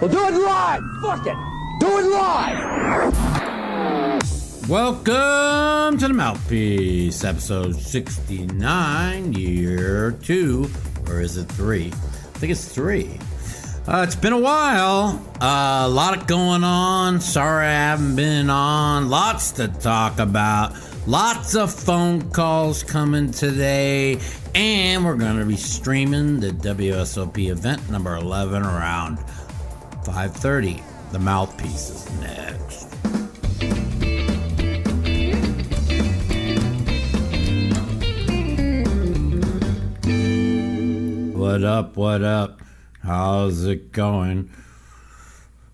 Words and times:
We'll 0.00 0.10
do 0.10 0.26
it 0.26 0.34
live. 0.34 0.82
Fuck 1.00 1.26
it. 1.26 1.36
Do 1.78 1.98
it 1.98 2.06
live. 2.06 2.62
Welcome 4.68 5.98
to 5.98 6.08
the 6.08 6.14
Mouthpiece, 6.14 7.22
episode 7.24 7.76
69, 7.76 9.32
year 9.34 10.12
two, 10.12 10.68
or 11.06 11.20
is 11.20 11.36
it 11.36 11.44
three? 11.44 11.88
I 11.88 12.38
think 12.38 12.52
it's 12.52 12.66
three. 12.66 13.18
Uh, 13.86 14.04
it's 14.06 14.16
been 14.16 14.32
a 14.32 14.38
while. 14.38 15.24
Uh, 15.40 15.82
a 15.86 15.88
lot 15.88 16.26
going 16.26 16.64
on. 16.64 17.20
Sorry 17.20 17.66
I 17.66 17.70
haven't 17.72 18.16
been 18.16 18.50
on. 18.50 19.08
Lots 19.08 19.52
to 19.52 19.68
talk 19.68 20.18
about. 20.18 20.74
Lots 21.06 21.54
of 21.54 21.72
phone 21.72 22.30
calls 22.30 22.82
coming 22.82 23.30
today. 23.30 24.20
And 24.54 25.04
we're 25.04 25.16
going 25.16 25.38
to 25.38 25.44
be 25.44 25.56
streaming 25.56 26.38
the 26.40 26.50
WSOP 26.50 27.50
event 27.50 27.90
number 27.90 28.14
11 28.16 28.62
around 28.62 29.18
5.30. 30.04 30.82
The 31.12 31.18
Mouthpiece 31.18 31.90
is 31.90 32.20
next. 32.20 32.88
What 41.36 41.64
up? 41.64 41.96
What 41.96 42.22
up? 42.22 42.60
How's 43.02 43.64
it 43.64 43.92
going? 43.92 44.50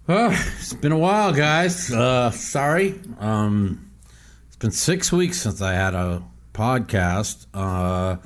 Uh, 0.08 0.30
it's 0.58 0.74
been 0.74 0.92
a 0.92 0.98
while, 0.98 1.32
guys. 1.32 1.92
Uh, 1.92 2.30
sorry. 2.30 3.00
Um, 3.20 3.90
it's 4.48 4.56
been 4.56 4.72
six 4.72 5.12
weeks 5.12 5.40
since 5.40 5.62
I 5.62 5.72
had 5.72 5.94
a 5.94 6.22
podcast. 6.52 7.46
Uh, 7.54 8.16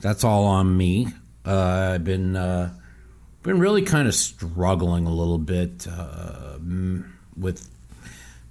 that's 0.00 0.24
all 0.24 0.46
on 0.46 0.76
me. 0.76 1.08
Uh, 1.44 1.92
I've 1.94 2.04
been 2.04 2.36
uh, 2.36 2.72
been 3.48 3.60
really 3.60 3.80
kind 3.80 4.06
of 4.06 4.14
struggling 4.14 5.06
a 5.06 5.10
little 5.10 5.38
bit 5.38 5.86
uh, 5.90 6.58
with 7.34 7.66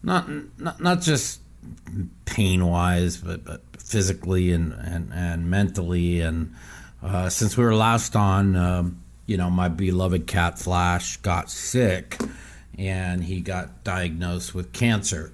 not 0.02 0.28
not 0.58 0.82
not 0.82 1.02
just 1.02 1.40
pain 2.26 2.66
wise, 2.66 3.18
but, 3.18 3.46
but 3.46 3.62
physically 3.78 4.52
and, 4.52 4.74
and, 4.74 5.14
and 5.14 5.52
mentally. 5.52 6.22
And 6.22 6.56
uh, 7.04 7.30
since 7.30 7.56
we 7.56 7.64
were 7.64 7.76
last 7.76 8.16
on, 8.16 8.56
um, 8.56 9.04
you 9.28 9.38
know, 9.38 9.52
my 9.52 9.68
beloved 9.68 10.26
cat 10.26 10.58
Flash 10.58 11.18
got 11.18 11.52
sick 11.52 12.18
and 12.76 13.24
he 13.24 13.40
got 13.40 13.84
diagnosed 13.84 14.56
with 14.56 14.74
cancer 14.74 15.32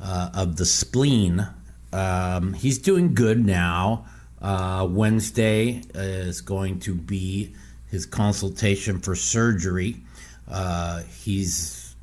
uh, 0.00 0.30
of 0.34 0.56
the 0.56 0.66
spleen. 0.66 1.48
Um, 1.92 2.52
he's 2.52 2.78
doing 2.78 3.14
good 3.14 3.44
now. 3.44 4.06
Uh, 4.40 4.86
Wednesday 4.88 5.82
is 5.94 6.42
going 6.42 6.78
to 6.80 6.94
be 6.94 7.54
his 7.90 8.06
consultation 8.06 9.00
for 9.00 9.14
surgery. 9.14 10.02
Uh, 10.48 11.02
he's 11.02 11.94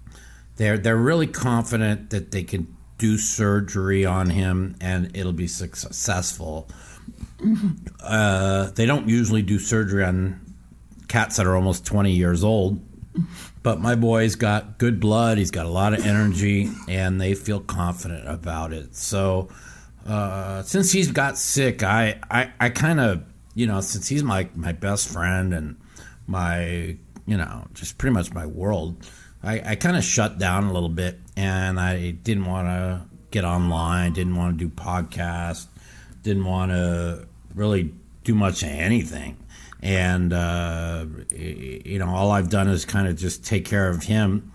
they're 0.58 0.78
they're 0.78 0.98
really 0.98 1.28
confident 1.28 2.10
that 2.12 2.32
they 2.32 2.44
can 2.44 2.76
do 2.98 3.18
surgery 3.18 4.06
on 4.06 4.30
him 4.30 4.76
and 4.82 5.16
it'll 5.16 5.34
be 5.34 5.48
successful. 5.48 6.68
Uh, 8.04 8.72
they 8.72 8.86
don't 8.86 9.08
usually 9.08 9.42
do 9.42 9.60
surgery 9.60 10.04
on 10.04 10.42
cats 11.08 11.38
that 11.38 11.46
are 11.46 11.56
almost 11.56 11.86
20 11.86 12.12
years 12.12 12.44
old. 12.44 12.82
But 13.64 13.82
my 13.82 13.96
boy's 13.96 14.36
got 14.36 14.78
good 14.78 15.00
blood. 15.00 15.38
He's 15.38 15.52
got 15.52 15.66
a 15.66 15.70
lot 15.70 15.94
of 15.94 16.06
energy, 16.06 16.70
and 16.88 17.20
they 17.20 17.34
feel 17.34 17.60
confident 17.60 18.28
about 18.28 18.74
it. 18.74 18.96
So, 18.96 19.50
uh, 20.06 20.62
since 20.62 20.92
he's 20.92 21.12
got 21.12 21.38
sick, 21.38 21.84
I, 21.84 22.20
I, 22.30 22.52
I 22.60 22.70
kind 22.70 23.00
of, 23.00 23.24
you 23.58 23.66
know, 23.66 23.82
since 23.82 24.08
he's 24.08 24.24
my, 24.24 24.48
my 24.56 24.72
best 24.72 25.10
friend 25.10 25.52
and 25.52 25.78
my, 26.28 26.96
you 27.26 27.38
know, 27.38 27.66
just 27.74 27.98
pretty 27.98 28.14
much 28.14 28.32
my 28.32 28.46
world, 28.46 29.04
I, 29.42 29.72
I 29.72 29.76
kind 29.76 29.98
of 29.98 30.04
shut 30.04 30.38
down 30.38 30.66
a 30.66 30.74
little 30.74 30.90
bit, 30.90 31.20
and 31.36 31.80
I 31.80 32.12
didn't 32.12 32.46
want 32.46 32.68
to 32.68 33.02
get 33.32 33.46
online, 33.46 34.14
didn't 34.14 34.36
want 34.36 34.60
to 34.60 34.64
do 34.64 34.74
podcasts, 34.74 35.66
didn't 36.22 36.46
want 36.46 36.72
to 36.72 37.28
really 37.56 37.94
do 38.24 38.36
much 38.36 38.62
of 38.62 38.70
anything 38.70 39.38
and 39.82 40.34
uh, 40.34 41.06
you 41.30 42.00
know 42.00 42.10
all 42.10 42.32
I've 42.32 42.50
done 42.50 42.68
is 42.68 42.86
kind 42.86 43.08
of 43.08 43.16
just 43.16 43.46
take 43.46 43.66
care 43.66 43.90
of 43.90 44.04
him. 44.04 44.52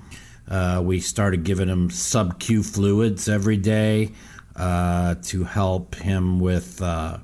Uh, 0.49 0.83
we 0.85 1.01
started 1.01 1.45
giving 1.45 1.69
him 1.69 1.91
sub 1.91 2.39
Q 2.39 2.63
fluids 2.63 3.29
every 3.29 3.57
day 3.57 4.11
uh, 4.57 5.15
to 5.23 5.45
help 5.45 5.95
him 5.95 6.41
with 6.41 6.83
uh, 6.83 7.19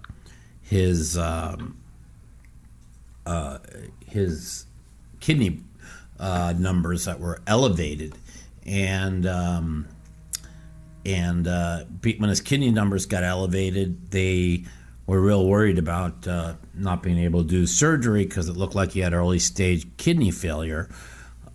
his 0.68 1.16
um, 1.16 1.76
uh, 3.26 3.58
his 4.06 4.66
kidney 5.20 5.60
uh, 6.18 6.54
numbers 6.58 7.04
that 7.06 7.20
were 7.20 7.40
elevated, 7.46 8.14
and 8.66 9.26
um, 9.26 9.88
and 11.04 11.46
when 11.46 12.28
his 12.28 12.40
kidney 12.40 12.70
numbers 12.70 13.06
got 13.06 13.24
elevated, 13.24 14.10
they 14.10 14.64
were 15.06 15.20
real 15.20 15.46
worried 15.48 15.78
about 15.78 16.28
uh, 16.28 16.52
not 16.74 17.02
being 17.02 17.18
able 17.18 17.42
to 17.42 17.48
do 17.48 17.66
surgery 17.66 18.24
because 18.24 18.46
it 18.48 18.56
looked 18.56 18.74
like 18.74 18.92
he 18.92 19.00
had 19.00 19.14
early 19.14 19.38
stage 19.38 19.86
kidney 19.96 20.30
failure. 20.30 20.90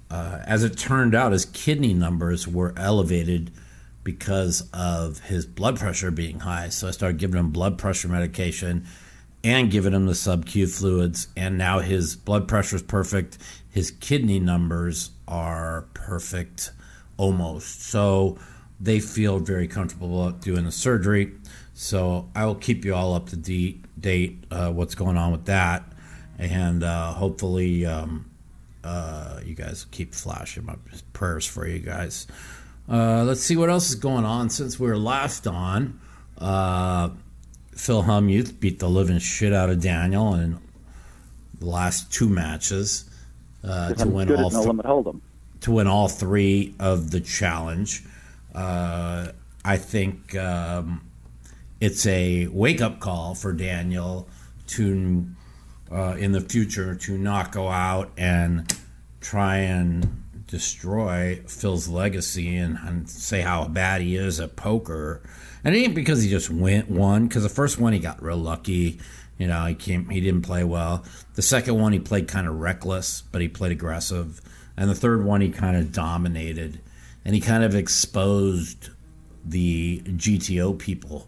Uh, 0.10 0.40
as 0.46 0.64
it 0.64 0.76
turned 0.76 1.14
out, 1.14 1.32
his 1.32 1.46
kidney 1.46 1.94
numbers 1.94 2.48
were 2.48 2.74
elevated 2.78 3.52
because 4.04 4.68
of 4.74 5.20
his 5.20 5.46
blood 5.46 5.78
pressure 5.78 6.10
being 6.10 6.40
high. 6.40 6.70
So 6.70 6.88
I 6.88 6.92
started 6.92 7.20
giving 7.20 7.40
him 7.40 7.52
blood 7.52 7.78
pressure 7.78 8.08
medication 8.08 8.86
and 9.44 9.70
giving 9.70 9.94
him 9.94 10.06
the 10.06 10.16
sub 10.16 10.46
Q 10.46 10.68
fluids. 10.68 11.28
And 11.36 11.58
now 11.58 11.80
his 11.80 12.16
blood 12.16 12.48
pressure 12.48 12.78
is 12.78 12.84
perfect. 12.84 13.38
His 13.70 13.92
kidney 13.92 14.40
numbers 14.40 15.12
are 15.28 15.86
perfect 15.94 16.72
almost. 17.18 17.84
So 17.84 18.38
they 18.80 19.00
feel 19.00 19.40
very 19.40 19.68
comfortable 19.68 20.30
doing 20.32 20.66
the 20.66 20.72
surgery. 20.72 21.34
So 21.74 22.30
I 22.36 22.46
will 22.46 22.56
keep 22.56 22.86
you 22.86 22.94
all 22.94 23.14
up 23.14 23.30
to 23.30 23.36
date, 23.36 23.84
date 24.00 24.44
uh, 24.52 24.72
what's 24.72 24.96
going 24.96 25.18
on 25.18 25.32
with 25.32 25.46
that, 25.46 25.84
and 26.38 26.84
uh, 26.84 27.14
hopefully 27.14 27.86
um, 27.86 28.30
uh, 28.84 29.40
you 29.44 29.56
guys 29.56 29.86
keep 29.90 30.14
flashing 30.14 30.66
my 30.66 30.76
prayers 31.14 31.48
for 31.48 31.68
you 31.68 31.80
guys. 31.80 32.28
Uh, 32.88 33.24
let's 33.24 33.42
see 33.42 33.56
what 33.56 33.70
else 33.70 33.90
is 33.90 33.96
going 33.96 34.26
on 34.26 34.50
since 34.50 34.80
we 34.80 34.88
were 34.88 34.98
last 34.98 35.48
on. 35.48 36.00
Uh, 37.74 37.78
Phil 37.78 38.04
Hellmuth 38.04 38.60
beat 38.60 38.80
the 38.80 38.90
living 38.90 39.20
shit 39.20 39.54
out 39.54 39.70
of 39.70 39.82
Daniel 39.82 40.34
in 40.36 40.60
the 41.60 41.66
last 41.66 42.12
two 42.12 42.30
matches 42.30 43.10
uh, 43.64 43.94
to 43.94 44.08
win 44.08 44.34
all 44.36 44.50
th- 44.50 45.16
to 45.62 45.72
win 45.72 45.88
all 45.88 46.08
three 46.08 46.76
of 46.80 47.12
the 47.12 47.20
challenge. 47.20 48.04
I 49.66 49.78
think. 49.78 50.36
Um, 50.36 51.02
it's 51.84 52.06
a 52.08 52.48
wake 52.48 52.80
up 52.80 53.02
call 53.02 53.36
for 53.36 53.52
Daniel 53.52 54.30
to 54.68 55.26
uh, 55.92 56.16
in 56.18 56.32
the 56.32 56.40
future 56.40 56.96
to 56.96 57.18
not 57.18 57.52
go 57.52 57.68
out 57.68 58.10
and 58.18 58.74
try 59.20 59.58
and 59.58 60.24
destroy 60.48 61.42
Phil's 61.46 61.90
legacy 61.90 62.56
and, 62.56 62.78
and 62.86 63.10
say 63.10 63.42
how 63.42 63.68
bad 63.68 64.00
he 64.00 64.16
is 64.16 64.40
at 64.40 64.56
poker. 64.56 65.22
And 65.64 65.76
it 65.76 65.80
ain't 65.80 65.96
because 65.96 66.24
he 66.24 66.30
just 66.30 66.50
went 66.50 66.90
one, 66.90 67.28
because 67.28 67.44
the 67.44 67.50
first 67.50 67.80
one 67.80 67.94
he 67.94 68.00
got 68.00 68.22
real 68.22 68.38
lucky. 68.38 69.00
You 69.38 69.48
know, 69.48 69.66
he 69.66 69.76
came, 69.76 70.10
he 70.10 70.22
didn't 70.22 70.44
play 70.44 70.64
well. 70.64 71.04
The 71.36 71.42
second 71.42 71.80
one 71.80 71.94
he 71.94 72.00
played 72.00 72.28
kind 72.28 72.48
of 72.48 72.60
reckless, 72.60 73.22
but 73.32 73.42
he 73.42 73.48
played 73.48 73.72
aggressive. 73.72 74.42
And 74.76 74.90
the 74.90 74.96
third 74.96 75.24
one 75.24 75.42
he 75.42 75.50
kind 75.50 75.78
of 75.78 75.92
dominated, 75.92 76.82
and 77.24 77.36
he 77.36 77.42
kind 77.42 77.64
of 77.64 77.76
exposed 77.76 78.90
the 79.46 80.02
GTO 80.06 80.78
people 80.78 81.28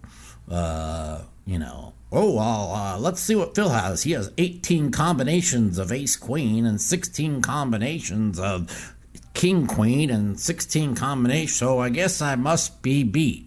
uh, 0.50 1.22
you 1.46 1.60
know, 1.60 1.94
oh, 2.12 2.36
well, 2.36 2.72
uh, 2.74 2.98
let's 2.98 3.22
see 3.22 3.36
what 3.36 3.56
Phil 3.56 3.70
has. 3.70 4.04
He 4.04 4.12
has 4.12 4.32
18 4.38 4.92
combinations 4.92 5.78
of 5.78 5.92
ace 5.92 6.16
queen 6.16 6.66
and 6.66 6.80
16 6.80 7.42
combinations 7.42 8.40
of 8.40 8.96
king 9.34 9.68
queen 9.68 10.10
and 10.10 10.40
16 10.40 10.96
combinations, 10.96 11.56
so 11.56 11.80
I 11.80 11.90
guess 11.90 12.22
I 12.22 12.36
must 12.36 12.82
be 12.82 13.04
beat. 13.04 13.45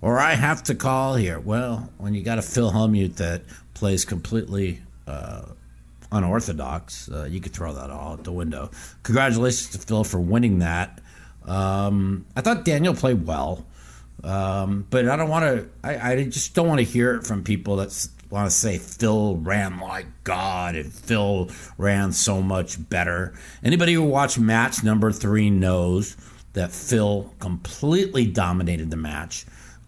Or 0.00 0.18
I 0.18 0.34
have 0.34 0.62
to 0.64 0.74
call 0.74 1.14
here. 1.14 1.40
Well, 1.40 1.90
when 1.98 2.14
you 2.14 2.22
got 2.22 2.38
a 2.38 2.42
Phil 2.42 2.70
Hellmuth 2.70 3.16
that 3.16 3.42
plays 3.74 4.04
completely 4.04 4.80
uh, 5.06 5.42
unorthodox, 6.12 7.10
uh, 7.10 7.24
you 7.24 7.40
could 7.40 7.52
throw 7.52 7.72
that 7.72 7.90
all 7.90 8.12
out 8.12 8.24
the 8.24 8.32
window. 8.32 8.70
Congratulations 9.02 9.70
to 9.70 9.78
Phil 9.78 10.04
for 10.04 10.20
winning 10.20 10.58
that. 10.60 11.00
Um, 11.46 12.26
I 12.36 12.40
thought 12.40 12.64
Daniel 12.64 12.94
played 12.94 13.26
well. 13.26 13.66
Um, 14.24 14.86
but 14.90 15.08
I 15.08 15.16
don't 15.16 15.28
want 15.28 15.44
to. 15.44 15.68
I, 15.84 16.12
I, 16.12 16.24
just 16.24 16.54
don't 16.54 16.66
want 16.66 16.78
to 16.78 16.84
hear 16.84 17.14
it 17.14 17.24
from 17.24 17.44
people 17.44 17.76
that 17.76 18.08
want 18.30 18.50
to 18.50 18.54
say 18.54 18.78
Phil 18.78 19.36
ran 19.36 19.78
like 19.78 20.06
God 20.24 20.74
and 20.74 20.92
Phil 20.92 21.50
ran 21.78 22.12
so 22.12 22.42
much 22.42 22.88
better. 22.88 23.34
Anybody 23.62 23.92
who 23.92 24.02
watched 24.02 24.38
match 24.38 24.82
number 24.82 25.12
three 25.12 25.50
knows 25.50 26.16
that 26.54 26.72
Phil 26.72 27.32
completely 27.38 28.26
dominated 28.26 28.90
the 28.90 28.96
match. 28.96 29.44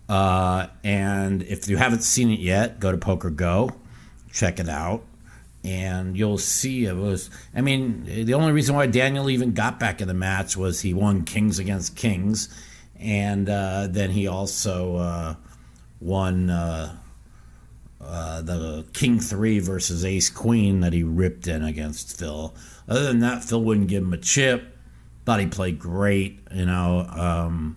Uh, 0.08 0.68
and 0.82 1.42
if 1.42 1.68
you 1.68 1.76
haven't 1.76 2.02
seen 2.02 2.30
it 2.30 2.40
yet, 2.40 2.80
go 2.80 2.90
to 2.90 2.98
PokerGO, 2.98 3.74
check 4.32 4.58
it 4.58 4.68
out. 4.68 5.04
and 5.64 6.16
you'll 6.16 6.38
see 6.38 6.84
it 6.86 6.94
was. 6.96 7.30
I 7.54 7.60
mean, 7.60 8.04
the 8.04 8.34
only 8.34 8.52
reason 8.52 8.74
why 8.74 8.86
Daniel 8.86 9.28
even 9.28 9.52
got 9.52 9.78
back 9.80 10.00
in 10.00 10.08
the 10.08 10.14
match 10.14 10.56
was 10.56 10.80
he 10.80 10.94
won 10.94 11.24
Kings 11.24 11.58
against 11.58 11.96
Kings, 11.96 12.48
and 12.98 13.48
uh, 13.48 13.88
then 13.88 14.10
he 14.10 14.26
also 14.28 14.96
uh, 14.96 15.34
won 16.00 16.48
uh, 16.50 16.96
uh, 18.00 18.42
the 18.42 18.86
King 18.92 19.20
Three 19.20 19.58
versus 19.58 20.04
Ace 20.04 20.30
Queen 20.30 20.80
that 20.80 20.92
he 20.92 21.02
ripped 21.02 21.46
in 21.48 21.64
against 21.64 22.18
Phil. 22.18 22.54
Other 22.88 23.04
than 23.04 23.20
that, 23.20 23.44
Phil 23.44 23.62
wouldn't 23.62 23.88
give 23.88 24.02
him 24.02 24.12
a 24.12 24.18
chip. 24.18 24.76
Thought 25.24 25.40
he 25.40 25.46
played 25.46 25.78
great. 25.78 26.40
You 26.54 26.64
know, 26.64 27.00
um, 27.00 27.76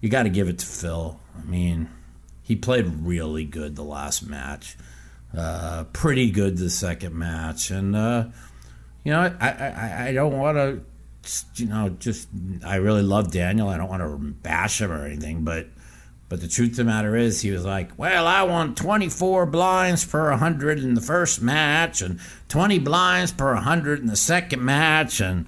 you 0.00 0.08
got 0.08 0.24
to 0.24 0.28
give 0.28 0.48
it 0.48 0.58
to 0.60 0.66
Phil. 0.66 1.18
I 1.38 1.50
mean, 1.50 1.88
he 2.42 2.56
played 2.56 2.86
really 3.02 3.44
good 3.44 3.76
the 3.76 3.84
last 3.84 4.26
match. 4.26 4.76
Uh, 5.36 5.84
pretty 5.92 6.30
good 6.30 6.56
the 6.56 6.70
second 6.70 7.14
match, 7.14 7.70
and 7.70 7.94
uh, 7.94 8.24
you 9.04 9.12
know, 9.12 9.36
I 9.40 9.48
I, 9.50 10.08
I 10.08 10.12
don't 10.12 10.38
want 10.38 10.56
to, 10.56 10.80
you 11.62 11.68
know, 11.68 11.90
just 11.90 12.28
I 12.64 12.76
really 12.76 13.02
love 13.02 13.30
Daniel. 13.30 13.68
I 13.68 13.76
don't 13.76 13.90
want 13.90 14.02
to 14.02 14.16
bash 14.16 14.80
him 14.80 14.90
or 14.90 15.04
anything, 15.04 15.44
but 15.44 15.66
but 16.28 16.42
the 16.42 16.48
truth 16.48 16.72
of 16.72 16.76
the 16.76 16.84
matter 16.84 17.16
is, 17.16 17.40
he 17.40 17.50
was 17.50 17.64
like, 17.64 17.90
Well, 17.98 18.26
I 18.26 18.42
won 18.42 18.74
24 18.74 19.46
blinds 19.46 20.04
per 20.04 20.30
100 20.30 20.78
in 20.78 20.94
the 20.94 21.00
first 21.00 21.40
match 21.40 22.02
and 22.02 22.20
20 22.48 22.78
blinds 22.80 23.32
per 23.32 23.54
100 23.54 24.00
in 24.00 24.06
the 24.06 24.16
second 24.16 24.62
match, 24.62 25.20
and 25.20 25.46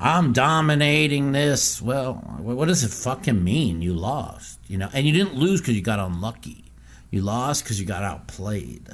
I'm 0.00 0.32
dominating 0.32 1.32
this. 1.32 1.82
Well, 1.82 2.14
what 2.40 2.68
does 2.68 2.82
it 2.82 2.90
fucking 2.90 3.44
mean? 3.44 3.82
You 3.82 3.92
lost, 3.92 4.58
you 4.72 4.78
know, 4.78 4.88
and 4.94 5.06
you 5.06 5.12
didn't 5.12 5.34
lose 5.34 5.60
because 5.60 5.76
you 5.76 5.82
got 5.82 5.98
unlucky. 5.98 6.64
You 7.10 7.20
lost 7.20 7.62
because 7.62 7.78
you 7.78 7.84
got 7.84 8.02
outplayed. 8.02 8.88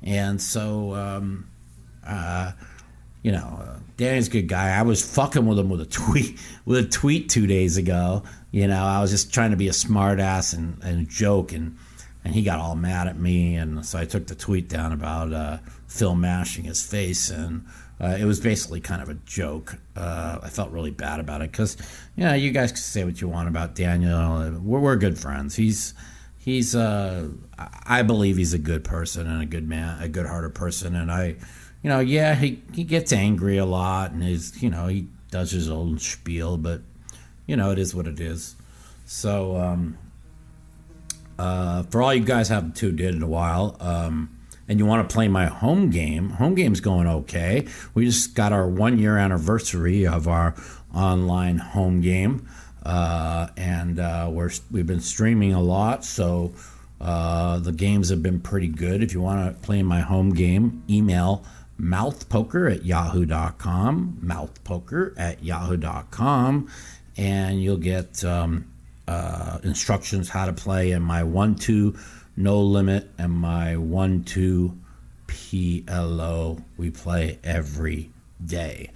And 0.00 0.40
so, 0.40 0.94
um, 0.94 1.48
uh, 2.06 2.52
you 3.24 3.32
know, 3.32 3.58
uh, 3.60 3.78
Danny's 3.96 4.28
a 4.28 4.30
good 4.30 4.46
guy. 4.46 4.78
I 4.78 4.82
was 4.82 5.02
fucking 5.04 5.44
with 5.44 5.58
him 5.58 5.68
with 5.70 5.80
a 5.80 5.86
tweet 5.86 6.38
with 6.64 6.78
a 6.78 6.88
tweet 6.88 7.30
two 7.30 7.48
days 7.48 7.76
ago. 7.76 8.22
You 8.52 8.68
know, 8.68 8.84
I 8.84 9.00
was 9.00 9.10
just 9.10 9.34
trying 9.34 9.50
to 9.50 9.56
be 9.56 9.66
a 9.66 9.72
smartass 9.72 10.56
and, 10.56 10.80
and 10.84 11.08
joke, 11.08 11.50
and 11.52 11.76
and 12.24 12.32
he 12.32 12.42
got 12.42 12.60
all 12.60 12.76
mad 12.76 13.08
at 13.08 13.18
me, 13.18 13.56
and 13.56 13.84
so 13.84 13.98
I 13.98 14.04
took 14.04 14.28
the 14.28 14.36
tweet 14.36 14.68
down 14.68 14.92
about 14.92 15.32
uh, 15.32 15.58
Phil 15.88 16.14
mashing 16.14 16.62
his 16.62 16.86
face, 16.86 17.28
and 17.28 17.64
uh, 18.00 18.16
it 18.18 18.24
was 18.24 18.40
basically 18.40 18.80
kind 18.80 19.00
of 19.00 19.08
a 19.08 19.14
joke. 19.14 19.76
Uh, 19.96 20.38
I 20.42 20.48
felt 20.48 20.70
really 20.72 20.90
bad 20.90 21.20
about 21.20 21.42
it 21.42 21.52
because, 21.52 21.76
you 22.16 22.24
know, 22.24 22.34
you 22.34 22.50
guys 22.50 22.72
can 22.72 22.80
say 22.80 23.04
what 23.04 23.20
you 23.20 23.28
want 23.28 23.48
about 23.48 23.74
Daniel. 23.74 24.58
We're, 24.60 24.80
we're 24.80 24.96
good 24.96 25.18
friends. 25.18 25.54
He's 25.54 25.94
he's 26.38 26.74
uh, 26.74 27.28
I 27.86 28.02
believe 28.02 28.36
he's 28.36 28.52
a 28.52 28.58
good 28.58 28.84
person 28.84 29.26
and 29.26 29.42
a 29.42 29.46
good 29.46 29.68
man, 29.68 30.02
a 30.02 30.08
good-hearted 30.08 30.54
person, 30.54 30.94
and 30.96 31.10
I, 31.10 31.36
you 31.82 31.90
know, 31.90 32.00
yeah, 32.00 32.34
he 32.34 32.62
he 32.72 32.82
gets 32.84 33.12
angry 33.12 33.58
a 33.58 33.64
lot 33.64 34.10
and 34.10 34.22
he's 34.22 34.60
you 34.62 34.70
know 34.70 34.88
he 34.88 35.06
does 35.30 35.52
his 35.52 35.70
own 35.70 35.98
spiel, 35.98 36.56
but 36.56 36.82
you 37.46 37.56
know 37.56 37.70
it 37.70 37.78
is 37.78 37.94
what 37.94 38.08
it 38.08 38.18
is. 38.18 38.56
So 39.06 39.56
um, 39.56 39.98
uh, 41.38 41.84
for 41.84 42.02
all 42.02 42.12
you 42.12 42.24
guys 42.24 42.48
haven't 42.48 42.74
tuned 42.74 43.00
in 43.00 43.14
in 43.14 43.22
a 43.22 43.28
while. 43.28 43.76
Um, 43.78 44.33
and 44.68 44.78
you 44.78 44.86
want 44.86 45.08
to 45.08 45.12
play 45.12 45.28
my 45.28 45.46
home 45.46 45.90
game, 45.90 46.30
home 46.30 46.54
game's 46.54 46.80
going 46.80 47.06
okay. 47.06 47.66
We 47.94 48.06
just 48.06 48.34
got 48.34 48.52
our 48.52 48.68
one 48.68 48.98
year 48.98 49.18
anniversary 49.18 50.06
of 50.06 50.28
our 50.28 50.54
online 50.94 51.58
home 51.58 52.00
game. 52.00 52.48
Uh, 52.84 53.48
and 53.56 53.98
uh, 53.98 54.28
we're 54.30 54.50
we've 54.70 54.86
been 54.86 55.00
streaming 55.00 55.54
a 55.54 55.62
lot, 55.62 56.04
so 56.04 56.52
uh, 57.00 57.58
the 57.58 57.72
games 57.72 58.10
have 58.10 58.22
been 58.22 58.40
pretty 58.40 58.68
good. 58.68 59.02
If 59.02 59.14
you 59.14 59.22
want 59.22 59.54
to 59.54 59.66
play 59.66 59.82
my 59.82 60.00
home 60.00 60.34
game, 60.34 60.82
email 60.88 61.44
mouthpoker 61.80 62.72
at 62.72 62.84
yahoo.com, 62.84 64.18
mouthpoker 64.22 65.14
at 65.18 65.42
yahoo.com, 65.42 66.70
and 67.16 67.62
you'll 67.62 67.78
get 67.78 68.22
um, 68.22 68.70
uh, 69.08 69.58
instructions 69.62 70.28
how 70.28 70.46
to 70.46 70.52
play 70.52 70.92
in 70.92 71.02
my 71.02 71.22
one 71.22 71.54
two 71.54 71.96
no 72.36 72.60
limit 72.60 73.10
and 73.18 73.32
my 73.32 73.76
one 73.76 74.24
two 74.24 74.78
PLO. 75.26 76.62
We 76.76 76.90
play 76.90 77.38
every 77.44 78.10
day. 78.44 78.90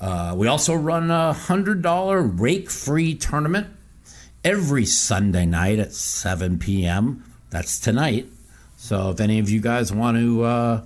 Uh, 0.00 0.34
we 0.36 0.48
also 0.48 0.74
run 0.74 1.10
a 1.10 1.34
$100 1.34 2.40
rake 2.40 2.70
free 2.70 3.14
tournament 3.14 3.68
every 4.42 4.84
Sunday 4.84 5.46
night 5.46 5.78
at 5.78 5.94
7 5.94 6.58
p.m. 6.58 7.24
That's 7.50 7.80
tonight. 7.80 8.26
So 8.76 9.10
if 9.10 9.20
any 9.20 9.38
of 9.38 9.48
you 9.48 9.60
guys 9.60 9.92
want 9.92 10.18
to 10.18 10.42
uh, 10.42 10.84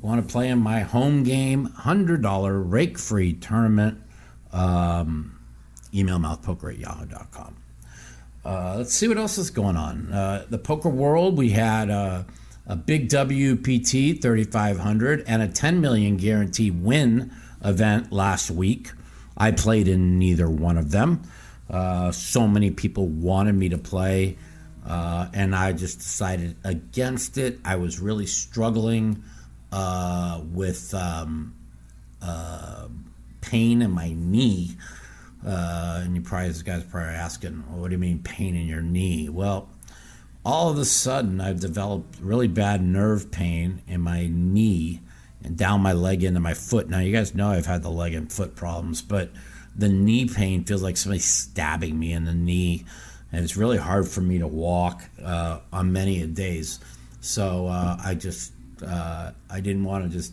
want 0.00 0.24
to 0.24 0.32
play 0.32 0.48
in 0.48 0.58
my 0.58 0.80
home 0.80 1.24
game 1.24 1.68
$100 1.80 2.70
rake 2.70 2.98
free 2.98 3.32
tournament, 3.32 4.00
um, 4.52 5.38
email 5.92 6.18
mouthpoker 6.18 6.72
at 6.72 6.78
yahoo.com. 6.78 7.56
Uh, 8.46 8.74
let's 8.76 8.94
see 8.94 9.08
what 9.08 9.18
else 9.18 9.38
is 9.38 9.50
going 9.50 9.76
on. 9.76 10.12
Uh, 10.12 10.46
the 10.48 10.56
poker 10.58 10.88
world, 10.88 11.36
we 11.36 11.50
had 11.50 11.90
uh, 11.90 12.22
a 12.68 12.76
big 12.76 13.08
WPT 13.08 14.22
3500 14.22 15.24
and 15.26 15.42
a 15.42 15.48
10 15.48 15.80
million 15.80 16.16
guarantee 16.16 16.70
win 16.70 17.32
event 17.64 18.12
last 18.12 18.48
week. 18.52 18.92
I 19.36 19.50
played 19.50 19.88
in 19.88 20.20
neither 20.20 20.48
one 20.48 20.78
of 20.78 20.92
them. 20.92 21.22
Uh, 21.68 22.12
so 22.12 22.46
many 22.46 22.70
people 22.70 23.08
wanted 23.08 23.56
me 23.56 23.68
to 23.70 23.78
play, 23.78 24.38
uh, 24.86 25.26
and 25.34 25.52
I 25.52 25.72
just 25.72 25.98
decided 25.98 26.54
against 26.62 27.38
it. 27.38 27.58
I 27.64 27.74
was 27.74 27.98
really 27.98 28.26
struggling 28.26 29.24
uh, 29.72 30.40
with 30.52 30.94
um, 30.94 31.52
pain 33.40 33.82
in 33.82 33.90
my 33.90 34.14
knee. 34.16 34.76
Uh, 35.46 36.00
and 36.02 36.16
you 36.16 36.22
probably, 36.22 36.48
this 36.48 36.62
guy's 36.62 36.82
probably 36.82 37.14
asking, 37.14 37.62
well, 37.68 37.78
what 37.78 37.88
do 37.88 37.94
you 37.94 38.00
mean 38.00 38.18
pain 38.18 38.56
in 38.56 38.66
your 38.66 38.82
knee? 38.82 39.28
Well, 39.28 39.68
all 40.44 40.70
of 40.70 40.78
a 40.78 40.84
sudden, 40.84 41.40
I've 41.40 41.60
developed 41.60 42.18
really 42.20 42.48
bad 42.48 42.82
nerve 42.82 43.30
pain 43.30 43.80
in 43.86 44.00
my 44.00 44.26
knee 44.26 45.00
and 45.44 45.56
down 45.56 45.82
my 45.82 45.92
leg 45.92 46.24
into 46.24 46.40
my 46.40 46.54
foot. 46.54 46.88
Now, 46.88 46.98
you 46.98 47.12
guys 47.12 47.34
know 47.34 47.50
I've 47.50 47.66
had 47.66 47.84
the 47.84 47.90
leg 47.90 48.14
and 48.14 48.32
foot 48.32 48.56
problems, 48.56 49.02
but 49.02 49.30
the 49.76 49.88
knee 49.88 50.26
pain 50.26 50.64
feels 50.64 50.82
like 50.82 50.96
somebody 50.96 51.20
stabbing 51.20 51.96
me 51.96 52.12
in 52.12 52.24
the 52.24 52.34
knee, 52.34 52.84
and 53.30 53.44
it's 53.44 53.56
really 53.56 53.76
hard 53.76 54.08
for 54.08 54.22
me 54.22 54.38
to 54.38 54.48
walk 54.48 55.04
uh, 55.22 55.60
on 55.72 55.92
many 55.92 56.26
days. 56.26 56.80
So 57.20 57.68
uh, 57.68 57.98
I 58.02 58.14
just 58.14 58.52
uh, 58.84 59.32
I 59.50 59.60
didn't 59.60 59.84
want 59.84 60.04
to 60.04 60.10
just, 60.10 60.32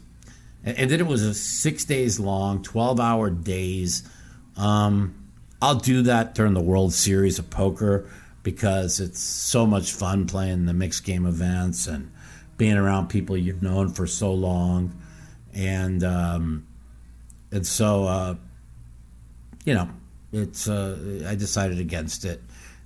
and 0.64 0.90
then 0.90 1.00
it 1.00 1.08
was 1.08 1.22
a 1.22 1.34
six 1.34 1.86
days 1.86 2.20
long, 2.20 2.64
twelve 2.64 3.00
hour 3.00 3.30
days. 3.30 4.10
Um, 4.58 5.16
I'll 5.62 5.76
do 5.76 6.04
that 6.04 6.36
during 6.36 6.54
the 6.54 6.62
World 6.62 6.94
Series 6.94 7.40
of 7.40 7.50
Poker 7.50 8.10
because 8.44 9.00
it's 9.00 9.20
so 9.20 9.66
much 9.66 9.94
fun 9.94 10.28
playing 10.28 10.66
the 10.66 10.74
mixed 10.74 11.06
game 11.06 11.26
events 11.26 11.88
and 11.88 12.12
being 12.58 12.78
around 12.78 13.08
people 13.08 13.38
you've 13.38 13.64
known 13.64 13.90
for 13.90 14.06
so 14.06 14.34
long 14.34 14.94
and 15.54 16.04
um, 16.04 16.66
and 17.52 17.66
so 17.66 18.06
uh, 18.06 18.36
you 19.66 19.74
know 19.74 19.90
it's 20.32 20.68
uh, 20.68 21.26
I 21.28 21.36
decided 21.36 21.80
against 21.80 22.26
it, 22.26 22.42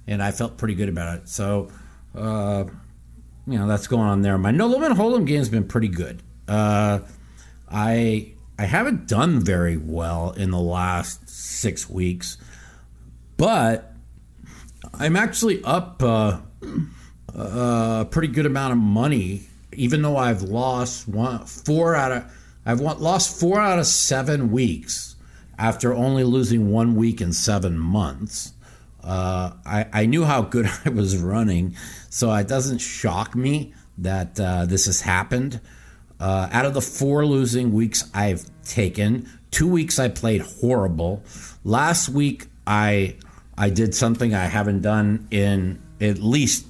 and 0.06 0.22
I 0.22 0.32
felt 0.32 0.58
pretty 0.58 0.76
good 0.76 0.90
about 0.90 1.20
it. 1.20 1.30
So 1.30 1.72
uh, 2.16 2.66
you 3.46 3.58
know 3.58 3.68
that's 3.68 3.88
going 3.88 4.08
on 4.08 4.22
there. 4.22 4.38
My 4.38 4.52
no 4.52 4.68
limit 4.68 4.92
hold'em 4.92 5.26
game 5.26 5.40
has 5.40 5.50
been 5.50 5.68
pretty 5.68 5.88
good. 5.88 6.22
Uh, 6.48 7.00
I 7.70 8.34
I 8.60 8.66
haven't 8.66 9.08
done 9.08 9.40
very 9.40 9.78
well 9.78 10.32
in 10.32 10.52
the 10.52 10.60
last 10.60 11.30
six 11.30 11.90
weeks, 11.90 12.38
but 13.38 13.94
I'm 14.94 15.16
actually 15.16 15.64
up 15.64 16.02
uh, 16.02 16.40
a 17.36 18.08
pretty 18.10 18.30
good 18.30 18.48
amount 18.48 18.74
of 18.74 18.80
money, 18.80 19.48
even 19.74 20.02
though 20.02 20.18
I've 20.18 20.42
lost 20.42 21.08
one 21.08 21.46
four 21.46 21.96
out 21.96 22.12
of 22.12 22.32
I've 22.66 22.82
lost 22.82 23.40
four 23.40 23.60
out 23.60 23.80
of 23.80 23.86
seven 23.86 24.52
weeks 24.52 25.16
after 25.58 25.94
only 25.94 26.24
losing 26.24 26.72
one 26.72 26.96
week 26.96 27.22
in 27.22 27.34
seven 27.34 27.78
months. 27.78 28.54
Uh, 29.04 29.54
I, 29.66 29.86
I, 29.94 30.06
knew 30.06 30.26
how 30.26 30.42
good 30.42 30.70
I 30.86 30.90
was 30.90 31.16
running, 31.16 31.76
so 32.10 32.34
it 32.34 32.48
doesn't 32.48 32.80
shock 32.80 33.36
me 33.36 33.74
that 34.00 34.38
uh, 34.38 34.66
this 34.66 34.86
has 34.88 35.00
happened. 35.02 35.62
Uh, 36.20 36.50
out 36.52 36.66
of 36.66 36.74
the 36.74 36.82
four 36.82 37.26
losing 37.26 37.72
weeks 37.74 38.10
I've 38.14 38.44
taken, 38.64 39.30
two 39.52 39.68
weeks 39.68 40.00
I 40.00 40.10
played 40.10 40.42
horrible. 40.42 41.24
Last 41.64 42.10
week 42.10 42.48
I 42.66 43.16
I 43.58 43.70
did 43.70 43.94
something 43.96 44.34
I 44.34 44.46
haven't 44.46 44.82
done 44.82 45.28
in 45.32 45.82
at 46.02 46.18
least 46.20 46.66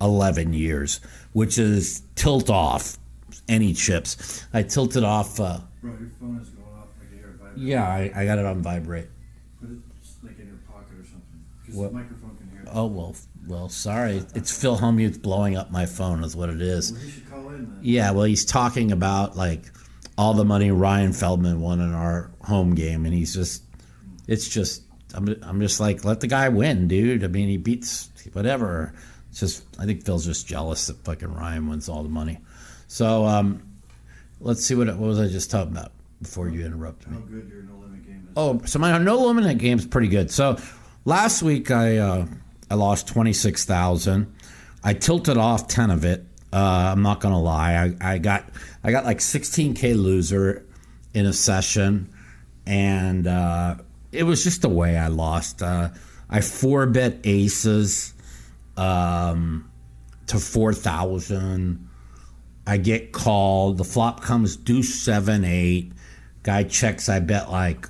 eleven 0.00 0.52
years, 0.52 1.00
which 1.32 1.58
is 1.58 2.02
tilt 2.14 2.48
off 2.50 2.96
any 3.48 3.74
chips. 3.74 4.44
I 4.52 4.62
tilted 4.62 5.04
off. 5.04 5.38
Uh, 5.38 5.58
Bro, 5.82 5.92
your 5.98 6.10
phone 6.20 6.38
is 6.40 6.48
going 6.50 6.66
off. 6.78 6.86
I 7.00 7.14
can 7.22 7.38
vibrate. 7.38 7.58
yeah, 7.58 7.86
I, 7.86 8.12
I 8.14 8.24
got 8.24 8.38
it 8.38 8.46
on 8.46 8.62
vibrate. 8.62 9.08
Put 9.60 9.70
it 9.70 9.78
like 10.22 10.38
in 10.38 10.46
your 10.46 10.56
pocket 10.70 10.98
or 10.98 11.04
something. 11.04 11.44
Because 11.60 11.80
the 11.80 11.90
microphone 11.90 12.36
can 12.36 12.50
hear 12.50 12.60
it. 12.62 12.68
Oh 12.72 12.86
well, 12.86 13.16
well, 13.46 13.68
sorry. 13.68 14.22
It's 14.34 14.56
Phil 14.58 14.78
Hellmuth 14.78 15.20
blowing 15.20 15.56
up 15.56 15.70
my 15.70 15.86
phone, 15.86 16.24
is 16.24 16.34
what 16.36 16.48
it 16.48 16.62
is. 16.62 16.92
Well, 16.92 17.00
he 17.62 17.66
should 17.66 17.74
call 17.74 17.78
in 17.78 17.82
then. 17.82 17.84
Yeah, 17.84 18.10
well, 18.12 18.24
he's 18.24 18.44
talking 18.44 18.92
about 18.92 19.36
like 19.36 19.64
all 20.18 20.34
the 20.34 20.44
money 20.44 20.70
Ryan 20.70 21.12
Feldman 21.12 21.60
won 21.60 21.80
in 21.80 21.92
our 21.92 22.30
home 22.42 22.74
game, 22.74 23.04
and 23.04 23.14
he's 23.14 23.34
just, 23.34 23.62
it's 24.26 24.48
just, 24.48 24.82
I'm, 25.14 25.28
I'm 25.42 25.60
just 25.60 25.80
like, 25.80 26.04
let 26.04 26.20
the 26.20 26.26
guy 26.26 26.48
win, 26.48 26.88
dude. 26.88 27.24
I 27.24 27.28
mean, 27.28 27.48
he 27.48 27.56
beats 27.56 28.10
whatever. 28.32 28.94
It's 29.30 29.40
just, 29.40 29.64
I 29.78 29.86
think 29.86 30.04
Phil's 30.04 30.24
just 30.24 30.46
jealous 30.46 30.86
that 30.88 31.02
fucking 31.04 31.32
Ryan 31.32 31.68
wins 31.68 31.88
all 31.88 32.02
the 32.02 32.08
money. 32.08 32.38
So, 32.88 33.24
um, 33.24 33.62
let's 34.40 34.64
see 34.64 34.74
what, 34.74 34.88
what 34.88 34.98
was 34.98 35.18
I 35.18 35.28
just 35.28 35.50
talking 35.50 35.72
about 35.72 35.92
before 36.20 36.48
you 36.48 36.64
interrupted 36.64 37.10
me. 37.10 37.16
How 37.16 37.22
good 37.22 37.48
your 37.48 37.62
no 37.62 37.76
limit 37.76 38.06
game 38.06 38.26
is. 38.28 38.32
Oh, 38.36 38.60
so 38.64 38.78
my 38.78 38.96
no 38.98 39.18
limit 39.18 39.58
game 39.58 39.78
is 39.78 39.86
pretty 39.86 40.08
good. 40.08 40.30
So 40.30 40.58
last 41.04 41.42
week 41.42 41.70
I 41.70 41.96
uh, 41.96 42.26
I 42.70 42.74
lost 42.74 43.08
twenty 43.08 43.32
six 43.32 43.64
thousand. 43.64 44.32
I 44.84 44.94
tilted 44.94 45.36
off 45.36 45.68
ten 45.68 45.90
of 45.90 46.04
it. 46.04 46.26
Uh, 46.52 46.92
I'm 46.92 47.02
not 47.02 47.20
gonna 47.20 47.40
lie. 47.40 47.94
I, 48.00 48.14
I 48.14 48.18
got 48.18 48.44
I 48.84 48.90
got 48.90 49.04
like 49.04 49.20
sixteen 49.20 49.74
k 49.74 49.94
loser 49.94 50.66
in 51.14 51.26
a 51.26 51.32
session, 51.32 52.12
and 52.66 53.26
uh, 53.26 53.76
it 54.10 54.24
was 54.24 54.44
just 54.44 54.62
the 54.62 54.68
way 54.68 54.96
I 54.98 55.08
lost. 55.08 55.62
Uh, 55.62 55.88
I 56.28 56.40
four 56.40 56.86
bet 56.86 57.18
aces 57.24 58.12
um, 58.76 59.70
to 60.26 60.38
four 60.38 60.74
thousand. 60.74 61.88
I 62.66 62.76
get 62.76 63.12
called. 63.12 63.78
The 63.78 63.84
flop 63.84 64.20
comes 64.22 64.56
deuce 64.56 64.94
seven 64.94 65.44
eight. 65.44 65.92
Guy 66.42 66.64
checks. 66.64 67.08
I 67.08 67.20
bet 67.20 67.50
like 67.50 67.88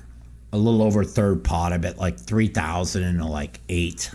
a 0.53 0.57
little 0.57 0.83
over 0.83 1.03
third 1.03 1.43
pot. 1.43 1.73
I 1.73 1.77
bet 1.77 1.97
like 1.97 2.17
three 2.17 2.47
thousand 2.47 3.03
into 3.03 3.25
like 3.25 3.59
eight 3.67 4.11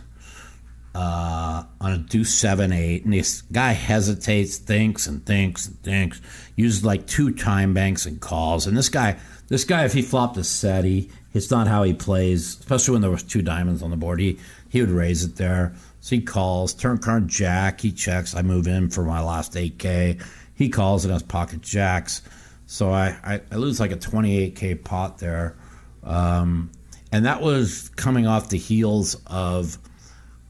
uh, 0.95 1.65
on 1.81 1.93
a 1.93 1.99
deuce 1.99 2.35
seven 2.35 2.73
eight. 2.73 3.05
And 3.05 3.13
this 3.13 3.43
guy 3.43 3.73
hesitates, 3.73 4.59
thinks 4.59 5.07
and 5.07 5.25
thinks 5.25 5.67
and 5.67 5.83
thinks. 5.83 6.21
Uses 6.57 6.85
like 6.85 7.07
two 7.07 7.33
time 7.33 7.75
banks 7.75 8.07
and 8.07 8.21
calls. 8.21 8.67
And 8.67 8.77
this 8.77 8.89
guy, 8.89 9.19
this 9.49 9.65
guy, 9.65 9.85
if 9.85 9.93
he 9.93 10.03
flopped 10.03 10.37
a 10.37 10.45
set, 10.45 10.85
he 10.85 11.11
it's 11.35 11.51
not 11.51 11.69
how 11.69 11.83
he 11.83 11.95
plays. 11.95 12.59
Especially 12.59 12.93
when 12.93 13.03
there 13.03 13.11
was 13.11 13.23
two 13.23 13.43
diamonds 13.43 13.83
on 13.83 13.91
the 13.91 13.97
board, 13.97 14.21
he 14.21 14.39
he 14.69 14.81
would 14.81 14.91
raise 14.91 15.25
it 15.25 15.37
there. 15.37 15.75
So 16.01 16.17
he 16.17 16.23
calls, 16.23 16.75
turn 16.75 16.99
card 16.99 17.29
jack. 17.29 17.81
He 17.81 17.93
checks. 17.93 18.35
I 18.35 18.43
move 18.43 18.67
in 18.67 18.91
for 18.91 19.05
my 19.05 19.21
last 19.21 19.57
eight 19.57 19.79
k. 19.79 20.19
He 20.55 20.69
calls 20.69 21.05
and 21.05 21.13
has 21.13 21.23
pocket 21.23 21.61
jacks. 21.61 22.23
So 22.67 22.91
I, 22.93 23.17
I, 23.25 23.41
I 23.51 23.57
lose 23.57 23.81
like 23.81 23.93
a 23.93 23.97
28k 23.97 24.85
pot 24.85 25.19
there. 25.19 25.57
Um, 26.03 26.71
and 27.13 27.25
that 27.25 27.41
was 27.41 27.89
coming 27.97 28.27
off 28.27 28.51
the 28.51 28.59
heels 28.59 29.17
of 29.27 29.79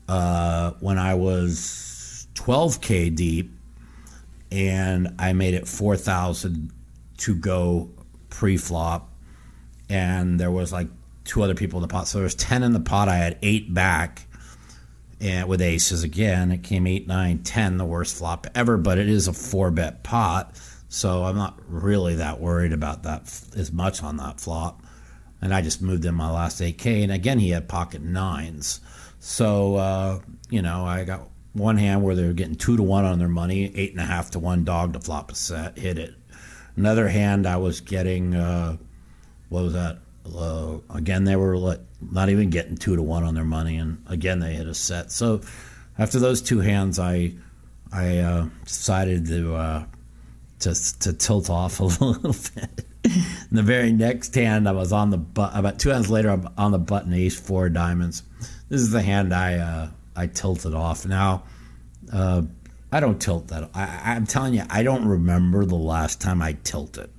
uh, 0.08 0.72
when 0.80 0.98
I 0.98 1.14
was 1.14 2.26
12k 2.34 3.14
deep 3.14 3.52
and 4.50 5.14
I 5.18 5.32
made 5.32 5.54
it 5.54 5.68
4,000 5.68 6.72
to 7.18 7.34
go 7.34 7.90
pre-flop, 8.30 9.12
and 9.90 10.38
there 10.38 10.50
was 10.50 10.72
like 10.72 10.88
two 11.24 11.42
other 11.42 11.54
people 11.54 11.78
in 11.78 11.82
the 11.82 11.88
pot. 11.88 12.08
So 12.08 12.18
there 12.18 12.24
was 12.24 12.34
10 12.34 12.62
in 12.62 12.72
the 12.72 12.80
pot. 12.80 13.08
I 13.08 13.16
had 13.16 13.38
eight 13.42 13.72
back, 13.72 14.26
and 15.20 15.48
with 15.48 15.60
aces 15.60 16.02
again, 16.02 16.50
it 16.52 16.62
came 16.62 16.86
eight, 16.86 17.06
nine, 17.06 17.42
10, 17.42 17.76
the 17.76 17.84
worst 17.84 18.16
flop 18.16 18.46
ever. 18.54 18.76
But 18.76 18.98
it 18.98 19.08
is 19.08 19.28
a 19.28 19.32
four 19.32 19.70
bet 19.70 20.02
pot, 20.02 20.58
so 20.88 21.24
I'm 21.24 21.36
not 21.36 21.58
really 21.66 22.16
that 22.16 22.40
worried 22.40 22.72
about 22.72 23.02
that 23.02 23.22
as 23.56 23.72
much 23.72 24.02
on 24.02 24.16
that 24.18 24.40
flop. 24.40 24.82
And 25.40 25.54
I 25.54 25.60
just 25.60 25.82
moved 25.82 26.04
in 26.04 26.14
my 26.14 26.30
last 26.30 26.60
8K, 26.60 27.02
and 27.02 27.12
again 27.12 27.38
he 27.38 27.50
had 27.50 27.68
pocket 27.68 28.02
nines. 28.02 28.80
So 29.28 29.76
uh, 29.76 30.20
you 30.49 30.62
know, 30.62 30.87
I 30.87 31.04
got 31.04 31.28
one 31.52 31.76
hand 31.76 32.02
where 32.02 32.14
they 32.14 32.26
were 32.26 32.32
getting 32.32 32.54
two 32.54 32.78
to 32.78 32.82
one 32.82 33.04
on 33.04 33.18
their 33.18 33.28
money, 33.28 33.70
eight 33.76 33.92
and 33.92 34.00
a 34.00 34.04
half 34.04 34.30
to 34.30 34.38
one 34.38 34.64
dog 34.64 34.94
to 34.94 35.00
flop 35.00 35.30
a 35.30 35.35
set, 35.35 35.76
hit 35.76 35.99
it. 35.99 36.14
Another 36.76 37.08
hand, 37.08 37.47
I 37.47 37.58
was 37.58 37.82
getting 37.82 38.35
uh, 38.35 38.78
what 39.50 39.64
was 39.64 39.75
that? 39.75 39.99
Uh, 40.35 40.78
again, 40.88 41.25
they 41.25 41.37
were 41.37 41.58
like, 41.58 41.80
not 42.00 42.30
even 42.30 42.49
getting 42.49 42.78
two 42.78 42.97
to 42.97 43.02
one 43.02 43.23
on 43.23 43.35
their 43.35 43.44
money, 43.44 43.76
and 43.76 44.02
again 44.06 44.40
they 44.40 44.54
hit 44.54 44.66
a 44.66 44.75
set. 44.75 45.12
So 45.12 45.42
after 45.99 46.18
those 46.18 46.40
two 46.40 46.61
hands, 46.61 46.99
I 46.99 47.35
I 47.92 48.18
uh, 48.18 48.49
decided 48.64 49.26
to 49.26 49.54
uh, 49.54 49.85
to 50.61 50.99
to 51.00 51.12
tilt 51.12 51.50
off 51.50 51.80
a 51.80 51.85
little 52.02 52.35
bit. 52.54 52.87
In 53.50 53.57
the 53.57 53.62
very 53.62 53.93
next 53.93 54.35
hand, 54.35 54.69
I 54.69 54.73
was 54.73 54.93
on 54.93 55.11
the 55.11 55.17
but 55.17 55.57
about 55.57 55.78
two 55.78 55.88
hands 55.88 56.11
later, 56.11 56.28
I'm 56.28 56.49
on 56.59 56.73
the 56.73 56.78
button 56.78 57.14
ace 57.14 57.38
four 57.38 57.71
diamonds. 57.71 58.23
This 58.69 58.83
is 58.83 58.90
the 58.90 59.00
hand 59.00 59.33
I 59.33 59.55
uh, 59.55 59.90
I 60.14 60.26
tilted 60.26 60.75
off. 60.75 61.07
Now, 61.07 61.45
uh, 62.12 62.43
I 62.93 63.00
don't 63.00 63.21
tilt 63.21 63.49
that. 63.49 63.71
I, 63.75 64.14
I'm 64.14 64.26
telling 64.26 64.52
you, 64.52 64.64
I 64.69 64.83
don't 64.83 65.07
remember 65.07 65.64
the 65.64 65.76
last 65.76 66.21
time 66.21 66.43
I 66.43 66.59
tilted. 66.62 67.11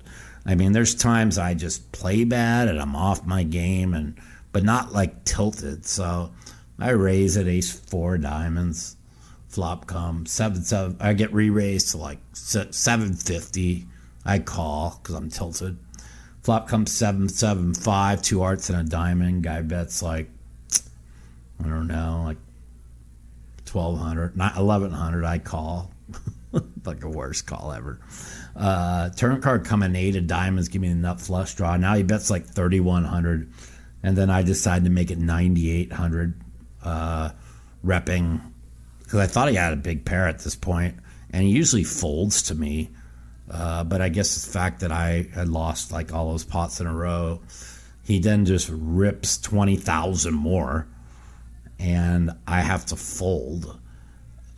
I 0.45 0.55
mean, 0.55 0.71
there's 0.71 0.93
times 0.93 1.37
I 1.37 1.55
just 1.55 1.91
play 1.91 2.23
bad 2.25 2.67
and 2.67 2.79
I'm 2.79 2.95
off 2.95 3.25
my 3.25 3.43
game, 3.43 3.95
and 3.95 4.15
but 4.51 4.63
not 4.63 4.93
like 4.93 5.25
tilted. 5.25 5.85
So 5.87 6.31
I 6.77 6.91
raise 6.91 7.37
at 7.37 7.47
ace 7.47 7.71
four 7.71 8.19
diamonds, 8.19 8.97
flop 9.47 9.87
comes 9.87 10.31
seven 10.31 10.61
seven. 10.61 10.95
I 10.99 11.13
get 11.13 11.33
re-raised 11.33 11.89
to 11.91 11.97
like 11.97 12.19
seven 12.33 13.13
fifty. 13.13 13.87
I 14.25 14.37
call 14.37 14.99
because 15.01 15.15
I'm 15.15 15.29
tilted. 15.29 15.77
Flop 16.49 16.67
comes 16.67 16.91
seven 16.91 17.29
seven 17.29 17.75
five, 17.75 18.23
two 18.23 18.39
hearts 18.39 18.71
and 18.71 18.79
a 18.79 18.83
diamond. 18.83 19.43
Guy 19.43 19.61
bets 19.61 20.01
like 20.01 20.31
I 21.63 21.67
don't 21.67 21.85
know, 21.85 22.23
like 22.25 22.37
twelve 23.65 23.99
hundred, 23.99 24.35
not 24.35 24.57
eleven 24.57 24.89
hundred. 24.89 25.25
I 25.25 25.37
call 25.37 25.91
like 26.85 27.03
a 27.03 27.07
worst 27.07 27.45
call 27.45 27.71
ever. 27.71 27.99
Uh, 28.55 29.11
turn 29.11 29.39
card 29.41 29.63
coming 29.63 29.95
eight 29.95 30.15
of 30.15 30.25
diamonds, 30.25 30.69
give 30.69 30.81
me 30.81 30.87
a 30.87 30.95
nut 30.95 31.21
flush 31.21 31.53
draw. 31.53 31.77
Now 31.77 31.93
he 31.93 32.01
bets 32.01 32.31
like 32.31 32.47
thirty 32.47 32.79
one 32.79 33.03
hundred, 33.05 33.53
and 34.01 34.17
then 34.17 34.31
I 34.31 34.41
decide 34.41 34.85
to 34.85 34.89
make 34.89 35.11
it 35.11 35.19
ninety 35.19 35.69
eight 35.69 35.93
hundred, 35.93 36.41
uh, 36.83 37.29
repping 37.85 38.41
because 39.03 39.19
I 39.19 39.27
thought 39.27 39.49
he 39.49 39.55
had 39.55 39.73
a 39.73 39.75
big 39.75 40.03
pair 40.03 40.27
at 40.27 40.39
this 40.39 40.55
point, 40.55 40.95
and 41.29 41.43
he 41.43 41.51
usually 41.51 41.83
folds 41.83 42.41
to 42.41 42.55
me. 42.55 42.89
Uh, 43.49 43.83
but 43.83 44.01
I 44.01 44.09
guess 44.09 44.45
the 44.45 44.51
fact 44.51 44.81
that 44.81 44.91
I 44.91 45.27
had 45.33 45.49
lost 45.49 45.91
like 45.91 46.13
all 46.13 46.31
those 46.31 46.43
pots 46.43 46.79
in 46.79 46.87
a 46.87 46.93
row, 46.93 47.41
he 48.03 48.19
then 48.19 48.45
just 48.45 48.69
rips 48.71 49.37
twenty 49.37 49.75
thousand 49.75 50.35
more, 50.35 50.87
and 51.79 52.31
I 52.47 52.61
have 52.61 52.85
to 52.87 52.95
fold. 52.95 53.79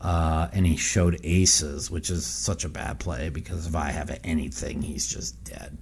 Uh, 0.02 0.50
and 0.52 0.66
he 0.66 0.78
showed 0.78 1.20
aces, 1.24 1.92
which 1.92 2.10
is 2.10 2.26
such 2.26 2.66
a 2.66 2.70
bad 2.70 3.00
play 3.00 3.30
because 3.30 3.68
if 3.68 3.76
I 3.76 3.92
have 3.92 4.20
anything, 4.24 4.82
he's 4.82 5.06
just 5.06 5.42
dead. 5.44 5.78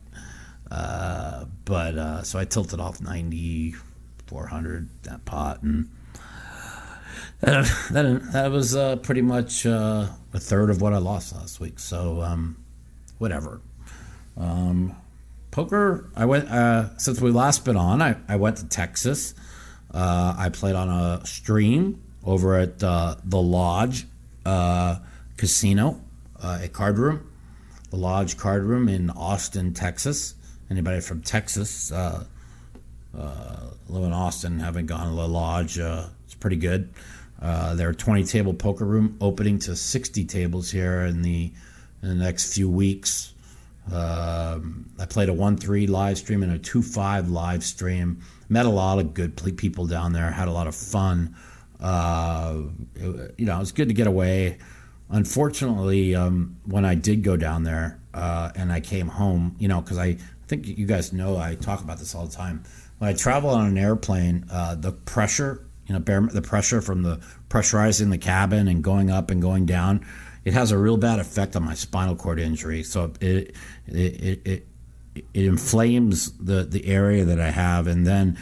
Uh, 0.70 1.46
but 1.64 1.98
uh, 1.98 2.24
so 2.24 2.38
I 2.38 2.46
tilted 2.46 2.80
off 2.80 3.02
ninety 3.02 3.76
four 4.28 4.46
hundred 4.46 4.90
that 5.04 5.26
pot, 5.26 5.64
and 5.64 5.90
that 7.40 7.66
that, 7.92 8.32
that 8.34 8.52
was 8.52 8.76
uh, 8.76 8.98
pretty 8.98 9.22
much 9.22 9.66
uh, 9.66 10.08
a 10.34 10.40
third 10.40 10.70
of 10.70 10.82
what 10.82 10.94
I 10.94 10.98
lost 10.98 11.34
last 11.34 11.60
week. 11.60 11.80
So 11.80 12.22
um, 12.22 12.58
whatever. 13.20 13.62
Um, 14.36 14.96
poker, 15.52 16.10
I 16.16 16.26
went 16.26 16.50
uh, 16.50 16.98
since 16.98 17.22
we 17.22 17.30
last 17.30 17.64
been 17.64 17.78
on. 17.78 18.02
I, 18.02 18.18
I 18.28 18.38
went 18.38 18.58
to 18.58 18.68
Texas. 18.68 19.36
I 19.94 20.50
played 20.52 20.76
on 20.76 20.90
a 20.90 21.26
stream 21.26 22.02
over 22.24 22.56
at 22.58 22.84
uh, 22.84 23.16
the 23.24 23.42
Lodge 23.42 24.06
uh, 24.46 25.00
Casino, 25.38 26.02
uh, 26.42 26.60
a 26.62 26.68
card 26.68 26.98
room, 26.98 27.30
the 27.90 27.98
Lodge 27.98 28.38
Card 28.38 28.64
Room 28.64 28.90
in 28.90 29.10
Austin, 29.10 29.74
Texas. 29.74 30.36
Anybody 30.70 31.02
from 31.02 31.22
Texas 31.22 31.92
uh, 31.92 32.26
live 33.88 34.04
in 34.04 34.14
Austin 34.14 34.60
haven't 34.60 34.86
gone 34.86 35.10
to 35.10 35.16
the 35.16 35.28
Lodge? 35.28 35.80
Uh, 35.80 36.08
it's 36.26 36.36
pretty 36.36 36.58
good. 36.58 36.94
Uh, 37.42 37.74
they're 37.76 37.94
20 37.94 38.24
table 38.26 38.54
poker 38.54 38.86
room 38.86 39.18
opening 39.22 39.58
to 39.60 39.76
60 39.76 40.26
tables 40.26 40.70
here 40.72 41.02
in 41.02 41.22
the 41.22 41.52
in 42.02 42.10
the 42.10 42.16
next 42.16 42.54
few 42.54 42.70
weeks. 42.70 43.34
Um, 43.92 44.90
I 45.00 45.06
played 45.06 45.30
a 45.30 45.34
1 45.34 45.58
3 45.58 45.88
live 45.88 46.18
stream 46.18 46.44
and 46.44 46.52
a 46.52 46.60
2 46.60 46.82
5 46.82 47.30
live 47.30 47.64
stream. 47.64 48.22
Met 48.50 48.66
a 48.66 48.70
lot 48.70 49.00
of 49.00 49.14
good 49.14 49.36
people 49.58 49.88
down 49.88 50.14
there, 50.14 50.32
had 50.32 50.48
a 50.48 50.52
lot 50.52 50.68
of 50.68 50.76
fun. 50.76 51.36
Uh, 51.80 52.64
you 53.38 53.46
know, 53.46 53.56
it 53.56 53.60
was 53.60 53.72
good 53.72 53.88
to 53.88 53.94
get 53.94 54.08
away. 54.08 54.58
Unfortunately, 55.10 56.16
um, 56.16 56.58
when 56.66 56.86
I 56.86 56.96
did 56.96 57.24
go 57.24 57.36
down 57.36 57.64
there 57.64 58.00
uh, 58.14 58.52
and 58.56 58.72
I 58.72 58.80
came 58.80 59.08
home, 59.08 59.56
you 59.60 59.68
know, 59.68 59.82
because 59.82 59.98
I 59.98 60.18
think 60.48 60.68
you 60.68 60.86
guys 60.86 61.14
know 61.14 61.38
I 61.38 61.56
talk 61.56 61.82
about 61.82 62.00
this 62.00 62.14
all 62.14 62.26
the 62.26 62.36
time. 62.36 62.64
When 63.00 63.10
I 63.10 63.14
travel 63.14 63.52
on 63.52 63.68
an 63.68 63.78
airplane, 63.78 64.46
uh, 64.52 64.76
the 64.76 64.92
pressure, 64.92 65.66
you 65.88 65.94
know, 65.94 66.00
bear, 66.00 66.22
the 66.22 66.42
pressure 66.42 66.82
from 66.82 67.04
the 67.04 67.20
pressurizing 67.50 68.10
the 68.10 68.18
cabin 68.18 68.68
and 68.68 68.84
going 68.84 69.10
up 69.10 69.32
and 69.32 69.42
going 69.42 69.66
down, 69.66 70.06
it 70.50 70.54
has 70.54 70.72
a 70.72 70.80
real 70.80 70.98
bad 70.98 71.20
effect 71.20 71.56
on 71.56 71.62
my 71.62 71.76
spinal 71.76 72.16
cord 72.16 72.40
injury. 72.40 72.82
So 72.82 73.14
it 73.22 73.56
it 73.86 73.96
it, 73.96 74.42
it, 74.46 74.68
it 75.16 75.46
inflames 75.46 76.32
the 76.40 76.64
the 76.64 76.88
area 76.88 77.24
that 77.24 77.40
I 77.40 77.52
have, 77.52 77.86
and 77.86 78.06
then 78.06 78.36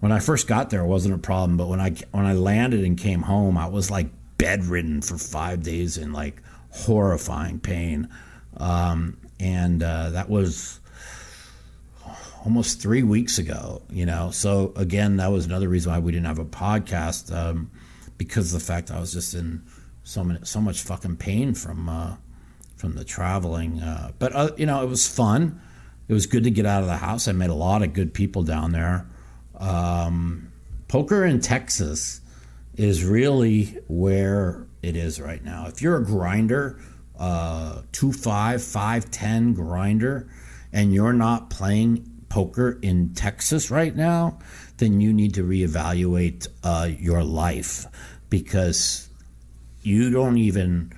when 0.00 0.10
I 0.10 0.18
first 0.18 0.48
got 0.48 0.70
there, 0.70 0.80
it 0.80 0.88
wasn't 0.88 1.14
a 1.14 1.18
problem. 1.18 1.56
But 1.56 1.68
when 1.68 1.78
I 1.78 1.90
when 2.10 2.26
I 2.26 2.32
landed 2.32 2.82
and 2.82 2.98
came 2.98 3.22
home, 3.22 3.56
I 3.56 3.68
was 3.68 3.92
like 3.92 4.08
bedridden 4.38 5.02
for 5.02 5.16
five 5.16 5.62
days 5.62 5.98
in 5.98 6.12
like 6.12 6.42
horrifying 6.70 7.60
pain, 7.60 8.08
um, 8.56 9.16
and 9.38 9.84
uh, 9.84 10.10
that 10.10 10.28
was 10.28 10.80
almost 12.44 12.82
three 12.82 13.04
weeks 13.04 13.38
ago. 13.38 13.82
You 13.88 14.06
know, 14.06 14.32
so 14.32 14.72
again, 14.74 15.18
that 15.18 15.30
was 15.30 15.46
another 15.46 15.68
reason 15.68 15.92
why 15.92 16.00
we 16.00 16.10
didn't 16.10 16.26
have 16.26 16.40
a 16.40 16.44
podcast 16.44 17.32
um, 17.32 17.70
because 18.18 18.52
of 18.52 18.58
the 18.60 18.66
fact 18.66 18.90
I 18.90 18.98
was 18.98 19.12
just 19.12 19.34
in 19.34 19.62
so 20.04 20.24
many, 20.24 20.40
so 20.44 20.60
much 20.60 20.82
fucking 20.82 21.16
pain 21.16 21.54
from 21.54 21.88
uh, 21.88 22.16
from 22.76 22.94
the 22.94 23.04
traveling. 23.04 23.80
Uh, 23.80 24.12
but 24.18 24.34
uh, 24.34 24.50
you 24.56 24.66
know, 24.66 24.82
it 24.82 24.88
was 24.88 25.06
fun. 25.06 25.60
It 26.08 26.12
was 26.12 26.26
good 26.26 26.44
to 26.44 26.50
get 26.50 26.66
out 26.66 26.82
of 26.82 26.88
the 26.88 26.96
house. 26.96 27.28
I 27.28 27.32
met 27.32 27.50
a 27.50 27.54
lot 27.54 27.82
of 27.82 27.92
good 27.92 28.12
people 28.12 28.42
down 28.42 28.72
there. 28.72 29.06
Um, 29.56 30.52
poker 30.88 31.24
in 31.24 31.40
Texas 31.40 32.20
is 32.74 33.04
really 33.04 33.78
where 33.88 34.66
it 34.82 34.96
is 34.96 35.20
right 35.20 35.42
now. 35.42 35.66
If 35.68 35.80
you're 35.80 35.96
a 35.96 36.04
grinder, 36.04 36.80
uh, 37.18 37.82
two 37.92 38.12
five, 38.12 38.62
five 38.62 39.10
ten 39.10 39.54
grinder, 39.54 40.28
and 40.72 40.92
you're 40.92 41.12
not 41.12 41.50
playing 41.50 42.08
poker 42.28 42.78
in 42.82 43.14
Texas 43.14 43.70
right 43.70 43.94
now, 43.94 44.38
then 44.78 45.00
you 45.00 45.12
need 45.12 45.34
to 45.34 45.44
reevaluate 45.44 46.48
uh, 46.64 46.88
your 46.98 47.22
life 47.22 47.86
because 48.30 49.08
you 49.82 50.10
don't 50.10 50.38
even 50.38 50.92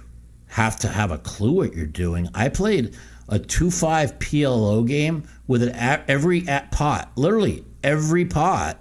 have 0.49 0.79
to 0.81 0.89
have 0.89 1.11
a 1.11 1.19
clue 1.19 1.53
what 1.53 1.75
you're 1.75 1.87
doing. 1.87 2.29
I 2.35 2.49
played 2.49 2.97
a 3.29 3.39
2 3.39 3.71
5 3.71 4.19
PLO 4.19 4.87
game 4.87 5.25
with 5.47 5.63
an 5.63 5.71
at 5.71 6.09
every 6.09 6.47
at 6.47 6.71
pot, 6.71 7.11
literally 7.17 7.65
every 7.83 8.25
pot 8.25 8.81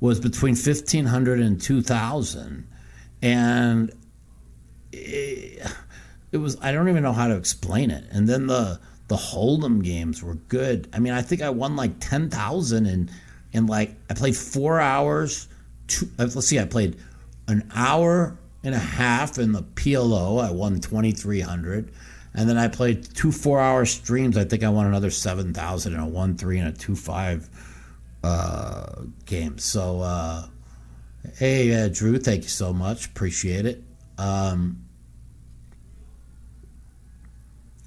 was 0.00 0.20
between 0.20 0.54
1500 0.54 1.40
and 1.40 1.60
2000 1.60 2.66
and 3.22 3.92
it, 4.92 5.66
it 6.30 6.36
was 6.36 6.56
I 6.60 6.72
don't 6.72 6.88
even 6.88 7.02
know 7.02 7.12
how 7.12 7.28
to 7.28 7.36
explain 7.36 7.90
it. 7.90 8.04
And 8.10 8.28
then 8.28 8.46
the 8.46 8.80
the 9.08 9.16
Hold'em 9.16 9.82
games 9.82 10.22
were 10.22 10.34
good. 10.34 10.88
I 10.92 10.98
mean, 10.98 11.12
I 11.12 11.20
think 11.20 11.42
I 11.42 11.50
won 11.50 11.76
like 11.76 12.00
10,000 12.00 12.86
and 12.86 13.10
in 13.52 13.66
like 13.66 13.94
I 14.10 14.14
played 14.14 14.36
4 14.36 14.80
hours, 14.80 15.48
two, 15.86 16.08
uh, 16.18 16.22
let's 16.34 16.46
see, 16.46 16.58
I 16.58 16.64
played 16.64 16.96
an 17.48 17.70
hour 17.74 18.38
and 18.64 18.74
a 18.74 18.78
half 18.78 19.38
in 19.38 19.52
the 19.52 19.62
PLO. 19.62 20.42
I 20.42 20.50
won 20.50 20.80
2300 20.80 21.92
and 22.34 22.48
then 22.48 22.58
I 22.58 22.68
played 22.68 23.04
two 23.14 23.30
four 23.30 23.60
hour 23.60 23.84
streams. 23.84 24.36
I 24.36 24.44
think 24.44 24.64
I 24.64 24.68
won 24.68 24.86
another 24.86 25.10
7,000 25.10 25.94
in 25.94 26.00
a 26.00 26.08
1 26.08 26.36
3 26.36 26.58
and 26.58 26.68
a 26.68 26.72
2 26.72 26.96
5 26.96 27.48
uh, 28.24 29.02
game. 29.26 29.58
So, 29.58 30.00
uh, 30.00 30.46
hey, 31.38 31.84
uh, 31.84 31.88
Drew, 31.88 32.18
thank 32.18 32.42
you 32.42 32.48
so 32.48 32.72
much. 32.72 33.06
Appreciate 33.06 33.66
it. 33.66 33.84
Um, 34.18 34.84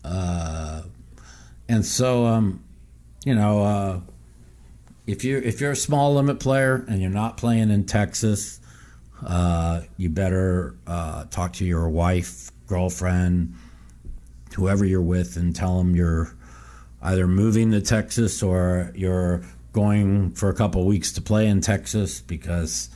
uh, 0.05 0.83
and 1.67 1.85
so, 1.85 2.25
um, 2.25 2.63
you 3.25 3.35
know, 3.35 3.63
uh, 3.63 3.99
if 5.05 5.23
you're 5.23 5.41
if 5.41 5.59
you're 5.59 5.71
a 5.71 5.75
small 5.75 6.15
limit 6.15 6.39
player 6.39 6.85
and 6.87 7.01
you're 7.01 7.09
not 7.09 7.35
playing 7.35 7.69
in 7.69 7.85
Texas, 7.85 8.61
uh, 9.25 9.81
you 9.97 10.09
better 10.09 10.75
uh, 10.85 11.25
talk 11.25 11.53
to 11.53 11.65
your 11.65 11.89
wife, 11.89 12.51
girlfriend, 12.67 13.55
whoever 14.55 14.85
you're 14.85 15.01
with, 15.01 15.37
and 15.37 15.55
tell 15.55 15.77
them 15.77 15.95
you're 15.95 16.35
either 17.01 17.27
moving 17.27 17.71
to 17.71 17.81
Texas 17.81 18.41
or 18.43 18.91
you're 18.95 19.43
going 19.73 20.31
for 20.31 20.49
a 20.49 20.53
couple 20.53 20.85
weeks 20.85 21.11
to 21.13 21.21
play 21.21 21.47
in 21.47 21.61
Texas 21.61 22.21
because 22.21 22.89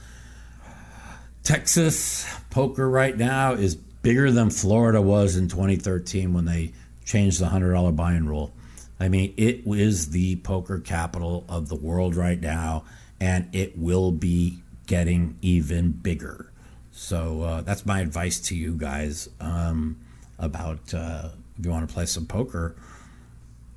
Texas 1.43 2.25
poker 2.49 2.89
right 2.89 3.17
now 3.17 3.53
is 3.53 3.75
bigger 3.75 4.31
than 4.31 4.49
Florida 4.49 5.01
was 5.01 5.35
in 5.35 5.47
2013 5.47 6.33
when 6.33 6.45
they 6.45 6.73
changed 7.05 7.39
the 7.39 7.45
$100 7.45 7.95
buy-in 7.95 8.27
rule. 8.27 8.53
I 8.99 9.09
mean, 9.09 9.33
it 9.37 9.63
is 9.65 10.11
the 10.11 10.37
poker 10.37 10.79
capital 10.79 11.45
of 11.49 11.69
the 11.69 11.75
world 11.75 12.15
right 12.15 12.39
now, 12.39 12.85
and 13.19 13.53
it 13.53 13.77
will 13.77 14.11
be 14.11 14.61
getting 14.87 15.37
even 15.41 15.91
bigger. 15.91 16.51
So 16.91 17.41
uh, 17.41 17.61
that's 17.61 17.85
my 17.85 18.01
advice 18.01 18.39
to 18.41 18.55
you 18.55 18.73
guys 18.73 19.29
um, 19.39 19.97
about 20.37 20.93
uh, 20.93 21.29
if 21.57 21.65
you 21.65 21.71
want 21.71 21.87
to 21.87 21.93
play 21.93 22.05
some 22.05 22.25
poker. 22.25 22.75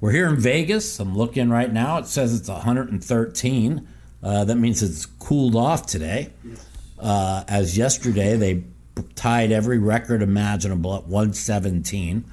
We're 0.00 0.12
here 0.12 0.28
in 0.28 0.36
Vegas. 0.36 1.00
I'm 1.00 1.16
looking 1.16 1.48
right 1.48 1.72
now. 1.72 1.98
It 1.98 2.06
says 2.06 2.38
it's 2.38 2.48
113. 2.48 3.88
Uh, 4.22 4.44
that 4.44 4.56
means 4.56 4.82
it's 4.82 5.06
cooled 5.06 5.56
off 5.56 5.86
today. 5.86 6.30
Uh, 6.98 7.44
as 7.48 7.78
yesterday, 7.78 8.36
they 8.36 8.64
tied 9.14 9.52
every 9.52 9.78
record 9.78 10.22
imaginable 10.22 10.94
at 10.94 11.04
117. 11.04 12.24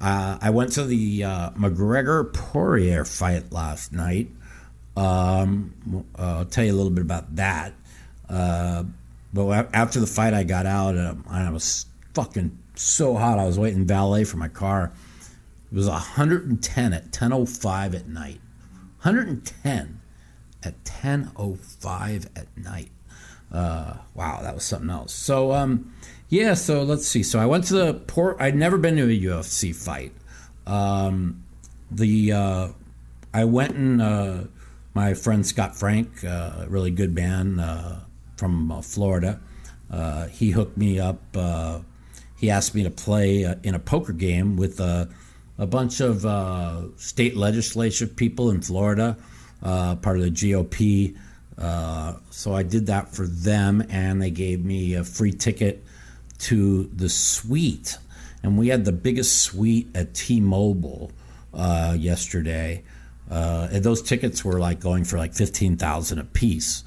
Uh, 0.00 0.38
I 0.40 0.50
went 0.50 0.72
to 0.72 0.84
the 0.84 1.24
uh, 1.24 1.50
McGregor 1.50 2.32
Poirier 2.32 3.04
fight 3.04 3.50
last 3.52 3.92
night. 3.92 4.28
Um, 4.96 6.04
I'll 6.16 6.44
tell 6.44 6.64
you 6.64 6.72
a 6.72 6.76
little 6.76 6.90
bit 6.90 7.02
about 7.02 7.36
that. 7.36 7.72
Uh, 8.28 8.84
but 9.32 9.68
after 9.74 10.00
the 10.00 10.06
fight, 10.06 10.34
I 10.34 10.44
got 10.44 10.66
out 10.66 10.94
and 10.94 11.24
I 11.28 11.50
was 11.50 11.86
fucking 12.14 12.58
so 12.74 13.14
hot. 13.14 13.38
I 13.38 13.44
was 13.44 13.58
waiting 13.58 13.86
valet 13.86 14.24
for 14.24 14.36
my 14.36 14.48
car. 14.48 14.92
It 15.70 15.74
was 15.74 15.88
110 15.88 16.92
at 16.92 17.12
10:05 17.12 17.94
at 17.94 18.08
night. 18.08 18.40
110 19.02 20.00
at 20.62 20.84
10:05 20.84 22.26
at 22.36 22.46
night. 22.56 22.90
Uh, 23.52 23.94
wow, 24.14 24.40
that 24.42 24.54
was 24.54 24.64
something 24.64 24.90
else. 24.90 25.12
So, 25.12 25.52
um, 25.52 25.92
yeah. 26.28 26.54
So 26.54 26.82
let's 26.82 27.06
see. 27.06 27.22
So 27.22 27.38
I 27.38 27.46
went 27.46 27.64
to 27.64 27.74
the 27.74 27.94
port. 27.94 28.36
I'd 28.40 28.56
never 28.56 28.78
been 28.78 28.96
to 28.96 29.04
a 29.04 29.20
UFC 29.20 29.74
fight. 29.74 30.12
Um, 30.66 31.44
the 31.90 32.32
uh, 32.32 32.68
I 33.32 33.44
went 33.44 33.76
and 33.76 34.02
uh, 34.02 34.38
my 34.94 35.14
friend 35.14 35.46
Scott 35.46 35.76
Frank, 35.76 36.24
uh, 36.24 36.64
really 36.68 36.90
good 36.90 37.14
man 37.14 37.60
uh, 37.60 38.00
from 38.36 38.70
uh, 38.70 38.82
Florida. 38.82 39.40
he 40.30 40.50
hooked 40.50 40.76
me 40.76 41.00
up. 41.00 41.20
he 42.36 42.50
asked 42.50 42.74
me 42.74 42.82
to 42.82 42.90
play 42.90 43.42
in 43.62 43.74
a 43.74 43.78
poker 43.78 44.12
game 44.12 44.56
with 44.56 44.80
a 44.80 45.08
bunch 45.58 46.00
of 46.00 46.22
state 47.00 47.36
legislature 47.36 48.06
people 48.06 48.50
in 48.50 48.60
Florida, 48.60 49.16
part 49.62 50.18
of 50.18 50.22
the 50.22 50.30
GOP. 50.30 51.16
Uh, 51.58 52.14
so 52.30 52.54
I 52.54 52.62
did 52.62 52.86
that 52.86 53.14
for 53.14 53.26
them, 53.26 53.82
and 53.88 54.20
they 54.20 54.30
gave 54.30 54.64
me 54.64 54.94
a 54.94 55.04
free 55.04 55.32
ticket 55.32 55.84
to 56.38 56.84
the 56.94 57.08
suite. 57.08 57.98
And 58.42 58.58
we 58.58 58.68
had 58.68 58.84
the 58.84 58.92
biggest 58.92 59.42
suite 59.42 59.88
at 59.94 60.14
T 60.14 60.40
Mobile 60.40 61.10
uh, 61.54 61.96
yesterday. 61.98 62.84
Uh, 63.30 63.68
and 63.72 63.82
those 63.82 64.02
tickets 64.02 64.44
were 64.44 64.60
like 64.60 64.78
going 64.78 65.04
for 65.04 65.18
like 65.18 65.34
15000 65.34 66.18
a 66.18 66.24
piece. 66.24 66.84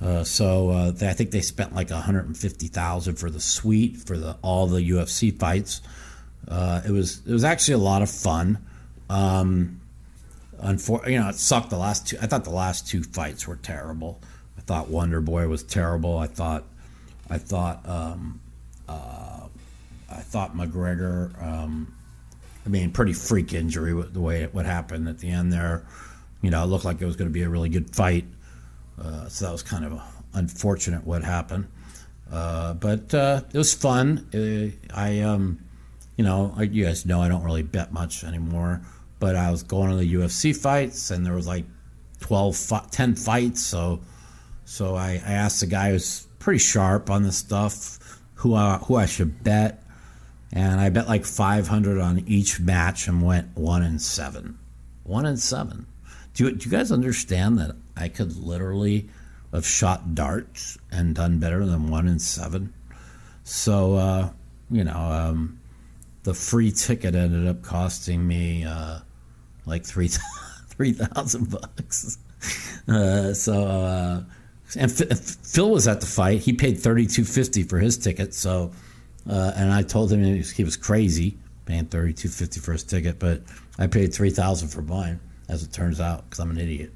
Uh, 0.00 0.22
so 0.24 0.70
uh, 0.70 0.90
they, 0.90 1.08
I 1.08 1.12
think 1.14 1.30
they 1.30 1.40
spent 1.40 1.74
like 1.74 1.90
150,000 1.90 3.16
for 3.16 3.30
the 3.30 3.40
suite 3.40 3.96
for 3.96 4.16
the 4.16 4.36
all 4.42 4.66
the 4.66 4.90
UFC 4.90 5.36
fights. 5.36 5.80
Uh, 6.46 6.82
it 6.86 6.90
was 6.90 7.22
it 7.26 7.32
was 7.32 7.44
actually 7.44 7.74
a 7.74 7.78
lot 7.78 8.02
of 8.02 8.10
fun. 8.10 8.58
Um, 9.08 9.80
unfor- 10.62 11.08
you 11.08 11.18
know, 11.18 11.28
it 11.28 11.36
sucked 11.36 11.70
the 11.70 11.78
last 11.78 12.08
two. 12.08 12.18
I 12.20 12.26
thought 12.26 12.44
the 12.44 12.50
last 12.50 12.86
two 12.86 13.02
fights 13.02 13.46
were 13.46 13.56
terrible. 13.56 14.20
I 14.58 14.60
thought 14.60 14.88
Wonder 14.88 15.20
Boy 15.20 15.48
was 15.48 15.62
terrible. 15.62 16.18
I 16.18 16.26
thought, 16.26 16.64
I 17.30 17.38
thought, 17.38 17.88
um, 17.88 18.40
uh, 18.88 19.46
I 20.10 20.20
thought 20.20 20.54
McGregor. 20.54 21.42
Um, 21.42 21.94
I 22.64 22.68
mean, 22.68 22.90
pretty 22.90 23.12
freak 23.12 23.52
injury 23.54 23.92
the 24.12 24.20
way 24.20 24.42
it 24.42 24.54
what 24.54 24.66
happened 24.66 25.08
at 25.08 25.18
the 25.18 25.30
end 25.30 25.52
there. 25.52 25.86
You 26.42 26.50
know, 26.50 26.62
it 26.62 26.66
looked 26.66 26.84
like 26.84 27.00
it 27.00 27.06
was 27.06 27.16
going 27.16 27.30
to 27.30 27.32
be 27.34 27.42
a 27.42 27.48
really 27.48 27.68
good 27.68 27.94
fight. 27.94 28.26
Uh, 29.00 29.28
so 29.28 29.46
that 29.46 29.52
was 29.52 29.62
kind 29.62 29.84
of 29.84 30.00
unfortunate 30.34 31.04
what 31.04 31.22
happened. 31.22 31.68
Uh, 32.30 32.74
but 32.74 33.14
uh, 33.14 33.42
it 33.52 33.58
was 33.58 33.74
fun. 33.74 34.26
Uh, 34.34 34.94
I, 34.94 35.20
um, 35.20 35.60
you 36.16 36.24
know, 36.24 36.56
you 36.60 36.84
guys 36.84 37.06
know 37.06 37.20
I 37.20 37.28
don't 37.28 37.44
really 37.44 37.62
bet 37.62 37.92
much 37.92 38.24
anymore 38.24 38.82
but 39.18 39.36
I 39.36 39.50
was 39.50 39.62
going 39.62 39.90
to 39.90 39.96
the 39.96 40.14
UFC 40.14 40.54
fights, 40.54 41.10
and 41.10 41.24
there 41.24 41.34
was 41.34 41.46
like 41.46 41.64
12, 42.20 42.90
10 42.90 43.14
fights. 43.16 43.64
So, 43.64 44.00
so 44.64 44.94
I, 44.94 45.22
I 45.26 45.32
asked 45.32 45.60
the 45.60 45.66
guy 45.66 45.90
who's 45.90 46.26
pretty 46.38 46.58
sharp 46.58 47.10
on 47.10 47.22
this 47.22 47.38
stuff 47.38 48.20
who 48.34 48.54
I, 48.54 48.78
who 48.78 48.96
I 48.96 49.06
should 49.06 49.42
bet, 49.42 49.82
and 50.52 50.80
I 50.80 50.90
bet 50.90 51.08
like 51.08 51.24
500 51.24 52.00
on 52.00 52.24
each 52.26 52.60
match 52.60 53.08
and 53.08 53.22
went 53.22 53.56
one 53.56 53.82
and 53.82 54.00
seven, 54.00 54.58
one 55.02 55.24
and 55.24 55.38
seven. 55.38 55.86
Do 56.36 56.44
you, 56.44 56.52
do 56.52 56.68
you 56.68 56.70
guys 56.70 56.92
understand 56.92 57.58
that 57.58 57.74
I 57.96 58.08
could 58.08 58.36
literally 58.36 59.08
have 59.52 59.66
shot 59.66 60.14
darts 60.14 60.76
and 60.92 61.14
done 61.14 61.38
better 61.38 61.64
than 61.64 61.88
one 61.88 62.06
in 62.06 62.18
seven? 62.18 62.74
So, 63.42 63.94
uh, 63.94 64.30
you 64.70 64.84
know, 64.84 64.98
um, 64.98 65.58
the 66.24 66.34
free 66.34 66.72
ticket 66.72 67.14
ended 67.14 67.48
up 67.48 67.62
costing 67.62 68.26
me 68.26 68.64
uh, 68.64 68.98
like 69.64 69.86
three 69.86 70.10
three 70.68 70.92
thousand 70.92 71.50
bucks. 71.50 72.18
Uh, 72.86 73.34
so 73.34 73.66
uh, 73.66 74.22
and 74.76 74.92
F- 74.92 75.18
Phil 75.18 75.70
was 75.70 75.88
at 75.88 76.00
the 76.00 76.06
fight. 76.06 76.40
He 76.42 76.52
paid 76.52 76.78
thirty 76.78 77.04
two 77.04 77.24
fifty 77.24 77.64
for 77.64 77.80
his 77.80 77.98
ticket. 77.98 78.34
So 78.34 78.70
uh, 79.28 79.52
and 79.56 79.72
I 79.72 79.82
told 79.82 80.12
him 80.12 80.22
he 80.22 80.38
was, 80.38 80.50
he 80.52 80.62
was 80.62 80.76
crazy 80.76 81.36
paying 81.64 81.86
thirty 81.86 82.12
two 82.12 82.28
fifty 82.28 82.60
for 82.60 82.70
his 82.72 82.84
ticket, 82.84 83.18
but 83.18 83.42
I 83.78 83.88
paid 83.88 84.14
three 84.14 84.30
thousand 84.30 84.68
for 84.68 84.82
mine, 84.82 85.18
as 85.48 85.62
it 85.62 85.72
turns 85.72 86.00
out, 86.00 86.24
because 86.24 86.40
I'm 86.40 86.50
an 86.50 86.58
idiot. 86.58 86.92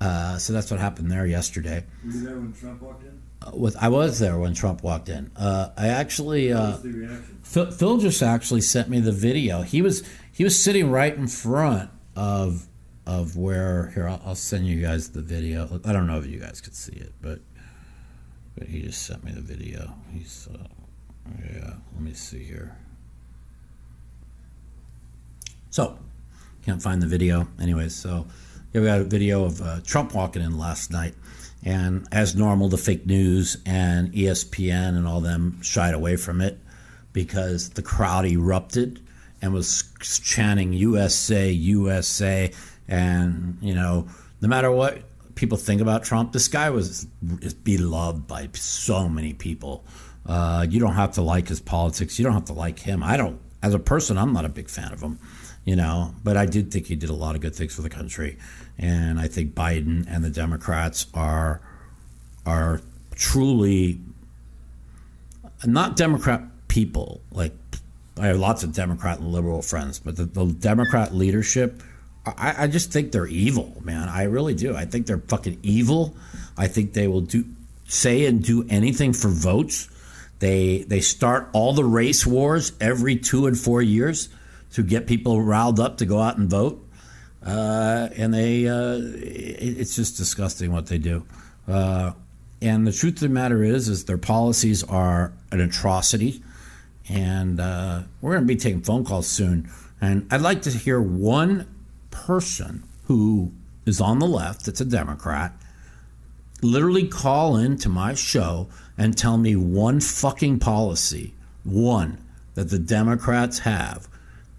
Uh, 0.00 0.38
so 0.38 0.52
that's 0.52 0.70
what 0.70 0.80
happened 0.80 1.10
there 1.10 1.26
yesterday. 1.26 1.84
Were 2.04 2.10
you 2.10 2.24
there 2.24 2.36
when 2.36 2.52
Trump 2.52 2.80
walked 2.80 3.02
in? 3.02 3.20
Uh, 3.42 3.50
with 3.54 3.76
I 3.76 3.88
was 3.88 4.18
there 4.18 4.38
when 4.38 4.54
Trump 4.54 4.82
walked 4.82 5.08
in. 5.08 5.30
Uh, 5.36 5.70
I 5.76 5.88
actually 5.88 6.52
What 6.52 6.60
uh, 6.60 6.70
was 6.70 6.82
the 6.82 6.92
reaction? 6.92 7.38
Phil, 7.42 7.70
Phil 7.70 7.98
just 7.98 8.22
actually 8.22 8.62
sent 8.62 8.88
me 8.88 9.00
the 9.00 9.12
video. 9.12 9.62
He 9.62 9.82
was 9.82 10.02
he 10.32 10.42
was 10.42 10.62
sitting 10.62 10.90
right 10.90 11.14
in 11.14 11.26
front 11.26 11.90
of 12.16 12.66
of 13.06 13.36
where 13.36 13.90
here 13.94 14.08
I'll, 14.08 14.22
I'll 14.24 14.34
send 14.34 14.66
you 14.66 14.80
guys 14.80 15.10
the 15.10 15.22
video. 15.22 15.80
I 15.84 15.92
don't 15.92 16.06
know 16.06 16.18
if 16.18 16.26
you 16.26 16.38
guys 16.38 16.60
could 16.60 16.74
see 16.74 16.92
it, 16.92 17.12
but 17.20 17.40
but 18.56 18.68
he 18.68 18.82
just 18.82 19.02
sent 19.04 19.22
me 19.22 19.32
the 19.32 19.40
video. 19.40 19.94
He's 20.12 20.48
uh, 20.52 20.64
yeah. 21.52 21.74
Let 21.94 22.00
me 22.02 22.14
see 22.14 22.42
here. 22.42 22.76
So 25.70 25.98
can't 26.64 26.82
find 26.82 27.02
the 27.02 27.06
video. 27.06 27.48
Anyways, 27.60 27.94
so 27.94 28.26
yeah, 28.72 28.80
we 28.80 28.86
got 28.86 29.00
a 29.00 29.04
video 29.04 29.44
of 29.44 29.60
uh, 29.60 29.80
Trump 29.84 30.14
walking 30.14 30.42
in 30.42 30.58
last 30.58 30.90
night. 30.90 31.14
And 31.64 32.06
as 32.10 32.34
normal, 32.34 32.68
the 32.68 32.78
fake 32.78 33.06
news 33.06 33.58
and 33.66 34.12
ESPN 34.12 34.96
and 34.96 35.06
all 35.06 35.20
them 35.20 35.60
shied 35.62 35.94
away 35.94 36.16
from 36.16 36.40
it 36.40 36.58
because 37.12 37.70
the 37.70 37.82
crowd 37.82 38.24
erupted 38.26 39.00
and 39.42 39.52
was 39.52 39.84
chanting 40.00 40.72
USA, 40.72 41.50
USA. 41.50 42.50
And, 42.88 43.58
you 43.60 43.74
know, 43.74 44.08
no 44.40 44.48
matter 44.48 44.70
what 44.70 45.02
people 45.34 45.58
think 45.58 45.80
about 45.80 46.04
Trump, 46.04 46.32
this 46.32 46.48
guy 46.48 46.70
was 46.70 47.04
beloved 47.64 48.26
by 48.26 48.48
so 48.54 49.08
many 49.08 49.32
people. 49.34 49.84
Uh, 50.26 50.66
you 50.68 50.80
don't 50.80 50.94
have 50.94 51.12
to 51.12 51.22
like 51.22 51.48
his 51.48 51.60
politics. 51.60 52.18
You 52.18 52.24
don't 52.24 52.34
have 52.34 52.46
to 52.46 52.52
like 52.52 52.78
him. 52.78 53.02
I 53.02 53.16
don't, 53.16 53.40
as 53.62 53.74
a 53.74 53.78
person, 53.78 54.16
I'm 54.16 54.32
not 54.32 54.44
a 54.44 54.50
big 54.50 54.68
fan 54.68 54.92
of 54.92 55.00
him, 55.00 55.18
you 55.70 55.76
know, 55.76 56.12
but 56.24 56.36
I 56.36 56.46
did 56.46 56.72
think 56.72 56.88
he 56.88 56.96
did 56.96 57.10
a 57.10 57.14
lot 57.14 57.36
of 57.36 57.42
good 57.42 57.54
things 57.54 57.76
for 57.76 57.82
the 57.82 57.88
country. 57.88 58.36
And 58.76 59.20
I 59.20 59.28
think 59.28 59.54
Biden 59.54 60.04
and 60.10 60.24
the 60.24 60.28
Democrats 60.28 61.06
are 61.14 61.60
are 62.44 62.80
truly 63.14 64.00
not 65.64 65.94
Democrat 65.94 66.42
people. 66.66 67.20
Like 67.30 67.52
I 68.18 68.26
have 68.26 68.38
lots 68.38 68.64
of 68.64 68.72
Democrat 68.72 69.20
and 69.20 69.28
liberal 69.28 69.62
friends, 69.62 70.00
but 70.00 70.16
the, 70.16 70.24
the 70.24 70.46
Democrat 70.46 71.14
leadership, 71.14 71.84
I, 72.26 72.64
I 72.64 72.66
just 72.66 72.90
think 72.90 73.12
they're 73.12 73.28
evil, 73.28 73.80
man. 73.84 74.08
I 74.08 74.24
really 74.24 74.56
do. 74.56 74.74
I 74.74 74.86
think 74.86 75.06
they're 75.06 75.18
fucking 75.18 75.60
evil. 75.62 76.16
I 76.58 76.66
think 76.66 76.94
they 76.94 77.06
will 77.06 77.20
do 77.20 77.44
say 77.86 78.26
and 78.26 78.42
do 78.42 78.66
anything 78.68 79.12
for 79.12 79.28
votes. 79.28 79.88
They 80.40 80.82
they 80.88 81.00
start 81.00 81.48
all 81.52 81.74
the 81.74 81.84
race 81.84 82.26
wars 82.26 82.72
every 82.80 83.14
two 83.14 83.46
and 83.46 83.56
four 83.56 83.80
years 83.80 84.30
to 84.72 84.82
get 84.82 85.06
people 85.06 85.42
riled 85.42 85.80
up 85.80 85.98
to 85.98 86.06
go 86.06 86.20
out 86.20 86.38
and 86.38 86.48
vote. 86.48 86.86
Uh, 87.44 88.08
and 88.16 88.34
they 88.34 88.68
uh, 88.68 88.98
it, 88.98 89.78
it's 89.78 89.96
just 89.96 90.16
disgusting 90.16 90.72
what 90.72 90.86
they 90.86 90.98
do. 90.98 91.24
Uh, 91.66 92.12
and 92.62 92.86
the 92.86 92.92
truth 92.92 93.14
of 93.14 93.20
the 93.20 93.28
matter 93.28 93.62
is, 93.62 93.88
is 93.88 94.04
their 94.04 94.18
policies 94.18 94.84
are 94.84 95.32
an 95.50 95.60
atrocity. 95.60 96.42
And 97.08 97.58
uh, 97.58 98.02
we're 98.20 98.32
going 98.32 98.44
to 98.44 98.46
be 98.46 98.56
taking 98.56 98.82
phone 98.82 99.04
calls 99.04 99.26
soon. 99.26 99.70
And 100.00 100.26
I'd 100.30 100.42
like 100.42 100.62
to 100.62 100.70
hear 100.70 101.00
one 101.00 101.66
person 102.10 102.84
who 103.04 103.52
is 103.86 104.00
on 104.00 104.18
the 104.18 104.26
left, 104.26 104.66
that's 104.66 104.80
a 104.80 104.84
Democrat, 104.84 105.52
literally 106.62 107.08
call 107.08 107.56
into 107.56 107.88
my 107.88 108.14
show 108.14 108.68
and 108.96 109.16
tell 109.16 109.38
me 109.38 109.56
one 109.56 110.00
fucking 110.00 110.58
policy, 110.58 111.34
one 111.64 112.22
that 112.54 112.68
the 112.70 112.78
Democrats 112.78 113.60
have 113.60 114.08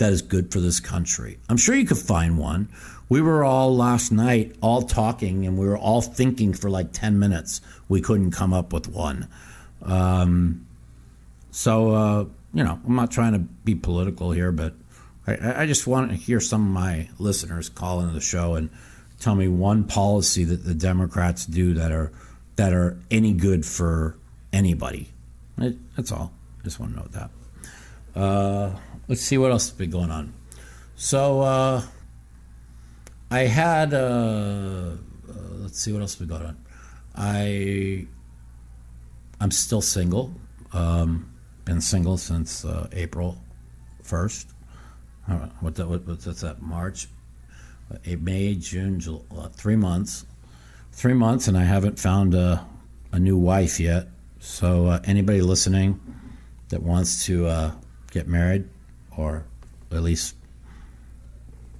that 0.01 0.11
is 0.11 0.23
good 0.23 0.51
for 0.51 0.59
this 0.59 0.79
country. 0.79 1.37
I'm 1.47 1.57
sure 1.57 1.75
you 1.75 1.85
could 1.85 1.99
find 1.99 2.39
one. 2.39 2.69
We 3.07 3.21
were 3.21 3.43
all 3.43 3.75
last 3.75 4.11
night 4.11 4.55
all 4.59 4.81
talking 4.81 5.45
and 5.45 5.59
we 5.59 5.67
were 5.67 5.77
all 5.77 6.01
thinking 6.01 6.53
for 6.53 6.71
like 6.71 6.91
10 6.91 7.19
minutes. 7.19 7.61
We 7.87 8.01
couldn't 8.01 8.31
come 8.31 8.51
up 8.51 8.73
with 8.73 8.87
one. 8.87 9.27
Um, 9.83 10.65
so, 11.51 11.91
uh, 11.91 12.25
you 12.51 12.63
know, 12.63 12.79
I'm 12.83 12.95
not 12.95 13.11
trying 13.11 13.33
to 13.33 13.39
be 13.39 13.75
political 13.75 14.31
here, 14.31 14.51
but 14.51 14.73
I, 15.27 15.61
I 15.61 15.65
just 15.67 15.85
want 15.85 16.09
to 16.09 16.17
hear 16.17 16.39
some 16.39 16.65
of 16.65 16.73
my 16.73 17.07
listeners 17.19 17.69
call 17.69 18.01
into 18.01 18.13
the 18.13 18.21
show 18.21 18.55
and 18.55 18.71
tell 19.19 19.35
me 19.35 19.47
one 19.47 19.83
policy 19.83 20.43
that 20.45 20.65
the 20.65 20.73
Democrats 20.73 21.45
do 21.45 21.75
that 21.75 21.91
are 21.91 22.11
that 22.55 22.73
are 22.73 22.97
any 23.11 23.33
good 23.33 23.67
for 23.67 24.17
anybody. 24.51 25.09
It, 25.59 25.77
that's 25.95 26.11
all. 26.11 26.33
I 26.59 26.63
just 26.63 26.79
want 26.79 26.93
to 26.93 26.99
know 26.99 27.07
that. 27.11 28.19
Uh, 28.19 28.79
let's 29.11 29.23
see 29.23 29.37
what 29.37 29.51
else 29.51 29.67
has 29.67 29.77
been 29.77 29.89
going 29.89 30.09
on. 30.09 30.33
So 30.95 31.41
uh, 31.41 31.83
I 33.29 33.39
had. 33.41 33.93
Uh, 33.93 33.97
uh, 35.27 35.33
let's 35.59 35.77
see 35.77 35.91
what 35.91 36.01
else 36.01 36.13
has 36.13 36.19
been 36.25 36.29
going 36.29 36.47
on. 36.47 36.57
I 37.13 38.07
I'm 39.41 39.51
still 39.51 39.81
single. 39.81 40.33
Um, 40.71 41.29
been 41.65 41.81
single 41.81 42.17
since 42.17 42.63
uh, 42.63 42.87
April 42.93 43.37
first. 44.01 44.47
What, 45.59 45.75
the, 45.75 45.85
what 45.87 46.07
what's 46.07 46.23
that? 46.23 46.61
March, 46.61 47.07
uh, 47.93 48.15
May, 48.17 48.55
June, 48.55 49.01
July, 49.01 49.49
three 49.51 49.75
months. 49.75 50.25
Three 50.93 51.13
months, 51.13 51.49
and 51.49 51.57
I 51.57 51.65
haven't 51.65 51.99
found 51.99 52.33
a, 52.33 52.65
a 53.11 53.19
new 53.19 53.37
wife 53.37 53.77
yet. 53.77 54.07
So 54.39 54.85
uh, 54.85 54.99
anybody 55.03 55.41
listening 55.41 55.99
that 56.69 56.81
wants 56.81 57.25
to 57.25 57.47
uh, 57.47 57.71
get 58.11 58.27
married, 58.27 58.69
or 59.17 59.45
at 59.91 60.01
least 60.01 60.35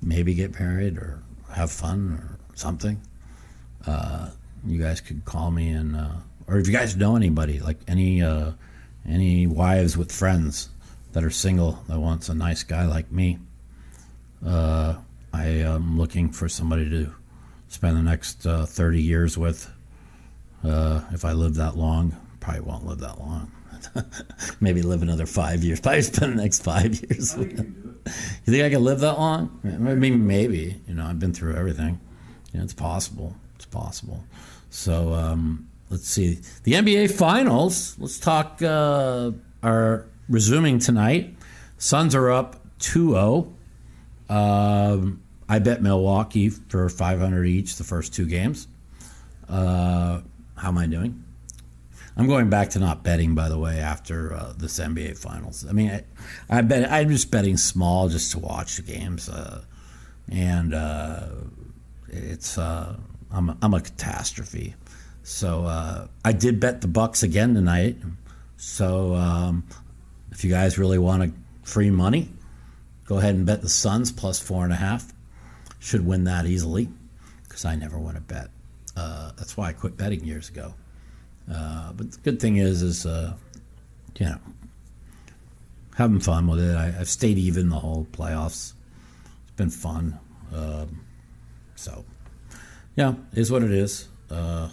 maybe 0.02 0.34
get 0.34 0.60
married 0.60 0.98
or 0.98 1.22
have 1.54 1.72
fun 1.72 2.13
or 2.13 2.38
something, 2.56 3.00
uh, 3.88 4.30
you 4.65 4.82
guys 4.82 5.02
could 5.02 5.24
call 5.26 5.52
me 5.52 5.70
and, 5.70 5.96
uh, 5.96 6.15
or 6.48 6.58
if 6.58 6.67
you 6.67 6.74
guys 6.74 6.96
know 6.96 7.15
anybody, 7.15 7.60
like 7.60 7.78
any 7.88 8.22
uh, 8.22 8.52
any 9.08 9.48
wives 9.48 9.98
with 9.98 10.12
friends 10.12 10.70
that 11.13 11.24
are 11.24 11.30
single 11.30 11.84
that 11.88 12.00
wants 12.00 12.30
a 12.30 12.36
nice 12.36 12.63
guy 12.63 12.86
like 12.86 13.12
me, 13.12 13.39
uh, 14.46 14.96
I 15.34 15.46
am 15.46 15.98
looking 15.98 16.30
for 16.30 16.50
somebody 16.50 16.89
to 16.89 17.13
spend 17.67 17.98
the 17.98 18.02
next 18.02 18.46
uh, 18.46 18.65
30 18.65 19.02
years 19.02 19.38
with. 19.38 19.72
Uh, 20.63 21.02
if 21.12 21.26
I 21.26 21.32
live 21.32 21.56
that 21.56 21.76
long, 21.76 22.15
probably 22.39 22.62
won't 22.62 22.86
live 22.86 23.00
that 23.00 23.20
long. 23.20 23.52
Maybe 24.60 24.82
live 24.82 25.02
another 25.02 25.26
five 25.26 25.63
years. 25.63 25.80
Probably 25.82 26.02
spend 26.02 26.34
the 26.34 26.41
next 26.41 26.63
five 26.63 26.94
years. 27.02 27.36
I 27.36 27.41
you 27.41 27.48
can 27.48 27.56
do 27.56 27.89
it. 28.06 28.13
You 28.46 28.54
think 28.54 28.65
I 28.65 28.70
can 28.72 28.84
live 28.84 29.02
that 29.02 29.20
long? 29.20 29.60
Maybe, 29.63 30.10
maybe. 30.10 30.82
You 30.88 30.96
know, 30.96 31.06
I've 31.06 31.20
been 31.20 31.34
through 31.34 31.56
everything. 31.56 32.00
You 32.52 32.58
know, 32.58 32.63
it's 32.63 32.74
possible. 32.74 33.36
It's 33.56 33.65
possible. 33.65 34.24
So 34.72 35.13
um, 35.13 35.70
let's 35.91 36.08
see. 36.08 36.39
The 36.63 36.74
NBA 36.74 37.12
Finals. 37.12 37.96
Let's 38.00 38.20
talk. 38.20 38.62
Uh, 38.62 39.32
are 39.63 40.08
resuming 40.28 40.80
tonight. 40.80 41.36
Suns 41.78 42.15
are 42.15 42.32
up 42.32 42.65
2-0. 42.80 43.54
Um, 44.30 45.22
I 45.50 45.60
bet 45.60 45.82
Milwaukee 45.82 46.50
for 46.50 46.88
500 46.89 47.46
each 47.46 47.76
the 47.76 47.84
first 47.84 48.13
two 48.13 48.26
games. 48.26 48.67
Uh, 49.50 50.22
how 50.56 50.70
am 50.70 50.78
I 50.78 50.88
doing? 50.88 51.24
I'm 52.21 52.27
going 52.27 52.51
back 52.51 52.69
to 52.71 52.79
not 52.79 53.01
betting, 53.01 53.34
by 53.34 53.49
the 53.49 53.57
way, 53.57 53.79
after 53.79 54.36
uh, 54.36 54.53
this 54.55 54.79
NBA 54.79 55.17
Finals. 55.17 55.65
I 55.67 55.71
mean, 55.71 55.89
I, 55.89 56.03
I 56.51 56.62
bet 56.62 56.91
I'm 56.91 57.10
just 57.10 57.31
betting 57.31 57.57
small 57.57 58.10
just 58.10 58.34
to 58.34 58.39
watch 58.39 58.75
the 58.75 58.84
games, 58.84 59.27
uh, 59.27 59.63
and 60.31 60.75
uh, 60.75 61.29
it's 62.10 62.60
uh, 62.60 62.95
I'm 63.31 63.49
a, 63.49 63.57
I'm 63.63 63.73
a 63.73 63.81
catastrophe. 63.81 64.75
So 65.23 65.65
uh, 65.65 66.10
I 66.23 66.31
did 66.31 66.60
bet 66.60 66.81
the 66.81 66.88
Bucks 66.88 67.23
again 67.23 67.55
tonight. 67.55 67.97
So 68.55 69.15
um, 69.15 69.65
if 70.29 70.43
you 70.43 70.51
guys 70.51 70.77
really 70.77 70.99
want 70.99 71.34
free 71.63 71.89
money, 71.89 72.29
go 73.05 73.17
ahead 73.17 73.34
and 73.34 73.47
bet 73.47 73.63
the 73.63 73.69
Suns 73.69 74.12
plus 74.12 74.39
four 74.39 74.63
and 74.63 74.71
a 74.71 74.75
half. 74.75 75.12
Should 75.79 76.05
win 76.05 76.25
that 76.25 76.45
easily 76.45 76.88
because 77.45 77.65
I 77.65 77.73
never 77.73 77.97
want 77.97 78.17
to 78.17 78.21
bet. 78.21 78.49
Uh, 78.95 79.31
that's 79.38 79.57
why 79.57 79.69
I 79.69 79.73
quit 79.73 79.97
betting 79.97 80.23
years 80.23 80.49
ago. 80.49 80.75
Uh, 81.49 81.93
but 81.93 82.12
the 82.12 82.17
good 82.19 82.39
thing 82.39 82.58
is, 82.58 82.82
is 82.82 83.06
uh, 83.06 83.34
you 84.17 84.25
know, 84.25 84.38
having 85.95 86.19
fun 86.19 86.47
with 86.47 86.60
it. 86.60 86.75
I, 86.75 86.93
I've 86.99 87.10
stayed 87.10 87.38
even 87.38 87.69
the 87.69 87.80
whole 87.80 88.08
playoffs. 88.12 88.73
It's 89.43 89.51
been 89.56 89.69
fun. 89.69 90.19
Um, 90.54 91.01
so, 91.75 92.06
yeah, 92.95 93.15
is 93.34 93.51
what 93.51 93.63
it 93.63 93.71
is. 93.71 94.08
Uh, 94.30 94.69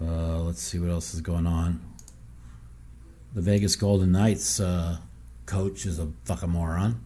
uh, 0.00 0.38
let's 0.40 0.62
see 0.62 0.78
what 0.78 0.90
else 0.90 1.14
is 1.14 1.20
going 1.20 1.46
on. 1.46 1.80
The 3.34 3.40
Vegas 3.40 3.76
Golden 3.76 4.12
Knights 4.12 4.60
uh, 4.60 4.98
coach 5.46 5.86
is 5.86 5.98
a 5.98 6.10
fucking 6.24 6.50
moron. 6.50 7.02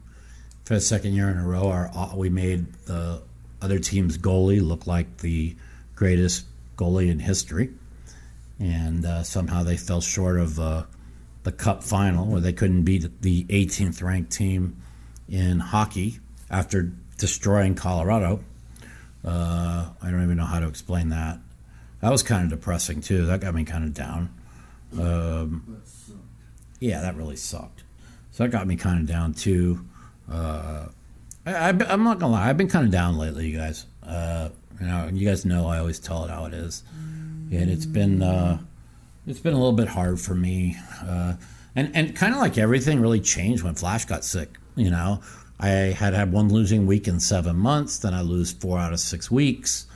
For 0.65 0.75
the 0.75 0.81
second 0.81 1.15
year 1.15 1.29
in 1.31 1.39
a 1.39 1.47
row, 1.47 1.69
our 1.69 2.17
we 2.17 2.29
made 2.29 2.73
the 2.87 3.23
other 3.63 3.79
team's 3.79 4.19
goalie 4.19 4.61
look 4.61 4.87
like 4.87 5.19
the 5.19 5.55
greatest 5.95 6.45
goalie 6.77 7.09
in 7.09 7.21
history 7.21 7.71
and 8.59 9.05
uh, 9.05 9.23
somehow 9.23 9.63
they 9.63 9.77
fell 9.77 10.01
short 10.01 10.39
of 10.39 10.59
uh, 10.59 10.85
the 11.43 11.53
Cup 11.53 11.83
final, 11.83 12.27
where 12.27 12.41
they 12.41 12.53
couldn't 12.53 12.83
beat 12.83 13.23
the 13.23 13.45
18th 13.45 14.03
ranked 14.03 14.33
team 14.33 14.83
in 15.29 15.61
hockey 15.61 16.21
after 16.51 16.93
destroying 17.19 17.75
Colorado. 17.75 18.41
Uh, 19.25 19.91
I 20.01 20.11
don't 20.11 20.23
even 20.23 20.37
know 20.37 20.45
how 20.45 20.61
to 20.61 20.69
explain 20.69 21.09
that. 21.11 21.39
That 22.01 22.13
was 22.13 22.23
kind 22.23 22.45
of 22.45 22.51
depressing 22.59 23.01
too. 23.01 23.27
That 23.27 23.41
got 23.41 23.55
me 23.55 23.65
kind 23.65 23.85
of 23.85 23.95
down. 23.95 24.35
Um, 24.99 25.83
yeah, 26.79 27.01
that 27.01 27.17
really 27.17 27.37
sucked. 27.37 27.83
So 28.31 28.45
that 28.45 28.51
got 28.51 28.67
me 28.67 28.77
kind 28.77 29.01
of 29.01 29.07
down 29.07 29.35
too. 29.35 29.85
Uh, 30.31 30.87
I, 31.47 31.69
I'm 31.69 32.05
not 32.05 32.19
gonna 32.19 32.33
lie, 32.33 32.49
I've 32.49 32.57
been 32.57 32.69
kind 32.69 32.85
of 32.85 32.93
down 32.93 33.17
lately, 33.17 33.49
you 33.49 33.57
guys. 33.57 33.87
Uh, 34.03 34.51
you 34.81 34.87
know, 34.87 35.09
you 35.13 35.27
guys 35.27 35.45
know 35.45 35.67
I 35.69 35.79
always 35.79 35.99
tell 35.99 36.25
it 36.25 36.31
how 36.31 36.45
it 36.47 36.55
is, 36.55 36.83
and 37.51 37.71
it's 37.71 37.87
been 37.87 38.23
uh, 38.23 38.59
it's 39.27 39.41
been 39.41 39.55
a 39.55 39.57
little 39.57 39.73
bit 39.73 39.89
hard 39.89 40.21
for 40.21 40.35
me. 40.35 40.77
Uh, 41.03 41.35
and 41.75 41.95
and 41.95 42.17
kind 42.17 42.33
of 42.35 42.41
like 42.41 42.59
everything 42.59 43.01
really 43.01 43.21
changed 43.21 43.63
when 43.63 43.75
Flash 43.75 44.05
got 44.05 44.25
sick. 44.25 44.57
You 44.75 44.91
know, 44.91 45.21
I 45.59 45.69
had 45.69 46.15
had 46.15 46.33
one 46.33 46.49
losing 46.49 46.87
week 46.87 47.09
in 47.09 47.21
seven 47.21 47.57
months, 47.57 47.99
then 47.99 48.15
I 48.15 48.23
lose 48.23 48.53
four 48.53 48.79
out 48.79 48.93
of 48.93 49.01
six 49.01 49.31
weeks. 49.31 49.87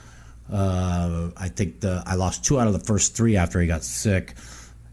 Uh, 0.51 1.29
I 1.37 1.49
think 1.49 1.79
the 1.79 2.03
I 2.05 2.15
lost 2.15 2.43
two 2.43 2.59
out 2.59 2.67
of 2.67 2.73
the 2.73 2.79
first 2.79 3.15
three 3.15 3.37
after 3.37 3.59
he 3.59 3.67
got 3.67 3.83
sick, 3.83 4.35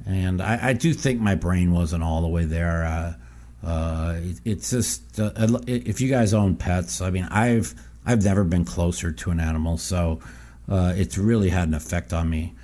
and 0.07 0.41
I, 0.41 0.69
I 0.69 0.73
do 0.73 0.95
think 0.95 1.21
my 1.21 1.35
brain 1.35 1.73
wasn't 1.73 2.03
all 2.03 2.23
the 2.23 2.29
way 2.29 2.45
there. 2.45 2.85
Uh, 2.85 3.67
uh, 3.67 4.15
it, 4.19 4.41
it's 4.45 4.71
just 4.71 5.19
uh, 5.19 5.31
if 5.67 6.01
you 6.01 6.09
guys 6.09 6.33
own 6.33 6.57
pets, 6.57 7.01
I 7.01 7.11
mean, 7.11 7.25
I've 7.25 7.75
I've 8.07 8.25
never 8.25 8.45
been 8.45 8.65
closer 8.65 9.11
to 9.11 9.31
an 9.31 9.41
animal, 9.41 9.79
so 9.79 10.21
uh, 10.69 10.93
it's 10.97 11.17
really 11.19 11.49
had 11.49 11.69
an 11.69 11.75
effect 11.75 12.13
on 12.13 12.29
me. 12.29 12.55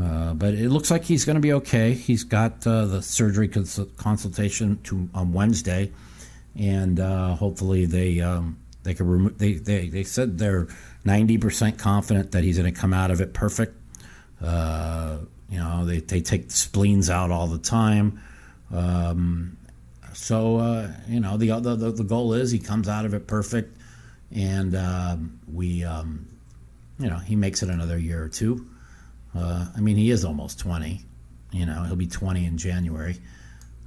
Uh, 0.00 0.32
but 0.34 0.54
it 0.54 0.70
looks 0.70 0.90
like 0.90 1.04
he's 1.04 1.24
going 1.24 1.34
to 1.34 1.40
be 1.40 1.52
okay. 1.52 1.92
He's 1.92 2.24
got 2.24 2.66
uh, 2.66 2.86
the 2.86 3.02
surgery 3.02 3.48
cons- 3.48 3.80
consultation 3.96 4.80
to 4.84 5.08
on 5.14 5.32
Wednesday, 5.32 5.92
and 6.58 6.98
uh, 6.98 7.34
hopefully 7.34 7.84
they 7.84 8.20
um, 8.20 8.58
they 8.84 8.94
can 8.94 9.36
they, 9.36 9.54
they 9.54 9.88
they 9.88 10.02
said 10.02 10.38
they're 10.38 10.66
ninety 11.04 11.36
percent 11.36 11.78
confident 11.78 12.32
that 12.32 12.42
he's 12.42 12.58
going 12.58 12.72
to 12.72 12.80
come 12.80 12.94
out 12.94 13.10
of 13.10 13.20
it 13.20 13.34
perfect. 13.34 13.76
Uh, 14.42 15.18
you 15.50 15.58
know, 15.58 15.84
they 15.84 16.00
they 16.00 16.22
take 16.22 16.48
the 16.48 16.54
spleens 16.54 17.10
out 17.10 17.30
all 17.30 17.46
the 17.46 17.58
time. 17.58 18.18
Um, 18.72 19.58
so 20.14 20.56
uh, 20.56 20.90
you 21.06 21.20
know, 21.20 21.36
the, 21.36 21.60
the 21.60 21.92
the 21.92 22.04
goal 22.04 22.32
is 22.32 22.50
he 22.50 22.58
comes 22.58 22.88
out 22.88 23.04
of 23.04 23.12
it 23.12 23.26
perfect, 23.26 23.76
and 24.34 24.74
um, 24.74 25.38
we 25.52 25.84
um, 25.84 26.31
you 26.98 27.08
know 27.08 27.18
he 27.18 27.36
makes 27.36 27.62
it 27.62 27.68
another 27.68 27.98
year 27.98 28.22
or 28.22 28.28
two. 28.28 28.66
Uh, 29.34 29.66
I 29.74 29.80
mean, 29.80 29.96
he 29.96 30.10
is 30.10 30.24
almost 30.24 30.58
20. 30.58 31.00
You 31.52 31.66
know, 31.66 31.84
he'll 31.84 31.96
be 31.96 32.06
20 32.06 32.44
in 32.44 32.58
January. 32.58 33.18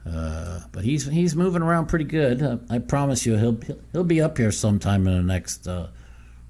Uh, 0.05 0.61
but 0.71 0.83
he's 0.83 1.05
he's 1.07 1.35
moving 1.35 1.63
around 1.63 1.87
pretty 1.87 2.05
good. 2.05 2.41
Uh, 2.41 2.57
I 2.69 2.77
promise 2.77 3.25
you, 3.25 3.37
he'll 3.37 3.59
he'll 3.91 4.03
be 4.03 4.21
up 4.21 4.37
here 4.37 4.51
sometime 4.51 5.07
in 5.07 5.17
the 5.17 5.23
next 5.23 5.67
uh, 5.67 5.87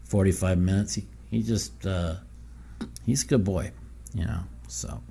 45 0.03 0.57
minutes. 0.57 0.95
He 0.95 1.07
he 1.31 1.41
just 1.41 1.85
uh, 1.85 2.15
he's 3.05 3.23
a 3.23 3.27
good 3.27 3.45
boy, 3.45 3.71
you 4.13 4.25
know. 4.25 4.41
So 4.67 5.01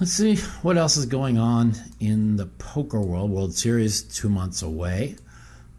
let's 0.00 0.12
see 0.12 0.36
what 0.62 0.78
else 0.78 0.96
is 0.96 1.04
going 1.04 1.36
on 1.36 1.74
in 2.00 2.36
the 2.36 2.46
poker 2.46 3.00
world. 3.00 3.30
World 3.30 3.52
Series 3.52 4.02
two 4.02 4.30
months 4.30 4.62
away. 4.62 5.16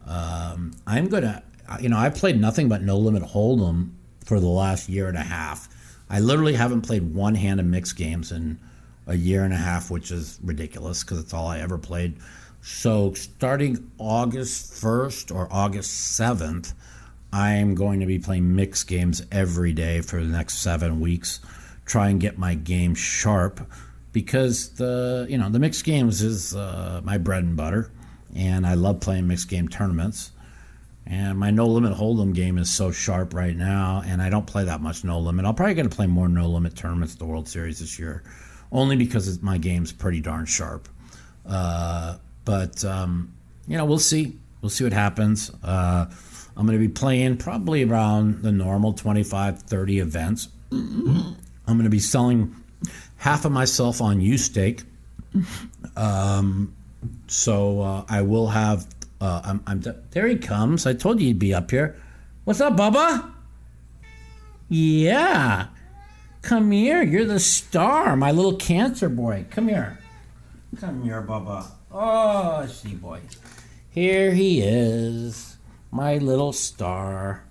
Um, 0.06 0.76
I'm 0.86 1.08
gonna, 1.08 1.41
you 1.80 1.89
know, 1.89 1.98
I 1.98 2.12
played 2.12 2.39
nothing 2.39 2.69
but 2.69 2.84
No 2.84 3.00
Limit 3.00 3.24
Hold'em 3.24 3.93
for 4.25 4.39
the 4.39 4.47
last 4.47 4.89
year 4.89 5.07
and 5.07 5.17
a 5.17 5.23
half. 5.23 5.69
I 6.09 6.19
literally 6.19 6.53
haven't 6.53 6.81
played 6.81 7.13
one 7.13 7.36
hand 7.36 7.59
of 7.59 7.65
mixed 7.65 7.95
games 7.95 8.31
in 8.31 8.59
a 9.07 9.15
year 9.15 9.43
and 9.43 9.53
a 9.53 9.57
half, 9.57 9.89
which 9.89 10.12
is 10.12 10.39
ridiculous 10.43 11.03
because 11.03 11.19
it's 11.19 11.33
all 11.33 11.47
I 11.47 11.59
ever 11.59 11.77
played. 11.77 12.17
So 12.62 13.13
starting 13.13 13.91
August 13.97 14.73
1st 14.73 15.36
or 15.36 15.47
August 15.51 16.19
7th, 16.19 16.73
I'm 17.33 17.75
going 17.75 17.99
to 17.99 18.05
be 18.05 18.19
playing 18.19 18.55
mixed 18.55 18.88
games 18.88 19.21
every 19.31 19.73
day 19.73 20.01
for 20.01 20.21
the 20.21 20.27
next 20.27 20.59
seven 20.59 20.99
weeks. 20.99 21.39
Try 21.86 22.09
and 22.09 22.21
get 22.21 22.38
my 22.38 22.53
game 22.53 22.95
sharp 22.95 23.59
because 24.13 24.69
the 24.75 25.25
you 25.27 25.38
know 25.38 25.49
the 25.49 25.59
mixed 25.59 25.83
games 25.83 26.21
is 26.21 26.55
uh, 26.55 27.01
my 27.03 27.17
bread 27.17 27.43
and 27.43 27.57
butter, 27.57 27.91
and 28.36 28.65
I 28.65 28.75
love 28.75 28.99
playing 29.01 29.27
mixed 29.27 29.49
game 29.49 29.67
tournaments. 29.67 30.31
And 31.05 31.37
my 31.37 31.51
no 31.51 31.67
limit 31.67 31.93
hold'em 31.93 32.33
game 32.33 32.57
is 32.57 32.73
so 32.73 32.91
sharp 32.91 33.33
right 33.33 33.55
now, 33.55 34.01
and 34.05 34.21
I 34.21 34.29
don't 34.29 34.47
play 34.47 34.63
that 34.63 34.81
much 34.81 35.03
no 35.03 35.19
limit. 35.19 35.45
I'm 35.45 35.53
probably 35.53 35.73
going 35.73 35.89
to 35.89 35.95
play 35.95 36.07
more 36.07 36.29
no 36.29 36.47
limit 36.47 36.75
tournaments 36.75 37.13
at 37.13 37.19
the 37.19 37.25
World 37.25 37.47
Series 37.49 37.79
this 37.79 37.99
year, 37.99 38.23
only 38.71 38.95
because 38.95 39.41
my 39.41 39.57
game's 39.57 39.91
pretty 39.91 40.21
darn 40.21 40.45
sharp. 40.45 40.87
Uh, 41.45 42.17
but 42.45 42.83
um, 42.85 43.33
you 43.67 43.77
know, 43.77 43.85
we'll 43.85 43.99
see. 43.99 44.37
We'll 44.61 44.69
see 44.69 44.85
what 44.85 44.93
happens. 44.93 45.51
Uh, 45.61 46.05
I'm 46.55 46.65
going 46.65 46.79
to 46.79 46.87
be 46.87 46.91
playing 46.93 47.37
probably 47.37 47.83
around 47.83 48.43
the 48.43 48.51
normal 48.51 48.93
25, 48.93 49.63
30 49.63 49.99
events. 49.99 50.47
I'm 50.71 51.35
going 51.67 51.83
to 51.83 51.89
be 51.89 51.99
selling 51.99 52.55
half 53.17 53.45
of 53.45 53.51
myself 53.51 54.01
on 54.01 54.19
UStake. 54.19 54.83
Um, 55.95 56.75
so 57.27 57.81
uh, 57.81 58.05
I 58.07 58.21
will 58.21 58.47
have. 58.47 58.87
Uh, 59.23 59.41
I'm, 59.45 59.63
I'm 59.65 59.81
there. 60.12 60.27
He 60.27 60.36
comes. 60.36 60.86
I 60.86 60.91
told 60.91 61.21
you 61.21 61.27
he'd 61.27 61.39
be 61.39 61.53
up 61.53 61.71
here. 61.71 61.95
What's 62.43 62.59
up, 62.59 62.75
Bubba? 62.75 63.31
Yeah, 64.67 65.67
come 66.41 66.71
here. 66.71 67.01
You're 67.01 67.23
the 67.23 67.39
star, 67.39 68.17
my 68.17 68.33
little 68.33 68.57
cancer 68.57 69.07
boy. 69.07 69.45
Come 69.49 69.69
here. 69.69 69.97
Come 70.77 71.03
here, 71.03 71.21
Bubba. 71.21 71.67
Oh, 71.89 72.65
see, 72.65 72.95
boy. 72.95 73.21
Here 73.89 74.33
he 74.33 74.62
is, 74.62 75.55
my 75.89 76.17
little 76.17 76.51
star, 76.51 77.45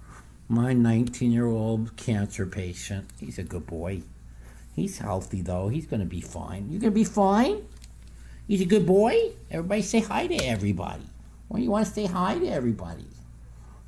my 0.49 0.75
19 0.75 1.33
year 1.33 1.47
old 1.47 1.97
cancer 1.97 2.45
patient. 2.45 3.09
He's 3.19 3.39
a 3.39 3.45
good 3.45 3.67
boy. 3.67 4.03
He's 4.77 4.99
healthy, 4.99 5.41
though. 5.41 5.69
He's 5.69 5.87
going 5.87 6.01
to 6.01 6.07
be 6.07 6.21
fine. 6.21 6.69
You're 6.69 6.81
going 6.81 6.93
to 6.93 6.95
be 6.95 7.05
fine? 7.05 7.67
He's 8.47 8.61
a 8.61 8.67
good 8.67 8.85
boy? 8.85 9.31
Everybody 9.51 9.81
say 9.81 10.01
hi 10.01 10.27
to 10.27 10.35
everybody. 10.35 11.05
Well, 11.53 11.61
you 11.61 11.71
want 11.71 11.85
to 11.85 11.93
say 11.93 12.07
hi 12.07 12.39
to 12.39 12.49
everybody. 12.49 13.05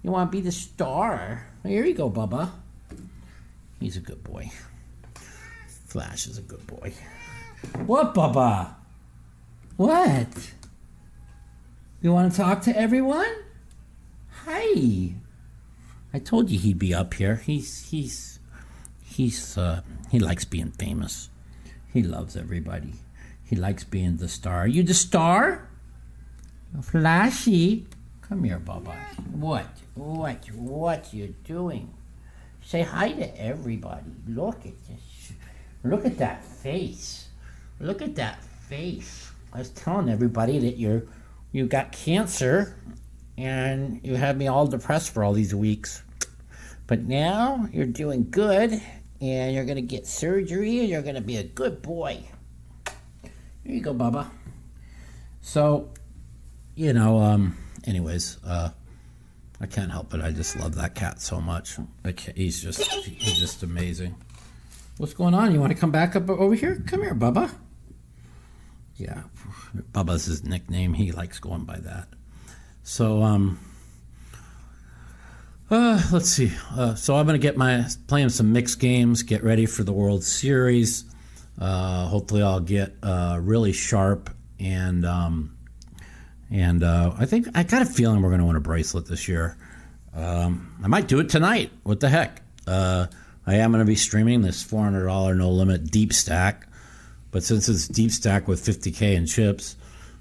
You 0.02 0.10
want 0.10 0.30
to 0.30 0.36
be 0.36 0.42
the 0.42 0.52
star. 0.52 1.46
Here 1.62 1.82
you 1.86 1.94
go, 1.94 2.10
Bubba. 2.10 2.50
He's 3.80 3.96
a 3.96 4.00
good 4.00 4.22
boy. 4.22 4.50
Flash 5.86 6.26
is 6.26 6.36
a 6.36 6.42
good 6.42 6.66
boy. 6.66 6.92
What, 7.86 8.14
Bubba? 8.14 8.74
What? 9.78 10.52
You 12.02 12.12
want 12.12 12.32
to 12.32 12.36
talk 12.36 12.60
to 12.64 12.76
everyone? 12.76 13.34
Hi. 14.44 15.14
I 16.12 16.18
told 16.18 16.50
you 16.50 16.58
he'd 16.58 16.78
be 16.78 16.92
up 16.92 17.14
here. 17.14 17.36
He's 17.36 17.88
he's 17.88 18.40
he's 19.02 19.56
uh 19.56 19.80
he 20.10 20.18
likes 20.18 20.44
being 20.44 20.72
famous. 20.72 21.30
He 21.90 22.02
loves 22.02 22.36
everybody. 22.36 22.92
He 23.42 23.56
likes 23.56 23.84
being 23.84 24.18
the 24.18 24.28
star. 24.28 24.58
Are 24.58 24.66
you 24.66 24.82
the 24.82 24.92
star? 24.92 25.70
Flashy. 26.82 27.86
Come 28.22 28.44
here, 28.44 28.58
Bubba. 28.58 28.94
What? 29.32 29.66
What? 29.94 30.46
What 30.52 31.14
you 31.14 31.34
doing? 31.44 31.92
Say 32.62 32.82
hi 32.82 33.12
to 33.12 33.40
everybody. 33.40 34.10
Look 34.26 34.66
at 34.66 34.72
this. 34.88 35.32
Look 35.84 36.04
at 36.04 36.18
that 36.18 36.44
face. 36.44 37.28
Look 37.78 38.02
at 38.02 38.14
that 38.16 38.42
face. 38.42 39.30
I 39.52 39.58
was 39.58 39.70
telling 39.70 40.08
everybody 40.08 40.58
that 40.60 40.78
you're 40.78 41.02
you 41.52 41.66
got 41.66 41.92
cancer 41.92 42.76
and 43.36 44.00
you 44.02 44.16
had 44.16 44.36
me 44.36 44.48
all 44.48 44.66
depressed 44.66 45.10
for 45.10 45.22
all 45.22 45.32
these 45.32 45.54
weeks. 45.54 46.02
But 46.86 47.04
now 47.04 47.68
you're 47.72 47.86
doing 47.86 48.28
good 48.30 48.80
and 49.20 49.54
you're 49.54 49.64
going 49.64 49.76
to 49.76 49.82
get 49.82 50.06
surgery 50.06 50.80
and 50.80 50.88
you're 50.88 51.02
going 51.02 51.14
to 51.14 51.20
be 51.20 51.36
a 51.36 51.44
good 51.44 51.80
boy. 51.80 52.24
Here 53.62 53.74
you 53.74 53.80
go, 53.80 53.94
Bubba. 53.94 54.28
So, 55.40 55.90
you 56.74 56.92
know, 56.92 57.20
um, 57.20 57.56
anyways, 57.86 58.38
uh, 58.44 58.70
I 59.60 59.66
can't 59.66 59.90
help 59.90 60.12
it. 60.14 60.20
I 60.20 60.30
just 60.30 60.56
love 60.56 60.74
that 60.76 60.94
cat 60.94 61.20
so 61.20 61.40
much. 61.40 61.76
He's 62.34 62.62
just, 62.62 62.82
he's 62.82 63.38
just 63.38 63.62
amazing. 63.62 64.16
What's 64.96 65.14
going 65.14 65.34
on? 65.34 65.52
You 65.52 65.60
want 65.60 65.72
to 65.72 65.78
come 65.78 65.90
back 65.90 66.14
up 66.14 66.28
over 66.28 66.54
here? 66.54 66.82
Come 66.86 67.02
here, 67.02 67.14
Bubba. 67.14 67.50
Yeah, 68.96 69.22
Bubba's 69.92 70.26
his 70.26 70.44
nickname. 70.44 70.94
He 70.94 71.10
likes 71.10 71.40
going 71.40 71.64
by 71.64 71.78
that. 71.78 72.08
So, 72.84 73.22
um, 73.22 73.58
uh, 75.70 76.00
let's 76.12 76.30
see. 76.30 76.52
Uh, 76.76 76.94
so 76.94 77.16
I'm 77.16 77.26
gonna 77.26 77.38
get 77.38 77.56
my 77.56 77.86
playing 78.06 78.28
some 78.28 78.52
mixed 78.52 78.78
games, 78.78 79.22
get 79.22 79.42
ready 79.42 79.66
for 79.66 79.82
the 79.82 79.92
World 79.92 80.22
Series. 80.22 81.04
Uh, 81.58 82.06
hopefully, 82.06 82.42
I'll 82.42 82.60
get 82.60 82.94
uh, 83.02 83.40
really 83.42 83.72
sharp 83.72 84.30
and 84.60 85.04
um, 85.04 85.53
and 86.54 86.84
uh, 86.84 87.12
I 87.18 87.26
think 87.26 87.48
I 87.56 87.64
got 87.64 87.82
a 87.82 87.84
feeling 87.84 88.22
we're 88.22 88.30
gonna 88.30 88.46
win 88.46 88.54
a 88.54 88.60
bracelet 88.60 89.06
this 89.06 89.26
year. 89.26 89.56
Um, 90.14 90.76
I 90.84 90.86
might 90.86 91.08
do 91.08 91.18
it 91.18 91.28
tonight. 91.28 91.72
What 91.82 91.98
the 91.98 92.08
heck? 92.08 92.42
Uh, 92.64 93.08
I 93.44 93.56
am 93.56 93.72
gonna 93.72 93.84
be 93.84 93.96
streaming 93.96 94.40
this 94.40 94.62
$400 94.62 95.36
no 95.36 95.50
limit 95.50 95.90
deep 95.90 96.12
stack, 96.12 96.68
but 97.32 97.42
since 97.42 97.68
it's 97.68 97.88
deep 97.88 98.12
stack 98.12 98.46
with 98.46 98.64
50k 98.64 99.16
in 99.16 99.26
chips, 99.26 99.74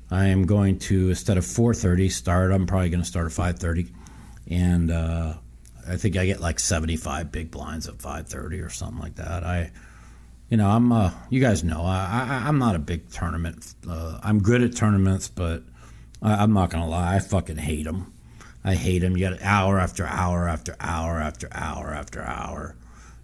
I 0.09 0.25
am 0.25 0.47
going 0.47 0.79
to 0.79 1.09
instead 1.09 1.37
of 1.37 1.45
4:30 1.45 2.11
start. 2.11 2.51
I'm 2.51 2.65
probably 2.65 2.89
gonna 2.89 3.05
start 3.05 3.27
at 3.27 3.31
5:30 3.31 3.91
and 4.49 4.89
uh, 4.89 5.33
I 5.87 5.97
think 5.97 6.17
I 6.17 6.25
get 6.25 6.41
like 6.41 6.59
75 6.59 7.31
big 7.31 7.51
blinds 7.51 7.87
at 7.87 7.99
5:30 7.99 8.65
or 8.65 8.69
something 8.71 8.99
like 8.99 9.15
that. 9.15 9.43
I, 9.43 9.71
you 10.49 10.57
know, 10.57 10.67
I'm. 10.67 10.91
Uh, 10.91 11.11
you 11.29 11.39
guys 11.39 11.63
know 11.63 11.83
I, 11.83 12.25
I 12.27 12.47
I'm 12.47 12.57
not 12.57 12.75
a 12.75 12.79
big 12.79 13.11
tournament. 13.11 13.75
Uh, 13.87 14.19
I'm 14.23 14.41
good 14.41 14.63
at 14.63 14.75
tournaments, 14.75 15.27
but 15.27 15.63
I, 16.23 16.35
I'm 16.35 16.53
not 16.53 16.71
gonna 16.71 16.87
lie. 16.87 17.15
I 17.15 17.19
fucking 17.19 17.57
hate 17.57 17.83
them. 17.83 18.13
I 18.63 18.75
hate 18.75 18.99
them. 18.99 19.17
You 19.17 19.29
got 19.29 19.41
hour 19.41 19.77
after 19.77 20.05
hour 20.05 20.47
after 20.47 20.75
hour 20.79 21.19
after 21.19 21.49
hour 21.51 21.93
after 21.93 22.23
hour, 22.23 22.75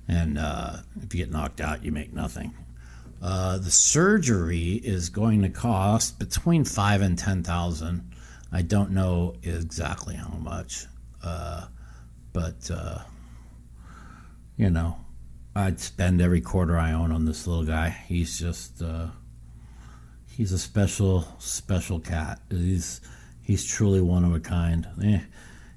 and 0.07 0.37
uh, 0.37 0.77
if 1.01 1.15
you 1.15 1.25
get 1.25 1.31
knocked 1.31 1.61
out, 1.61 1.83
you 1.83 1.91
make 1.91 2.13
nothing. 2.13 2.53
Uh, 3.21 3.57
the 3.57 3.71
surgery 3.71 4.73
is 4.73 5.09
going 5.09 5.41
to 5.41 5.49
cost 5.49 6.19
between 6.19 6.65
five 6.65 7.01
and 7.01 7.17
ten 7.17 7.41
thousand. 7.41 8.11
I 8.51 8.61
don't 8.63 8.91
know 8.91 9.35
exactly 9.43 10.15
how 10.15 10.29
much, 10.29 10.85
uh, 11.23 11.67
but 12.33 12.69
uh, 12.69 12.99
you 14.57 14.69
know, 14.69 14.97
I'd 15.55 15.79
spend 15.79 16.21
every 16.21 16.41
quarter 16.41 16.77
I 16.77 16.91
own 16.91 17.11
on 17.11 17.25
this 17.25 17.47
little 17.47 17.65
guy. 17.65 17.89
He's 17.89 18.37
just 18.37 18.81
uh, 18.81 19.07
he's 20.39 20.53
a 20.53 20.57
special 20.57 21.27
special 21.37 21.99
cat. 21.99 22.39
He's 22.49 23.01
he's 23.41 23.65
truly 23.65 23.99
one 23.99 24.23
of 24.23 24.33
a 24.33 24.39
kind. 24.39 24.87
Eh, 25.03 25.19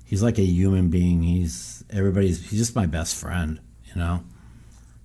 he's 0.04 0.22
like 0.22 0.38
a 0.38 0.44
human 0.44 0.88
being. 0.88 1.20
He's 1.20 1.84
everybody's. 1.90 2.48
He's 2.48 2.60
just 2.60 2.76
my 2.76 2.86
best 2.86 3.16
friend. 3.16 3.60
You 3.84 3.96
know. 3.96 4.22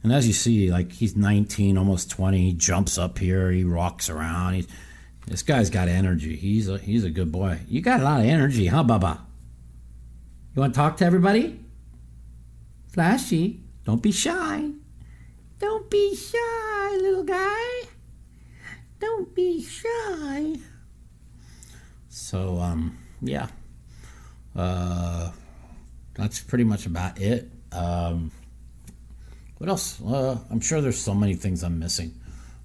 And 0.04 0.14
as 0.14 0.28
you 0.28 0.34
see, 0.34 0.72
like 0.72 0.92
he's 0.92 1.18
19, 1.18 1.76
almost 1.78 2.12
20. 2.12 2.38
He 2.38 2.54
jumps 2.54 3.00
up 3.00 3.18
here. 3.18 3.52
He 3.52 3.64
rocks 3.64 4.12
around. 4.12 4.54
He, 4.54 4.68
this 5.26 5.42
guy's 5.42 5.72
got 5.72 5.88
energy. 5.88 6.36
He's 6.36 6.70
a 6.70 6.78
he's 6.78 7.04
a 7.04 7.10
good 7.10 7.32
boy. 7.32 7.60
You 7.68 7.82
got 7.82 8.00
a 8.00 8.04
lot 8.04 8.20
of 8.20 8.28
energy, 8.28 8.68
huh, 8.68 8.84
Baba? 8.84 9.26
You 10.56 10.62
want 10.62 10.76
to 10.76 10.78
talk 10.78 10.98
to 10.98 11.06
everybody? 11.06 11.60
Flashy, 12.90 13.62
don't 13.86 14.04
be 14.04 14.12
shy. 14.12 14.70
Don't 15.60 15.90
be 15.90 16.16
shy, 16.16 16.98
little 17.02 17.24
guy. 17.24 17.77
Don't 19.00 19.34
be 19.36 19.64
shy. 19.64 20.56
So, 22.10 22.60
um, 22.60 22.98
yeah. 23.22 23.48
Uh, 24.56 25.32
that's 26.16 26.40
pretty 26.40 26.64
much 26.64 26.86
about 26.86 27.20
it. 27.22 27.52
Um, 27.72 28.32
what 29.58 29.70
else? 29.70 30.02
Uh, 30.02 30.38
I'm 30.50 30.60
sure 30.60 30.82
there's 30.82 31.00
so 31.00 31.14
many 31.14 31.36
things 31.36 31.64
I'm 31.64 31.80
missing. 31.80 32.20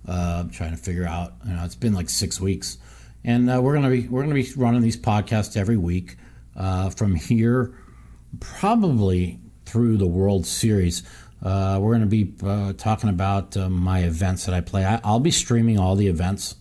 Uh, 0.08 0.40
I'm 0.40 0.50
trying 0.50 0.72
to 0.72 0.76
figure 0.76 1.06
out. 1.06 1.34
You 1.46 1.52
know, 1.52 1.64
it's 1.64 1.74
been 1.74 1.94
like 1.94 2.08
six 2.08 2.40
weeks, 2.40 2.78
and 3.24 3.50
uh, 3.50 3.60
we're 3.62 3.74
gonna 3.74 3.90
be 3.90 4.08
we're 4.08 4.22
gonna 4.22 4.34
be 4.34 4.48
running 4.56 4.82
these 4.82 4.96
podcasts 4.96 5.56
every 5.56 5.76
week 5.76 6.16
uh, 6.56 6.90
from 6.90 7.14
here, 7.14 7.74
probably 8.40 9.38
through 9.64 9.96
the 9.96 10.06
World 10.06 10.46
Series. 10.46 11.02
Uh, 11.42 11.78
we're 11.80 11.92
gonna 11.92 12.06
be 12.06 12.32
uh, 12.44 12.72
talking 12.74 13.10
about 13.10 13.56
uh, 13.56 13.68
my 13.68 14.00
events 14.00 14.46
that 14.46 14.54
I 14.54 14.60
play. 14.60 14.84
I, 14.84 15.00
will 15.10 15.20
be 15.20 15.32
streaming 15.32 15.78
all 15.78 15.96
the 15.96 16.06
events 16.06 16.54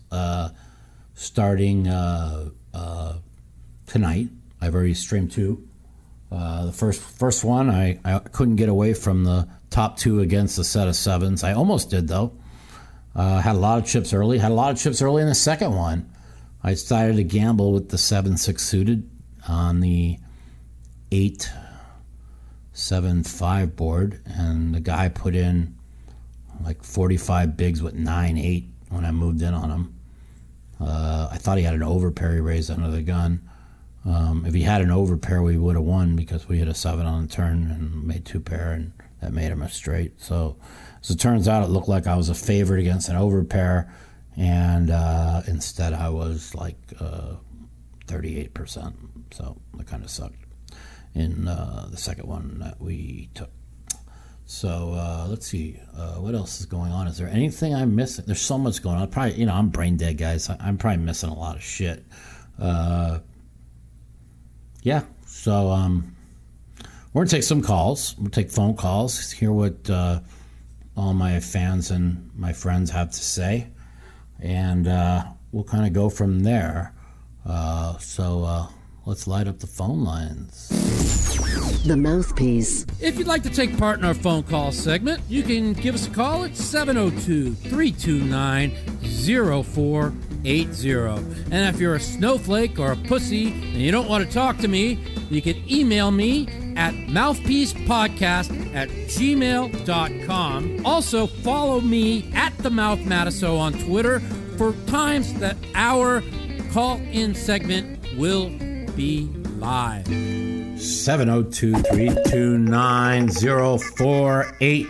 starting 1.13 1.83
tonight. 3.85 4.29
I've 4.59 4.73
already 4.73 4.93
streamed 4.93 5.31
two. 5.31 5.67
the 6.29 6.73
first 6.73 7.01
first 7.01 7.43
one, 7.43 7.69
I, 7.69 7.99
I 8.03 8.19
couldn't 8.19 8.55
get 8.55 8.69
away 8.69 8.93
from 8.93 9.23
the 9.23 9.47
top 9.69 9.97
two 9.97 10.19
against 10.21 10.57
the 10.57 10.63
set 10.63 10.87
of 10.87 10.95
sevens. 10.95 11.43
I 11.43 11.53
almost 11.53 11.89
did 11.89 12.07
though. 12.07 12.33
Uh, 13.15 13.41
had 13.41 13.55
a 13.55 13.59
lot 13.59 13.77
of 13.77 13.85
chips 13.85 14.13
early. 14.13 14.37
Had 14.37 14.51
a 14.51 14.55
lot 14.55 14.71
of 14.71 14.79
chips 14.79 15.01
early 15.01 15.21
in 15.21 15.27
the 15.27 15.35
second 15.35 15.75
one. 15.75 16.09
I 16.63 16.71
decided 16.71 17.17
to 17.17 17.23
gamble 17.23 17.73
with 17.73 17.89
the 17.89 17.97
seven 17.97 18.37
six 18.37 18.63
suited 18.63 19.09
on 19.47 19.79
the 19.81 20.17
eight 21.11 21.49
seven 22.73 23.23
five 23.23 23.75
board, 23.75 24.21
and 24.25 24.73
the 24.73 24.79
guy 24.79 25.09
put 25.09 25.35
in 25.35 25.77
like 26.63 26.83
forty 26.83 27.17
five 27.17 27.57
bigs 27.57 27.81
with 27.81 27.93
nine 27.93 28.37
eight 28.37 28.69
when 28.89 29.05
I 29.05 29.11
moved 29.11 29.41
in 29.41 29.53
on 29.53 29.69
him. 29.69 29.95
Uh, 30.79 31.29
I 31.31 31.37
thought 31.37 31.57
he 31.57 31.63
had 31.63 31.75
an 31.75 31.81
overpair 31.81 32.33
he 32.33 32.39
raised 32.39 32.71
under 32.71 32.89
the 32.89 33.01
gun. 33.01 33.47
Um, 34.03 34.45
if 34.47 34.53
he 34.53 34.63
had 34.63 34.81
an 34.81 34.89
overpair, 34.89 35.43
we 35.43 35.57
would 35.57 35.75
have 35.75 35.85
won 35.85 36.15
because 36.15 36.47
we 36.47 36.57
hit 36.57 36.67
a 36.67 36.73
seven 36.73 37.05
on 37.05 37.23
the 37.23 37.27
turn 37.27 37.69
and 37.69 38.03
made 38.03 38.25
two 38.25 38.39
pair, 38.39 38.71
and 38.71 38.93
that 39.21 39.31
made 39.31 39.51
him 39.51 39.61
a 39.61 39.69
straight. 39.69 40.19
So, 40.19 40.57
as 41.01 41.11
it 41.11 41.19
turns 41.19 41.47
out, 41.47 41.63
it 41.63 41.69
looked 41.69 41.87
like 41.87 42.07
I 42.07 42.15
was 42.15 42.29
a 42.29 42.35
favorite 42.35 42.79
against 42.79 43.09
an 43.09 43.15
overpair, 43.15 43.91
and 44.35 44.89
uh, 44.89 45.43
instead 45.45 45.93
I 45.93 46.09
was 46.09 46.55
like 46.55 46.77
uh, 46.99 47.35
38%. 48.07 48.93
So 49.31 49.57
that 49.75 49.87
kind 49.87 50.03
of 50.03 50.09
sucked 50.09 50.40
in 51.13 51.47
uh, 51.47 51.87
the 51.89 51.97
second 51.97 52.27
one 52.27 52.59
that 52.59 52.79
we 52.79 53.29
took. 53.33 53.49
So 54.45 54.93
uh, 54.93 55.27
let's 55.29 55.47
see 55.47 55.79
uh, 55.95 56.15
what 56.15 56.35
else 56.35 56.59
is 56.59 56.65
going 56.65 56.91
on. 56.91 57.07
Is 57.07 57.17
there 57.17 57.29
anything 57.29 57.73
I'm 57.73 57.95
missing? 57.95 58.25
There's 58.27 58.41
so 58.41 58.57
much 58.57 58.83
going 58.83 58.97
on. 58.97 59.07
Probably, 59.09 59.35
you 59.35 59.45
know, 59.45 59.53
I'm 59.53 59.69
brain 59.69 59.95
dead, 59.95 60.17
guys. 60.17 60.49
I'm 60.59 60.77
probably 60.77 61.03
missing 61.03 61.29
a 61.29 61.33
lot 61.33 61.55
of 61.55 61.63
shit. 61.63 62.03
Uh, 62.59 63.19
yeah. 64.83 65.03
So 65.25 65.69
um, 65.69 66.15
we're 67.13 67.21
gonna 67.21 67.29
take 67.29 67.43
some 67.43 67.61
calls. 67.61 68.15
We'll 68.17 68.29
take 68.29 68.51
phone 68.51 68.75
calls, 68.75 69.31
hear 69.31 69.53
what 69.53 69.89
uh, 69.89 70.19
all 70.97 71.13
my 71.13 71.39
fans 71.39 71.89
and 71.89 72.29
my 72.35 72.51
friends 72.51 72.91
have 72.91 73.09
to 73.11 73.23
say, 73.23 73.69
and 74.41 74.87
uh, 74.87 75.23
we'll 75.53 75.63
kind 75.63 75.85
of 75.85 75.93
go 75.93 76.09
from 76.09 76.41
there. 76.41 76.93
Uh, 77.45 77.97
so 77.99 78.67
let's 79.05 79.27
light 79.27 79.47
up 79.47 79.59
the 79.59 79.67
phone 79.67 80.03
lines. 80.03 80.69
The 81.85 81.97
Mouthpiece. 81.97 82.85
If 82.99 83.17
you'd 83.17 83.27
like 83.27 83.43
to 83.43 83.49
take 83.49 83.77
part 83.77 83.97
in 83.97 84.05
our 84.05 84.13
phone 84.13 84.43
call 84.43 84.71
segment, 84.71 85.21
you 85.27 85.41
can 85.41 85.73
give 85.73 85.95
us 85.95 86.07
a 86.07 86.11
call 86.11 86.43
at 86.43 86.55
702 86.55 87.55
329 87.55 88.71
0480. 89.63 90.99
And 91.51 91.73
if 91.75 91.81
you're 91.81 91.95
a 91.95 91.99
snowflake 91.99 92.77
or 92.79 92.91
a 92.91 92.95
pussy 92.95 93.51
and 93.51 93.77
you 93.77 93.91
don't 93.91 94.07
want 94.07 94.25
to 94.25 94.31
talk 94.31 94.59
to 94.59 94.67
me, 94.67 94.99
you 95.31 95.41
can 95.41 95.55
email 95.71 96.11
me 96.11 96.47
at 96.77 96.93
mouthpiecepodcast 96.93 98.75
at 98.75 98.89
gmail.com. 98.89 100.85
Also, 100.85 101.27
follow 101.27 101.81
me 101.81 102.31
at 102.33 102.55
the 102.59 102.69
Mouth 102.69 102.99
Matusow 102.99 103.57
on 103.57 103.73
Twitter 103.73 104.19
for 104.57 104.73
times 104.85 105.33
that 105.35 105.57
our 105.73 106.21
call 106.71 106.97
in 106.97 107.33
segment 107.33 107.99
will 108.15 108.51
be 108.95 109.29
live. 109.59 110.07
702 110.79 111.73
329 111.73 113.29
0480. 113.29 114.87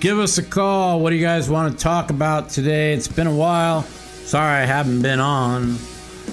Give 0.00 0.18
us 0.18 0.38
a 0.38 0.42
call. 0.42 1.00
What 1.00 1.10
do 1.10 1.16
you 1.16 1.22
guys 1.22 1.50
want 1.50 1.72
to 1.72 1.78
talk 1.78 2.10
about 2.10 2.50
today? 2.50 2.92
It's 2.92 3.08
been 3.08 3.26
a 3.26 3.34
while. 3.34 3.82
Sorry 3.82 4.62
I 4.62 4.64
haven't 4.64 5.02
been 5.02 5.20
on. 5.20 5.76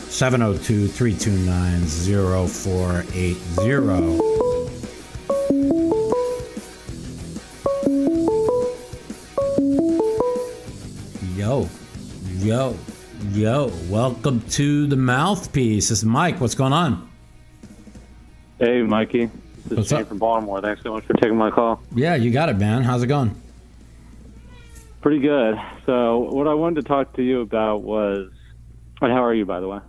702 0.09 0.87
329 0.87 1.81
0480. 2.47 4.21
Yo, 11.35 11.67
yo, 12.39 12.75
yo. 13.35 13.69
Welcome 13.89 14.41
to 14.51 14.87
the 14.87 14.95
Mouthpiece. 14.95 15.89
This 15.89 15.99
is 15.99 16.05
Mike. 16.05 16.39
What's 16.39 16.55
going 16.55 16.71
on? 16.71 17.09
Hey, 18.59 18.81
Mikey. 18.81 19.25
This 19.25 19.71
is 19.71 19.77
What's 19.77 19.89
Shane 19.89 20.01
up? 20.01 20.07
from 20.07 20.19
Baltimore. 20.19 20.61
Thanks 20.61 20.81
so 20.83 20.93
much 20.93 21.03
for 21.03 21.13
taking 21.15 21.35
my 21.35 21.51
call. 21.51 21.81
Yeah, 21.93 22.15
you 22.15 22.31
got 22.31 22.47
it, 22.47 22.57
man. 22.57 22.83
How's 22.83 23.03
it 23.03 23.07
going? 23.07 23.39
Pretty 25.01 25.19
good. 25.19 25.59
So, 25.85 26.19
what 26.19 26.47
I 26.47 26.53
wanted 26.53 26.81
to 26.81 26.87
talk 26.87 27.13
to 27.17 27.23
you 27.23 27.41
about 27.41 27.83
was, 27.83 28.31
and 29.01 29.11
how 29.11 29.23
are 29.23 29.33
you, 29.33 29.45
by 29.45 29.59
the 29.59 29.67
way? 29.67 29.79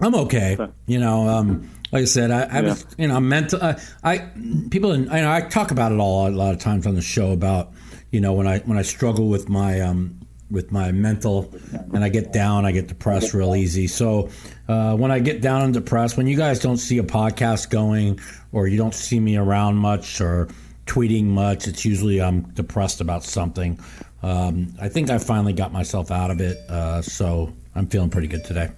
I'm 0.00 0.14
okay. 0.14 0.56
Okay. 0.58 0.72
You 0.86 1.00
know, 1.00 1.28
um, 1.28 1.68
like 1.90 2.02
I 2.02 2.06
said, 2.06 2.30
I, 2.30 2.42
I 2.42 2.60
was, 2.60 2.86
you 2.96 3.08
know, 3.08 3.16
I'm 3.16 3.28
mental. 3.28 3.60
I, 3.60 3.80
I 4.04 4.30
people, 4.70 4.92
in, 4.92 5.10
I 5.10 5.22
know 5.22 5.32
I 5.32 5.40
talk 5.40 5.72
about 5.72 5.90
it 5.90 5.98
all 5.98 6.28
a 6.28 6.30
lot 6.30 6.54
of 6.54 6.60
times 6.60 6.86
on 6.86 6.94
the 6.94 7.02
show 7.02 7.32
about, 7.32 7.72
you 8.12 8.20
know, 8.20 8.34
when 8.34 8.46
I 8.46 8.60
when 8.60 8.78
I 8.78 8.82
struggle 8.82 9.28
with 9.28 9.48
my 9.48 9.80
um, 9.80 10.17
with 10.50 10.72
my 10.72 10.92
mental, 10.92 11.52
and 11.92 12.02
I 12.02 12.08
get 12.08 12.32
down, 12.32 12.64
I 12.64 12.72
get 12.72 12.86
depressed 12.86 13.34
real 13.34 13.54
easy. 13.54 13.86
So 13.86 14.30
uh, 14.68 14.96
when 14.96 15.10
I 15.10 15.18
get 15.18 15.42
down 15.42 15.62
and 15.62 15.74
depressed, 15.74 16.16
when 16.16 16.26
you 16.26 16.36
guys 16.36 16.58
don't 16.58 16.78
see 16.78 16.98
a 16.98 17.02
podcast 17.02 17.70
going, 17.70 18.18
or 18.52 18.66
you 18.66 18.78
don't 18.78 18.94
see 18.94 19.20
me 19.20 19.36
around 19.36 19.76
much, 19.76 20.20
or 20.20 20.48
tweeting 20.86 21.24
much, 21.24 21.68
it's 21.68 21.84
usually 21.84 22.22
I'm 22.22 22.42
depressed 22.52 23.00
about 23.00 23.24
something. 23.24 23.78
Um, 24.22 24.74
I 24.80 24.88
think 24.88 25.10
I 25.10 25.18
finally 25.18 25.52
got 25.52 25.72
myself 25.72 26.10
out 26.10 26.30
of 26.30 26.40
it, 26.40 26.58
uh, 26.70 27.02
so 27.02 27.52
I'm 27.74 27.86
feeling 27.86 28.10
pretty 28.10 28.28
good 28.28 28.44
today. 28.44 28.70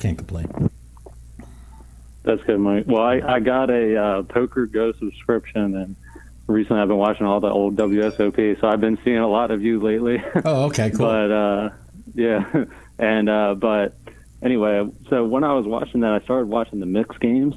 Can't 0.00 0.16
complain. 0.16 0.70
That's 2.24 2.42
good, 2.44 2.58
Mike. 2.58 2.84
Well, 2.86 3.02
I, 3.02 3.20
I 3.20 3.40
got 3.40 3.70
a 3.70 3.96
uh, 3.96 4.22
PokerGO 4.22 4.98
subscription, 4.98 5.76
and 5.76 5.96
recently 6.52 6.80
I've 6.82 6.88
been 6.88 6.98
watching 6.98 7.26
all 7.26 7.40
the 7.40 7.50
old 7.50 7.76
WSOP, 7.76 8.60
so 8.60 8.68
I've 8.68 8.80
been 8.80 8.98
seeing 9.04 9.18
a 9.18 9.28
lot 9.28 9.50
of 9.50 9.62
you 9.62 9.80
lately. 9.80 10.22
Oh, 10.44 10.64
okay, 10.66 10.90
cool. 10.90 11.06
but 11.06 11.30
uh, 11.30 11.70
yeah, 12.14 12.64
and 12.98 13.28
uh, 13.28 13.54
but 13.54 13.94
anyway, 14.42 14.88
so 15.08 15.24
when 15.24 15.44
I 15.44 15.54
was 15.54 15.66
watching 15.66 16.00
that, 16.00 16.12
I 16.12 16.20
started 16.20 16.46
watching 16.48 16.80
the 16.80 16.86
mixed 16.86 17.20
games, 17.20 17.54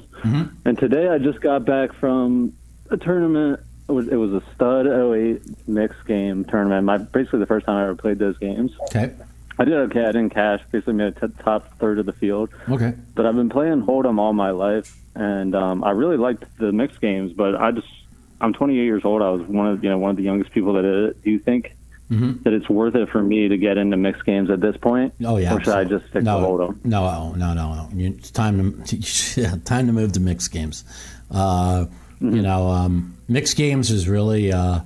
and 0.64 0.78
today 0.78 1.08
I 1.08 1.18
just 1.18 1.40
got 1.40 1.64
back 1.64 1.92
from 1.94 2.52
a 2.90 2.96
tournament. 2.96 3.60
It 3.88 3.92
was, 3.92 4.08
it 4.08 4.16
was 4.16 4.32
a 4.32 4.42
stud 4.54 4.86
08 4.88 5.68
mixed 5.68 6.04
game 6.06 6.44
tournament. 6.44 6.84
My 6.84 6.98
basically 6.98 7.38
the 7.38 7.46
first 7.46 7.66
time 7.66 7.76
I 7.76 7.84
ever 7.84 7.94
played 7.94 8.18
those 8.18 8.36
games. 8.38 8.72
Okay. 8.88 9.12
I 9.58 9.64
did 9.64 9.74
okay. 9.74 10.02
I 10.02 10.06
didn't 10.12 10.30
cash. 10.30 10.60
Basically, 10.70 10.94
made 10.94 11.16
a 11.16 11.28
t- 11.28 11.34
top 11.42 11.78
third 11.78 11.98
of 11.98 12.04
the 12.06 12.12
field. 12.12 12.50
Okay. 12.68 12.94
But 13.14 13.26
I've 13.26 13.36
been 13.36 13.48
playing 13.48 13.82
Hold'em 13.82 14.18
all 14.18 14.32
my 14.32 14.50
life, 14.50 14.94
and 15.14 15.54
um, 15.54 15.82
I 15.84 15.92
really 15.92 16.16
liked 16.16 16.44
the 16.58 16.72
mixed 16.72 17.00
games. 17.00 17.32
But 17.32 17.54
I 17.54 17.70
just, 17.70 17.86
I'm 18.40 18.52
28 18.52 18.84
years 18.84 19.04
old. 19.04 19.22
I 19.22 19.30
was 19.30 19.42
one 19.42 19.66
of 19.66 19.82
you 19.84 19.90
know 19.90 19.98
one 19.98 20.10
of 20.10 20.16
the 20.16 20.22
youngest 20.22 20.52
people 20.52 20.74
that 20.74 20.82
did 20.82 21.04
it. 21.10 21.22
Do 21.22 21.30
you 21.30 21.38
think 21.38 21.76
that 22.08 22.52
it's 22.52 22.68
worth 22.68 22.94
it 22.94 23.08
for 23.08 23.20
me 23.22 23.48
to 23.48 23.56
get 23.56 23.78
into 23.78 23.96
mixed 23.96 24.24
games 24.24 24.48
at 24.50 24.60
this 24.60 24.76
point? 24.76 25.14
Oh 25.24 25.38
yeah. 25.38 25.54
Or 25.54 25.60
should 25.60 25.74
I 25.74 25.84
just 25.84 26.06
stick 26.08 26.22
no, 26.22 26.40
to 26.40 26.46
Hold'em? 26.46 26.84
No, 26.84 27.32
no, 27.32 27.52
no, 27.54 27.74
no. 27.74 27.88
You- 27.94 28.14
It's 28.16 28.30
time 28.30 28.82
to 28.84 28.96
yeah, 29.40 29.56
time 29.64 29.86
to 29.88 29.92
move 29.92 30.12
to 30.12 30.20
mixed 30.20 30.52
games. 30.52 30.84
Uh, 31.30 31.86
Mm-hmm. 32.20 32.36
You 32.36 32.42
know, 32.42 32.68
um, 32.68 33.16
mixed 33.28 33.56
games 33.58 33.90
is 33.90 34.08
really. 34.08 34.50
Uh, 34.50 34.80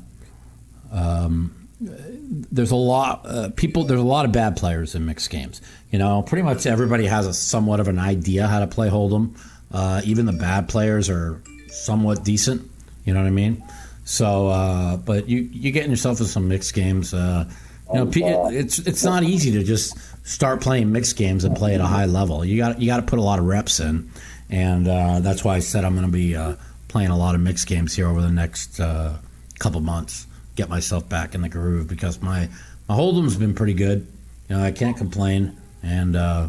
um, 0.91 1.55
there's 1.81 2.73
a 2.73 2.77
lot 2.77 3.25
uh, 3.25 3.51
people. 3.51 3.85
There's 3.85 4.01
a 4.01 4.05
lot 4.05 4.25
of 4.25 4.33
bad 4.33 4.57
players 4.57 4.95
in 4.95 5.07
mixed 5.07 5.31
games. 5.31 5.61
You 5.91 5.99
know, 5.99 6.23
pretty 6.23 6.43
much 6.43 6.67
everybody 6.67 7.07
has 7.07 7.27
a 7.27 7.33
somewhat 7.35 7.81
of 7.81 7.89
an 7.89 7.99
idea 7.99 8.47
how 8.47 8.59
to 8.61 8.67
play 8.67 8.89
Hold'em. 8.89 9.39
Uh, 9.73 10.01
even 10.05 10.27
the 10.27 10.33
bad 10.33 10.69
players 10.69 11.09
are 11.09 11.41
somewhat 11.69 12.25
decent. 12.25 12.69
You 13.05 13.15
know 13.15 13.21
what 13.21 13.27
I 13.27 13.31
mean? 13.31 13.63
So, 14.05 14.49
uh, 14.49 14.97
but 14.97 15.29
you 15.29 15.49
you 15.53 15.71
getting 15.71 15.91
yourself 15.91 16.21
in 16.21 16.27
some 16.27 16.49
mixed 16.49 16.75
games. 16.75 17.15
Uh, 17.15 17.49
you 17.93 17.99
know, 17.99 18.07
pe- 18.07 18.23
it's 18.57 18.79
it's 18.81 19.05
not 19.05 19.23
easy 19.23 19.53
to 19.53 19.65
just 19.65 19.97
start 20.27 20.61
playing 20.61 20.93
mixed 20.93 21.17
games 21.17 21.45
and 21.45 21.57
play 21.57 21.75
at 21.75 21.81
a 21.81 21.87
high 21.87 22.07
level. 22.07 22.45
You 22.45 22.57
got 22.57 22.81
you 22.81 22.87
got 22.87 22.99
to 22.99 23.03
put 23.03 23.19
a 23.19 23.23
lot 23.23 23.39
of 23.39 23.45
reps 23.47 23.81
in, 23.81 24.11
and 24.49 24.89
uh, 24.89 25.21
that's 25.21 25.45
why 25.45 25.57
I 25.57 25.61
said 25.61 25.85
I'm 25.85 25.95
going 25.95 26.07
to 26.07 26.13
be 26.13 26.37
uh, 26.37 26.57
playing 26.89 27.11
a 27.11 27.17
lot 27.17 27.35
of 27.35 27.41
mixed 27.41 27.67
games 27.67 27.95
here 27.95 28.09
over 28.09 28.21
the 28.21 28.31
next 28.31 28.81
uh, 28.81 29.17
couple 29.59 29.81
months. 29.81 30.27
Get 30.57 30.69
myself 30.69 31.09
back 31.09 31.35
in 31.35 31.43
the 31.43 31.49
groove 31.49 31.89
because 31.89 32.21
my 32.21 32.49
my 32.89 32.95
hold'em's 32.95 33.37
been 33.37 33.55
pretty 33.55 33.75
good. 33.75 34.07
You 34.49 34.57
know, 34.57 34.63
I 34.63 34.73
can't 34.73 34.97
complain, 34.97 35.57
and 35.83 36.17
uh, 36.17 36.49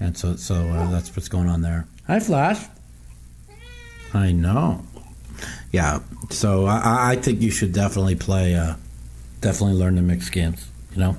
and 0.00 0.16
so 0.16 0.36
so 0.36 0.54
uh, 0.54 0.90
that's 0.90 1.14
what's 1.14 1.28
going 1.28 1.48
on 1.48 1.62
there. 1.62 1.86
Hi, 2.06 2.20
Flash. 2.20 2.64
I 4.14 4.32
know. 4.32 4.84
Yeah, 5.72 6.00
so 6.30 6.66
I- 6.66 7.12
I, 7.12 7.16
think 7.16 7.40
you 7.42 7.50
should 7.50 7.72
definitely 7.72 8.14
play, 8.16 8.54
uh, 8.54 8.74
definitely 9.40 9.76
learn 9.76 9.96
the 9.96 10.02
mixed 10.02 10.32
games. 10.32 10.66
You 10.92 10.98
know. 11.00 11.16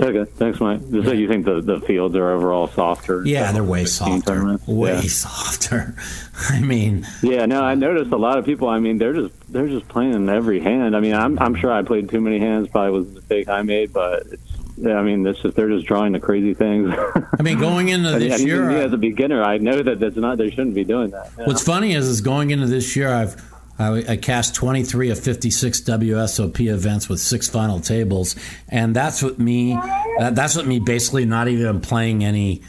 Okay, 0.00 0.24
thanks, 0.36 0.58
Mike. 0.58 0.80
Just 0.90 1.06
so 1.06 1.12
you 1.12 1.28
think 1.28 1.44
the, 1.44 1.60
the 1.60 1.78
fields 1.82 2.16
are 2.16 2.30
overall 2.30 2.66
softer? 2.68 3.22
Yeah, 3.26 3.52
they're 3.52 3.62
way 3.62 3.84
16 3.84 4.20
softer. 4.20 4.32
tournaments? 4.32 4.66
Way 4.66 4.94
Yeah. 4.94 5.00
softer. 5.02 5.94
I 6.48 6.60
mean, 6.60 7.06
Yeah, 7.22 7.44
no, 7.44 7.62
I 7.62 7.74
noticed 7.74 8.10
a 8.10 8.16
lot 8.16 8.38
of 8.38 8.46
people. 8.46 8.68
I 8.68 8.78
mean, 8.78 8.96
they're 8.96 9.12
just 9.12 9.34
they're 9.52 9.68
just 9.68 9.86
playing 9.88 10.14
in 10.14 10.28
every 10.30 10.60
hand. 10.60 10.96
I 10.96 11.00
mean, 11.00 11.12
I'm 11.14 11.38
I'm 11.38 11.54
sure 11.54 11.70
I 11.70 11.82
played 11.82 12.08
too 12.08 12.22
many 12.22 12.38
hands. 12.38 12.68
Probably 12.68 12.90
was 12.90 13.08
a 13.08 13.12
mistake 13.12 13.48
I 13.48 13.62
made, 13.62 13.92
but 13.92 14.26
it's. 14.32 14.42
Yeah, 14.76 14.94
I 14.94 15.02
mean, 15.02 15.26
it's 15.26 15.40
just 15.40 15.56
they're 15.56 15.68
just 15.68 15.86
drawing 15.86 16.12
the 16.12 16.20
crazy 16.20 16.54
things. 16.54 16.94
I 17.38 17.42
mean, 17.42 17.58
going 17.58 17.88
into 17.88 18.10
this 18.18 18.40
even 18.40 18.46
year, 18.46 18.68
me 18.68 18.76
as 18.76 18.92
a 18.92 18.96
beginner, 18.96 19.42
I 19.42 19.58
know 19.58 19.82
that 19.82 20.00
that's 20.00 20.16
not. 20.16 20.38
They 20.38 20.50
shouldn't 20.50 20.74
be 20.74 20.84
doing 20.84 21.10
that. 21.10 21.30
What's 21.44 21.62
funny 21.62 21.92
is, 21.92 22.08
is 22.08 22.20
going 22.20 22.50
into 22.50 22.66
this 22.66 22.96
year, 22.96 23.12
I've 23.12 23.36
I, 23.78 24.04
I 24.08 24.16
cast 24.16 24.54
23 24.54 25.10
of 25.10 25.18
56 25.18 25.80
WSOP 25.82 26.72
events 26.72 27.08
with 27.08 27.20
six 27.20 27.48
final 27.48 27.80
tables, 27.80 28.36
and 28.68 28.94
that's 28.94 29.22
what 29.22 29.38
me. 29.38 29.74
That, 30.18 30.34
that's 30.34 30.56
what 30.56 30.66
me 30.66 30.78
basically 30.78 31.24
not 31.24 31.48
even 31.48 31.80
playing 31.80 32.24
any, 32.24 32.62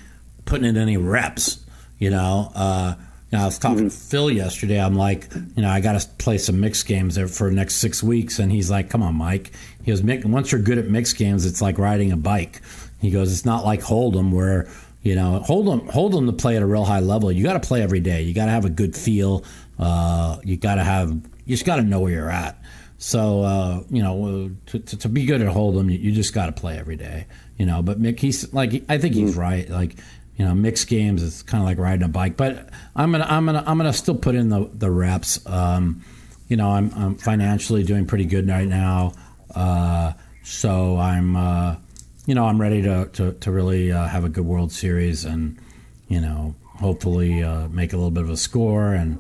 putting 0.46 0.66
in 0.66 0.78
any 0.78 0.98
reps. 0.98 1.60
You 2.00 2.10
know, 2.10 2.52
uh, 2.56 2.96
you 3.34 3.40
know, 3.40 3.46
I 3.46 3.48
was 3.48 3.58
talking 3.58 3.90
to 3.90 3.96
Phil 3.96 4.30
yesterday. 4.30 4.80
I'm 4.80 4.94
like, 4.94 5.28
you 5.56 5.64
know, 5.64 5.70
I 5.70 5.80
got 5.80 6.00
to 6.00 6.08
play 6.20 6.38
some 6.38 6.60
mixed 6.60 6.86
games 6.86 7.16
there 7.16 7.28
for 7.28 7.50
the 7.50 7.56
next 7.56 7.78
six 7.78 8.04
weeks, 8.04 8.38
and 8.38 8.52
he's 8.52 8.70
like, 8.70 8.92
"Come 8.92 9.02
on, 9.02 9.16
Mike." 9.16 9.54
He 9.82 9.92
goes, 9.92 10.04
"Once 10.04 10.52
you're 10.52 10.62
good 10.62 10.78
at 10.78 10.86
mixed 10.88 11.18
games, 11.18 11.48
it's 11.48 11.60
like 11.60 11.80
riding 11.80 12.12
a 12.12 12.16
bike." 12.16 12.62
He 13.02 13.10
goes, 13.10 13.32
"It's 13.32 13.44
not 13.44 13.66
like 13.66 13.82
Hold'em 13.82 14.32
where." 14.32 14.70
You 15.02 15.16
know, 15.16 15.40
hold 15.40 15.68
them, 15.68 15.86
hold 15.90 16.14
them 16.14 16.28
to 16.28 16.32
play 16.32 16.56
at 16.56 16.62
a 16.62 16.66
real 16.66 16.86
high 16.86 17.02
level. 17.02 17.30
You 17.30 17.44
got 17.44 17.62
to 17.62 17.68
play 17.68 17.82
every 17.82 18.00
day. 18.00 18.22
You 18.22 18.34
got 18.34 18.46
to 18.46 18.52
have 18.52 18.64
a 18.64 18.70
good 18.70 18.96
feel. 18.96 19.44
Uh, 19.78 20.38
you 20.46 20.56
got 20.56 20.76
to 20.76 20.84
have, 20.86 21.10
you 21.12 21.56
just 21.58 21.66
got 21.66 21.76
to 21.76 21.82
know 21.82 22.00
where 22.00 22.14
you're 22.14 22.30
at. 22.30 22.58
So, 23.00 23.42
uh, 23.42 23.84
you 23.90 24.02
know, 24.02 24.52
to, 24.68 24.80
to, 24.80 24.98
to 25.00 25.10
be 25.10 25.26
good 25.26 25.42
at 25.42 25.54
Hold'em, 25.54 25.92
you, 25.92 25.98
you 26.00 26.14
just 26.14 26.34
got 26.34 26.46
to 26.46 26.54
play 26.54 26.78
every 26.78 26.96
day. 26.96 27.26
You 27.58 27.66
know, 27.66 27.82
but 27.82 28.02
Mick, 28.02 28.18
he's 28.18 28.54
like, 28.54 28.86
I 28.88 28.98
think 28.98 29.16
he's 29.16 29.36
right. 29.36 29.70
Like, 29.70 29.98
you 30.36 30.46
know, 30.46 30.56
mixed 30.56 30.88
games 30.88 31.22
is 31.22 31.44
kind 31.44 31.62
of 31.62 31.68
like 31.68 31.78
riding 31.78 32.04
a 32.04 32.10
bike. 32.10 32.38
But 32.38 32.70
I'm 32.96 33.12
gonna, 33.12 33.26
I'm 33.26 33.46
gonna, 33.46 33.64
I'm 33.66 33.78
gonna 33.78 33.94
still 33.94 34.16
put 34.16 34.36
in 34.36 34.50
the 34.50 34.70
the 34.74 34.90
reps. 34.90 35.46
Um, 35.48 36.04
you 36.48 36.58
know, 36.58 36.72
I'm, 36.72 36.92
I'm 36.96 37.16
financially 37.16 37.84
doing 37.84 38.06
pretty 38.06 38.26
good 38.26 38.48
right 38.48 38.68
now. 38.68 39.14
Uh, 39.56 40.14
so 40.44 40.98
I'm, 40.98 41.36
uh, 41.36 41.78
you 42.26 42.36
know, 42.36 42.46
I'm 42.46 42.60
ready 42.60 42.82
to 42.84 43.10
to, 43.14 43.34
to 43.34 43.52
really 43.52 43.92
uh, 43.92 44.08
have 44.08 44.24
a 44.24 44.30
good 44.30 44.46
World 44.46 44.72
Series 44.72 45.26
and, 45.26 45.60
you 46.08 46.20
know, 46.20 46.56
hopefully 46.64 47.44
uh, 47.44 47.68
make 47.70 47.94
a 47.94 47.96
little 47.96 48.12
bit 48.12 48.24
of 48.24 48.30
a 48.30 48.38
score 48.38 48.94
and 48.94 49.20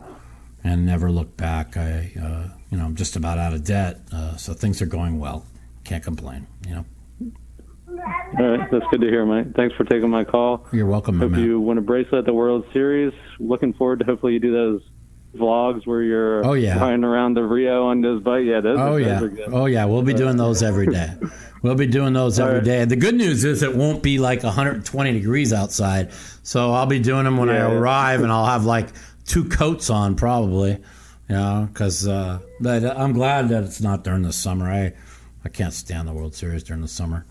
and 0.64 0.86
never 0.86 1.12
look 1.12 1.36
back. 1.38 1.78
I, 1.78 2.12
uh, 2.22 2.48
you 2.72 2.78
know, 2.78 2.86
I'm 2.86 2.96
just 2.96 3.16
about 3.16 3.38
out 3.38 3.54
of 3.54 3.64
debt, 3.64 4.00
uh, 4.12 4.36
so 4.38 4.54
things 4.54 4.82
are 4.82 4.86
going 4.88 5.20
well. 5.20 5.46
Can't 5.84 6.04
complain. 6.04 6.48
You 6.68 6.76
know, 6.76 6.86
All 8.40 8.58
right, 8.58 8.72
that's 8.72 8.86
good 8.92 9.02
to 9.02 9.08
hear, 9.08 9.26
Mike. 9.26 9.56
Thanks 9.56 9.76
for 9.76 9.84
taking 9.84 10.10
my 10.10 10.24
call. 10.24 10.66
you're 10.74 10.86
welcome, 10.88 11.20
Hope 11.20 11.36
you 11.38 11.60
win 11.60 11.78
a 11.78 11.82
bracelet 11.82 12.20
at 12.20 12.26
the 12.26 12.34
World 12.34 12.66
Series. 12.74 13.14
Looking 13.40 13.74
forward 13.74 14.00
to 14.00 14.06
hopefully 14.06 14.34
you 14.34 14.40
do 14.40 14.52
those 14.52 14.82
vlogs 15.36 15.86
where 15.88 16.02
you're 16.02 16.46
Oh, 16.46 16.54
yeah. 16.54 16.80
riding 16.80 17.04
around 17.04 17.36
the 17.36 17.44
Rio 17.44 17.86
on 17.88 18.02
this 18.02 18.22
bike. 18.22 18.44
Yeah, 18.46 18.60
those, 18.62 18.78
Oh 18.80 19.00
those 19.00 19.38
yeah, 19.38 19.46
oh 19.52 19.66
yeah. 19.66 19.86
We'll 19.86 20.02
be 20.04 20.14
doing 20.14 20.38
those 20.38 20.62
every 20.64 20.88
day. 20.88 21.10
We'll 21.64 21.76
be 21.76 21.88
doing 21.88 22.12
those 22.12 22.42
every 22.42 22.56
right. 22.56 22.64
day. 22.66 22.84
The 22.84 22.98
good 22.98 23.16
news 23.16 23.46
is 23.46 23.64
it 23.64 23.74
won't 23.74 24.04
be 24.04 24.20
like 24.20 24.44
120 24.44 25.14
degrees 25.14 25.54
outside, 25.54 26.12
so 26.44 26.74
I'll 26.74 26.88
be 26.88 27.00
doing 27.00 27.24
them 27.24 27.38
when 27.38 27.48
I 27.48 27.54
Yeah, 27.54 27.70
yeah. 27.70 27.78
arrive, 27.78 28.22
and 28.22 28.30
I'll 28.34 28.48
have 28.48 28.66
like 28.66 28.90
two 29.26 29.46
coats 29.46 29.90
on 29.90 30.16
probably. 30.16 30.72
You 30.72 31.36
know, 31.36 31.70
because 31.72 32.06
uh, 32.06 32.40
but 32.60 32.84
I'm 32.84 33.14
glad 33.14 33.48
that 33.48 33.64
it's 33.64 33.80
not 33.80 34.04
during 34.04 34.24
the 34.24 34.34
summer. 34.34 34.70
I 34.70 34.92
I 35.46 35.48
can't 35.48 35.74
stand 35.74 36.06
the 36.06 36.12
World 36.12 36.36
Series 36.36 36.64
during 36.64 36.82
the 36.82 36.90
summer. 36.90 37.26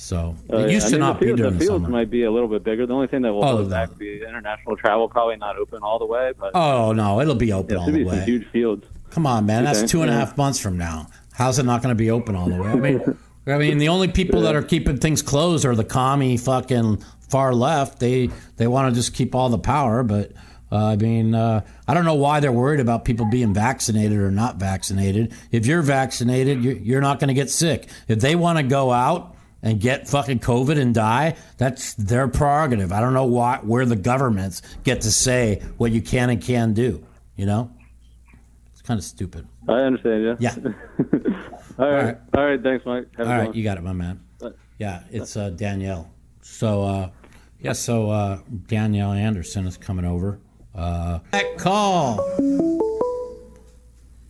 So 0.00 0.36
Uh, 0.52 0.58
it 0.58 0.70
used 0.70 0.86
I 0.86 0.90
to 0.90 0.98
not 0.98 1.14
the 1.14 1.18
be 1.20 1.26
field, 1.26 1.36
during 1.38 1.52
the 1.54 1.58
the 1.58 1.64
fields 1.64 1.82
summer. 1.84 1.88
might 1.96 2.08
be 2.08 2.22
a 2.22 2.30
little 2.30 2.46
bit 2.48 2.62
bigger. 2.62 2.86
The 2.86 2.94
only 2.94 3.08
thing 3.08 3.22
that 3.22 3.32
will 3.32 3.44
Oh, 3.44 3.56
hold 3.56 3.70
back 3.70 3.98
be 3.98 4.22
international 4.22 4.76
travel. 4.76 5.08
Probably 5.08 5.34
not 5.36 5.56
open 5.56 5.82
all 5.82 5.98
the 5.98 6.06
way, 6.06 6.32
but 6.38 6.52
Oh 6.54 6.92
no, 6.92 7.20
it'll 7.20 7.34
be 7.34 7.52
open 7.52 7.74
yeah, 7.74 7.80
all 7.80 7.86
should 7.86 7.94
the 7.96 8.04
way. 8.04 8.20
huge 8.24 8.46
fields. 8.52 8.86
Come 9.10 9.26
on, 9.26 9.44
man. 9.44 9.64
That's 9.64 9.90
two 9.90 10.02
and 10.02 10.10
a 10.10 10.14
half 10.14 10.36
months 10.36 10.60
from 10.60 10.78
now. 10.78 11.08
How's 11.32 11.58
it 11.58 11.64
not 11.64 11.82
going 11.82 11.90
to 11.90 11.98
be 11.98 12.10
open 12.12 12.36
all 12.36 12.48
the 12.48 12.56
way? 12.62 12.68
I 12.68 12.74
mean, 12.76 13.18
I 13.48 13.58
mean, 13.58 13.78
the 13.78 13.88
only 13.88 14.06
people 14.06 14.42
that 14.42 14.54
are 14.54 14.62
keeping 14.62 14.98
things 14.98 15.20
closed 15.20 15.64
are 15.64 15.74
the 15.74 15.84
commie 15.84 16.36
fucking 16.36 17.02
far 17.28 17.52
left. 17.52 17.98
They 17.98 18.30
they 18.56 18.68
want 18.68 18.94
to 18.94 18.94
just 18.96 19.14
keep 19.14 19.34
all 19.34 19.48
the 19.48 19.58
power, 19.58 20.04
but 20.04 20.30
uh, 20.70 20.76
I 20.76 20.96
mean, 20.96 21.34
uh, 21.34 21.62
I 21.88 21.94
don't 21.94 22.04
know 22.04 22.14
why 22.14 22.38
they're 22.38 22.52
worried 22.52 22.78
about 22.80 23.04
people 23.04 23.26
being 23.30 23.52
vaccinated 23.52 24.18
or 24.18 24.30
not 24.30 24.58
vaccinated. 24.58 25.32
If 25.50 25.66
you're 25.66 25.82
vaccinated, 25.82 26.62
you're, 26.62 26.76
you're 26.76 27.00
not 27.00 27.18
going 27.18 27.28
to 27.28 27.34
get 27.34 27.50
sick. 27.50 27.88
If 28.06 28.20
they 28.20 28.36
want 28.36 28.58
to 28.58 28.62
go 28.62 28.92
out 28.92 29.34
and 29.62 29.80
get 29.80 30.08
fucking 30.08 30.40
COVID 30.40 30.78
and 30.78 30.94
die, 30.94 31.36
that's 31.56 31.94
their 31.94 32.28
prerogative. 32.28 32.92
I 32.92 33.00
don't 33.00 33.14
know 33.14 33.24
why 33.24 33.58
where 33.62 33.84
the 33.84 33.96
governments 33.96 34.62
get 34.84 35.00
to 35.02 35.10
say 35.10 35.62
what 35.76 35.90
you 35.90 36.00
can 36.00 36.30
and 36.30 36.42
can 36.42 36.74
do. 36.74 37.04
You 37.36 37.46
know, 37.46 37.70
it's 38.72 38.82
kind 38.82 38.98
of 38.98 39.04
stupid. 39.04 39.46
I 39.68 39.80
understand. 39.80 40.38
Yeah. 40.40 40.54
Yeah. 40.56 40.72
all 41.78 41.90
right. 41.90 42.04
right. 42.04 42.18
All 42.36 42.44
right. 42.44 42.62
Thanks, 42.62 42.86
Mike. 42.86 43.08
Have 43.16 43.26
All 43.26 43.32
right, 43.32 43.46
one. 43.46 43.54
you 43.54 43.62
got 43.62 43.78
it, 43.78 43.82
my 43.82 43.92
man. 43.92 44.20
Yeah, 44.78 45.02
it's 45.10 45.36
uh, 45.36 45.50
Danielle. 45.50 46.08
So, 46.40 46.82
uh, 46.82 47.10
yeah, 47.60 47.72
so 47.72 48.10
uh, 48.10 48.38
Danielle 48.68 49.12
Anderson 49.12 49.66
is 49.66 49.76
coming 49.76 50.04
over. 50.04 50.38
Uh, 50.74 51.18
that 51.32 51.58
call. 51.58 52.24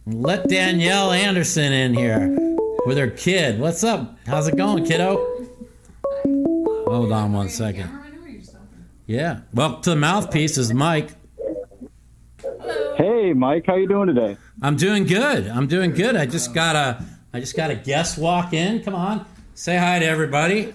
Let 0.06 0.48
Danielle 0.48 1.12
Anderson 1.12 1.72
in 1.72 1.92
here 1.92 2.47
with 2.89 2.97
her 2.97 3.11
kid. 3.11 3.61
What's 3.61 3.84
up? 3.84 4.16
How's 4.26 4.49
it 4.49 4.57
going, 4.57 4.82
kiddo? 4.86 5.16
Hold 6.24 7.12
on 7.12 7.34
one 7.34 7.51
second. 7.51 7.91
Yeah. 9.07 9.41
Well, 9.53 9.80
to 9.82 9.91
the 9.91 9.97
mouthpiece 9.97 10.57
is 10.57 10.72
Mike. 10.72 11.11
Hey, 12.97 13.34
Mike. 13.34 13.66
How 13.66 13.76
you 13.76 13.86
doing 13.86 14.07
today? 14.07 14.39
I'm 14.62 14.76
doing 14.76 15.05
good. 15.05 15.49
I'm 15.49 15.66
doing 15.66 15.91
good. 15.93 16.16
I 16.16 16.24
just 16.24 16.55
got 16.55 16.76
a 16.76 17.05
I 17.34 17.41
just 17.41 17.55
got 17.57 17.70
a 17.70 17.74
guest 17.74 18.16
walk 18.16 18.55
in. 18.55 18.82
Come 18.82 18.95
on. 18.95 19.26
Say 19.55 19.76
hi 19.76 19.99
to 19.99 20.07
everybody. 20.07 20.72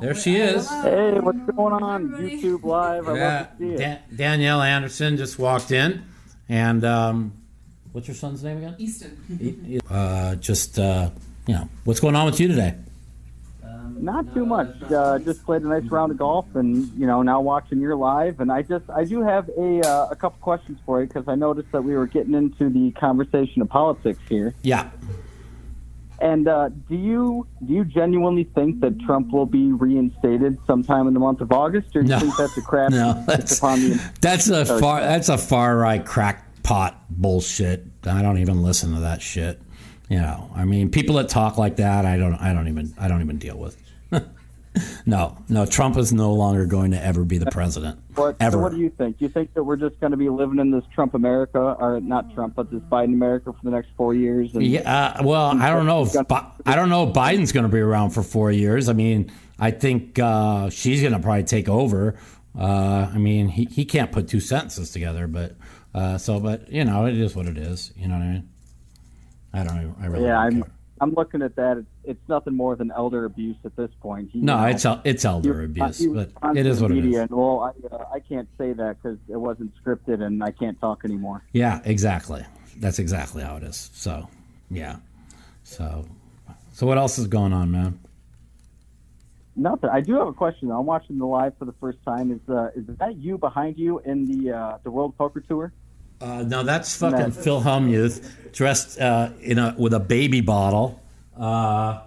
There 0.00 0.14
she 0.14 0.36
is. 0.36 0.68
Hey, 0.68 1.18
what's 1.18 1.38
going 1.56 1.82
on? 1.82 2.10
YouTube 2.10 2.62
Live. 2.62 3.08
I 3.08 3.16
Yeah, 3.16 3.36
love 3.38 3.48
to 3.48 3.56
see 3.58 3.74
it. 3.74 3.78
Dan- 3.78 3.98
Danielle 4.14 4.62
Anderson 4.62 5.16
just 5.16 5.40
walked 5.40 5.72
in, 5.72 6.04
and 6.48 6.84
um, 6.84 7.32
what's 7.90 8.06
your 8.06 8.14
son's 8.14 8.44
name 8.44 8.58
again? 8.58 8.76
Easton. 8.78 9.80
Uh, 9.90 10.36
just 10.36 10.78
uh, 10.78 11.10
you 11.48 11.54
know, 11.54 11.68
what's 11.84 11.98
going 11.98 12.14
on 12.14 12.26
with 12.26 12.38
you 12.38 12.46
today? 12.46 12.74
Um, 13.64 13.96
Not 14.04 14.32
too 14.34 14.46
much. 14.46 14.68
Uh, 14.92 15.18
just 15.18 15.44
played 15.44 15.62
a 15.62 15.66
nice 15.68 15.84
round 15.90 16.12
of 16.12 16.18
golf, 16.18 16.46
and 16.54 16.86
you 16.96 17.06
know 17.06 17.22
now 17.22 17.40
watching 17.40 17.80
your 17.80 17.96
live. 17.96 18.38
And 18.40 18.52
I 18.52 18.62
just 18.62 18.88
I 18.90 19.04
do 19.04 19.22
have 19.22 19.48
a 19.58 19.80
uh, 19.80 20.08
a 20.10 20.16
couple 20.16 20.38
questions 20.40 20.78
for 20.86 21.00
you 21.00 21.06
because 21.08 21.26
I 21.26 21.34
noticed 21.34 21.72
that 21.72 21.82
we 21.82 21.94
were 21.96 22.06
getting 22.06 22.34
into 22.34 22.68
the 22.70 22.92
conversation 22.92 23.62
of 23.62 23.68
politics 23.68 24.20
here. 24.28 24.54
Yeah. 24.62 24.90
And 26.20 26.48
uh, 26.48 26.68
do 26.88 26.96
you 26.96 27.46
do 27.64 27.72
you 27.72 27.84
genuinely 27.84 28.44
think 28.44 28.80
that 28.80 29.00
Trump 29.00 29.30
will 29.32 29.46
be 29.46 29.70
reinstated 29.72 30.58
sometime 30.66 31.06
in 31.06 31.14
the 31.14 31.20
month 31.20 31.40
of 31.40 31.52
August, 31.52 31.94
or 31.96 32.02
do 32.02 32.08
you 32.08 32.14
No. 32.14 32.18
think 32.20 32.36
that's 32.36 32.56
a 32.56 32.62
crap 32.62 32.90
No, 32.92 33.22
that's 33.26 33.56
upon 33.58 33.80
the 33.80 34.12
that's 34.20 34.48
a 34.48 34.64
far 34.66 35.00
that's 35.00 35.28
a 35.28 35.38
far 35.38 35.76
right 35.76 36.04
crackpot 36.04 36.96
bullshit. 37.08 37.86
I 38.04 38.20
don't 38.22 38.38
even 38.38 38.62
listen 38.62 38.94
to 38.94 39.00
that 39.00 39.22
shit. 39.22 39.60
You 40.08 40.18
know, 40.18 40.50
I 40.54 40.64
mean, 40.64 40.90
people 40.90 41.16
that 41.16 41.28
talk 41.28 41.58
like 41.58 41.76
that, 41.76 42.06
I 42.06 42.16
don't, 42.16 42.34
I 42.34 42.52
don't 42.54 42.68
even, 42.68 42.94
I 42.98 43.08
don't 43.08 43.20
even 43.20 43.36
deal 43.38 43.58
with. 43.58 43.76
no, 45.06 45.36
no, 45.48 45.66
Trump 45.66 45.96
is 45.96 46.12
no 46.12 46.32
longer 46.32 46.66
going 46.66 46.92
to 46.92 47.04
ever 47.04 47.24
be 47.24 47.38
the 47.38 47.50
president. 47.50 48.00
What, 48.14 48.36
ever. 48.40 48.52
So 48.52 48.58
what 48.58 48.72
do 48.72 48.78
you 48.78 48.90
think? 48.90 49.18
Do 49.18 49.24
you 49.24 49.28
think 49.28 49.52
that 49.54 49.64
we're 49.64 49.76
just 49.76 50.00
going 50.00 50.12
to 50.12 50.16
be 50.16 50.28
living 50.28 50.58
in 50.58 50.70
this 50.70 50.84
Trump 50.94 51.14
America, 51.14 51.58
or 51.58 52.00
not 52.00 52.32
Trump, 52.34 52.54
but 52.54 52.70
this 52.70 52.80
Biden 52.82 53.12
America 53.14 53.52
for 53.52 53.60
the 53.62 53.70
next 53.70 53.88
four 53.96 54.14
years? 54.14 54.54
And 54.54 54.64
Yeah, 54.64 55.14
uh, 55.18 55.22
well, 55.22 55.60
I 55.60 55.70
don't 55.70 55.86
know. 55.86 56.02
If 56.02 56.16
I 56.32 56.74
don't 56.74 56.88
know 56.88 57.08
if 57.08 57.14
Biden's 57.14 57.52
going 57.52 57.66
to 57.66 57.72
be 57.72 57.80
around 57.80 58.10
for 58.10 58.22
four 58.22 58.50
years. 58.50 58.88
I 58.88 58.94
mean, 58.94 59.30
I 59.58 59.70
think 59.70 60.18
uh, 60.18 60.70
she's 60.70 61.00
going 61.00 61.14
to 61.14 61.20
probably 61.20 61.44
take 61.44 61.68
over. 61.68 62.18
Uh, 62.58 63.10
I 63.12 63.18
mean, 63.18 63.48
he, 63.48 63.66
he 63.66 63.84
can't 63.84 64.10
put 64.10 64.28
two 64.28 64.40
sentences 64.40 64.90
together, 64.90 65.26
but 65.26 65.54
uh, 65.94 66.18
so, 66.18 66.40
but 66.40 66.70
you 66.70 66.84
know, 66.84 67.06
it 67.06 67.16
is 67.16 67.36
what 67.36 67.46
it 67.46 67.58
is. 67.58 67.92
You 67.96 68.08
know 68.08 68.14
what 68.14 68.22
I 68.22 68.32
mean? 68.32 68.48
I 69.52 69.64
don't. 69.64 69.76
even- 69.76 69.94
I 70.00 70.06
really. 70.06 70.24
yeah, 70.24 70.34
don't 70.34 70.42
I'm 70.54 70.62
care. 70.62 70.72
I'm 71.00 71.14
looking 71.14 71.42
at 71.42 71.54
that. 71.56 71.76
It's, 71.78 71.86
it's 72.04 72.28
nothing 72.28 72.54
more 72.56 72.74
than 72.74 72.90
elder 72.90 73.24
abuse 73.24 73.56
at 73.64 73.76
this 73.76 73.90
point. 74.00 74.30
He, 74.32 74.40
No, 74.40 74.56
you 74.56 74.60
know, 74.62 74.66
it's 74.66 74.86
it's 75.04 75.24
elder 75.24 75.60
he- 75.60 75.64
abuse, 75.66 75.98
he 75.98 76.08
but 76.08 76.30
it 76.56 76.66
is 76.66 76.82
what 76.82 76.90
it 76.90 76.94
media, 76.94 77.10
is. 77.24 77.30
And, 77.30 77.30
well, 77.30 77.60
I 77.60 77.94
uh, 77.94 78.04
I 78.14 78.20
can't 78.20 78.48
say 78.58 78.72
that 78.72 79.00
because 79.02 79.18
it 79.28 79.36
wasn't 79.36 79.72
scripted, 79.82 80.22
and 80.22 80.42
I 80.42 80.50
can't 80.50 80.78
talk 80.80 81.04
anymore. 81.04 81.44
Yeah, 81.52 81.80
exactly. 81.84 82.44
That's 82.78 82.98
exactly 82.98 83.42
how 83.42 83.56
it 83.56 83.62
is. 83.62 83.90
So, 83.94 84.28
yeah. 84.70 84.96
So, 85.62 86.04
so 86.72 86.86
what 86.86 86.98
else 86.98 87.18
is 87.18 87.26
going 87.26 87.52
on, 87.52 87.70
man? 87.70 87.98
Nothing. 89.56 89.90
I 89.90 90.00
do 90.00 90.14
have 90.18 90.28
a 90.28 90.32
question. 90.32 90.70
I'm 90.70 90.86
watching 90.86 91.18
the 91.18 91.26
live 91.26 91.56
for 91.58 91.64
the 91.64 91.74
first 91.80 91.98
time. 92.04 92.30
Is 92.30 92.40
uh, 92.48 92.70
is 92.76 92.86
that 92.98 93.16
you 93.16 93.38
behind 93.38 93.76
you 93.76 93.98
in 94.00 94.24
the 94.26 94.52
uh, 94.52 94.78
the 94.84 94.90
World 94.90 95.16
Poker 95.18 95.40
Tour? 95.40 95.72
Uh, 96.20 96.42
no, 96.42 96.62
that's 96.62 96.96
fucking 96.96 97.18
No. 97.18 97.30
Phil 97.30 97.60
Hellmuth 97.60 98.52
dressed 98.52 98.98
uh, 99.00 99.30
in 99.40 99.58
a 99.58 99.74
with 99.78 99.94
a 99.94 100.00
baby 100.00 100.40
bottle. 100.40 101.00
Uh, 101.36 102.00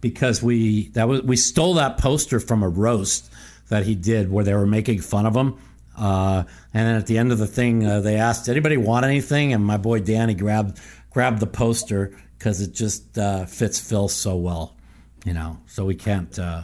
because 0.00 0.42
we 0.42 0.88
that 0.90 1.08
was 1.08 1.22
we 1.22 1.36
stole 1.36 1.74
that 1.74 1.98
poster 1.98 2.38
from 2.38 2.62
a 2.62 2.68
roast 2.68 3.30
that 3.68 3.84
he 3.84 3.94
did 3.94 4.30
where 4.30 4.44
they 4.44 4.54
were 4.54 4.66
making 4.66 5.00
fun 5.00 5.26
of 5.26 5.34
him. 5.34 5.56
Uh, 5.98 6.44
and 6.74 6.86
then 6.86 6.94
at 6.94 7.06
the 7.06 7.18
end 7.18 7.32
of 7.32 7.38
the 7.38 7.46
thing, 7.46 7.84
uh, 7.84 8.00
they 8.00 8.16
asked, 8.16 8.48
"Anybody 8.48 8.76
want 8.76 9.04
anything?" 9.04 9.52
And 9.52 9.64
my 9.64 9.76
boy 9.78 10.00
Danny 10.00 10.34
grabbed 10.34 10.78
grabbed 11.10 11.40
the 11.40 11.46
poster 11.46 12.16
because 12.38 12.60
it 12.60 12.72
just 12.72 13.18
uh, 13.18 13.46
fits 13.46 13.80
Phil 13.80 14.08
so 14.08 14.36
well, 14.36 14.76
you 15.24 15.32
know. 15.32 15.58
So 15.66 15.84
we 15.84 15.94
can't 15.94 16.38
uh, 16.38 16.62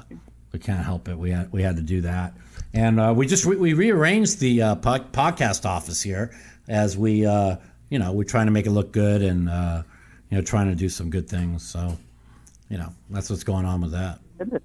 we 0.52 0.58
can't 0.58 0.84
help 0.84 1.08
it. 1.08 1.18
We 1.18 1.30
had 1.30 1.50
we 1.50 1.62
had 1.62 1.76
to 1.76 1.82
do 1.82 2.02
that, 2.02 2.34
and 2.74 3.00
uh, 3.00 3.14
we 3.16 3.26
just 3.26 3.44
re- 3.44 3.56
we 3.56 3.72
rearranged 3.72 4.38
the 4.38 4.62
uh, 4.62 4.74
po- 4.76 5.06
podcast 5.12 5.64
office 5.64 6.02
here 6.02 6.30
as 6.68 6.96
we 6.96 7.26
uh, 7.26 7.56
you 7.90 7.98
know 7.98 8.12
we're 8.12 8.24
trying 8.24 8.46
to 8.46 8.52
make 8.52 8.66
it 8.66 8.70
look 8.70 8.92
good 8.92 9.22
and 9.22 9.48
uh, 9.48 9.82
you 10.30 10.36
know 10.36 10.42
trying 10.42 10.68
to 10.68 10.74
do 10.74 10.88
some 10.88 11.10
good 11.10 11.28
things. 11.28 11.68
So 11.68 11.96
you 12.68 12.78
know 12.78 12.92
that's 13.10 13.30
what's 13.30 13.44
going 13.44 13.64
on 13.64 13.80
with 13.80 13.92
that. 13.92 14.18
It 14.40 14.52
is. 14.52 14.62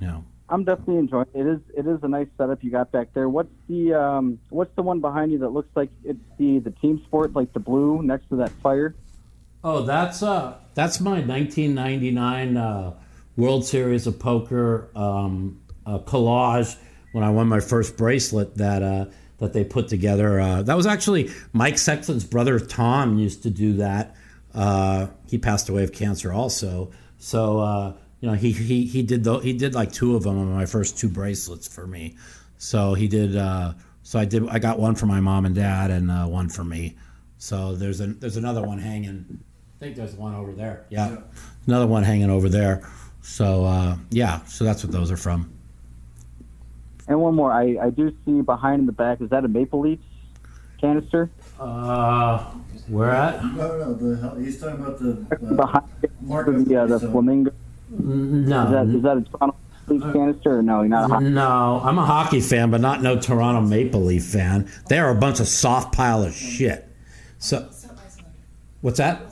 You 0.00 0.06
know. 0.06 0.24
I'm 0.48 0.64
definitely 0.64 0.98
enjoying 0.98 1.28
it. 1.34 1.40
It 1.40 1.46
is 1.46 1.60
it 1.76 1.86
is 1.86 1.98
a 2.02 2.08
nice 2.08 2.26
setup 2.36 2.62
you 2.62 2.70
got 2.70 2.92
back 2.92 3.08
there. 3.14 3.28
What's 3.28 3.52
the 3.68 3.94
um 3.94 4.38
what's 4.50 4.74
the 4.76 4.82
one 4.82 5.00
behind 5.00 5.32
you 5.32 5.38
that 5.38 5.48
looks 5.48 5.70
like 5.74 5.90
it's 6.04 6.18
the 6.38 6.58
the 6.58 6.70
team 6.70 7.00
sport 7.06 7.32
like 7.34 7.52
the 7.52 7.60
blue 7.60 8.02
next 8.02 8.28
to 8.28 8.36
that 8.36 8.50
fire? 8.62 8.94
Oh, 9.64 9.82
that's 9.82 10.22
uh 10.22 10.56
that's 10.74 11.00
my 11.00 11.20
1999 11.20 12.56
uh, 12.56 12.94
World 13.36 13.64
Series 13.64 14.06
of 14.06 14.18
Poker 14.18 14.90
um, 14.94 15.60
uh, 15.86 15.98
collage 16.00 16.76
when 17.12 17.24
I 17.24 17.30
won 17.30 17.48
my 17.48 17.60
first 17.60 17.96
bracelet 17.96 18.56
that 18.56 18.82
uh, 18.82 19.06
that 19.42 19.52
they 19.52 19.64
put 19.64 19.88
together. 19.88 20.40
Uh, 20.40 20.62
that 20.62 20.76
was 20.76 20.86
actually 20.86 21.30
Mike 21.52 21.76
Sexton's 21.76 22.24
brother 22.24 22.60
Tom 22.60 23.18
used 23.18 23.42
to 23.42 23.50
do 23.50 23.74
that. 23.74 24.14
Uh, 24.54 25.08
he 25.28 25.36
passed 25.36 25.68
away 25.68 25.82
of 25.82 25.92
cancer 25.92 26.32
also. 26.32 26.92
So 27.18 27.58
uh, 27.58 27.94
you 28.20 28.28
know 28.28 28.34
he 28.34 28.52
he 28.52 28.86
he 28.86 29.02
did 29.02 29.24
the, 29.24 29.38
he 29.38 29.52
did 29.52 29.74
like 29.74 29.92
two 29.92 30.14
of 30.16 30.22
them 30.22 30.38
on 30.38 30.48
my 30.52 30.66
first 30.66 30.96
two 30.96 31.08
bracelets 31.08 31.66
for 31.66 31.86
me. 31.86 32.16
So 32.58 32.94
he 32.94 33.08
did. 33.08 33.36
Uh, 33.36 33.74
so 34.04 34.18
I 34.18 34.24
did. 34.24 34.48
I 34.48 34.58
got 34.58 34.78
one 34.78 34.94
for 34.94 35.06
my 35.06 35.20
mom 35.20 35.44
and 35.44 35.54
dad 35.54 35.90
and 35.90 36.10
uh, 36.10 36.26
one 36.26 36.48
for 36.48 36.64
me. 36.64 36.96
So 37.38 37.74
there's 37.74 38.00
a 38.00 38.06
there's 38.06 38.36
another 38.36 38.62
one 38.62 38.78
hanging. 38.78 39.42
I 39.76 39.84
think 39.84 39.96
there's 39.96 40.14
one 40.14 40.36
over 40.36 40.52
there. 40.52 40.86
Yeah, 40.88 41.16
another 41.66 41.88
one 41.88 42.04
hanging 42.04 42.30
over 42.30 42.48
there. 42.48 42.88
So 43.22 43.64
uh, 43.64 43.96
yeah, 44.10 44.44
so 44.44 44.64
that's 44.64 44.84
what 44.84 44.92
those 44.92 45.10
are 45.10 45.16
from. 45.16 45.51
And 47.12 47.20
one 47.20 47.34
more, 47.34 47.52
I, 47.52 47.76
I 47.78 47.90
do 47.90 48.10
see 48.24 48.40
behind 48.40 48.80
in 48.80 48.86
the 48.86 48.92
back. 48.92 49.20
Is 49.20 49.28
that 49.28 49.44
a 49.44 49.48
Maple 49.48 49.80
Leafs 49.80 50.02
canister? 50.80 51.30
Uh, 51.60 52.38
where 52.88 53.10
at? 53.10 53.44
No, 53.44 53.76
no, 53.78 53.92
the, 53.92 54.42
he's 54.42 54.58
talking 54.58 54.82
about 54.82 54.98
the 54.98 55.10
uh, 55.30 55.54
behind 55.54 55.84
Marco 56.22 56.52
the 56.52 56.74
uh, 56.74 56.86
the 56.86 56.98
so- 56.98 57.10
Flamingo. 57.10 57.52
No, 57.90 58.64
Is 58.64 58.70
that 58.70 58.86
is 58.96 59.02
that 59.02 59.16
a 59.18 59.20
Toronto 59.20 59.56
Leafs 59.88 60.04
canister 60.14 60.58
or 60.60 60.62
no? 60.62 60.80
You're 60.80 60.88
not 60.88 61.10
a 61.10 61.12
hockey. 61.12 61.24
no, 61.26 61.82
I'm 61.84 61.98
a 61.98 62.06
hockey 62.06 62.40
fan, 62.40 62.70
but 62.70 62.80
not 62.80 63.02
no 63.02 63.20
Toronto 63.20 63.60
Maple 63.60 64.00
Leaf 64.00 64.24
fan. 64.24 64.66
They 64.88 64.98
are 64.98 65.10
a 65.10 65.14
bunch 65.14 65.38
of 65.38 65.48
soft 65.48 65.94
pile 65.94 66.22
of 66.22 66.32
shit. 66.34 66.88
So, 67.38 67.68
what's 68.80 68.96
that? 68.96 69.31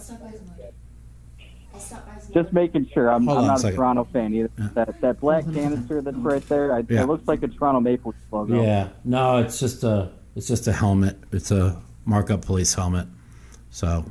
Just 2.32 2.52
making 2.52 2.88
sure. 2.92 3.10
I'm, 3.10 3.28
I'm 3.28 3.36
on 3.38 3.44
a 3.44 3.46
not 3.48 3.64
a. 3.64 3.72
Toronto 3.72 4.04
fan 4.12 4.34
either. 4.34 4.50
That 4.74 5.00
that 5.00 5.20
black 5.20 5.44
canister 5.44 6.00
that's 6.02 6.16
right 6.16 6.46
there. 6.48 6.74
I, 6.74 6.84
Yeah. 6.88 7.02
It 7.02 7.06
looks 7.08 7.26
like 7.28 7.42
a 7.42 7.48
Toronto 7.48 7.80
Maple 7.80 8.12
Leafs 8.12 8.32
logo. 8.32 8.62
Yeah, 8.62 8.88
no, 9.04 9.38
it's 9.38 9.58
just 9.60 9.84
a 9.84 10.10
it's 10.36 10.46
just 10.48 10.66
a 10.66 10.72
helmet. 10.72 11.16
It's 11.32 11.50
a 11.50 11.80
markup 12.04 12.44
police 12.44 12.72
helmet. 12.74 13.06
So, 13.70 14.04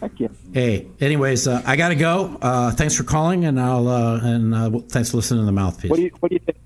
Heck 0.00 0.18
yeah. 0.20 0.28
hey, 0.52 0.86
anyways, 1.00 1.46
uh, 1.48 1.62
I 1.64 1.76
gotta 1.76 1.94
go. 1.94 2.36
Uh, 2.42 2.70
thanks 2.72 2.94
for 2.94 3.04
calling, 3.04 3.44
and 3.44 3.60
I'll 3.60 3.88
uh, 3.88 4.20
and 4.22 4.54
uh, 4.54 4.70
thanks 4.88 5.10
for 5.10 5.16
listening 5.18 5.42
to 5.42 5.46
the 5.46 5.52
mouthpiece. 5.52 5.90
What 5.90 5.96
do 5.96 6.02
you 6.02 6.10
what 6.20 6.28
do 6.30 6.34
you 6.36 6.40
think? 6.40 6.58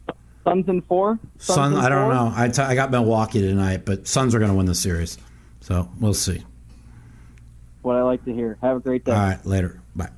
Suns 0.44 0.68
in 0.68 0.82
four? 0.82 1.18
Suns 1.38 1.54
Sun, 1.56 1.72
in 1.72 1.78
I 1.78 1.88
don't 1.88 2.04
four? 2.06 2.14
know. 2.14 2.32
I, 2.36 2.48
t- 2.48 2.60
I 2.60 2.74
got 2.74 2.90
Milwaukee 2.90 3.40
tonight, 3.40 3.86
but 3.86 4.06
Suns 4.06 4.34
are 4.34 4.38
going 4.38 4.50
to 4.50 4.56
win 4.56 4.66
the 4.66 4.74
series. 4.74 5.16
So 5.60 5.88
we'll 6.00 6.12
see. 6.12 6.42
What 7.80 7.96
I 7.96 8.02
like 8.02 8.22
to 8.26 8.34
hear. 8.34 8.58
Have 8.60 8.76
a 8.76 8.80
great 8.80 9.04
day. 9.06 9.12
All 9.12 9.18
right, 9.18 9.46
later. 9.46 9.80
Bye. 9.96 10.10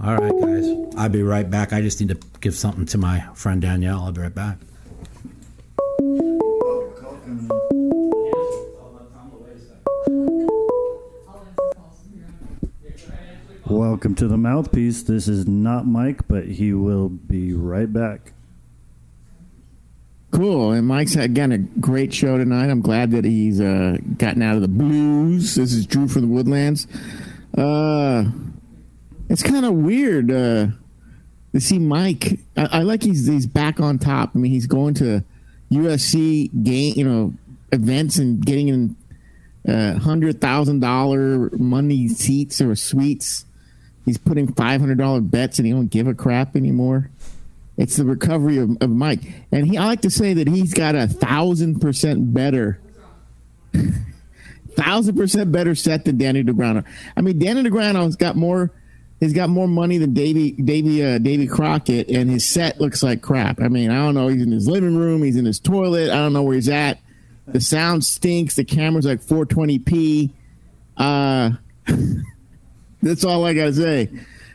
All 0.00 0.16
right, 0.16 0.32
guys. 0.40 0.66
I'll 0.96 1.08
be 1.08 1.22
right 1.22 1.48
back. 1.48 1.72
I 1.72 1.80
just 1.80 2.00
need 2.00 2.08
to 2.08 2.18
give 2.40 2.54
something 2.54 2.86
to 2.86 2.98
my 2.98 3.20
friend 3.34 3.60
Danielle. 3.60 4.00
I'll 4.00 4.12
be 4.12 4.22
right 4.22 4.34
back. 4.34 4.58
Call 5.98 6.92
coming 7.00 7.48
in. 7.48 7.48
Welcome 13.66 14.14
to 14.16 14.26
the 14.26 14.36
mouthpiece. 14.36 15.02
This 15.04 15.28
is 15.28 15.46
not 15.46 15.86
Mike, 15.86 16.26
but 16.26 16.46
he 16.46 16.72
will 16.72 17.08
be 17.08 17.52
right 17.52 17.90
back. 17.92 18.32
Cool. 20.32 20.72
And 20.72 20.86
Mike's 20.86 21.14
again 21.14 21.52
a 21.52 21.58
great 21.58 22.12
show 22.12 22.38
tonight. 22.38 22.70
I'm 22.70 22.80
glad 22.80 23.10
that 23.12 23.24
he's 23.24 23.60
uh, 23.60 23.98
gotten 24.16 24.42
out 24.42 24.56
of 24.56 24.62
the 24.62 24.68
blues. 24.68 25.54
This 25.54 25.72
is 25.72 25.86
Drew 25.86 26.08
from 26.08 26.22
the 26.22 26.28
Woodlands. 26.28 26.86
Uh, 27.56 28.24
it's 29.32 29.42
kind 29.42 29.64
of 29.64 29.72
weird 29.72 30.30
uh, 30.30 30.66
to 31.54 31.60
see 31.60 31.78
Mike. 31.78 32.38
I, 32.54 32.68
I 32.70 32.82
like 32.82 33.02
he's 33.02 33.26
he's 33.26 33.46
back 33.46 33.80
on 33.80 33.98
top. 33.98 34.32
I 34.34 34.38
mean, 34.38 34.52
he's 34.52 34.66
going 34.66 34.92
to 34.94 35.24
UFC 35.72 36.50
game, 36.62 36.92
you 36.96 37.04
know, 37.04 37.32
events 37.72 38.18
and 38.18 38.44
getting 38.44 38.68
in 38.68 38.96
uh, 39.66 39.98
hundred 39.98 40.38
thousand 40.38 40.80
dollar 40.80 41.48
money 41.52 42.08
seats 42.08 42.60
or 42.60 42.76
suites. 42.76 43.46
He's 44.04 44.18
putting 44.18 44.52
five 44.52 44.82
hundred 44.82 44.98
dollar 44.98 45.22
bets, 45.22 45.58
and 45.58 45.64
he 45.64 45.72
don't 45.72 45.88
give 45.88 46.06
a 46.06 46.14
crap 46.14 46.54
anymore. 46.54 47.10
It's 47.78 47.96
the 47.96 48.04
recovery 48.04 48.58
of, 48.58 48.76
of 48.82 48.90
Mike, 48.90 49.20
and 49.50 49.66
he. 49.66 49.78
I 49.78 49.86
like 49.86 50.02
to 50.02 50.10
say 50.10 50.34
that 50.34 50.46
he's 50.46 50.74
got 50.74 50.94
a 50.94 51.06
thousand 51.06 51.80
percent 51.80 52.34
better, 52.34 52.78
thousand 54.76 55.16
percent 55.16 55.50
better 55.52 55.74
set 55.74 56.04
than 56.04 56.18
Danny 56.18 56.44
Negreanu. 56.44 56.84
I 57.16 57.22
mean, 57.22 57.38
Danny 57.38 57.62
Negreanu's 57.62 58.16
got 58.16 58.36
more. 58.36 58.70
He's 59.22 59.32
got 59.32 59.50
more 59.50 59.68
money 59.68 59.98
than 59.98 60.14
Davy 60.14 60.50
Davy 60.50 61.04
uh, 61.04 61.18
Davy 61.18 61.46
Crockett, 61.46 62.08
and 62.08 62.28
his 62.28 62.44
set 62.44 62.80
looks 62.80 63.04
like 63.04 63.22
crap. 63.22 63.60
I 63.60 63.68
mean, 63.68 63.88
I 63.88 63.94
don't 63.94 64.16
know. 64.16 64.26
He's 64.26 64.42
in 64.42 64.50
his 64.50 64.66
living 64.66 64.96
room. 64.96 65.22
He's 65.22 65.36
in 65.36 65.44
his 65.44 65.60
toilet. 65.60 66.10
I 66.10 66.16
don't 66.16 66.32
know 66.32 66.42
where 66.42 66.56
he's 66.56 66.68
at. 66.68 66.98
The 67.46 67.60
sound 67.60 68.04
stinks. 68.04 68.56
The 68.56 68.64
camera's 68.64 69.06
like 69.06 69.20
420p. 69.20 70.30
Uh, 70.96 71.50
that's 73.02 73.24
all 73.24 73.44
I 73.44 73.54
gotta 73.54 73.72
say. 73.72 74.10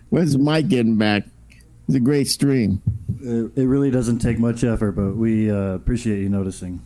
When's 0.10 0.38
Mike 0.38 0.68
getting 0.68 0.98
back? 0.98 1.24
It's 1.88 1.96
a 1.96 2.02
great 2.02 2.28
stream. 2.28 2.82
It, 3.22 3.54
it 3.56 3.68
really 3.68 3.90
doesn't 3.90 4.20
take 4.20 4.38
much 4.38 4.66
effort, 4.66 4.92
but 4.92 5.16
we 5.16 5.50
uh, 5.50 5.76
appreciate 5.76 6.20
you 6.20 6.28
noticing. 6.28 6.82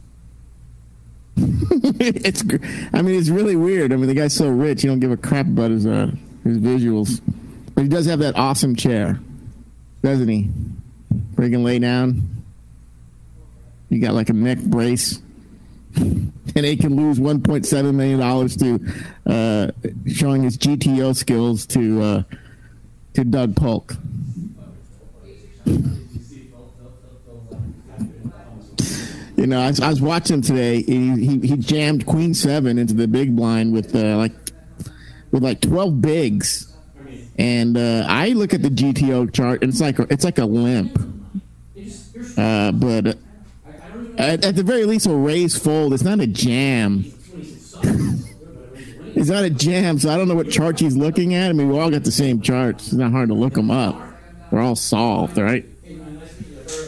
it's, 1.36 2.44
I 2.94 3.02
mean, 3.02 3.20
it's 3.20 3.30
really 3.30 3.56
weird. 3.56 3.92
I 3.92 3.96
mean, 3.96 4.06
the 4.06 4.14
guy's 4.14 4.36
so 4.36 4.50
rich, 4.50 4.84
he 4.84 4.88
don't 4.88 5.00
give 5.00 5.10
a 5.10 5.18
crap 5.18 5.48
about 5.48 5.72
his 5.72 5.88
uh, 5.88 6.12
his 6.44 6.60
visuals, 6.60 7.22
but 7.82 7.86
he 7.86 7.90
does 7.90 8.06
have 8.06 8.20
that 8.20 8.38
awesome 8.38 8.76
chair, 8.76 9.20
doesn't 10.04 10.28
he? 10.28 10.44
Where 11.34 11.48
he 11.48 11.52
can 11.52 11.64
lay 11.64 11.80
down. 11.80 12.44
You 13.90 14.00
got 14.00 14.14
like 14.14 14.30
a 14.30 14.34
neck 14.34 14.60
brace, 14.60 15.20
and 15.96 16.32
he 16.56 16.78
can 16.78 16.96
lose 16.96 17.18
1.7 17.18 17.94
million 17.96 18.20
dollars 18.20 18.56
to 18.58 18.80
uh, 19.26 19.72
showing 20.06 20.44
his 20.44 20.60
GTO 20.60 21.16
skills 21.16 21.66
to 21.68 22.02
uh, 22.04 22.24
to 23.16 23.24
Doug 23.24 23.56
Polk. 23.56 23.96
You 29.38 29.48
know, 29.48 29.60
I, 29.60 29.74
I 29.82 29.90
was 29.90 30.02
watching 30.02 30.36
him 30.36 30.42
today. 30.44 30.84
He, 30.84 31.26
he 31.26 31.48
he 31.48 31.58
jammed 31.58 32.06
Queen 32.06 32.36
Seven 32.36 32.78
into 32.78 32.94
the 32.94 33.08
big 33.08 33.36
blind 33.36 33.74
with 33.74 33.96
uh, 33.96 34.18
like 34.18 34.34
with 35.32 35.44
like 35.44 35.62
twelve 35.62 36.00
bigs, 36.00 36.71
and 37.42 37.76
uh, 37.76 38.06
I 38.08 38.30
look 38.30 38.54
at 38.54 38.62
the 38.62 38.70
GTO 38.70 39.34
chart 39.34 39.64
and 39.64 39.72
it's 39.72 39.82
like 39.82 39.98
it's 40.12 40.24
like 40.24 40.38
a 40.38 40.46
limp. 40.46 40.96
Uh, 42.38 42.72
but 42.72 43.08
uh, 43.08 43.14
at, 44.20 44.46
at 44.46 44.56
the 44.56 44.62
very 44.64 44.86
least, 44.86 45.08
a 45.08 45.14
raise 45.16 45.58
fold. 45.58 45.94
It's 45.94 46.04
not 46.04 46.20
a 46.20 46.28
jam. 46.28 47.04
it's 47.84 49.30
not 49.30 49.44
a 49.44 49.50
jam. 49.50 49.98
So 49.98 50.12
I 50.12 50.18
don't 50.18 50.28
know 50.28 50.36
what 50.36 50.52
chart 50.52 50.80
he's 50.80 50.96
looking 50.96 51.34
at. 51.34 51.50
I 51.50 51.54
mean, 51.54 51.68
we 51.68 51.80
all 51.80 51.90
got 51.90 52.04
the 52.04 52.12
same 52.12 52.42
charts. 52.42 52.86
It's 52.86 52.94
not 52.94 53.12
hard 53.12 53.30
to 53.30 53.36
look 53.36 53.54
them 53.54 53.72
up. 53.72 54.00
They're 54.52 54.60
all 54.60 54.76
solved, 54.76 55.40
right? 55.40 55.66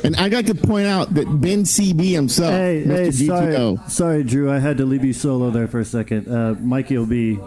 And 0.04 0.16
I 0.18 0.30
got 0.30 0.46
to 0.46 0.56
point 0.56 0.86
out 0.86 1.16
that 1.16 1.26
Ben 1.42 1.64
CB 1.64 2.12
himself, 2.12 2.52
Hey, 2.54 2.84
Mr. 2.86 2.90
hey, 2.90 3.10
GTO, 3.10 3.78
sorry, 3.78 3.90
sorry, 3.90 4.24
Drew. 4.24 4.52
I 4.52 4.60
had 4.60 4.78
to 4.78 4.86
leave 4.86 5.04
you 5.04 5.14
solo 5.14 5.50
there 5.50 5.68
for 5.68 5.80
a 5.80 5.86
second. 5.86 6.28
Uh, 6.28 6.56
Mikey 6.60 6.98
will 6.98 7.06
be 7.06 7.40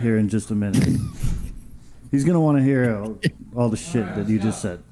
here 0.00 0.16
in 0.16 0.28
just 0.30 0.50
a 0.50 0.54
minute. 0.54 0.88
He's 2.16 2.24
gonna 2.24 2.40
want 2.40 2.56
to 2.56 2.64
hear 2.64 2.98
all, 2.98 3.18
all 3.54 3.68
the 3.68 3.76
shit 3.76 4.06
that 4.16 4.26
you 4.26 4.38
just 4.38 4.62
said. 4.62 4.82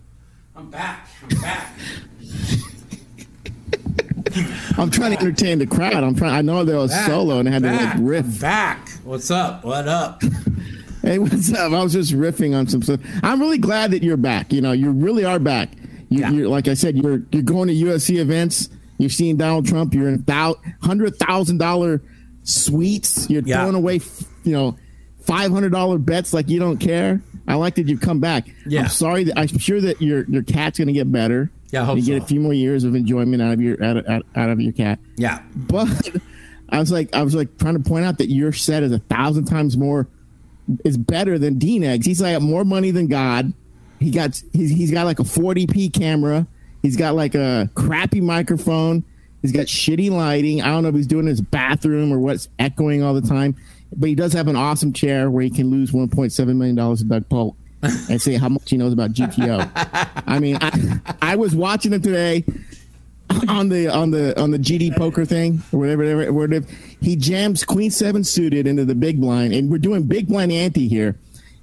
I'm 0.55 0.69
back. 0.69 1.09
I'm 1.23 1.41
back. 1.41 1.73
I'm 4.77 4.91
trying 4.91 5.13
to 5.17 5.21
entertain 5.21 5.59
the 5.59 5.67
crowd. 5.67 5.95
I'm 5.95 6.15
trying. 6.15 6.35
I 6.35 6.43
know 6.43 6.65
there 6.65 6.77
was 6.77 6.91
Back. 6.91 7.07
solo 7.07 7.39
and 7.39 7.49
I 7.49 7.53
had 7.53 7.63
to 7.63 7.69
Back. 7.71 7.95
like 7.95 8.05
riff. 8.07 8.41
Back. 8.41 8.89
What's 9.05 9.31
up? 9.31 9.65
What 9.65 9.89
up? 9.89 10.21
Hey, 11.03 11.19
what's 11.19 11.51
up? 11.55 11.73
I 11.73 11.83
was 11.83 11.93
just 11.95 12.13
riffing 12.13 12.55
on 12.55 12.67
some 12.67 12.83
stuff. 12.83 13.01
I'm 13.23 13.41
really 13.41 13.57
glad 13.59 13.91
that 13.93 14.03
you're 14.03 14.17
back. 14.19 14.53
You 14.53 14.61
know, 14.61 14.73
you 14.73 14.91
really 14.91 15.25
are 15.25 15.39
back. 15.39 15.71
You, 16.11 16.21
Yeah. 16.21 16.31
You're 16.31 16.49
like 16.49 16.69
I 16.69 16.75
said, 16.75 16.95
you're 16.97 17.23
you're 17.33 17.43
going 17.43 17.69
to 17.69 17.75
UFC 17.75 18.19
events. 18.19 18.69
You're 18.99 19.09
seeing 19.11 19.37
Donald 19.39 19.67
Trump. 19.67 19.95
You're 19.95 20.09
in 20.09 20.23
thou- 20.25 20.57
hundred 20.83 21.17
thousand 21.17 21.57
dollar 21.59 22.03
suites. 22.43 23.31
You're 23.31 23.43
Yeah. 23.47 23.61
throwing 23.63 23.77
away, 23.77 24.01
you 24.43 24.53
know, 24.53 24.77
five 25.27 25.51
hundred 25.51 25.73
dollar 25.73 25.99
bets 25.99 26.33
like 26.33 26.49
you 26.49 26.59
don't 26.59 26.79
care. 26.79 27.21
I 27.47 27.55
like 27.55 27.75
that 27.75 27.89
you've 27.89 28.01
come 28.01 28.21
back. 28.21 28.49
Yeah. 28.67 28.83
I'm 28.83 28.89
sorry 28.89 29.25
that 29.25 29.39
I'm 29.39 29.49
sure 29.49 29.81
that 29.81 30.01
your 30.01 30.25
your 30.25 30.43
cat's 30.43 30.79
going 30.79 30.89
to 30.89 30.95
get 30.95 31.11
better. 31.11 31.51
Yeah, 31.71 31.83
I 31.83 31.85
hope 31.87 31.99
you 31.99 32.05
get 32.05 32.23
a 32.23 32.27
few 32.27 32.41
more 32.41 32.55
years 32.55 32.85
of 32.85 32.95
enjoyment 32.95 33.43
out 33.43 33.53
of 33.53 33.61
your 33.61 33.83
out 33.83 33.97
of, 33.97 34.23
out 34.35 34.51
of 34.51 34.61
your 34.61 34.73
cat. 34.73 34.99
Yeah. 35.17 35.43
But 35.55 36.11
I 36.69 36.79
was 36.79 36.91
like, 36.91 37.15
I 37.15 37.23
was 37.23 37.35
like 37.35 37.59
trying 37.59 37.83
to 37.83 37.89
point 37.89 38.05
out 38.05 38.19
that 38.19 38.31
your 38.31 38.53
set 38.53 38.83
is 38.83 38.93
a 38.93 39.01
thousand 39.01 39.47
times 39.47 39.77
more 39.77 40.09
is 40.85 40.97
better 40.97 41.39
than 41.39 41.59
Dean 41.59 41.85
Eggs. 41.85 42.07
He's 42.07 42.21
like 42.21 42.41
more 42.41 42.65
money 42.65 42.91
than 42.91 43.07
God. 43.07 43.53
He 44.01 44.11
got 44.11 44.41
he's, 44.53 44.71
he's 44.71 44.91
got 44.91 45.05
like 45.05 45.19
a 45.19 45.25
40p 45.25 45.93
camera. 45.93 46.47
He's 46.83 46.97
got 46.97 47.15
like 47.15 47.35
a 47.35 47.71
crappy 47.75 48.21
microphone. 48.21 49.05
He's 49.43 49.53
got 49.53 49.67
shitty 49.67 50.11
lighting. 50.11 50.63
I 50.63 50.69
don't 50.69 50.83
know 50.83 50.89
if 50.89 50.95
he's 50.95 51.07
doing 51.07 51.27
his 51.27 51.41
bathroom 51.41 52.13
or 52.13 52.19
what's 52.19 52.49
echoing 52.59 53.03
all 53.03 53.15
the 53.15 53.27
time. 53.27 53.57
But 53.97 54.09
he 54.09 54.15
does 54.15 54.33
have 54.33 54.49
an 54.49 54.57
awesome 54.57 54.93
chair 54.93 55.31
where 55.31 55.43
he 55.45 55.51
can 55.51 55.71
lose 55.71 55.91
1.7 55.93 56.47
million 56.57 56.75
dollars 56.77 57.01
to 57.01 57.05
Doug 57.05 57.29
Polk 57.29 57.57
and 57.83 58.21
say 58.21 58.35
how 58.35 58.49
much 58.49 58.71
he 58.71 58.77
knows 58.77 58.93
about 58.93 59.13
GTO. 59.13 59.71
I 60.27 60.39
mean, 60.39 60.59
I, 60.61 61.01
I 61.23 61.37
was 61.37 61.55
watching 61.55 61.93
him 61.93 62.03
today 62.03 62.45
on 63.49 63.69
the 63.69 63.89
on 63.89 64.11
the 64.11 64.39
on 64.41 64.51
the 64.51 64.59
GG 64.59 64.97
poker 64.97 65.25
thing 65.25 65.63
or 65.73 65.81
whatever, 65.81 66.03
whatever, 66.17 66.33
whatever. 66.33 66.67
He 67.01 67.17
jams 67.17 67.65
Queen 67.65 67.91
Seven 67.91 68.25
suited 68.25 68.67
into 68.67 68.85
the 68.85 68.95
big 68.95 69.21
blind, 69.21 69.53
and 69.55 69.71
we're 69.71 69.79
doing 69.79 70.05
big 70.05 70.29
blind 70.29 70.53
ante 70.53 70.89
here. 70.89 71.17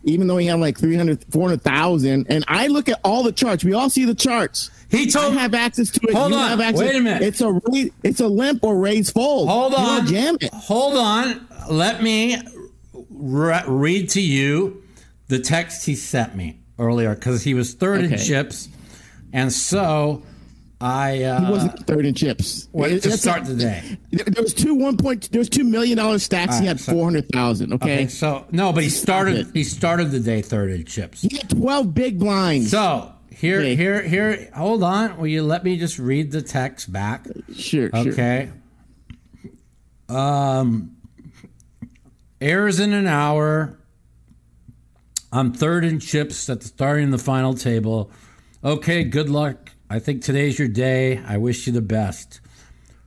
Even 0.03 0.25
though 0.25 0.37
he 0.37 0.47
had 0.47 0.59
like 0.59 0.79
300, 0.79 1.25
400,000. 1.29 2.25
and 2.27 2.43
I 2.47 2.65
look 2.65 2.89
at 2.89 2.99
all 3.03 3.21
the 3.21 3.31
charts. 3.31 3.63
We 3.63 3.73
all 3.73 3.87
see 3.87 4.03
the 4.03 4.15
charts. 4.15 4.71
He 4.89 5.05
told- 5.05 5.35
I 5.37 5.41
have 5.41 5.53
access 5.53 5.91
to 5.91 5.99
it. 6.07 6.15
Hold 6.15 6.31
You 6.31 6.37
on. 6.37 6.57
Wait 6.73 6.95
a 6.95 6.99
minute. 6.99 7.21
It's 7.21 7.39
a 7.39 7.59
it's 8.01 8.19
a 8.19 8.27
limp 8.27 8.63
or 8.63 8.77
raise 8.79 9.11
fold. 9.11 9.47
Hold 9.47 9.75
on. 9.75 10.07
jam 10.07 10.37
it. 10.41 10.51
Hold 10.53 10.97
on. 10.97 11.47
Let 11.69 12.01
me 12.03 12.37
re- 13.09 13.63
read 13.67 14.09
to 14.11 14.21
you 14.21 14.83
the 15.27 15.39
text 15.39 15.85
he 15.85 15.95
sent 15.95 16.35
me 16.35 16.59
earlier 16.79 17.15
because 17.15 17.43
he 17.43 17.53
was 17.53 17.73
third 17.73 18.01
in 18.03 18.17
chips, 18.17 18.67
and 19.33 19.51
so 19.53 20.23
I 20.81 21.23
uh, 21.23 21.45
He 21.45 21.51
wasn't 21.51 21.85
third 21.87 22.05
in 22.05 22.15
chips. 22.15 22.67
went 22.71 22.93
It- 22.93 22.95
to 23.03 23.09
that's- 23.09 23.21
start 23.21 23.45
the 23.45 23.55
day. 23.55 23.97
There 24.11 24.25
there 24.25 24.43
was 24.43 24.53
two 24.53 24.73
one 24.73 24.97
point. 24.97 25.31
There 25.31 25.39
was 25.39 25.49
two 25.49 25.63
million 25.63 25.97
dollar 25.97 26.17
stacks. 26.19 26.57
he 26.59 26.65
had 26.65 26.79
so- 26.79 26.91
four 26.93 27.03
hundred 27.05 27.29
thousand. 27.29 27.73
Okay, 27.73 27.93
Okay, 27.93 28.07
so 28.07 28.45
no, 28.51 28.73
but 28.73 28.83
he 28.83 28.89
started. 28.89 29.47
He 29.53 29.63
started 29.63 30.11
the 30.11 30.19
day 30.19 30.41
third 30.41 30.71
in 30.71 30.83
chips. 30.85 31.21
he 31.21 31.37
had 31.37 31.49
twelve 31.49 31.93
big 31.93 32.17
blinds. 32.19 32.71
So 32.71 33.11
here, 33.29 33.59
Okay. 33.59 33.75
here, 33.75 34.01
here. 34.01 34.49
Hold 34.55 34.81
on. 34.83 35.17
Will 35.17 35.27
you 35.27 35.43
let 35.43 35.63
me 35.63 35.77
just 35.77 35.99
read 35.99 36.31
the 36.31 36.41
text 36.41 36.91
back? 36.91 37.27
sure, 37.55 37.89
sure. 37.89 37.97
Okay. 38.11 38.49
Um, 40.09 40.95
airs 42.41 42.79
in 42.79 42.91
an 42.91 43.07
hour. 43.07 43.77
I'm 45.31 45.53
third 45.53 45.85
in 45.85 45.99
chips 45.99 46.49
at 46.49 46.61
the 46.61 46.67
starting 46.67 47.11
the 47.11 47.17
final 47.17 47.53
table. 47.53 48.11
Okay, 48.63 49.03
good 49.03 49.29
luck. 49.29 49.71
I 49.89 49.99
think 49.99 50.21
today's 50.21 50.59
your 50.59 50.67
day. 50.67 51.21
I 51.25 51.37
wish 51.37 51.67
you 51.67 51.73
the 51.73 51.81
best. 51.81 52.41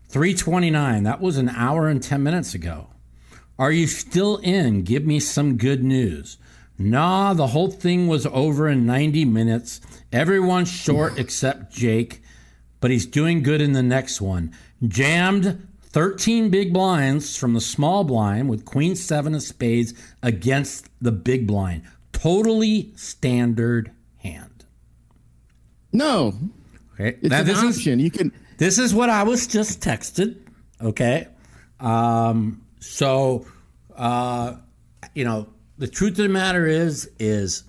329. 0.09 1.03
That 1.03 1.21
was 1.21 1.37
an 1.37 1.49
hour 1.51 1.89
and 1.89 2.03
10 2.03 2.23
minutes 2.23 2.55
ago. 2.55 2.89
Are 3.59 3.73
you 3.73 3.87
still 3.87 4.39
in? 4.39 4.83
Give 4.83 5.05
me 5.05 5.21
some 5.21 5.57
good 5.57 5.85
news. 5.85 6.39
Nah, 6.79 7.35
the 7.35 7.49
whole 7.49 7.71
thing 7.71 8.09
was 8.09 8.27
over 8.27 8.69
in 8.69 8.87
90 8.87 9.25
minutes. 9.27 9.81
Everyone's 10.13 10.71
short 10.71 11.19
except 11.19 11.73
Jake, 11.73 12.23
but 12.81 12.91
he's 12.91 13.07
doing 13.07 13.43
good 13.43 13.61
in 13.61 13.73
the 13.73 13.83
next 13.83 14.21
one. 14.21 14.53
Jammed 14.87 15.67
13 15.95 16.51
big 16.51 16.73
blinds 16.73 17.37
from 17.37 17.55
the 17.55 17.61
small 17.61 18.03
blind 18.03 18.49
with 18.49 18.65
Queen 18.65 18.97
7 18.97 19.33
of 19.33 19.41
spades 19.41 19.95
against 20.25 20.89
the 21.01 21.13
big 21.13 21.47
blind. 21.47 21.83
Totally 22.11 22.91
standard 22.97 23.93
hand. 24.17 24.65
No, 25.93 26.35
Okay. 26.95 27.17
it's 27.23 27.31
Now, 27.31 27.43
an 27.43 27.47
this 27.47 27.63
is 27.63 27.77
option. 27.79 28.01
you 28.01 28.11
can. 28.11 28.33
this 28.59 28.81
is 28.81 28.93
what 28.93 29.09
I 29.09 29.23
was 29.23 29.47
just 29.47 29.81
texted. 29.81 30.37
Okay. 30.83 31.29
Um, 31.79 32.65
so, 32.81 33.47
uh, 33.95 34.57
you 35.15 35.25
know, 35.25 35.47
the 35.79 35.87
truth 35.87 36.19
of 36.19 36.25
the 36.25 36.29
matter 36.29 36.67
is, 36.67 37.09
is, 37.21 37.63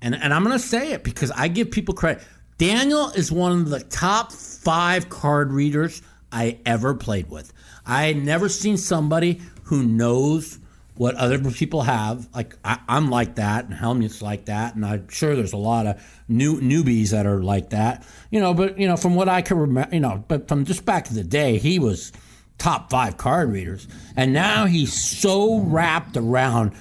and, 0.00 0.14
and 0.14 0.32
I'm 0.32 0.44
going 0.44 0.56
to 0.56 0.64
say 0.64 0.92
it 0.92 1.02
because 1.02 1.32
I 1.32 1.48
give 1.48 1.72
people 1.72 1.92
credit. 1.92 2.22
Daniel 2.58 3.08
is 3.10 3.32
one 3.32 3.50
of 3.50 3.68
the 3.70 3.80
top 3.80 4.30
five 4.30 5.08
card 5.08 5.52
readers 5.52 6.02
I 6.32 6.58
ever 6.66 6.94
played 6.94 7.30
with. 7.30 7.52
I 7.84 8.12
never 8.12 8.48
seen 8.48 8.76
somebody 8.76 9.40
who 9.64 9.82
knows 9.82 10.58
what 10.96 11.14
other 11.16 11.38
people 11.50 11.82
have. 11.82 12.28
Like 12.34 12.56
I, 12.64 12.78
I'm 12.88 13.10
like 13.10 13.36
that, 13.36 13.66
and 13.66 13.74
Hellmuth's 13.74 14.22
like 14.22 14.46
that, 14.46 14.74
and 14.74 14.84
I'm 14.84 15.08
sure 15.08 15.36
there's 15.36 15.52
a 15.52 15.58
lot 15.58 15.86
of 15.86 16.02
new 16.28 16.60
newbies 16.60 17.10
that 17.10 17.26
are 17.26 17.42
like 17.42 17.70
that. 17.70 18.06
You 18.30 18.40
know, 18.40 18.54
but 18.54 18.78
you 18.78 18.88
know, 18.88 18.96
from 18.96 19.14
what 19.14 19.28
I 19.28 19.42
can 19.42 19.58
remember, 19.58 19.94
you 19.94 20.00
know, 20.00 20.24
but 20.28 20.48
from 20.48 20.64
just 20.64 20.84
back 20.84 21.08
in 21.08 21.14
the 21.14 21.24
day, 21.24 21.58
he 21.58 21.78
was 21.78 22.12
top 22.58 22.90
five 22.90 23.16
card 23.16 23.50
readers, 23.50 23.86
and 24.16 24.32
now 24.32 24.66
he's 24.66 24.92
so 24.92 25.60
wrapped 25.60 26.16
around 26.16 26.72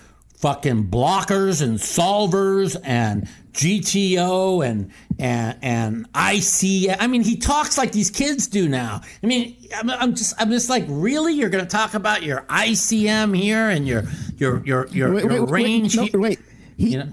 fucking 0.46 0.86
blockers 0.92 1.64
and 1.64 1.80
solvers 1.80 2.80
and 2.84 3.28
GTO 3.54 4.64
and 4.64 4.92
and 5.18 5.58
and 5.64 6.06
IC. 6.16 6.96
I 7.02 7.08
mean, 7.08 7.24
he 7.24 7.36
talks 7.38 7.80
like 7.80 7.92
these 7.92 8.12
kids 8.12 8.46
do 8.46 8.70
now. 8.70 9.02
I 9.24 9.26
mean, 9.26 9.58
I'm, 9.76 9.90
I'm 9.90 10.14
just 10.14 10.40
I'm 10.40 10.52
just 10.52 10.70
like, 10.70 10.86
really, 10.88 11.34
you're 11.34 11.50
going 11.50 11.66
to 11.66 11.70
talk 11.70 11.96
about 11.96 12.22
your 12.22 12.42
ICM 12.42 13.36
here 13.36 13.70
and 13.70 13.88
your 13.88 14.04
your 14.38 14.64
your 14.64 14.86
your, 14.90 15.20
your 15.20 15.46
wait, 15.46 15.50
range? 15.50 15.98
wait, 15.98 16.14
no, 16.14 16.20
wait. 16.20 16.40
He, 16.78 16.92
You 16.92 17.00
know? 17.00 17.10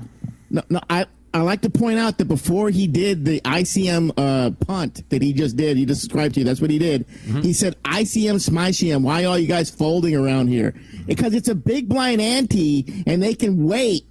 no, 0.50 0.62
no. 0.68 0.80
I 0.90 1.06
I 1.34 1.40
like 1.40 1.62
to 1.62 1.70
point 1.70 1.98
out 1.98 2.18
that 2.18 2.26
before 2.26 2.68
he 2.70 2.86
did 2.86 3.24
the 3.24 3.40
ICM 3.40 4.12
uh, 4.16 4.50
punt 4.66 5.08
that 5.10 5.22
he 5.22 5.32
just 5.32 5.56
did, 5.56 5.76
he 5.76 5.86
just 5.86 6.02
described 6.02 6.34
to 6.34 6.40
you. 6.40 6.44
That's 6.46 6.60
what 6.60 6.70
he 6.70 6.78
did. 6.78 7.08
Mm-hmm. 7.08 7.40
He 7.40 7.52
said 7.52 7.82
ICM 7.84 8.36
Smishium. 8.46 9.02
Why 9.02 9.24
are 9.24 9.38
you 9.38 9.46
guys 9.46 9.70
folding 9.70 10.14
around 10.14 10.48
here? 10.48 10.74
Because 11.06 11.32
it's 11.34 11.48
a 11.48 11.54
big 11.54 11.88
blind 11.88 12.20
ante, 12.20 13.02
and 13.06 13.22
they 13.22 13.34
can 13.34 13.64
wait 13.66 14.04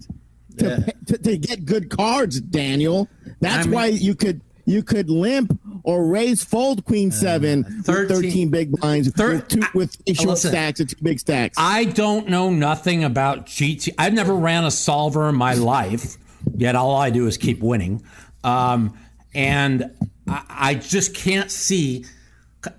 to, 0.57 0.65
Yeah. 0.65 0.93
to, 1.07 1.17
to 1.19 1.37
get 1.37 1.65
good 1.65 1.89
cards. 1.89 2.41
Daniel, 2.41 3.07
That's 3.39 3.59
I 3.65 3.69
mean- 3.69 3.71
why 3.73 3.85
you 3.87 4.15
could 4.15 4.41
you 4.65 4.83
could 4.83 5.09
limp 5.09 5.59
or 5.83 6.05
raise 6.05 6.43
fold 6.43 6.85
queen 6.85 7.09
seven 7.11 7.63
with 7.63 7.85
13 7.85 8.07
thirteen 8.07 8.49
big 8.51 8.71
blinds 8.71 9.09
Thir- 9.11 9.35
with 9.37 9.47
two 9.47 9.61
with 9.73 9.97
I- 10.07 10.13
short 10.13 10.29
listen, 10.29 10.51
stacks 10.51 10.79
and 10.79 10.87
two 10.89 10.95
big 11.01 11.19
stacks. 11.19 11.55
I 11.59 11.85
don't 11.85 12.29
know 12.29 12.51
nothing 12.51 13.03
about 13.03 13.47
GT. 13.47 13.89
I've 13.97 14.13
never 14.13 14.35
ran 14.35 14.63
a 14.63 14.71
solver 14.71 15.27
in 15.29 15.35
my 15.35 15.55
life, 15.55 16.15
yet 16.55 16.75
all 16.75 16.95
I 16.95 17.09
do 17.09 17.27
is 17.27 17.37
keep 17.37 17.61
winning. 17.61 18.03
Um, 18.43 18.97
and 19.33 19.91
I, 20.27 20.43
I 20.49 20.75
just 20.75 21.15
can't 21.15 21.51
see. 21.51 22.05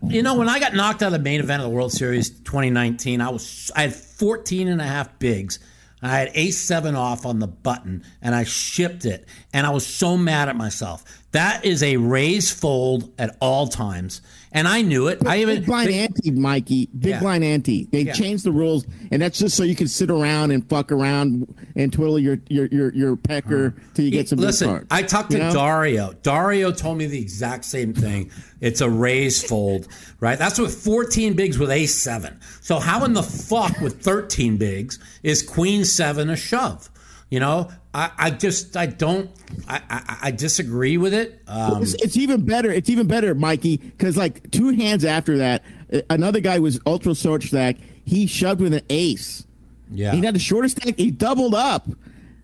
You 0.06 0.22
know, 0.22 0.36
when 0.36 0.48
I 0.48 0.60
got 0.60 0.74
knocked 0.74 1.02
out 1.02 1.06
of 1.06 1.12
the 1.12 1.18
main 1.18 1.40
event 1.40 1.62
of 1.62 1.68
the 1.68 1.74
World 1.74 1.92
Series 1.92 2.30
2019, 2.30 3.20
I 3.20 3.30
was 3.30 3.70
I 3.74 3.82
had 3.82 3.94
14 3.94 4.68
and 4.68 4.80
a 4.80 4.84
half 4.84 5.18
bigs. 5.18 5.58
I 6.02 6.08
had 6.08 6.34
A7 6.34 6.96
off 6.96 7.24
on 7.24 7.38
the 7.38 7.46
button 7.46 8.04
and 8.20 8.34
I 8.34 8.44
shipped 8.44 9.04
it. 9.04 9.26
And 9.52 9.66
I 9.66 9.70
was 9.70 9.86
so 9.86 10.16
mad 10.16 10.48
at 10.48 10.56
myself. 10.56 11.04
That 11.30 11.64
is 11.64 11.82
a 11.82 11.96
raise 11.96 12.50
fold 12.50 13.12
at 13.18 13.36
all 13.40 13.68
times. 13.68 14.20
And 14.54 14.68
I 14.68 14.82
knew 14.82 15.08
it. 15.08 15.26
I 15.26 15.40
even 15.40 15.56
big 15.60 15.66
blind 15.66 15.90
ante, 15.90 16.30
Mikey. 16.30 16.88
Big 16.98 17.10
Yeah. 17.10 17.20
blind 17.20 17.42
ante. 17.42 17.88
They 17.90 18.02
Yeah. 18.02 18.12
changed 18.12 18.44
the 18.44 18.52
rules, 18.52 18.84
and 19.10 19.22
that's 19.22 19.38
just 19.38 19.56
so 19.56 19.62
you 19.64 19.74
can 19.74 19.88
sit 19.88 20.10
around 20.10 20.50
and 20.50 20.68
fuck 20.68 20.92
around 20.92 21.46
and 21.74 21.90
twiddle 21.90 22.18
your 22.18 22.38
your 22.50 22.66
your, 22.66 22.92
your 22.92 23.16
pecker 23.16 23.74
till 23.94 24.04
you 24.04 24.10
get 24.10 24.28
some 24.28 24.38
Listen, 24.38 24.68
cards. 24.68 24.86
I 24.90 25.02
talked 25.02 25.30
to 25.30 25.38
know? 25.38 25.52
Dario. 25.52 26.12
Dario 26.22 26.70
told 26.70 26.98
me 26.98 27.06
the 27.06 27.18
exact 27.18 27.64
same 27.64 27.94
thing. 27.94 28.30
It's 28.60 28.82
a 28.82 28.90
raise 28.90 29.42
fold, 29.42 29.88
right? 30.20 30.38
That's 30.38 30.58
with 30.58 30.74
14 30.74 31.32
bigs 31.32 31.58
with 31.58 31.70
ace 31.70 31.94
seven. 31.94 32.36
So 32.60 32.78
how 32.78 33.04
in 33.04 33.14
the 33.14 33.22
fuck 33.22 33.80
with 33.80 34.02
13 34.02 34.58
bigs 34.58 34.98
is 35.22 35.42
queen 35.42 35.84
seven 35.86 36.28
a 36.28 36.36
shove? 36.36 36.90
You 37.30 37.40
know, 37.40 37.70
I, 37.94 38.10
I 38.18 38.30
just 38.30 38.76
I 38.76 38.86
don't 38.86 39.30
I, 39.68 39.80
I, 39.90 40.18
I 40.22 40.30
disagree 40.30 40.96
with 40.96 41.12
it. 41.12 41.42
Um, 41.46 41.82
It's, 41.82 41.94
it's 41.94 42.16
even 42.16 42.44
better. 42.44 42.70
It's 42.70 42.88
even 42.88 43.06
better, 43.06 43.34
Mikey, 43.34 43.76
because 43.76 44.16
like 44.16 44.50
two 44.50 44.70
hands 44.70 45.04
after 45.04 45.38
that, 45.38 45.62
another 46.08 46.40
guy 46.40 46.58
was 46.58 46.80
ultra 46.86 47.14
short 47.14 47.42
stack. 47.42 47.76
He 48.04 48.26
shoved 48.26 48.60
with 48.60 48.72
an 48.74 48.82
ace. 48.88 49.46
yeah, 49.90 50.12
He 50.12 50.24
had 50.24 50.34
the 50.34 50.38
shortest 50.40 50.78
stack. 50.80 50.96
He 50.96 51.10
doubled 51.10 51.54
up, 51.54 51.86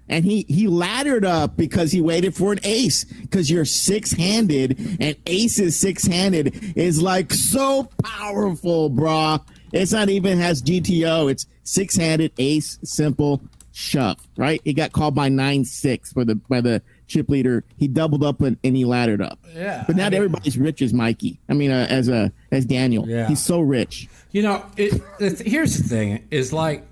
and 0.09 0.25
he 0.25 0.45
he 0.49 0.69
laddered 0.69 1.25
up 1.25 1.57
because 1.57 1.93
he 1.93 2.01
waited 2.03 2.35
for 2.35 2.53
an 2.53 2.61
ace. 2.63 3.05
Because 3.05 3.51
you're 3.51 3.65
six 3.65 4.13
handed, 4.13 4.79
and 5.01 5.17
ace 5.27 5.59
is 5.59 5.79
six 5.79 6.07
handed 6.07 6.77
is 6.77 7.01
like 7.01 7.33
so 7.33 7.89
powerful, 8.05 8.91
brah. 8.91 9.43
It's 9.73 9.93
not 9.93 10.11
even 10.11 10.39
has 10.39 10.63
GTO. 10.63 11.31
It's 11.31 11.47
six 11.65 11.97
handed 11.97 12.33
ace 12.39 12.79
simple 12.85 13.43
shove. 13.79 14.17
Right? 14.37 14.61
He 14.65 14.73
got 14.73 14.93
called 14.93 15.15
by 15.15 15.29
nine 15.29 15.65
six 15.65 16.13
for 16.13 16.25
the 16.25 16.35
by 16.35 16.61
the 16.61 16.83
chip 17.07 17.29
leader. 17.31 17.65
He 17.77 17.87
doubled 17.89 18.23
up 18.25 18.41
and, 18.43 18.57
and 18.65 18.77
he 18.77 18.85
laddered 18.85 19.23
up. 19.23 19.39
Yeah, 19.55 19.85
But 19.87 19.97
not 19.97 20.07
I 20.07 20.11
mean- 20.11 20.15
everybody's 20.17 20.59
rich 20.59 20.83
as 20.83 20.93
Mikey. 20.93 21.41
I 21.49 21.55
mean, 21.55 21.71
uh, 21.71 21.87
as 21.89 22.09
a 22.09 22.33
as 22.51 22.65
Daniel. 22.67 23.09
Yeah. 23.09 23.29
He's 23.29 23.43
so 23.43 23.61
rich. 23.61 24.09
You 24.33 24.43
know, 24.43 24.65
it, 24.77 25.01
it, 25.21 25.39
here's 25.41 25.77
the 25.79 25.85
thing: 25.89 26.27
is 26.31 26.53
like, 26.53 26.85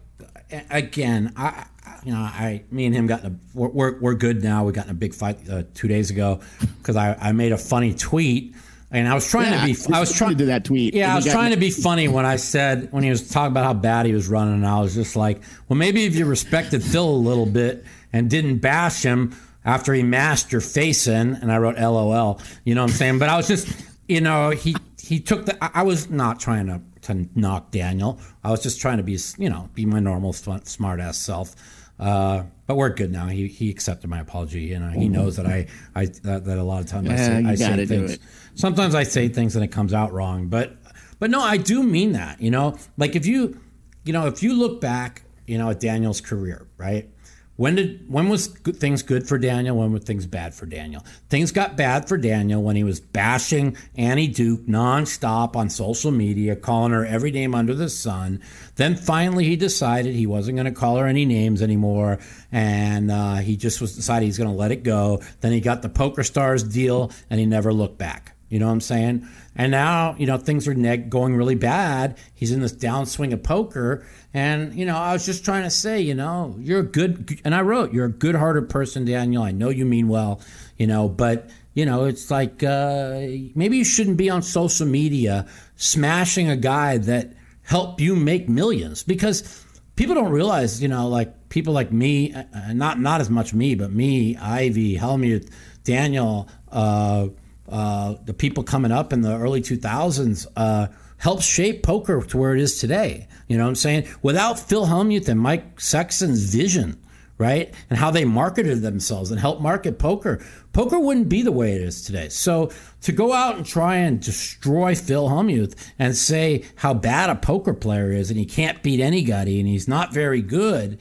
again, 0.71 1.33
I, 1.37 1.47
I- 1.47 1.67
you 2.05 2.13
know, 2.13 2.19
I, 2.21 2.63
me 2.71 2.87
and 2.87 2.95
him 2.95 3.07
got 3.09 3.25
in 3.25 3.27
a, 3.33 3.37
we're, 3.53 3.69
we're, 3.69 3.99
we're 4.01 4.15
good 4.15 4.41
now. 4.43 4.65
We 4.65 4.73
got 4.73 4.85
in 4.85 4.93
a 4.93 4.95
big 4.95 5.13
fight 5.13 5.39
uh, 5.51 5.65
two 5.75 5.89
days 5.89 6.11
ago 6.11 6.41
because 6.79 6.95
I, 6.95 7.15
I 7.21 7.33
made 7.33 7.51
a 7.51 7.57
funny 7.59 7.95
tweet, 7.95 8.55
and 8.97 9.09
I 9.09 9.15
was 9.15 9.29
trying 9.29 9.53
Yeah, 9.53 9.61
to 9.67 9.67
be, 9.89 9.95
I 9.95 9.99
I 9.99 10.01
was 10.01 10.13
trying 10.13 10.31
to 10.31 10.37
do 10.37 10.47
that 10.47 10.65
tweet. 10.65 10.95
Yeah, 10.95 11.13
I 11.13 11.17
was 11.17 11.27
trying 11.27 11.51
to 11.53 11.57
be 11.57 11.71
funny 11.71 12.09
when 12.09 12.25
I 12.27 12.37
said 12.37 12.89
when 12.93 13.03
he 13.05 13.11
was 13.11 13.29
talking 13.29 13.53
about 13.53 13.65
how 13.65 13.75
bad 13.75 14.07
he 14.07 14.13
was 14.13 14.29
running, 14.29 14.55
and 14.55 14.67
I 14.67 14.81
was 14.81 14.95
just 14.95 15.17
like, 15.17 15.43
well, 15.69 15.77
maybe 15.77 16.05
if 16.07 16.17
you 16.17 16.25
respected 16.25 16.83
Phil 16.83 17.09
a 17.09 17.11
little 17.11 17.47
bit 17.47 17.85
and 18.13 18.31
didn't 18.31 18.59
bash 18.59 19.03
him 19.03 19.35
after 19.65 19.93
he 19.93 20.03
mashed 20.03 20.53
your 20.53 20.61
face 20.61 21.07
in, 21.07 21.35
and 21.35 21.53
I 21.53 21.59
wrote 21.59 21.77
LOL. 21.79 22.41
You 22.65 22.75
know 22.75 22.83
what 22.83 22.91
I'm 22.91 22.97
saying? 22.97 23.19
But 23.19 23.29
I 23.29 23.37
was 23.37 23.49
just, 23.49 23.69
you 24.09 24.21
know, 24.21 24.51
he 24.51 24.75
he 25.03 25.21
took 25.21 25.47
the. 25.47 25.63
I 25.63 25.71
I 25.81 25.83
was 25.83 26.09
not 26.11 26.41
trying 26.41 26.67
to 26.67 26.81
to 27.03 27.29
knock 27.35 27.71
Daniel. 27.71 28.19
I 28.43 28.51
was 28.51 28.63
just 28.63 28.81
trying 28.81 28.97
to 28.97 29.03
be, 29.05 29.19
you 29.39 29.51
know, 29.51 29.69
be 29.75 29.85
my 29.87 30.01
normal 30.01 30.33
smart 30.33 31.01
ass 31.01 31.19
self. 31.19 31.55
Uh, 31.99 32.43
but 32.67 32.77
we're 32.77 32.91
good 32.91 33.11
now. 33.11 33.27
He 33.27 33.47
he 33.49 33.71
accepted 33.71 34.09
my 34.11 34.21
apology. 34.21 34.61
You 34.63 34.79
know, 34.79 34.89
he 34.91 35.09
knows 35.09 35.37
that 35.37 35.47
I 35.47 35.67
I 35.95 36.07
that, 36.25 36.45
that 36.45 36.59
a 36.59 36.63
lot 36.63 36.81
of 36.81 36.87
times 36.89 37.09
I 37.09 37.13
Yeah, 37.15 37.27
say, 37.27 37.45
I 37.45 37.55
say 37.55 37.87
things. 37.87 38.13
it. 38.15 38.21
Sometimes 38.57 38.95
I 38.95 39.03
say 39.03 39.29
things 39.29 39.55
and 39.55 39.65
it 39.65 39.69
comes 39.69 39.95
out 39.95 40.13
wrong, 40.13 40.49
but 40.49 40.77
but 41.19 41.31
no, 41.31 41.41
I 41.41 41.59
do 41.59 41.83
mean 41.83 42.13
that. 42.13 42.41
You 42.41 42.51
know, 42.51 42.79
like 42.97 43.15
if 43.15 43.27
you 43.27 43.61
you 44.05 44.13
know 44.13 44.27
if 44.27 44.43
you 44.43 44.55
look 44.55 44.81
back, 44.81 45.23
you 45.47 45.59
know, 45.59 45.71
at 45.71 45.81
Daniel's 45.81 46.21
career, 46.21 46.67
right? 46.79 47.09
When 47.57 47.75
did 47.75 48.11
when 48.11 48.29
was 48.29 48.49
things 48.49 49.03
good 49.03 49.27
for 49.27 49.39
Daniel? 49.39 49.79
When 49.79 49.93
were 49.93 49.99
things 49.99 50.27
bad 50.27 50.55
for 50.55 50.67
Daniel? 50.67 51.05
Things 51.31 51.53
got 51.53 51.77
bad 51.77 52.07
for 52.07 52.19
Daniel 52.19 52.63
when 52.63 52.77
he 52.77 52.85
was 52.85 53.01
bashing 53.01 53.77
Annie 53.97 54.29
Duke 54.29 54.67
nonstop 54.67 55.57
on 55.57 55.71
social 55.71 56.11
media, 56.11 56.55
calling 56.55 56.93
her 56.93 57.05
every 57.05 57.31
name 57.31 57.55
under 57.55 57.75
the 57.75 57.89
sun. 57.89 58.43
Then 58.77 58.95
finally 58.95 59.45
he 59.45 59.57
decided 59.57 60.15
he 60.15 60.27
wasn't 60.27 60.57
going 60.57 60.67
to 60.67 60.79
call 60.79 60.97
her 60.97 61.07
any 61.07 61.25
names 61.25 61.63
anymore, 61.63 62.19
and 62.53 63.11
uh, 63.11 63.37
he 63.37 63.57
just 63.57 63.81
was 63.81 63.97
decided 63.97 64.27
he's 64.27 64.39
going 64.39 64.51
to 64.51 64.57
let 64.57 64.71
it 64.71 64.83
go. 64.83 65.23
Then 65.41 65.53
he 65.53 65.61
got 65.61 65.81
the 65.81 65.89
PokerStars 65.89 66.71
deal, 66.71 67.11
and 67.31 67.41
he 67.41 67.47
never 67.47 67.73
looked 67.73 67.97
back. 67.97 68.36
You 68.49 68.61
know 68.61 68.67
what 68.67 68.73
I'm 68.73 68.81
saying? 68.81 69.27
And 69.57 69.73
now, 69.73 70.15
you 70.19 70.27
know, 70.27 70.39
things 70.39 70.69
are 70.69 70.75
neg- 70.75 71.11
going 71.11 71.35
really 71.35 71.57
bad. 71.57 72.17
He's 72.35 72.53
in 72.53 72.61
this 72.61 72.73
downswing 72.73 73.33
of 73.33 73.43
poker. 73.43 74.07
And, 74.33 74.75
you 74.75 74.85
know, 74.85 74.97
I 74.97 75.13
was 75.13 75.27
just 75.27 75.45
trying 75.45 75.65
to 75.65 75.71
say, 75.71 76.01
you 76.01 76.15
know, 76.15 76.55
you're 76.61 76.81
a 76.81 76.85
good, 76.85 77.41
and 77.45 77.55
I 77.55 77.63
wrote, 77.63 77.93
you're 77.93 78.07
a 78.07 78.13
good 78.13 78.37
hearted 78.37 78.69
person, 78.69 79.05
Daniel. 79.05 79.43
I 79.43 79.51
know 79.51 79.69
you 79.69 79.85
mean 79.85 80.09
well, 80.09 80.41
you 80.77 80.87
know, 80.87 81.09
but, 81.09 81.51
you 81.75 81.85
know, 81.85 82.05
it's 82.05 82.31
like 82.31 82.63
uh, 82.63 83.21
maybe 83.55 83.79
you 83.79 83.85
shouldn't 83.85 84.17
be 84.17 84.31
on 84.31 84.43
social 84.43 84.87
media 84.87 85.47
smashing 85.77 86.49
a 86.49 86.57
guy 86.57 86.99
that 86.99 87.33
helped 87.63 88.01
you 88.01 88.15
make 88.15 88.49
millions 88.49 89.03
because 89.03 89.65
people 89.97 90.15
don't 90.15 90.31
realize, 90.31 90.81
you 90.81 90.89
know, 90.89 91.09
like 91.09 91.49
people 91.49 91.75
like 91.75 91.93
me, 91.93 92.33
uh, 92.33 92.45
uh, 92.55 92.73
not 92.73 93.01
not 93.01 93.21
as 93.21 93.29
much 93.29 93.53
me, 93.53 93.75
but 93.75 93.93
me, 93.93 94.37
Ivey, 94.37 94.97
Hellmuth, 94.97 95.51
Daniel, 95.85 96.49
uh, 96.71 97.29
uh, 97.69 98.15
the 98.25 98.35
people 98.35 98.63
coming 98.63 98.93
up 98.93 99.13
in 99.13 99.21
the 99.23 99.37
early 99.37 99.61
2000s 99.61 100.47
uh, 100.57 100.89
helped 101.19 101.43
shape 101.43 101.83
poker 101.83 102.23
to 102.23 102.37
where 102.37 102.55
it 102.55 102.61
is 102.61 102.79
today. 102.79 103.29
You 103.49 103.57
know 103.57 103.65
what 103.65 103.71
I'm 103.71 103.75
saying? 103.77 104.09
Without 104.23 104.59
Phil 104.59 104.87
Hellmuth 104.87 105.29
and 105.29 105.41
Mike 105.41 105.81
Sexton's 105.81 106.55
vision, 106.55 107.01
right? 107.39 107.73
And 107.91 107.99
how 107.99 108.11
they 108.11 108.25
marketed 108.25 108.83
themselves 108.83 109.31
and 109.31 109.41
helped 109.41 109.61
market 109.61 109.99
poker, 109.99 110.45
poker 110.73 110.99
wouldn't 110.99 111.29
be 111.29 111.43
the 111.43 111.53
way 111.53 111.75
it 111.75 111.81
is 111.81 112.03
today. 112.03 112.29
So 112.29 112.71
to 113.03 113.13
go 113.13 113.33
out 113.33 113.57
and 113.57 113.65
try 113.65 113.97
and 113.97 114.21
destroy 114.21 114.95
Phil 114.95 115.29
Hellmuth 115.29 115.75
and 115.99 116.17
say 116.17 116.65
how 116.77 116.95
bad 116.95 117.31
a 117.31 117.35
poker 117.35 117.75
player 117.75 118.13
is 118.13 118.31
and 118.31 118.39
he 118.39 118.47
can't 118.47 118.83
beat 118.83 119.01
anybody 119.01 119.59
and 119.61 119.69
he's 119.69 119.89
not 119.89 120.13
very 120.13 120.43
good, 120.43 120.99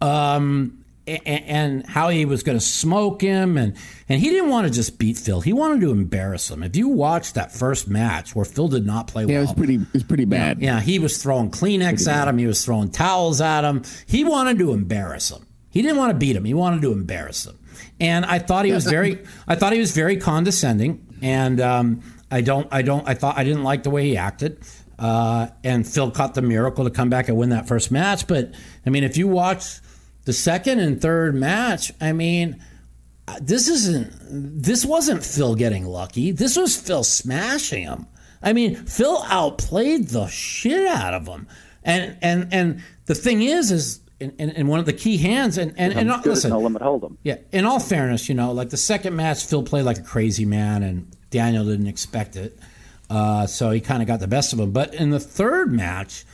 um, 0.00 0.83
and 1.06 1.86
how 1.86 2.08
he 2.08 2.24
was 2.24 2.42
going 2.42 2.56
to 2.58 2.64
smoke 2.64 3.20
him 3.20 3.58
and 3.58 3.76
and 4.08 4.20
he 4.20 4.30
didn't 4.30 4.48
want 4.50 4.66
to 4.66 4.72
just 4.72 4.98
beat 4.98 5.18
Phil. 5.18 5.40
He 5.40 5.52
wanted 5.52 5.80
to 5.82 5.90
embarrass 5.90 6.50
him. 6.50 6.62
If 6.62 6.76
you 6.76 6.88
watch 6.88 7.34
that 7.34 7.52
first 7.52 7.88
match 7.88 8.34
where 8.34 8.44
Phil 8.44 8.68
did 8.68 8.86
not 8.86 9.06
play 9.08 9.24
Yeah, 9.24 9.28
it 9.28 9.32
well, 9.34 9.42
was 9.42 9.52
pretty. 9.54 9.74
It 9.76 9.92
was 9.92 10.02
pretty 10.04 10.24
bad. 10.24 10.60
yeah, 10.60 10.80
he 10.80 10.98
was 10.98 11.22
throwing 11.22 11.50
Kleenex 11.50 12.06
at 12.08 12.28
him. 12.28 12.38
He 12.38 12.46
was 12.46 12.64
throwing 12.64 12.90
towels 12.90 13.40
at 13.40 13.64
him. 13.64 13.82
He 14.06 14.24
wanted 14.24 14.58
to 14.58 14.72
embarrass 14.72 15.30
him. 15.30 15.46
He 15.70 15.82
didn't 15.82 15.96
want 15.98 16.10
to 16.12 16.18
beat 16.18 16.36
him. 16.36 16.44
He 16.44 16.54
wanted 16.54 16.82
to 16.82 16.92
embarrass 16.92 17.46
him. 17.46 17.58
And 18.00 18.24
I 18.24 18.38
thought 18.38 18.64
he 18.64 18.72
was 18.72 18.84
very, 18.84 19.24
I 19.48 19.56
thought 19.56 19.72
he 19.72 19.78
was 19.80 19.92
very 19.94 20.16
condescending. 20.16 21.06
And 21.22 21.60
um, 21.60 22.02
I 22.30 22.40
don't, 22.40 22.66
I 22.70 22.82
don't, 22.82 23.06
I 23.08 23.14
thought 23.14 23.36
I 23.36 23.44
didn't 23.44 23.64
like 23.64 23.82
the 23.82 23.90
way 23.90 24.04
he 24.04 24.16
acted. 24.16 24.60
Uh, 24.98 25.48
and 25.64 25.86
Phil 25.86 26.10
caught 26.12 26.34
the 26.34 26.42
miracle 26.42 26.84
to 26.84 26.90
come 26.90 27.10
back 27.10 27.28
and 27.28 27.36
win 27.36 27.48
that 27.50 27.66
first 27.66 27.90
match. 27.90 28.26
But 28.28 28.54
I 28.86 28.90
mean, 28.90 29.02
if 29.04 29.16
you 29.16 29.26
watch 29.26 29.80
the 30.24 30.32
second 30.32 30.80
and 30.80 31.00
third 31.00 31.34
match, 31.34 31.92
I 32.00 32.12
mean, 32.12 32.62
this 33.40 33.68
isn't 33.68 34.62
this 34.62 34.84
wasn't 34.84 35.24
Phil 35.24 35.54
getting 35.54 35.86
lucky. 35.86 36.30
This 36.30 36.56
was 36.56 36.76
Phil 36.76 37.04
smashing 37.04 37.84
him. 37.84 38.06
I 38.42 38.52
mean, 38.52 38.76
Phil 38.76 39.22
outplayed 39.28 40.08
the 40.08 40.26
shit 40.26 40.86
out 40.86 41.14
of 41.14 41.26
him. 41.26 41.46
And 41.82 42.16
and 42.22 42.48
and 42.52 42.82
the 43.06 43.14
thing 43.14 43.42
is 43.42 43.70
is 43.70 44.00
in, 44.20 44.30
in, 44.38 44.50
in 44.50 44.66
one 44.68 44.80
of 44.80 44.86
the 44.86 44.92
key 44.92 45.16
hands 45.18 45.58
and 45.58 45.74
and, 45.76 45.92
and 45.92 46.10
at 46.10 46.24
listen, 46.24 46.50
no 46.50 46.60
limit 46.60 46.82
hold'em. 46.82 47.16
yeah, 47.22 47.36
in 47.52 47.64
all 47.64 47.80
fairness, 47.80 48.28
you 48.28 48.34
know, 48.34 48.52
like 48.52 48.70
the 48.70 48.76
second 48.76 49.16
match, 49.16 49.44
Phil 49.44 49.62
played 49.62 49.84
like 49.84 49.98
a 49.98 50.02
crazy 50.02 50.44
man, 50.44 50.82
and 50.82 51.14
Daniel 51.30 51.64
didn't 51.64 51.86
expect 51.86 52.36
it, 52.36 52.58
uh, 53.10 53.46
so 53.46 53.70
he 53.70 53.80
kind 53.80 54.02
of 54.02 54.08
got 54.08 54.20
the 54.20 54.28
best 54.28 54.52
of 54.52 54.60
him. 54.60 54.70
But 54.70 54.94
in 54.94 55.10
the 55.10 55.20
third 55.20 55.72
match, 55.72 56.24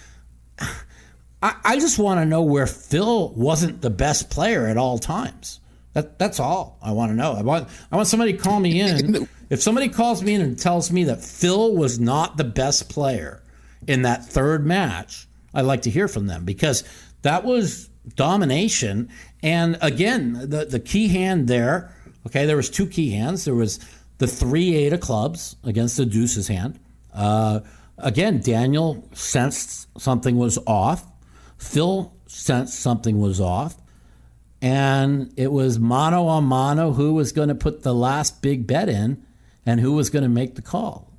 I, 1.42 1.56
I 1.64 1.76
just 1.78 1.98
want 1.98 2.20
to 2.20 2.24
know 2.24 2.42
where 2.42 2.66
Phil 2.66 3.30
wasn't 3.30 3.80
the 3.80 3.90
best 3.90 4.30
player 4.30 4.66
at 4.66 4.76
all 4.76 4.98
times. 4.98 5.60
That 5.94 6.18
that's 6.18 6.38
all 6.38 6.78
I 6.82 6.92
want 6.92 7.10
to 7.10 7.16
know. 7.16 7.32
I 7.32 7.42
want 7.42 7.68
I 7.90 7.96
want 7.96 8.08
somebody 8.08 8.32
to 8.32 8.38
call 8.38 8.60
me 8.60 8.80
in. 8.80 9.28
If 9.50 9.60
somebody 9.60 9.88
calls 9.88 10.22
me 10.22 10.34
in 10.34 10.42
and 10.42 10.56
tells 10.56 10.92
me 10.92 11.02
that 11.02 11.24
Phil 11.24 11.74
was 11.74 11.98
not 11.98 12.36
the 12.36 12.44
best 12.44 12.88
player 12.88 13.42
in 13.88 14.02
that 14.02 14.24
third 14.24 14.64
match, 14.64 15.26
I'd 15.52 15.62
like 15.62 15.82
to 15.82 15.90
hear 15.90 16.06
from 16.06 16.28
them 16.28 16.44
because 16.44 16.84
that 17.22 17.42
was 17.42 17.90
domination. 18.14 19.08
And 19.42 19.76
again, 19.82 20.34
the 20.34 20.66
the 20.66 20.78
key 20.78 21.08
hand 21.08 21.48
there 21.48 21.92
Okay, 22.26 22.46
there 22.46 22.56
was 22.56 22.70
two 22.70 22.86
key 22.86 23.10
hands. 23.10 23.44
There 23.44 23.54
was 23.54 23.80
the 24.18 24.26
three 24.26 24.74
eight 24.74 24.92
of 24.92 25.00
clubs 25.00 25.56
against 25.64 25.96
the 25.96 26.04
deuces 26.04 26.48
hand. 26.48 26.78
Uh, 27.14 27.60
again, 27.98 28.40
Daniel 28.40 29.08
sensed 29.12 29.88
something 29.98 30.36
was 30.36 30.58
off. 30.66 31.04
Phil 31.60 32.12
sensed 32.26 32.80
something 32.80 33.20
was 33.20 33.40
off. 33.40 33.76
And 34.62 35.32
it 35.36 35.52
was 35.52 35.78
mano 35.78 36.28
a 36.28 36.42
mano 36.42 36.92
who 36.92 37.14
was 37.14 37.32
going 37.32 37.48
to 37.48 37.54
put 37.54 37.82
the 37.82 37.94
last 37.94 38.42
big 38.42 38.66
bet 38.66 38.88
in 38.88 39.24
and 39.64 39.80
who 39.80 39.92
was 39.92 40.10
going 40.10 40.22
to 40.22 40.28
make 40.28 40.54
the 40.54 40.62
call. 40.62 41.10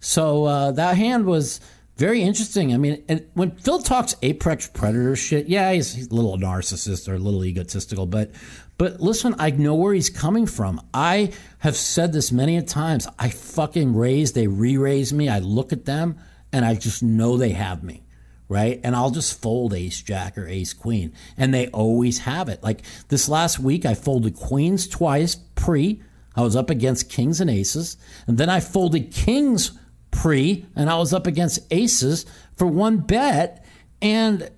So 0.00 0.44
uh, 0.44 0.72
that 0.72 0.96
hand 0.96 1.24
was 1.24 1.60
very 1.96 2.22
interesting. 2.22 2.74
I 2.74 2.78
mean, 2.78 3.04
when 3.34 3.52
Phil 3.52 3.80
talks 3.80 4.16
apex 4.22 4.68
predator 4.68 5.16
shit, 5.16 5.48
yeah, 5.48 5.72
he's, 5.72 5.94
he's 5.94 6.08
a 6.08 6.14
little 6.14 6.36
narcissist 6.36 7.08
or 7.08 7.14
a 7.14 7.18
little 7.18 7.44
egotistical, 7.44 8.06
but 8.06 8.32
but 8.78 8.98
listen, 8.98 9.34
I 9.38 9.50
know 9.50 9.74
where 9.74 9.92
he's 9.92 10.08
coming 10.08 10.46
from. 10.46 10.80
I 10.94 11.32
have 11.58 11.76
said 11.76 12.14
this 12.14 12.32
many 12.32 12.56
a 12.56 12.62
times. 12.62 13.06
I 13.18 13.28
fucking 13.28 13.94
raise, 13.94 14.32
they 14.32 14.46
re-raise 14.46 15.12
me. 15.12 15.28
I 15.28 15.40
look 15.40 15.74
at 15.74 15.84
them 15.84 16.16
and 16.50 16.64
I 16.64 16.74
just 16.74 17.02
know 17.02 17.36
they 17.36 17.50
have 17.50 17.84
me. 17.84 18.02
Right. 18.50 18.80
And 18.82 18.96
I'll 18.96 19.12
just 19.12 19.40
fold 19.40 19.72
ace 19.74 20.02
jack 20.02 20.36
or 20.36 20.44
ace 20.48 20.72
queen. 20.72 21.12
And 21.36 21.54
they 21.54 21.68
always 21.68 22.18
have 22.18 22.48
it. 22.48 22.60
Like 22.64 22.82
this 23.06 23.28
last 23.28 23.60
week, 23.60 23.86
I 23.86 23.94
folded 23.94 24.34
queens 24.34 24.88
twice 24.88 25.36
pre. 25.54 26.02
I 26.34 26.42
was 26.42 26.56
up 26.56 26.68
against 26.68 27.08
kings 27.08 27.40
and 27.40 27.48
aces. 27.48 27.96
And 28.26 28.38
then 28.38 28.50
I 28.50 28.58
folded 28.58 29.12
kings 29.12 29.78
pre, 30.10 30.66
and 30.74 30.90
I 30.90 30.96
was 30.98 31.14
up 31.14 31.28
against 31.28 31.60
aces 31.70 32.26
for 32.56 32.66
one 32.66 32.98
bet. 32.98 33.64
And 34.02 34.50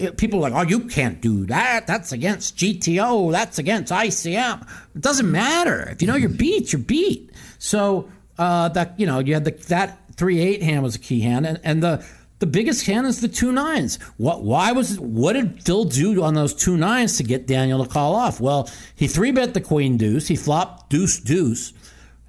it, 0.00 0.16
people 0.16 0.40
are 0.40 0.50
like, 0.50 0.66
oh, 0.66 0.68
you 0.68 0.88
can't 0.88 1.20
do 1.20 1.46
that. 1.46 1.86
That's 1.86 2.10
against 2.10 2.56
GTO. 2.56 3.30
That's 3.30 3.60
against 3.60 3.92
ICM. 3.92 4.62
It 4.96 5.00
doesn't 5.00 5.30
matter. 5.30 5.88
If 5.90 6.02
you 6.02 6.08
know 6.08 6.16
your 6.16 6.30
beat, 6.30 6.72
you're 6.72 6.82
beat. 6.82 7.30
So 7.60 8.10
uh, 8.36 8.70
that 8.70 8.98
you 8.98 9.06
know, 9.06 9.20
you 9.20 9.34
had 9.34 9.44
the, 9.44 9.52
that 9.68 10.00
three 10.16 10.40
eight 10.40 10.60
hand 10.60 10.82
was 10.82 10.96
a 10.96 10.98
key 10.98 11.20
hand, 11.20 11.46
and, 11.46 11.60
and 11.62 11.82
the 11.82 12.04
the 12.38 12.46
biggest 12.46 12.86
hand 12.86 13.06
is 13.06 13.20
the 13.20 13.28
two 13.28 13.50
nines. 13.50 13.96
What? 14.16 14.44
Why 14.44 14.72
was? 14.72 14.98
What 15.00 15.32
did 15.32 15.62
Phil 15.64 15.84
do 15.84 16.22
on 16.22 16.34
those 16.34 16.54
two 16.54 16.76
nines 16.76 17.16
to 17.16 17.24
get 17.24 17.46
Daniel 17.46 17.84
to 17.84 17.90
call 17.90 18.14
off? 18.14 18.40
Well, 18.40 18.70
he 18.94 19.08
three 19.08 19.32
bet 19.32 19.54
the 19.54 19.60
queen 19.60 19.96
deuce. 19.96 20.28
He 20.28 20.36
flopped 20.36 20.88
deuce 20.90 21.18
deuce, 21.18 21.72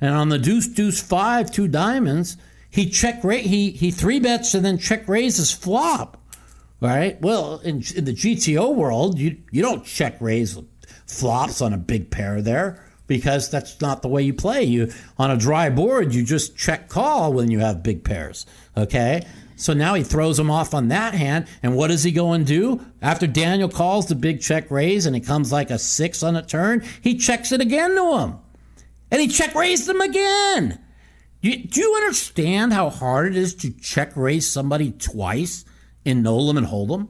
and 0.02 0.16
on 0.16 0.30
the 0.30 0.40
deuce 0.40 0.68
deuce 0.68 1.02
five 1.02 1.52
two 1.52 1.68
diamonds, 1.68 2.38
he 2.70 2.90
check 2.90 3.24
rate. 3.24 3.46
He 3.46 3.72
he 3.72 3.92
three 3.92 4.20
bets 4.20 4.56
and 4.56 4.66
then 4.66 4.78
check 4.78 5.08
raises 5.08 5.52
flop. 5.52 6.18
Right. 6.82 7.22
Well, 7.22 7.60
in, 7.60 7.84
in 7.96 8.06
the 8.06 8.14
GTO 8.14 8.74
world, 8.74 9.20
you 9.20 9.38
you 9.52 9.62
don't 9.62 9.86
check 9.86 10.16
raise 10.20 10.58
flops 11.06 11.62
on 11.62 11.74
a 11.74 11.78
big 11.78 12.10
pair 12.10 12.42
there 12.42 12.84
because 13.06 13.50
that's 13.50 13.82
not 13.82 14.02
the 14.02 14.08
way 14.08 14.22
you 14.22 14.34
play. 14.34 14.64
You 14.64 14.92
on 15.18 15.30
a 15.30 15.38
dry 15.38 15.70
board, 15.70 16.14
you 16.14 16.24
just 16.24 16.56
check 16.56 16.88
call 16.88 17.34
when 17.34 17.52
you 17.52 17.60
have 17.60 17.84
big 17.84 18.04
pairs. 18.04 18.46
Okay. 18.78 19.24
So 19.60 19.74
now 19.74 19.94
he 19.94 20.04
throws 20.04 20.40
him 20.40 20.50
off 20.50 20.74
on 20.74 20.88
that 20.88 21.14
hand. 21.14 21.48
And 21.62 21.76
what 21.76 21.90
does 21.90 22.04
he 22.04 22.12
go 22.12 22.32
and 22.32 22.46
do? 22.48 22.80
After 23.02 23.28
Daniel 23.28 23.68
calls 23.68 24.08
the 24.08 24.16
big 24.16 24.42
check 24.42 24.72
raise 24.72 25.06
and 25.06 25.16
it 25.16 25.22
comes 25.22 25.52
like 25.52 25.70
a 25.70 25.78
six 25.78 26.24
on 26.24 26.36
a 26.38 26.42
turn, 26.42 26.84
he 27.02 27.18
checks 27.18 27.52
it 27.52 27.60
again 27.60 27.94
to 27.96 28.18
him. 28.20 28.36
And 29.12 29.22
he 29.22 29.28
check 29.28 29.54
raised 29.56 29.90
him 29.90 30.00
again. 30.02 30.80
You, 31.42 31.64
do 31.64 31.82
you 31.82 31.94
understand 31.96 32.72
how 32.74 32.90
hard 32.90 33.28
it 33.28 33.38
is 33.38 33.54
to 33.56 33.72
check 33.72 34.16
raise 34.16 34.50
somebody 34.50 34.92
twice 34.92 35.66
in 36.06 36.22
no 36.22 36.38
limit 36.38 36.64
and 36.64 36.72
hold'em? 36.72 37.10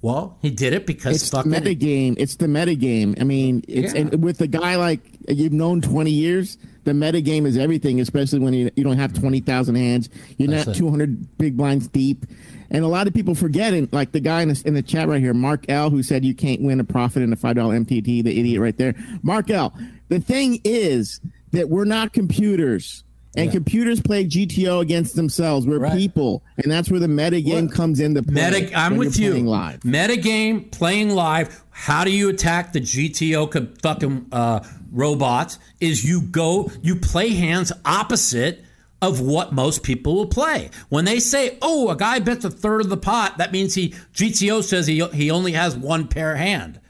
Well, 0.00 0.38
he 0.40 0.50
did 0.50 0.74
it 0.74 0.86
because 0.86 1.16
it's 1.16 1.30
the 1.30 1.44
meta 1.44 1.74
game. 1.74 2.14
It's 2.18 2.36
the 2.36 2.46
meta 2.46 2.76
game. 2.76 3.16
I 3.20 3.24
mean, 3.24 3.64
it's 3.66 3.92
Yeah. 3.94 4.02
and 4.02 4.22
with 4.22 4.40
a 4.40 4.46
guy 4.46 4.76
like 4.76 5.00
you've 5.28 5.52
known 5.52 5.80
twenty 5.80 6.12
years, 6.12 6.56
the 6.88 6.94
meta 6.94 7.20
game 7.20 7.44
is 7.46 7.56
everything. 7.58 8.00
Especially 8.00 8.38
when 8.38 8.54
you, 8.54 8.70
you 8.76 8.82
don't 8.82 8.96
have 8.96 9.12
twenty 9.12 9.40
thousand 9.40 9.74
hands, 9.76 10.08
you're 10.38 10.48
That's 10.48 10.66
not 10.66 10.74
it. 10.76 10.78
two 10.78 10.88
hundred 10.90 11.36
big 11.38 11.56
blinds 11.56 11.86
deep, 11.88 12.24
and 12.70 12.84
a 12.84 12.88
lot 12.88 13.06
of 13.06 13.14
people 13.14 13.34
forget. 13.34 13.74
it. 13.74 13.92
like 13.92 14.12
the 14.12 14.20
guy 14.20 14.42
in 14.42 14.48
the, 14.48 14.62
in 14.64 14.74
the 14.74 14.82
chat 14.82 15.08
right 15.08 15.20
here, 15.20 15.34
Mark 15.34 15.66
L, 15.68 15.90
who 15.90 16.02
said 16.02 16.24
you 16.24 16.34
can't 16.34 16.62
win 16.62 16.80
a 16.80 16.84
profit 16.84 17.22
in 17.22 17.32
a 17.32 17.36
five 17.36 17.56
dollar 17.56 17.78
MTT, 17.78 18.24
the 18.24 18.40
idiot 18.40 18.60
right 18.60 18.76
there. 18.78 18.94
Mark 19.22 19.50
L. 19.50 19.72
The 20.08 20.20
thing 20.20 20.60
is 20.64 21.20
that 21.52 21.68
we're 21.68 21.84
not 21.84 22.12
computers. 22.12 23.04
And 23.36 23.46
Yeah. 23.46 23.52
computers 23.52 24.00
play 24.00 24.24
GTO 24.24 24.80
against 24.80 25.14
themselves. 25.14 25.66
We're 25.66 25.78
Right. 25.78 25.96
people, 25.96 26.42
and 26.56 26.72
that's 26.72 26.90
where 26.90 26.98
the 26.98 27.06
meta 27.08 27.40
game 27.42 27.68
comes 27.68 28.00
into 28.00 28.22
play. 28.22 28.50
Meta, 28.50 28.76
I'm 28.76 28.96
with 28.96 29.14
playing 29.14 29.46
Live. 29.46 29.84
Meta 29.84 30.16
game, 30.16 30.64
playing 30.70 31.10
live. 31.10 31.62
How 31.70 32.04
do 32.04 32.10
you 32.10 32.30
attack 32.30 32.72
the 32.72 32.80
GTO 32.80 33.46
fucking 33.82 34.26
uh, 34.32 34.60
robots? 34.90 35.58
Is 35.80 36.04
you 36.04 36.22
go, 36.22 36.70
you 36.82 36.96
play 36.96 37.30
hands 37.30 37.72
opposite 37.84 38.64
of 39.00 39.20
what 39.20 39.52
most 39.52 39.82
people 39.82 40.16
will 40.16 40.26
play. 40.26 40.70
When 40.88 41.04
they 41.04 41.20
say, 41.20 41.56
"Oh, 41.62 41.88
a 41.88 41.96
guy 41.96 42.18
bets 42.18 42.44
a 42.44 42.50
third 42.50 42.80
of 42.80 42.88
the 42.88 42.96
pot," 42.96 43.38
that 43.38 43.52
means 43.52 43.74
he 43.74 43.94
GTO 44.14 44.62
says 44.62 44.86
he 44.86 45.04
he 45.08 45.30
only 45.30 45.52
has 45.52 45.76
one 45.76 46.08
pair 46.08 46.36
hand. 46.36 46.80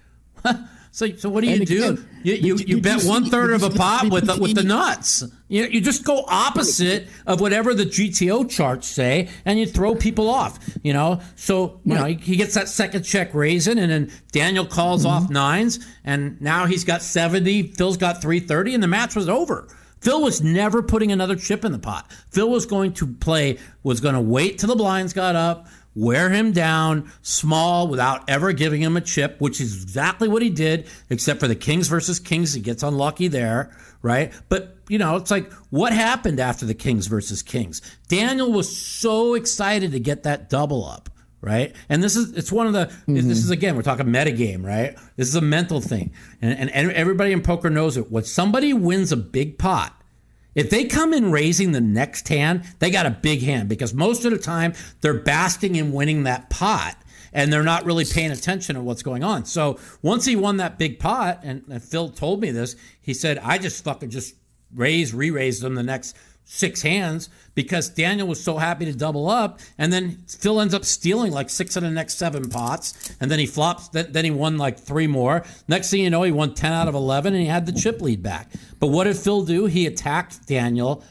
so, 0.98 1.14
so 1.16 1.28
what 1.28 1.42
do 1.44 1.48
you 1.50 1.56
And 1.56 1.66
do? 1.66 1.76
again, 1.92 2.08
You, 2.24 2.34
you, 2.34 2.56
you 2.56 2.80
bet 2.80 3.02
you 3.04 3.08
one 3.08 3.26
third 3.26 3.52
of 3.52 3.62
a 3.62 3.70
pot 3.70 4.10
with 4.10 4.26
the, 4.26 4.36
with 4.36 4.54
the 4.56 4.64
nuts. 4.64 5.22
You, 5.48 5.64
you 5.66 5.80
just 5.80 6.02
go 6.04 6.24
opposite 6.26 7.06
of 7.26 7.40
whatever 7.40 7.72
the 7.72 7.84
GTO 7.84 8.50
charts 8.50 8.88
say, 8.88 9.28
and 9.44 9.58
you 9.58 9.66
throw 9.66 9.94
people 9.94 10.28
off. 10.28 10.58
You 10.82 10.92
know, 10.92 11.20
so 11.36 11.80
you 11.84 11.94
know 11.94 12.04
he, 12.04 12.14
he 12.14 12.36
gets 12.36 12.54
that 12.54 12.68
second 12.68 13.04
check 13.04 13.32
raising, 13.34 13.78
and 13.78 13.90
then 13.92 14.12
Daniel 14.32 14.66
calls 14.66 15.04
Mm-hmm. 15.04 15.24
off 15.24 15.30
nines, 15.30 15.78
and 16.04 16.40
now 16.42 16.66
he's 16.66 16.82
got 16.84 17.00
seventy. 17.02 17.62
Phil's 17.62 17.96
got 17.96 18.20
three 18.20 18.40
thirty, 18.40 18.74
and 18.74 18.82
the 18.82 18.88
match 18.88 19.14
was 19.14 19.28
over. 19.28 19.68
Phil 20.00 20.22
was 20.22 20.40
never 20.42 20.80
putting 20.82 21.10
another 21.12 21.34
chip 21.34 21.64
in 21.64 21.72
the 21.72 21.78
pot. 21.78 22.10
Phil 22.30 22.48
was 22.48 22.66
going 22.66 22.92
to 22.94 23.06
play, 23.06 23.58
was 23.82 24.00
going 24.00 24.14
to 24.14 24.20
wait 24.20 24.58
till 24.58 24.68
the 24.68 24.76
blinds 24.76 25.12
got 25.12 25.34
up, 25.34 25.66
wear 25.98 26.30
him 26.30 26.52
down 26.52 27.10
small 27.22 27.88
without 27.88 28.28
ever 28.28 28.52
giving 28.52 28.80
him 28.80 28.96
a 28.96 29.00
chip, 29.00 29.40
which 29.40 29.60
is 29.60 29.82
exactly 29.82 30.28
what 30.28 30.42
he 30.42 30.50
did, 30.50 30.86
except 31.10 31.40
for 31.40 31.48
the 31.48 31.56
Kings 31.56 31.88
versus 31.88 32.20
Kings. 32.20 32.54
He 32.54 32.60
gets 32.60 32.82
unlucky 32.82 33.28
there, 33.28 33.76
right? 34.00 34.32
But, 34.48 34.76
you 34.88 34.98
know, 34.98 35.16
it's 35.16 35.30
like, 35.30 35.52
what 35.70 35.92
happened 35.92 36.40
after 36.40 36.64
the 36.64 36.74
Kings 36.74 37.08
versus 37.08 37.42
Kings? 37.42 37.82
Daniel 38.06 38.52
was 38.52 38.74
so 38.74 39.34
excited 39.34 39.92
to 39.92 40.00
get 40.00 40.22
that 40.22 40.48
double 40.48 40.84
up. 40.84 41.10
Right, 41.40 41.76
and 41.88 42.02
this 42.02 42.16
is 42.16 42.36
it's 42.36 42.50
one 42.50 42.66
of 42.66 42.72
the 42.72 42.86
this 42.86 43.22
mm-hmm. 43.22 43.30
is 43.30 43.50
again 43.50 43.76
we're 43.76 43.82
talking 43.82 44.06
metagame, 44.06 44.64
right? 44.64 44.98
This 45.14 45.28
is 45.28 45.36
a 45.36 45.40
mental 45.40 45.80
thing, 45.80 46.12
and, 46.42 46.68
and 46.68 46.90
everybody 46.90 47.30
in 47.30 47.42
poker 47.42 47.70
knows 47.70 47.96
it. 47.96 48.10
When 48.10 48.24
somebody 48.24 48.72
wins 48.72 49.12
a 49.12 49.16
big 49.16 49.56
pot, 49.56 49.97
if 50.58 50.70
they 50.70 50.86
come 50.86 51.12
in 51.12 51.30
raising 51.30 51.70
the 51.70 51.80
next 51.80 52.26
hand, 52.26 52.64
they 52.80 52.90
got 52.90 53.06
a 53.06 53.10
big 53.10 53.42
hand 53.42 53.68
because 53.68 53.94
most 53.94 54.24
of 54.24 54.32
the 54.32 54.38
time 54.38 54.74
they're 55.02 55.14
basking 55.14 55.76
in 55.76 55.92
winning 55.92 56.24
that 56.24 56.50
pot 56.50 56.96
and 57.32 57.52
they're 57.52 57.62
not 57.62 57.84
really 57.84 58.04
paying 58.04 58.32
attention 58.32 58.74
to 58.74 58.82
what's 58.82 59.04
going 59.04 59.22
on. 59.22 59.44
So 59.44 59.78
once 60.02 60.24
he 60.24 60.34
won 60.34 60.56
that 60.56 60.76
big 60.76 60.98
pot, 60.98 61.40
and, 61.44 61.62
and 61.70 61.80
Phil 61.80 62.08
told 62.08 62.40
me 62.40 62.50
this, 62.50 62.74
he 63.00 63.14
said, 63.14 63.38
I 63.38 63.58
just 63.58 63.84
fucking 63.84 64.10
just 64.10 64.34
raise, 64.74 65.14
re 65.14 65.30
raised 65.30 65.62
them 65.62 65.76
the 65.76 65.84
next 65.84 66.16
six 66.50 66.80
hands 66.80 67.28
because 67.54 67.90
Daniel 67.90 68.26
was 68.26 68.42
so 68.42 68.56
happy 68.56 68.86
to 68.86 68.92
double 68.94 69.28
up. 69.28 69.60
And 69.76 69.92
then 69.92 70.22
Phil 70.26 70.60
ends 70.60 70.72
up 70.72 70.84
stealing 70.84 71.30
like 71.30 71.50
six 71.50 71.76
of 71.76 71.82
the 71.82 71.90
next 71.90 72.14
seven 72.14 72.48
pots. 72.48 73.14
And 73.20 73.30
then 73.30 73.38
he 73.38 73.46
flops, 73.46 73.88
then, 73.88 74.24
he 74.24 74.30
won 74.30 74.56
like 74.56 74.78
three 74.78 75.06
more. 75.06 75.44
Next 75.68 75.90
thing 75.90 76.00
you 76.00 76.10
know, 76.10 76.22
he 76.22 76.32
won 76.32 76.54
10 76.54 76.72
out 76.72 76.88
of 76.88 76.94
11 76.94 77.34
and 77.34 77.42
he 77.42 77.48
had 77.48 77.66
the 77.66 77.72
chip 77.72 78.00
lead 78.00 78.22
back. 78.22 78.50
But 78.80 78.88
what 78.88 79.04
did 79.04 79.16
Phil 79.16 79.44
do? 79.44 79.66
He 79.66 79.86
attacked 79.86 80.46
Daniel 80.46 81.04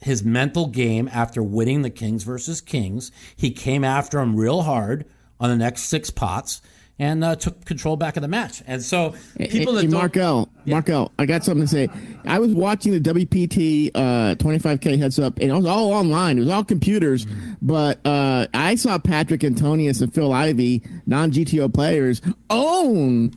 his 0.00 0.22
mental 0.22 0.68
game 0.68 1.10
after 1.12 1.42
winning 1.42 1.82
the 1.82 1.90
Kings 1.90 2.22
versus 2.22 2.60
Kings. 2.60 3.10
He 3.36 3.50
came 3.50 3.82
after 3.82 4.20
him 4.20 4.36
real 4.36 4.62
hard 4.62 5.06
on 5.40 5.50
the 5.50 5.56
next 5.56 5.82
six 5.82 6.08
pots 6.10 6.62
and 6.98 7.22
uh, 7.22 7.36
took 7.36 7.64
control 7.64 7.96
back 7.96 8.16
of 8.16 8.22
the 8.22 8.28
match. 8.28 8.62
And 8.66 8.82
so 8.82 9.14
people 9.38 9.74
Hey, 9.76 9.82
that 9.82 9.90
don't, 9.90 9.92
Markel, 9.92 10.48
Markel, 10.66 11.12
I 11.18 11.26
got 11.26 11.44
something 11.44 11.66
to 11.66 11.68
say. 11.68 11.88
I 12.24 12.38
was 12.38 12.52
watching 12.54 12.92
the 12.92 13.00
WPT 13.00 13.90
uh, 13.94 14.34
25K 14.34 14.98
heads 14.98 15.18
up, 15.18 15.38
and 15.38 15.50
it 15.50 15.54
was 15.54 15.66
all 15.66 15.92
online. 15.92 16.38
It 16.38 16.40
was 16.40 16.50
all 16.50 16.64
computers, 16.64 17.24
Mm-hmm. 17.26 17.52
but 17.62 18.04
uh, 18.06 18.46
I 18.54 18.74
saw 18.74 18.98
Patrik 18.98 19.44
Antonius 19.44 20.00
and 20.00 20.12
Phil 20.12 20.32
Ivey, 20.32 20.82
non 21.06 21.30
GTO 21.30 21.72
players, 21.72 22.20
own 22.50 23.32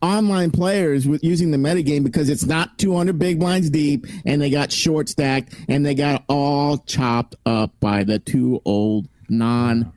online 0.00 0.50
players 0.50 1.08
with 1.08 1.24
using 1.24 1.50
the 1.50 1.56
metagame 1.56 2.04
because 2.04 2.28
it's 2.28 2.44
not 2.44 2.78
200 2.78 3.18
big 3.18 3.40
blinds 3.40 3.68
deep, 3.70 4.06
and 4.24 4.40
they 4.40 4.50
got 4.50 4.70
short 4.70 5.08
stacked, 5.08 5.54
and 5.68 5.84
they 5.84 5.94
got 5.94 6.24
all 6.28 6.78
chopped 6.78 7.34
up 7.46 7.72
by 7.80 8.04
the 8.04 8.18
two 8.18 8.60
old 8.64 9.08
non. 9.28 9.92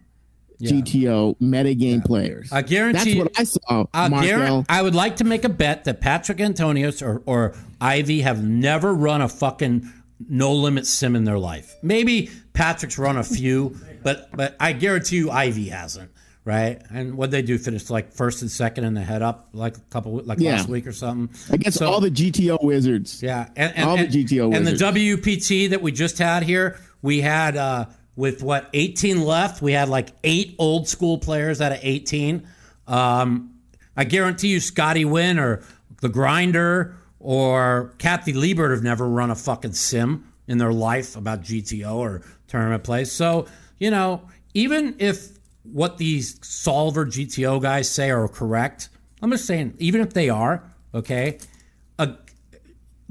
GTO 0.61 1.35
meta 1.39 1.69
metagame 1.69 2.03
players. 2.05 2.51
I 2.51 2.61
guarantee 2.61 3.19
That's 3.21 3.35
what 3.35 3.39
I 3.39 3.43
saw. 3.43 3.85
I, 3.93 4.09
guarantee, 4.25 4.65
I 4.69 4.81
would 4.81 4.95
like 4.95 5.17
to 5.17 5.23
make 5.23 5.43
a 5.43 5.49
bet 5.49 5.85
that 5.85 6.01
Patrik 6.01 6.39
Antonius 6.39 7.01
or, 7.01 7.21
or 7.25 7.55
Ivey 7.79 8.21
have 8.21 8.43
never 8.43 8.93
run 8.93 9.21
a 9.21 9.29
fucking 9.29 9.91
no 10.29 10.53
limit 10.53 10.85
sim 10.85 11.15
in 11.15 11.23
their 11.23 11.39
life. 11.39 11.75
Maybe 11.81 12.29
Patrik's 12.53 12.97
run 12.97 13.17
a 13.17 13.23
few, 13.23 13.75
but 14.03 14.29
but 14.35 14.55
I 14.59 14.73
guarantee 14.73 15.17
you 15.17 15.31
Ivey 15.31 15.69
hasn't. 15.69 16.11
right? 16.43 16.81
And 16.91 17.15
what 17.17 17.29
they 17.31 17.41
do 17.43 17.57
finish 17.57 17.89
like 17.89 18.13
first 18.13 18.41
and 18.41 18.49
second 18.51 18.83
in 18.83 18.93
the 18.95 19.01
head 19.01 19.21
up 19.21 19.49
like 19.53 19.77
a 19.77 19.81
couple 19.91 20.21
like 20.25 20.39
Yeah. 20.39 20.53
last 20.57 20.69
week 20.69 20.87
or 20.87 20.91
something. 20.91 21.29
Against 21.53 21.77
So- 21.79 21.87
all 21.87 22.01
the 22.01 22.09
GTO 22.11 22.63
wizards. 22.63 23.21
yeah, 23.21 23.47
and, 23.55 23.73
and, 23.75 23.89
all 23.89 23.95
the 23.97 24.03
and- 24.05 24.13
GTO 24.13 24.55
and 24.55 24.65
the. 24.65 24.71
WPT 24.71 25.69
that 25.71 25.81
we 25.81 25.91
just 25.91 26.17
had 26.17 26.43
here, 26.43 26.79
we 27.01 27.21
had 27.21 27.55
uh, 27.57 27.85
with 28.15 28.43
what 28.43 28.69
18 28.73 29.23
left, 29.23 29.61
we 29.61 29.71
had 29.73 29.89
like 29.89 30.09
eight 30.23 30.55
old 30.57 30.87
school 30.87 31.17
players 31.17 31.61
out 31.61 31.71
of 31.71 31.79
18. 31.81 32.47
Um, 32.87 33.55
I 33.95 34.03
guarantee 34.03 34.49
you, 34.49 34.59
Scotty 34.59 35.05
Nguyen 35.05 35.39
or 35.39 35.63
the 36.01 36.09
Grinder 36.09 36.95
or 37.19 37.93
Kathy 37.97 38.33
Liebert 38.33 38.71
have 38.71 38.83
never 38.83 39.07
run 39.07 39.31
a 39.31 39.35
fucking 39.35 39.73
sim 39.73 40.31
in 40.47 40.57
their 40.57 40.73
life 40.73 41.15
about 41.15 41.41
GTO 41.41 41.95
or 41.95 42.21
tournament 42.47 42.83
play. 42.83 43.05
So 43.05 43.47
you 43.79 43.91
know, 43.91 44.21
even 44.53 44.95
if 44.99 45.29
what 45.63 45.97
these 45.97 46.39
solver 46.41 47.05
GTO 47.05 47.61
guys 47.61 47.89
say 47.89 48.09
are 48.11 48.27
correct, 48.27 48.89
I'm 49.21 49.31
just 49.31 49.45
saying, 49.45 49.75
even 49.77 50.01
if 50.01 50.13
they 50.13 50.29
are, 50.29 50.63
okay, 50.93 51.37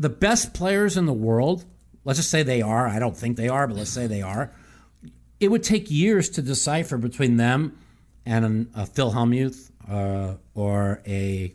the 0.00 0.08
best 0.08 0.54
players 0.54 0.96
in 0.96 1.04
the 1.04 1.12
world, 1.12 1.64
let's 2.04 2.18
just 2.18 2.30
say 2.30 2.42
they 2.42 2.62
are, 2.62 2.88
I 2.88 2.98
don't 2.98 3.16
think 3.16 3.36
they 3.36 3.50
are, 3.50 3.68
but 3.68 3.76
let's 3.76 3.90
say 3.90 4.06
they 4.06 4.22
are, 4.22 4.50
it 5.40 5.50
would 5.50 5.62
take 5.62 5.90
years 5.90 6.28
to 6.30 6.42
decipher 6.42 6.98
between 6.98 7.36
them 7.36 7.78
and 8.26 8.44
an, 8.44 8.70
a 8.74 8.86
Phil 8.86 9.12
Hellmuth 9.12 9.70
uh, 9.90 10.34
or 10.54 11.02
a 11.06 11.52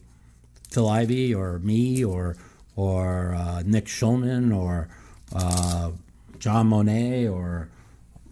Phil 0.71 0.89
Ivey 0.89 1.33
or 1.33 1.59
me 1.59 2.03
or 2.03 2.35
or 2.75 3.33
uh, 3.35 3.63
Nick 3.65 3.85
Schulman 3.85 4.53
or 4.53 4.89
uh, 5.33 5.91
John 6.39 6.69
Monnette 6.69 7.31
or 7.31 7.69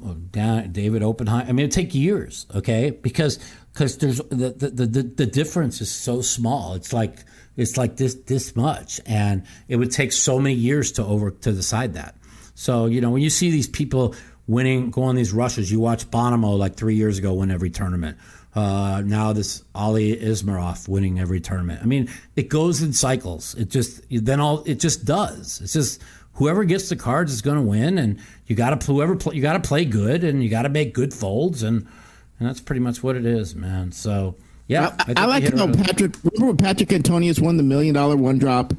uh, 0.06 0.16
Dan, 0.32 0.72
David 0.72 1.01
Oppenheim. 1.01 1.47
I 1.47 1.51
mean, 1.54 1.60
it 1.60 1.64
would 1.64 1.72
take 1.72 1.95
years, 1.95 2.45
okay? 2.54 2.89
Because 2.89 3.39
because 3.74 3.97
there's 3.99 4.18
the, 4.18 4.49
the 4.49 4.86
the 4.86 5.04
the 5.04 5.26
difference 5.26 5.80
is 5.80 5.91
so 5.91 6.22
small. 6.22 6.74
It's 6.74 6.91
like 6.91 7.20
it's 7.56 7.78
like 7.78 7.97
this 7.97 8.16
this 8.16 8.56
much, 8.56 8.99
and 9.06 9.43
it 9.68 9.78
would 9.78 9.91
take 9.91 10.12
so 10.12 10.39
many 10.39 10.56
years 10.56 10.91
to 10.93 11.06
over 11.06 11.32
to 11.32 11.51
decide 11.51 11.93
that. 11.93 12.16
So 12.56 12.88
you 12.88 12.99
know 13.01 13.12
when 13.12 13.22
you 13.22 13.30
see 13.30 13.49
these 13.51 13.68
people 13.68 14.16
winning, 14.48 14.91
going 14.91 15.10
on 15.10 15.16
these 15.16 15.34
rushes, 15.34 15.72
you 15.72 15.80
watch 15.80 16.10
Bonomo 16.10 16.58
like 16.58 16.76
three 16.76 16.96
years 16.96 17.18
ago 17.18 17.34
win 17.34 17.52
every 17.52 17.70
tournament. 17.70 18.18
Uh, 18.56 19.02
now 19.06 19.34
this 19.34 19.64
Ali 19.74 20.16
Ismarov 20.16 20.88
winning 20.88 21.20
every 21.20 21.41
tournament. 21.41 21.82
I 21.82 21.86
mean, 21.86 22.10
it 22.36 22.50
goes 22.50 22.82
in 22.82 22.94
cycles. 22.94 23.56
It 23.56 23.70
just 23.70 24.02
then 24.12 24.39
all 24.39 24.64
it 24.66 24.80
just 24.80 25.06
does. 25.06 25.60
It's 25.62 25.74
just 25.74 26.02
whoever 26.34 26.64
gets 26.64 26.89
the 26.89 26.96
cards 26.96 27.34
is 27.34 27.41
going 27.41 27.58
to 27.58 27.64
win, 27.64 27.98
and 27.98 28.20
you 28.46 28.56
got 28.56 28.80
to 28.80 28.86
whoever 28.86 29.16
play, 29.16 29.36
you 29.36 29.41
got 29.41 29.62
to 29.62 29.68
play 29.68 29.86
good, 29.86 30.24
and 30.24 30.44
you 30.44 30.50
got 30.50 30.64
to 30.64 30.70
make 30.70 30.94
good 30.94 31.14
folds, 31.14 31.64
and 31.64 31.88
and 32.39 32.48
that's 32.48 32.62
pretty 32.62 32.80
much 32.80 33.02
what 33.02 33.16
it 33.16 33.26
is, 33.26 33.56
man. 33.56 33.91
So 33.91 34.36
yeah, 34.68 34.96
I, 35.00 35.04
think 35.04 35.20
I 35.20 35.26
like 35.26 35.46
to 35.46 35.56
know 35.56 35.68
Patrik. 35.68 36.16
Remember 36.24 36.54
when 36.54 36.58
Patrik 36.58 36.94
Antonius 36.94 37.39
won 37.39 37.58
the 37.58 37.64
million 37.64 37.96
dollar 37.96 38.16
one 38.16 38.38
drop, 38.38 38.74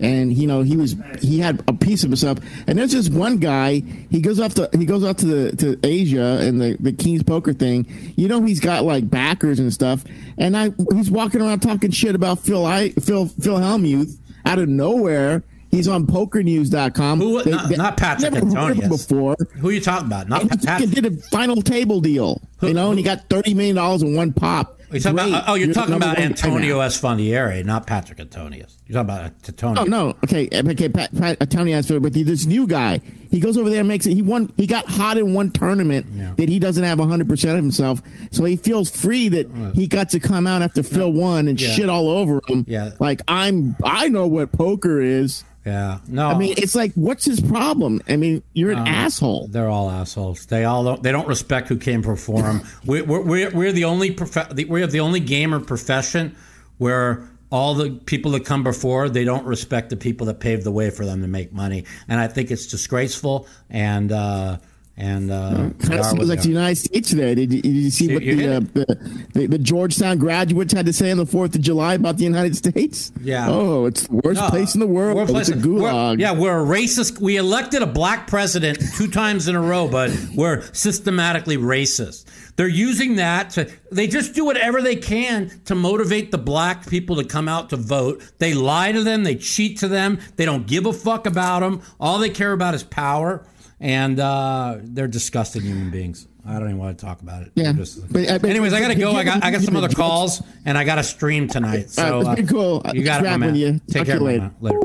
and 0.00 0.32
you 0.32 0.46
know 0.46 0.62
he 0.62 0.76
was 0.76 0.96
he 1.20 1.38
had 1.38 1.62
a 1.68 1.72
piece 1.72 2.02
of 2.04 2.10
himself. 2.10 2.38
And 2.66 2.78
there's 2.78 2.92
this 2.92 3.08
one 3.08 3.38
guy. 3.38 3.80
He 4.10 4.20
goes 4.20 4.40
off 4.40 4.54
to 4.54 4.68
he 4.76 4.84
goes 4.84 5.04
off 5.04 5.16
to 5.18 5.26
the 5.26 5.56
to 5.56 5.78
Asia 5.84 6.38
and 6.42 6.60
the 6.60 6.76
the 6.80 6.92
King's 6.92 7.22
Poker 7.22 7.52
thing. 7.52 7.86
You 8.16 8.28
know 8.28 8.42
he's 8.42 8.60
got 8.60 8.84
like 8.84 9.08
backers 9.08 9.58
and 9.60 9.72
stuff. 9.72 10.04
And 10.38 10.56
I 10.56 10.70
he's 10.92 11.10
walking 11.10 11.40
around 11.40 11.60
talking 11.60 11.90
shit 11.90 12.14
about 12.14 12.40
Phil 12.40 12.64
I 12.66 12.90
Phil 12.90 13.26
Phil 13.26 13.56
Hellmuth 13.56 14.16
out 14.46 14.58
of 14.58 14.68
nowhere. 14.68 15.42
He's 15.70 15.88
on 15.88 16.06
PokerNews.com. 16.06 17.18
Who- 17.20 17.42
They- 17.42 17.50
not- 17.50 17.68
they- 17.68 17.74
not 17.76 17.96
Patrik 17.96 18.32
never 18.32 18.36
heard 18.36 18.44
of 18.46 18.52
him 18.52 18.56
Antonius. 18.84 19.06
before. 19.06 19.36
Who 19.58 19.68
are 19.70 19.72
you 19.72 19.80
talking 19.80 20.06
about? 20.06 20.28
Not 20.28 20.42
And 20.42 20.50
he 20.52 20.56
Patrik. 20.58 20.66
fucking 20.68 20.90
did 20.90 21.06
a 21.06 21.10
final 21.30 21.62
table 21.62 22.00
deal, 22.00 22.40
you 22.62 22.74
know, 22.74 22.90
and 22.90 22.98
he 22.98 23.04
got 23.04 23.28
thirty 23.28 23.54
million 23.54 23.74
dollars 23.74 24.02
in 24.02 24.14
one 24.14 24.32
pop. 24.32 24.73
You're 24.94 25.02
talking 25.02 25.16
Great. 25.16 25.28
about, 25.28 25.44
oh, 25.48 25.54
you're, 25.54 25.68
the 25.68 25.74
talking 25.74 25.94
about 25.94 26.06
one 26.06 26.14
guy 26.16 26.22
now. 26.22 26.28
Antonio 26.28 26.78
Esfandiari, 26.80 27.64
not 27.64 27.86
Patrik 27.86 28.20
Antonius. 28.20 28.76
You're 28.86 29.02
talking 29.02 29.14
about 29.14 29.32
Antonio. 29.48 29.82
Oh 29.82 29.84
no, 29.84 30.08
okay, 30.24 30.48
okay. 30.52 30.88
Pat, 30.88 31.14
Pat, 31.16 31.54
answered, 31.54 32.02
but 32.02 32.12
this 32.12 32.46
new 32.46 32.66
guy, 32.66 33.00
he 33.30 33.40
goes 33.40 33.56
over 33.56 33.68
there 33.70 33.80
and 33.80 33.88
makes 33.88 34.06
it. 34.06 34.14
He 34.14 34.22
won. 34.22 34.52
He 34.56 34.66
got 34.66 34.86
hot 34.86 35.18
in 35.18 35.34
one 35.34 35.50
tournament 35.50 36.36
that 36.36 36.48
he 36.48 36.58
doesn't 36.58 36.84
have 36.84 36.98
100 36.98 37.28
percent 37.28 37.58
of 37.58 37.64
himself, 37.64 38.02
so 38.30 38.44
he 38.44 38.56
feels 38.56 38.90
free 38.90 39.28
that 39.30 39.50
he 39.74 39.86
got 39.86 40.10
to 40.10 40.20
come 40.20 40.46
out 40.46 40.62
after 40.62 40.82
Phil 40.82 41.12
won 41.12 41.48
and 41.48 41.60
Yeah. 41.60 41.70
shit 41.74 41.88
all 41.88 42.08
over 42.08 42.40
him. 42.48 42.64
Yeah. 42.68 42.90
like 43.00 43.20
I'm. 43.28 43.76
I 43.82 44.08
know 44.08 44.26
what 44.26 44.52
poker 44.52 45.00
is. 45.00 45.44
Yeah, 45.64 46.00
no. 46.08 46.28
I 46.28 46.36
mean, 46.36 46.54
it's 46.58 46.74
like, 46.74 46.92
what's 46.94 47.24
his 47.24 47.40
problem? 47.40 48.02
I 48.06 48.16
mean, 48.16 48.42
you're 48.52 48.72
an 48.72 48.86
asshole. 48.86 49.48
They're 49.48 49.68
all 49.68 49.90
assholes. 49.90 50.44
They 50.46 50.64
all 50.64 50.84
don't, 50.84 51.02
they 51.02 51.10
don't 51.10 51.26
respect 51.26 51.68
who 51.68 51.78
came 51.78 52.02
before 52.02 52.42
them. 52.42 52.62
we, 52.84 53.00
we're, 53.00 53.22
we're, 53.22 53.50
we're 53.50 53.72
the 53.72 53.84
only 53.84 54.10
prof- 54.10 54.52
we're 54.68 54.86
the 54.86 55.00
only 55.00 55.20
gamer 55.20 55.60
profession 55.60 56.36
where 56.76 57.26
all 57.50 57.74
the 57.74 57.92
people 58.04 58.32
that 58.32 58.44
come 58.44 58.64
before 58.64 59.08
they 59.08 59.24
don't 59.24 59.46
respect 59.46 59.88
the 59.88 59.96
people 59.96 60.26
that 60.26 60.40
paved 60.40 60.64
the 60.64 60.72
way 60.72 60.90
for 60.90 61.06
them 61.06 61.22
to 61.22 61.28
make 61.28 61.52
money. 61.52 61.84
And 62.08 62.20
I 62.20 62.26
think 62.26 62.50
it's 62.50 62.66
disgraceful. 62.66 63.46
And 63.70 64.12
uh, 64.12 64.58
and 64.96 65.30
uh, 65.30 65.70
they 65.78 65.86
Kind 65.88 66.00
of 66.00 66.06
seems 66.06 66.28
like 66.28 66.42
the. 66.42 66.48
United 66.48 66.76
States 66.76 67.10
today. 67.10 67.34
Did 67.34 67.52
you, 67.52 67.62
did 67.62 67.68
you 67.72 67.90
see 67.90 68.14
what 68.14 68.22
you 68.22 68.36
the, 68.36 68.56
uh, 68.56 68.60
the, 68.60 69.26
the 69.34 69.46
the 69.46 69.58
Georgetown 69.58 70.18
graduates 70.18 70.72
had 70.72 70.86
to 70.86 70.92
say 70.92 71.10
on 71.10 71.16
the 71.16 71.26
Fourth 71.26 71.54
of 71.56 71.60
July 71.62 71.94
about 71.94 72.16
the 72.18 72.24
United 72.24 72.54
States? 72.56 73.10
Yeah. 73.20 73.46
Oh, 73.48 73.86
it's 73.86 74.06
the 74.06 74.14
worst 74.16 74.40
No, 74.40 74.48
place 74.50 74.74
in 74.74 74.80
the 74.80 74.86
world. 74.86 75.16
we're 75.16 75.22
It's 75.22 75.30
a 75.30 75.32
place- 75.32 75.50
we're- 75.50 75.62
gulag. 75.80 76.20
yeah, 76.20 76.32
we're 76.32 76.60
a 76.62 76.64
racist. 76.64 77.18
We 77.20 77.36
elected 77.38 77.82
a 77.82 77.86
black 77.86 78.28
president 78.28 78.78
two 78.96 79.08
times 79.08 79.48
in 79.48 79.56
a 79.56 79.60
row, 79.60 79.88
but 79.88 80.10
we're 80.34 80.62
systematically 80.72 81.56
racist. 81.56 82.24
They're 82.56 82.68
using 82.68 83.16
that 83.16 83.50
to. 83.50 83.68
They 83.90 84.06
just 84.06 84.32
do 84.34 84.44
whatever 84.44 84.80
they 84.80 84.94
can 84.94 85.50
to 85.64 85.74
motivate 85.74 86.30
the 86.30 86.38
black 86.38 86.86
people 86.88 87.16
to 87.16 87.24
come 87.24 87.48
out 87.48 87.70
to 87.70 87.76
vote. 87.76 88.22
They 88.38 88.54
lie 88.54 88.92
to 88.92 89.02
them. 89.02 89.24
They 89.24 89.34
cheat 89.34 89.78
to 89.78 89.88
them. 89.88 90.20
They 90.36 90.44
don't 90.44 90.64
give 90.68 90.86
a 90.86 90.92
fuck 90.92 91.26
about 91.26 91.60
them. 91.60 91.82
All 91.98 92.18
they 92.20 92.30
care 92.30 92.52
about 92.52 92.74
is 92.74 92.84
power, 92.84 93.44
and 93.80 94.18
uh, 94.20 94.78
they're 94.82 95.08
disgusting 95.08 95.62
human 95.62 95.90
beings. 95.90 96.26
I 96.46 96.54
don't 96.58 96.64
even 96.68 96.78
want 96.78 96.98
to 96.98 97.04
talk 97.04 97.20
about 97.22 97.42
it. 97.42 97.52
Yeah. 97.54 97.72
Just- 97.72 98.12
But, 98.12 98.28
uh, 98.28 98.38
but- 98.38 98.50
Anyways, 98.50 98.72
I 98.74 98.80
gotta 98.80 98.94
go. 98.94 99.12
I 99.12 99.24
got 99.24 99.42
I 99.42 99.50
got 99.50 99.62
some 99.62 99.74
haven't- 99.74 99.84
other 99.84 99.94
calls, 99.94 100.42
and 100.66 100.76
I 100.76 100.84
got 100.84 100.96
to 100.96 101.02
stream 101.02 101.48
tonight. 101.48 101.90
So 101.90 102.02
All 102.04 102.22
right, 102.24 102.38
it's 102.38 102.50
been 102.50 102.56
cool. 102.56 102.82
You 102.92 103.02
got 103.02 103.20
It's 103.20 103.28
it, 103.28 103.30
my 103.30 103.36
man. 103.38 103.54
you. 103.54 103.80
Take 103.88 103.96
Talk 103.98 104.06
care, 104.06 104.16
you 104.16 104.22
later. 104.22 104.40
man. 104.42 104.54
Later. 104.60 104.80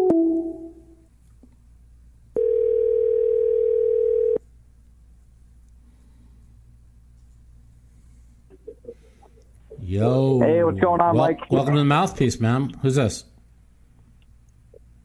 Yo. 9.82 10.40
Hey, 10.42 10.64
what's 10.64 10.80
going 10.80 11.02
on, 11.02 11.16
Wel- 11.16 11.26
Mike? 11.26 11.50
Welcome 11.52 11.74
to 11.76 11.80
the 11.80 11.86
mouthpiece, 11.86 12.40
man. 12.40 12.72
Who's 12.82 12.96
this? 12.96 13.26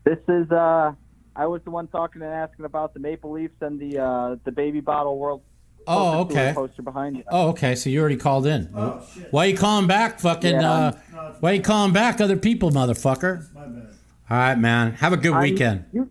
This 0.05 0.19
is 0.29 0.51
uh 0.51 0.93
I 1.37 1.47
was 1.47 1.63
the 1.65 1.71
one 1.71 1.89
talking 1.89 2.23
and 2.23 2.33
asking 2.33 2.65
about 2.65 2.95
the 2.95 3.01
Maple 3.01 3.33
Leafs 3.33 3.55
and 3.61 3.79
the 3.81 3.99
uh 3.99 4.37
the 4.45 4.53
baby 4.53 4.81
bottle 4.81 5.19
world 5.19 5.43
Oh, 5.87 6.25
Poker 6.27 6.33
okay. 6.33 6.53
poster 6.55 6.81
behind 6.83 7.17
you. 7.19 7.25
Oh, 7.29 7.49
okay. 7.51 7.75
So 7.75 7.91
you 7.91 8.01
already 8.01 8.17
called 8.17 8.47
in. 8.47 8.71
Oh, 8.75 9.07
Why 9.31 9.45
you 9.45 9.57
calling 9.57 9.87
back, 9.87 10.19
fucking? 10.19 10.55
Yeah. 10.55 10.73
Uh, 11.15 11.33
why 11.41 11.53
you 11.53 11.61
calling 11.61 11.93
back 11.93 12.23
other 12.23 12.39
people, 12.39 12.71
motherfucker? 12.71 13.53
My 13.53 13.67
bad. 13.67 13.89
All 14.31 14.37
right, 14.39 14.59
man. 14.59 14.93
Have 14.93 15.13
a 15.13 15.19
good 15.19 15.35
I'm- 15.35 15.43
weekend. 15.43 15.85
You 15.93 16.11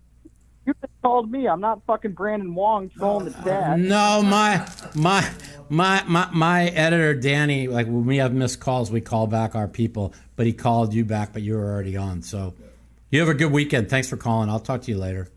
you 0.67 0.73
just 0.79 0.93
called 1.01 1.29
me. 1.31 1.47
I'm 1.47 1.59
not 1.59 1.81
fucking 1.87 2.11
Brandon 2.11 2.53
Wong 2.53 2.89
trolling 2.89 3.25
the 3.25 3.31
chat. 3.43 3.79
No, 3.79 4.21
my 4.23 4.65
my 4.95 5.27
my 5.69 6.03
my 6.07 6.29
my 6.31 6.65
editor 6.67 7.15
Danny, 7.15 7.67
like 7.67 7.87
when 7.87 8.05
we 8.05 8.17
have 8.17 8.31
missed 8.33 8.59
calls, 8.59 8.91
we 8.91 9.01
call 9.01 9.25
back 9.27 9.55
our 9.55 9.67
people, 9.67 10.13
but 10.35 10.45
he 10.45 10.53
called 10.53 10.93
you 10.93 11.03
back, 11.03 11.33
but 11.33 11.41
you 11.41 11.55
were 11.55 11.65
already 11.73 11.97
on. 11.97 12.21
So 12.21 12.53
you 13.13 13.19
have 13.19 13.29
a 13.29 13.35
good 13.35 13.51
weekend. 13.51 13.91
Thanks 13.91 14.09
for 14.09 14.17
calling. 14.17 14.49
I'll 14.49 14.59
talk 14.59 14.81
to 14.81 14.91
you 14.91 14.97
later. 14.97 15.29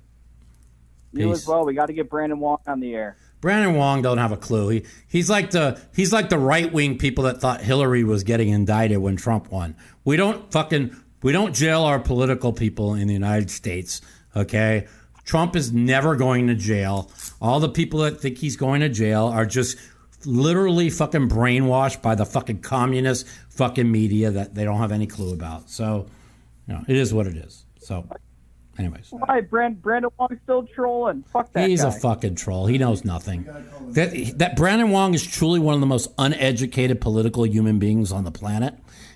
You 1.13 1.29
Peace. 1.29 1.43
as 1.43 1.47
well. 1.47 1.67
We 1.67 1.75
got 1.75 1.87
to 1.87 1.93
get 1.93 2.09
Brandon 2.09 2.41
Wong 2.41 2.57
on 2.67 2.81
the 2.81 2.95
air. 2.95 3.19
Brandon 3.43 3.75
Wong 3.75 4.01
don't 4.01 4.17
have 4.17 4.33
a 4.33 4.37
clue. 4.39 4.69
He 4.71 4.87
he's 5.09 5.29
like 5.29 5.51
the 5.51 5.79
he's 5.95 6.11
like 6.11 6.31
the 6.31 6.39
right 6.39 6.73
wing 6.73 6.97
people 6.97 7.25
that 7.25 7.39
thought 7.39 7.61
Hillary 7.61 8.03
was 8.03 8.25
getting 8.25 8.49
indicted 8.49 8.97
when 8.97 9.17
Trump 9.17 9.53
won. 9.53 9.77
We 10.07 10.17
don't 10.17 10.51
fucking 10.51 10.97
we 11.23 11.33
don't 11.33 11.55
jail 11.55 11.83
our 11.83 11.99
political 11.99 12.55
people 12.55 12.95
in 12.95 13.09
the 13.09 13.13
United 13.13 13.51
States. 13.51 14.01
Okay, 14.35 14.87
Trump 15.25 15.55
is 15.55 15.71
never 15.71 16.17
going 16.17 16.47
to 16.47 16.55
jail. 16.55 17.11
All 17.43 17.61
the 17.61 17.69
people 17.69 18.01
that 18.01 18.23
think 18.23 18.39
he's 18.39 18.57
going 18.57 18.81
to 18.81 18.89
jail 18.89 19.27
are 19.27 19.45
just 19.45 19.77
literally 20.25 20.89
fucking 20.89 21.29
brainwashed 21.29 22.01
by 22.01 22.15
the 22.15 22.25
fucking 22.25 22.63
communist 22.63 23.29
fucking 23.51 23.93
media 23.93 24.31
that 24.31 24.55
they 24.55 24.65
don't 24.65 24.79
have 24.79 24.93
any 24.93 25.07
clue 25.07 25.35
about. 25.35 25.69
So, 25.69 26.07
you 26.67 26.73
know, 26.73 26.83
it 26.89 26.97
is 26.97 27.13
what 27.13 27.27
it 27.27 27.37
is. 27.37 27.66
So, 27.87 28.05
anyways. 28.79 29.07
Why 29.11 29.43
Brand, 29.43 29.81
Brandon 29.81 30.11
Wong's 30.19 30.41
still 30.43 30.67
trolling? 30.67 31.23
Fuck 31.23 31.53
that 31.53 31.69
He's 31.69 31.83
guy. 31.83 31.89
a 31.89 31.93
fucking 31.93 32.35
troll. 32.35 32.67
He 32.67 32.79
knows 32.79 33.05
nothing. 33.05 33.45
That 33.91 34.39
that 34.39 34.57
Brandon 34.57 34.91
Wong 34.91 35.15
is 35.15 35.25
truly 35.25 35.61
one 35.61 35.75
of 35.75 35.81
the 35.81 35.87
most 35.87 36.11
uneducated 36.19 37.01
political 37.01 37.47
human 37.47 37.79
beings 37.79 38.11
on 38.11 38.25
the 38.25 38.33
planet. 38.33 38.75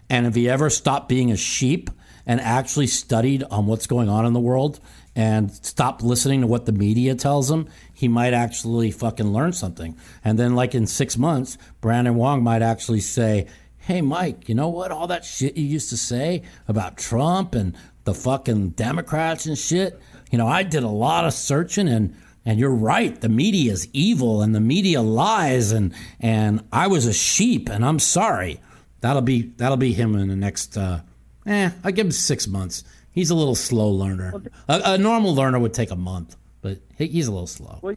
And 0.08 0.24
if 0.24 0.36
he 0.36 0.48
ever 0.48 0.70
stopped 0.70 1.08
being 1.08 1.32
a 1.32 1.36
sheep 1.36 1.90
and 2.26 2.40
actually 2.40 2.86
studied 2.86 3.42
on 3.50 3.66
what's 3.66 3.88
going 3.88 4.08
on 4.08 4.24
in 4.24 4.34
the 4.34 4.40
world 4.40 4.78
and 5.16 5.50
stopped 5.50 6.04
listening 6.04 6.42
to 6.42 6.46
what 6.46 6.66
the 6.66 6.72
media 6.72 7.16
tells 7.16 7.50
him, 7.50 7.66
he 7.92 8.06
might 8.06 8.34
actually 8.34 8.92
fucking 8.92 9.32
learn 9.32 9.52
something. 9.52 9.96
And 10.24 10.38
then, 10.38 10.54
like 10.54 10.76
in 10.76 10.86
six 10.86 11.18
months, 11.18 11.58
Brandon 11.80 12.14
Wong 12.14 12.44
might 12.44 12.62
actually 12.62 13.00
say, 13.00 13.48
Hey, 13.78 14.00
Mike, 14.02 14.48
you 14.48 14.54
know 14.54 14.68
what? 14.68 14.92
All 14.92 15.08
that 15.08 15.24
shit 15.24 15.56
you 15.56 15.64
used 15.64 15.90
to 15.90 15.96
say 15.96 16.42
about 16.68 16.96
Trump 16.98 17.54
and 17.56 17.74
the 18.04 18.14
fucking 18.14 18.70
Democrats 18.70 19.46
and 19.46 19.56
shit, 19.58 20.00
you 20.30 20.38
know, 20.38 20.46
I 20.46 20.62
did 20.62 20.82
a 20.82 20.88
lot 20.88 21.24
of 21.24 21.32
searching 21.34 21.88
and 21.88 22.14
and 22.46 22.58
you're 22.58 22.70
right, 22.74 23.20
the 23.20 23.28
media 23.28 23.70
is 23.72 23.86
evil 23.92 24.40
and 24.42 24.54
the 24.54 24.60
media 24.60 25.02
lies 25.02 25.72
and 25.72 25.92
and 26.20 26.64
I 26.72 26.86
was 26.86 27.06
a 27.06 27.12
sheep 27.12 27.68
and 27.68 27.84
I'm 27.84 27.98
sorry. 27.98 28.60
That'll 29.00 29.22
be 29.22 29.52
that'll 29.56 29.76
be 29.76 29.92
him 29.92 30.14
in 30.16 30.28
the 30.28 30.36
next 30.36 30.76
uh 30.76 31.00
eh, 31.46 31.70
I 31.84 31.90
give 31.90 32.06
him 32.06 32.12
six 32.12 32.46
months. 32.48 32.84
He's 33.12 33.30
a 33.30 33.34
little 33.34 33.54
slow 33.56 33.90
learner. 33.90 34.32
A, 34.68 34.80
a 34.84 34.98
normal 34.98 35.34
learner 35.34 35.58
would 35.58 35.74
take 35.74 35.90
a 35.90 35.96
month, 35.96 36.36
but 36.62 36.78
he, 36.96 37.08
he's 37.08 37.26
a 37.26 37.32
little 37.32 37.46
slow. 37.48 37.78
Well, 37.82 37.96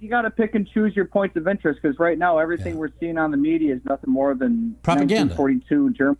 you 0.00 0.10
got 0.10 0.22
to 0.22 0.30
pick 0.30 0.54
and 0.54 0.68
choose 0.68 0.94
your 0.94 1.04
points 1.06 1.36
of 1.36 1.46
interest 1.48 1.80
because 1.80 1.98
right 1.98 2.18
now 2.18 2.38
everything 2.38 2.74
Yeah. 2.74 2.80
we're 2.80 2.92
seeing 3.00 3.16
on 3.16 3.30
the 3.30 3.36
media 3.36 3.74
is 3.74 3.80
nothing 3.84 4.12
more 4.12 4.34
than 4.34 4.76
Propaganda. 4.82 5.34
1942 5.34 5.90
German. 5.94 6.16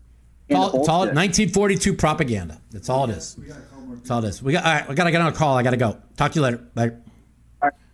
It's 0.49 0.59
all, 0.59 0.69
it's 0.69 0.89
all 0.89 1.01
1942 1.01 1.95
propaganda. 1.95 2.61
That's 2.71 2.89
all 2.89 3.09
it 3.09 3.17
is. 3.17 3.37
That's 3.37 4.11
all 4.11 4.25
it 4.25 4.29
is. 4.29 4.43
We 4.43 4.53
got. 4.53 4.65
All 4.65 4.73
right, 4.73 4.89
we 4.89 4.95
got 4.95 5.05
to 5.05 5.11
get 5.11 5.21
on 5.21 5.29
a 5.29 5.33
call. 5.33 5.57
I 5.57 5.63
got 5.63 5.71
to 5.71 5.77
go. 5.77 5.97
Talk 6.17 6.33
to 6.33 6.37
you 6.37 6.43
later. 6.43 6.59
Bye. 6.75 6.93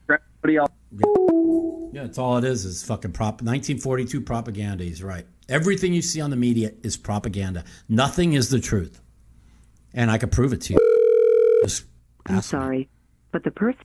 Everybody 0.09 0.57
else. 0.57 0.71
Yeah, 1.93 2.03
that's 2.03 2.19
all 2.19 2.37
it 2.39 2.45
is. 2.45 2.65
Is 2.65 2.83
fucking 2.83 3.13
prop 3.13 3.43
1942 3.43 4.21
propaganda. 4.23 4.85
He's 4.85 5.03
right. 5.03 5.27
Everything 5.49 5.93
you 5.93 6.03
see 6.03 6.21
on 6.21 6.31
the 6.31 6.37
media 6.37 6.73
is 6.83 6.97
propaganda. 6.97 7.65
Nothing 7.89 8.33
is 8.33 8.49
the 8.49 8.61
truth, 8.61 9.01
and 9.93 10.11
I 10.11 10.19
could 10.19 10.33
prove 10.33 10.53
it 10.53 10.61
to 10.63 10.73
you. 10.75 11.61
Just 11.65 11.85
I'm 12.27 12.37
ask 12.37 12.53
me. 12.53 12.59
sorry, 12.59 12.89
but 13.33 13.45
the 13.45 13.51
person. 13.51 13.83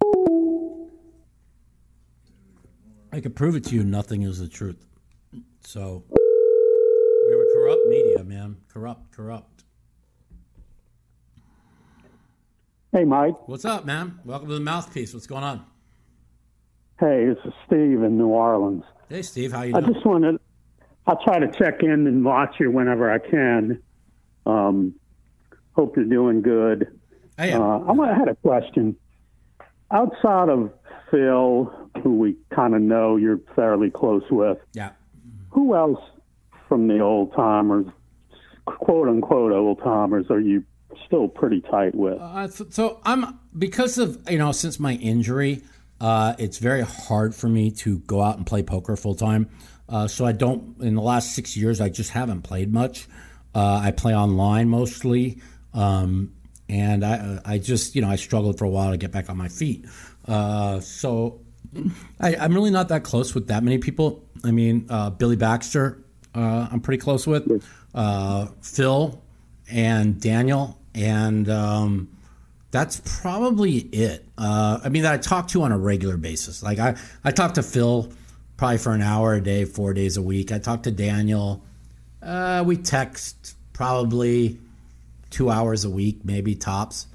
I 3.11 3.21
could 3.21 3.35
prove 3.35 3.55
it 3.55 3.63
to 3.65 3.75
you. 3.75 3.83
Nothing 3.83 4.23
is 4.23 4.39
the 4.39 4.47
truth. 4.47 4.85
So 5.61 6.03
we 6.09 6.15
have 6.15 6.21
a 6.21 6.24
corrupt 7.65 7.87
media, 7.87 8.23
man. 8.23 8.57
Corrupt, 8.67 9.11
corrupt. 9.11 9.63
Hey, 12.91 13.03
Mike. 13.05 13.47
What's 13.47 13.65
up, 13.65 13.85
man? 13.85 14.19
Welcome 14.23 14.49
to 14.49 14.53
the 14.53 14.59
mouthpiece. 14.59 15.15
What's 15.15 15.25
going 15.25 15.43
on? 15.43 15.65
Hey, 16.99 17.25
this 17.25 17.39
is 17.43 17.53
Steve 17.65 18.03
in 18.03 18.19
New 18.19 18.27
Orleans. 18.27 18.83
Hey, 19.09 19.23
Steve. 19.23 19.51
How 19.51 19.63
you 19.63 19.75
I 19.75 19.81
doing? 19.81 19.93
just 19.93 20.05
wanted, 20.05 20.39
I'll 21.07 21.21
try 21.23 21.39
to 21.39 21.51
check 21.51 21.81
in 21.81 21.89
and 22.05 22.23
watch 22.23 22.55
you 22.59 22.69
whenever 22.69 23.11
I 23.11 23.17
can. 23.17 23.81
Um, 24.45 24.93
hope 25.73 25.95
you're 25.97 26.05
doing 26.05 26.43
good. 26.43 26.99
Uh, 27.39 27.41
I 27.41 27.91
wa- 27.91 28.05
I 28.05 28.13
had 28.13 28.27
a 28.27 28.35
question. 28.35 28.95
Outside 29.91 30.49
of 30.49 30.71
Phil, 31.09 31.89
who 32.03 32.17
we 32.19 32.37
kind 32.53 32.75
of 32.75 32.81
know 32.81 33.17
you're 33.17 33.41
fairly 33.55 33.89
close 33.89 34.23
with, 34.29 34.59
yeah. 34.73 34.91
who 35.49 35.75
else 35.75 35.99
from 36.67 36.87
the 36.87 36.99
old 36.99 37.33
timers, 37.33 37.85
quote 38.65 39.07
unquote 39.07 39.51
old 39.51 39.79
timers, 39.79 40.25
are 40.29 40.39
you 40.39 40.63
still 41.05 41.27
pretty 41.27 41.61
tight 41.61 41.95
with? 41.95 42.19
Uh, 42.19 42.47
so, 42.47 42.65
so 42.69 42.99
I'm 43.03 43.39
because 43.57 43.97
of 43.97 44.19
you 44.29 44.37
know 44.37 44.51
since 44.51 44.79
my 44.79 44.93
injury, 44.93 45.63
uh, 46.01 46.35
it's 46.37 46.57
very 46.57 46.81
hard 46.81 47.35
for 47.35 47.47
me 47.47 47.71
to 47.71 47.99
go 47.99 48.21
out 48.21 48.37
and 48.37 48.45
play 48.45 48.63
poker 48.63 48.95
full 48.95 49.15
time. 49.15 49.49
Uh, 49.87 50.07
so 50.07 50.25
I 50.25 50.31
don't. 50.31 50.81
In 50.81 50.95
the 50.95 51.01
last 51.01 51.35
six 51.35 51.55
years, 51.55 51.79
I 51.79 51.89
just 51.89 52.11
haven't 52.11 52.41
played 52.41 52.73
much. 52.73 53.07
Uh, 53.53 53.81
I 53.83 53.91
play 53.91 54.15
online 54.15 54.67
mostly, 54.67 55.41
um, 55.73 56.33
and 56.67 57.05
I 57.05 57.39
I 57.45 57.57
just 57.59 57.95
you 57.95 58.01
know 58.01 58.09
I 58.09 58.15
struggled 58.15 58.57
for 58.57 58.65
a 58.65 58.69
while 58.69 58.91
to 58.91 58.97
get 58.97 59.11
back 59.11 59.29
on 59.29 59.37
my 59.37 59.47
feet. 59.47 59.85
Uh, 60.27 60.79
so 60.79 61.41
I, 62.19 62.35
I'm 62.35 62.53
really 62.53 62.71
not 62.71 62.89
that 62.89 63.03
close 63.03 63.35
with 63.35 63.47
that 63.47 63.63
many 63.63 63.77
people. 63.77 64.27
I 64.43 64.51
mean, 64.51 64.87
uh, 64.89 65.11
Billy 65.11 65.35
Baxter, 65.35 66.03
uh, 66.35 66.67
I'm 66.71 66.81
pretty 66.81 67.01
close 67.01 67.25
with. 67.25 67.65
Uh, 67.93 68.47
Phil 68.61 69.21
and 69.71 70.19
Daniel, 70.19 70.77
and 70.93 71.49
um, 71.49 72.09
that's 72.71 73.01
probably 73.21 73.77
it. 73.77 74.25
Uh, 74.37 74.79
I 74.83 74.89
mean, 74.89 75.03
that 75.03 75.13
I 75.13 75.17
talk 75.17 75.47
to 75.49 75.63
on 75.63 75.71
a 75.71 75.77
regular 75.77 76.17
basis. 76.17 76.61
Like 76.61 76.77
I, 76.77 76.97
I 77.23 77.31
talk 77.31 77.53
to 77.53 77.63
Phil 77.63 78.11
probably 78.57 78.77
for 78.77 78.93
an 78.93 79.01
hour 79.01 79.33
a 79.33 79.41
day, 79.41 79.65
four 79.65 79.93
days 79.93 80.17
a 80.17 80.21
week. 80.21 80.51
I 80.51 80.59
talk 80.59 80.83
to 80.83 80.91
Daniel. 80.91 81.63
Uh, 82.21 82.63
we 82.65 82.77
text 82.77 83.55
probably 83.73 84.59
two 85.29 85.49
hours 85.49 85.85
a 85.85 85.89
week, 85.89 86.23
maybe 86.23 86.55
tops. 86.55 87.07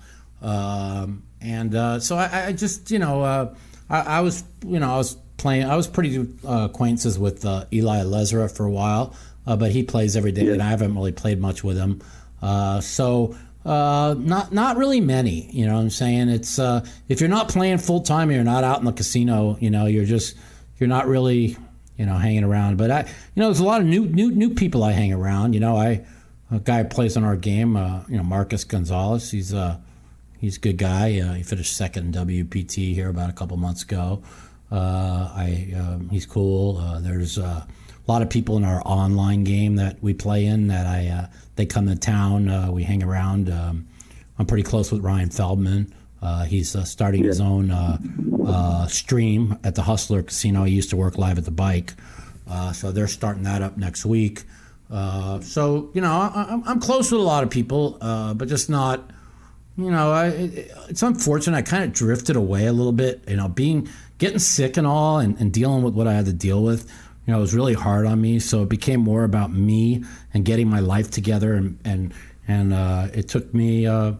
Um, 0.43 1.25
and 1.41 1.75
uh, 1.75 2.01
so 2.01 2.17
I, 2.17 2.47
I 2.47 2.53
just, 2.53 2.91
you 2.91 2.99
know, 2.99 3.23
uh, 3.23 3.55
I, 3.89 4.01
I 4.01 4.21
was, 4.21 4.45
you 4.67 4.79
know, 4.79 4.93
I 4.93 4.97
was 4.97 5.17
playing. 5.41 5.65
I 5.65 5.77
was 5.77 5.89
pretty 5.89 6.19
uh, 6.47 6.69
acquaintances 6.71 7.19
with 7.19 7.45
uh, 7.45 7.65
Eli 7.73 7.99
Elezra 7.99 8.55
for 8.55 8.65
a 8.65 8.71
while, 8.71 9.15
uh, 9.47 9.57
but 9.57 9.73
he 9.73 9.83
plays 9.83 10.17
every 10.17 10.33
day, 10.33 10.49
and 10.49 10.63
I 10.63 10.69
haven't 10.69 10.95
really 10.95 11.13
played 11.13 11.41
much 11.41 11.65
with 11.65 11.77
him. 11.77 12.03
Uh, 12.43 12.81
so 12.81 13.37
uh, 13.65 14.15
not 14.19 14.53
not 14.53 14.77
really 14.77 15.01
many. 15.01 15.51
You 15.51 15.67
know, 15.67 15.75
what 15.75 15.81
I'm 15.81 15.91
saying 15.91 16.29
it's 16.29 16.59
uh, 16.59 16.87
if 17.09 17.21
you're 17.21 17.31
not 17.31 17.49
playing 17.49 17.79
full 17.79 18.01
time, 18.01 18.31
you're 18.31 18.45
not 18.45 18.65
out 18.65 18.79
in 18.79 18.85
the 18.85 18.93
casino. 18.93 19.57
You 19.61 19.71
know, 19.71 19.87
you're 19.87 20.05
just 20.05 20.37
you're 20.79 20.89
not 20.89 21.07
really 21.07 21.57
you 21.97 22.07
know 22.07 22.15
hanging 22.15 22.45
around. 22.45 22.77
But 22.77 22.91
I, 22.91 23.01
you 23.01 23.41
know, 23.41 23.47
there's 23.47 23.61
a 23.61 23.65
lot 23.65 23.81
of 23.81 23.87
new 23.87 24.07
new 24.07 24.31
new 24.31 24.55
people 24.55 24.85
I 24.85 24.93
hang 24.93 25.13
around. 25.13 25.55
You 25.55 25.61
know, 25.61 25.77
I 25.77 26.05
a 26.51 26.59
guy 26.59 26.83
who 26.83 26.89
plays 26.89 27.17
on 27.17 27.25
our 27.25 27.37
game. 27.37 27.77
Uh, 27.77 28.03
you 28.09 28.17
know, 28.17 28.23
Marcus 28.23 28.65
Gonzalez. 28.65 29.31
He's 29.31 29.53
uh 29.53 29.79
he's 30.39 30.57
a 30.57 30.61
good 30.61 30.79
guy. 30.79 31.21
Uh, 31.21 31.35
he 31.35 31.43
finished 31.43 31.77
second 31.77 32.15
in 32.15 32.27
WPT 32.27 32.95
here 32.95 33.09
about 33.09 33.31
a 33.31 33.35
couple 33.35 33.57
months 33.57 33.83
ago. 33.83 34.23
Uh, 34.71 35.31
I 35.35 35.75
um, 35.77 36.09
he's 36.11 36.27
cool. 36.27 36.79
Uh, 36.79 37.01
there's 37.01 37.39
uh, 37.39 37.65
a 38.07 38.11
lot 38.11 38.23
of 38.23 38.31
people 38.31 38.57
in 38.57 38.65
our 38.65 38.83
online 38.85 39.45
game 39.45 39.77
that 39.77 40.03
we 40.03 40.15
play 40.15 40.47
in 40.47 40.69
that 40.69 40.87
I 40.87 41.09
uh, 41.09 41.27
they 41.57 41.67
come 41.67 41.87
to 41.87 41.97
town. 41.97 42.49
Uh, 42.49 42.71
we 42.71 42.83
hang 42.85 43.03
around. 43.03 43.51
Um, 43.51 43.89
I'm 44.39 44.47
pretty 44.47 44.63
close 44.63 44.91
with 44.91 45.03
Ryan 45.03 45.31
Feldman. 45.31 45.95
Uh, 46.23 46.45
he's 46.45 46.77
uh, 46.77 46.85
starting 46.85 47.25
his 47.25 47.41
own 47.41 47.71
uh, 47.71 47.99
uh, 48.47 48.87
stream 48.87 49.59
at 49.65 49.75
the 49.75 49.83
Hustler 49.83 50.23
Casino. 50.23 50.65
He 50.65 50.75
used 50.75 50.91
to 50.91 50.97
work 50.97 51.17
live 51.19 51.39
at 51.39 51.45
the 51.45 51.51
Bike, 51.51 51.95
uh, 52.49 52.73
so 52.73 52.93
they're 52.93 53.09
starting 53.09 53.45
that 53.45 53.63
up 53.63 53.77
next 53.77 54.05
week. 54.05 54.45
Uh, 54.91 55.41
so 55.41 55.91
you 55.95 56.01
know, 56.01 56.11
I, 56.11 56.47
I'm, 56.51 56.63
I'm 56.67 56.81
close 56.81 57.11
with 57.11 57.21
a 57.21 57.25
lot 57.25 57.43
of 57.43 57.51
people, 57.51 57.97
uh, 58.01 58.35
but 58.35 58.49
just 58.49 58.69
not. 58.69 59.11
You 59.77 59.91
know, 59.91 60.13
I, 60.13 60.27
it, 60.27 60.73
it's 60.91 61.03
unfortunate. 61.03 61.57
I 61.57 61.63
kind 61.63 61.85
of 61.85 61.93
drifted 61.93 62.37
away 62.37 62.67
a 62.67 62.73
little 62.73 62.93
bit. 62.93 63.23
You 63.27 63.37
know, 63.37 63.49
being 63.49 63.89
getting 64.21 64.39
sick 64.39 64.77
and 64.77 64.87
all, 64.87 65.19
and, 65.19 65.37
and 65.41 65.53
dealing 65.53 65.83
with 65.83 65.95
what 65.95 66.07
I 66.07 66.13
had 66.13 66.27
to 66.27 66.33
deal 66.33 66.63
with. 66.63 66.89
You 67.27 67.33
know, 67.33 67.39
it 67.39 67.41
was 67.43 67.55
really 67.55 67.75
hard 67.75 68.07
on 68.07 68.21
me. 68.21 68.39
So 68.39 68.63
it 68.63 68.69
became 68.69 69.01
more 69.01 69.25
about 69.25 69.53
me 69.53 70.05
and 70.33 70.45
getting 70.45 70.69
my 70.69 70.81
life 70.81 71.11
together. 71.11 71.55
And 71.55 71.79
and 71.85 72.15
and 72.47 72.73
uh, 72.73 73.09
it 73.13 73.29
took 73.29 73.53
me. 73.53 73.87
Uh, 73.87 74.13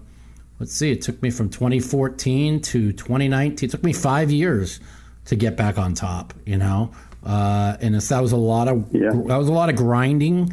let's 0.59 0.73
see, 0.75 0.91
it 0.91 1.03
took 1.03 1.23
me 1.23 1.31
from 1.31 1.49
2014 1.49 2.61
to 2.61 2.93
2019. 2.93 3.67
It 3.69 3.71
took 3.71 3.83
me 3.85 3.93
five 3.93 4.31
years 4.31 4.81
to 5.27 5.37
get 5.37 5.57
back 5.57 5.79
on 5.79 5.95
top. 5.95 6.35
You 6.45 6.57
know, 6.59 6.91
uh, 7.25 7.77
and 7.81 7.97
it's, 7.97 8.09
that 8.09 8.21
was 8.21 8.33
a 8.33 8.37
lot 8.37 8.69
of 8.69 8.87
Yeah. 8.93 9.11
that 9.11 9.39
was 9.39 9.49
a 9.49 9.53
lot 9.53 9.71
of 9.71 9.77
grinding 9.77 10.53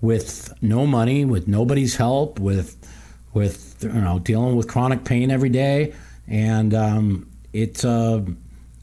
with 0.00 0.52
no 0.62 0.86
money, 0.86 1.24
with 1.24 1.48
nobody's 1.48 1.96
help, 1.96 2.38
with 2.38 2.76
with 3.32 3.78
you 3.82 3.88
know 3.88 4.18
dealing 4.18 4.56
with 4.56 4.68
chronic 4.68 5.04
pain 5.04 5.30
every 5.30 5.50
day, 5.50 5.94
and 6.28 6.72
um, 6.74 7.26
it's 7.52 7.84
uh, 7.84 8.20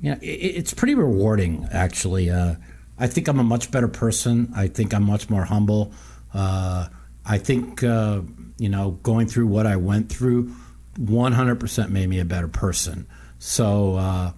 you 0.04 0.12
know 0.12 0.18
it, 0.22 0.28
it's 0.28 0.74
pretty 0.74 0.94
rewarding 0.94 1.68
actually. 1.72 2.30
Uh, 2.30 2.56
I 3.00 3.08
think 3.08 3.28
I'm 3.28 3.40
a 3.40 3.44
much 3.44 3.72
better 3.72 3.88
person. 3.88 4.52
I 4.56 4.68
think 4.68 4.94
I'm 4.94 5.04
much 5.04 5.30
more 5.30 5.46
humble. 5.46 5.92
Uh, 6.34 6.88
I 7.26 7.38
think 7.40 7.82
uh, 7.84 8.22
you 8.60 8.70
know 8.70 8.92
going 9.02 9.28
through 9.28 9.48
what 9.48 9.66
I 9.66 9.78
went 9.78 10.10
through, 10.10 10.54
100% 11.00 11.90
made 11.90 12.08
me 12.10 12.20
a 12.20 12.26
better 12.26 12.48
person. 12.48 13.08
So 13.40 13.96
uh, 13.96 14.32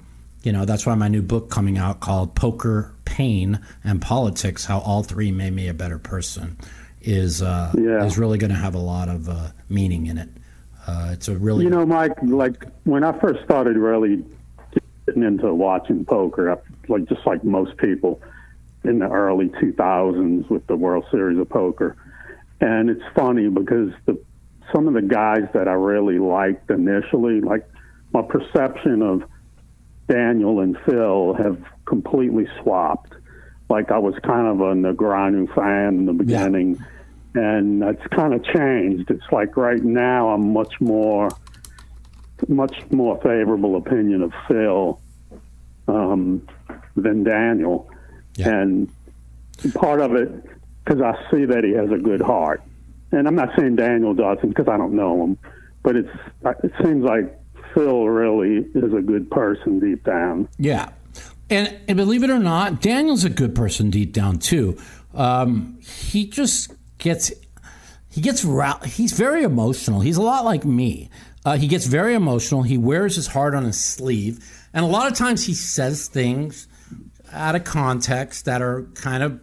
you 0.43 0.51
know 0.51 0.65
that's 0.65 0.85
why 0.85 0.95
my 0.95 1.07
new 1.07 1.21
book 1.21 1.49
coming 1.49 1.77
out 1.77 1.99
called 1.99 2.35
Poker, 2.35 2.93
Pain, 3.05 3.59
and 3.83 4.01
Politics: 4.01 4.65
How 4.65 4.79
All 4.79 5.03
Three 5.03 5.31
Made 5.31 5.53
Me 5.53 5.67
a 5.67 5.73
Better 5.73 5.99
Person 5.99 6.57
is 7.01 7.41
uh, 7.41 7.71
Yeah. 7.75 8.05
is 8.05 8.17
really 8.17 8.37
going 8.37 8.51
to 8.51 8.57
have 8.57 8.75
a 8.75 8.79
lot 8.79 9.09
of 9.09 9.29
uh, 9.29 9.47
meaning 9.69 10.05
in 10.07 10.17
it. 10.17 10.29
Uh, 10.87 11.09
it's 11.13 11.27
a 11.27 11.35
really 11.35 11.63
You 11.65 11.71
know, 11.71 11.85
Mike, 11.85 12.13
like 12.21 12.65
when 12.83 13.03
I 13.03 13.17
first 13.19 13.43
started 13.43 13.75
really 13.77 14.23
getting 15.05 15.23
into 15.23 15.53
watching 15.53 16.05
poker, 16.05 16.61
like 16.87 17.05
just 17.07 17.25
like 17.25 17.43
most 17.43 17.77
people 17.77 18.21
in 18.83 18.99
the 18.99 19.09
early 19.09 19.49
2000s 19.49 20.49
with 20.49 20.65
the 20.67 20.75
World 20.75 21.05
Series 21.11 21.39
of 21.39 21.49
Poker. 21.49 21.95
And 22.61 22.89
it's 22.89 23.03
funny 23.15 23.49
because 23.49 23.91
the 24.05 24.19
some 24.73 24.87
of 24.87 24.93
the 24.93 25.01
guys 25.01 25.47
that 25.53 25.67
I 25.67 25.73
really 25.73 26.17
liked 26.19 26.69
initially, 26.71 27.39
like 27.39 27.67
my 28.13 28.21
perception 28.21 29.01
of 29.01 29.23
Daniel 30.07 30.59
and 30.59 30.77
Phil 30.85 31.33
have 31.35 31.61
completely 31.85 32.47
swapped. 32.61 33.13
Like 33.69 33.91
I 33.91 33.97
was 33.97 34.15
kind 34.23 34.47
of 34.47 34.61
a 34.61 34.73
Negreanu 34.73 35.53
fan 35.55 35.99
in 35.99 36.05
the 36.05 36.13
beginning, 36.13 36.83
and 37.33 37.83
it's 37.83 38.05
kind 38.07 38.33
of 38.33 38.43
changed. 38.43 39.09
It's 39.09 39.31
like 39.31 39.57
right 39.57 39.83
now 39.83 40.29
I'm 40.29 40.53
much 40.53 40.79
more, 40.79 41.29
much 42.47 42.75
more 42.91 43.17
favorable 43.21 43.75
opinion 43.75 44.21
of 44.21 44.33
Phil 44.47 44.99
um, 45.87 46.47
than 46.95 47.23
Daniel, 47.23 47.89
and 48.37 48.89
part 49.73 50.01
of 50.01 50.15
it 50.15 50.31
because 50.83 51.01
I 51.01 51.13
see 51.31 51.45
that 51.45 51.63
he 51.63 51.71
has 51.71 51.91
a 51.91 51.97
good 51.97 52.21
heart, 52.21 52.61
and 53.11 53.27
I'm 53.27 53.35
not 53.35 53.49
saying 53.57 53.77
Daniel 53.77 54.13
doesn't 54.13 54.49
because 54.49 54.67
I 54.67 54.77
don't 54.77 54.93
know 54.93 55.23
him, 55.23 55.37
but 55.83 55.95
it's 55.95 56.09
it 56.63 56.71
seems 56.83 57.03
like 57.03 57.37
Phil 57.73 58.07
really 58.07 58.67
is 58.73 58.93
a 58.93 59.01
good 59.01 59.29
person 59.29 59.79
deep 59.79 60.03
down. 60.03 60.47
Yeah. 60.57 60.89
And, 61.49 61.77
and 61.87 61.95
believe 61.97 62.23
it 62.23 62.31
or 62.31 62.39
not, 62.39 62.81
Daniel's 62.81 63.23
a 63.23 63.29
good 63.29 63.53
person 63.53 63.91
deep 63.91 64.13
down 64.13 64.39
too. 64.39 64.77
Um, 65.13 65.77
he 65.81 66.27
just 66.27 66.73
gets 66.97 67.31
he 68.09 68.21
gets 68.21 68.45
he's 68.85 69.13
very 69.13 69.43
emotional. 69.43 69.99
He's 69.99 70.17
a 70.17 70.21
lot 70.21 70.45
like 70.45 70.65
me. 70.65 71.09
Uh, 71.45 71.57
he 71.57 71.67
gets 71.67 71.85
very 71.85 72.15
emotional. 72.15 72.63
He 72.63 72.77
wears 72.77 73.15
his 73.15 73.27
heart 73.27 73.53
on 73.53 73.63
his 73.63 73.81
sleeve, 73.81 74.43
and 74.73 74.83
a 74.83 74.87
lot 74.87 75.09
of 75.09 75.17
times 75.17 75.45
he 75.45 75.53
says 75.53 76.07
things 76.07 76.67
out 77.31 77.55
of 77.55 77.63
context 77.63 78.45
that 78.45 78.61
are 78.61 78.83
kind 78.95 79.21
of 79.21 79.39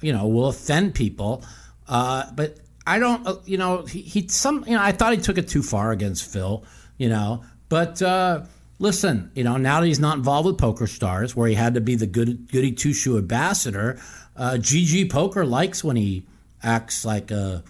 you 0.00 0.12
know 0.12 0.26
will 0.26 0.48
offend 0.48 0.94
people. 0.94 1.44
Uh, 1.86 2.24
but 2.34 2.56
I 2.86 2.98
don't, 2.98 3.26
uh, 3.26 3.36
you 3.44 3.58
know, 3.58 3.82
he, 3.82 4.00
he 4.00 4.26
some 4.28 4.64
you 4.66 4.74
know 4.74 4.82
I 4.82 4.92
thought 4.92 5.12
he 5.12 5.20
took 5.20 5.36
it 5.36 5.46
too 5.46 5.62
far 5.62 5.92
against 5.92 6.32
Phil, 6.32 6.64
you 6.96 7.08
know, 7.08 7.44
but. 7.68 8.02
Uh, 8.02 8.44
listen, 8.78 9.30
you 9.34 9.44
know, 9.44 9.56
now 9.56 9.80
that 9.80 9.86
he's 9.86 10.00
not 10.00 10.16
involved 10.16 10.44
with 10.44 10.58
PokerStars, 10.58 11.36
where 11.36 11.48
he 11.48 11.54
had 11.54 11.74
to 11.74 11.80
be 11.80 11.94
the 11.94 12.06
good, 12.06 12.50
goody 12.50 12.72
two 12.72 12.92
shoe 12.92 13.16
ambassador, 13.16 14.00
uh, 14.36 14.54
GG 14.54 15.08
Poker 15.08 15.46
likes 15.46 15.84
when 15.84 15.94
he 15.94 16.26
acts 16.62 17.04
like 17.04 17.30
a, 17.30 17.62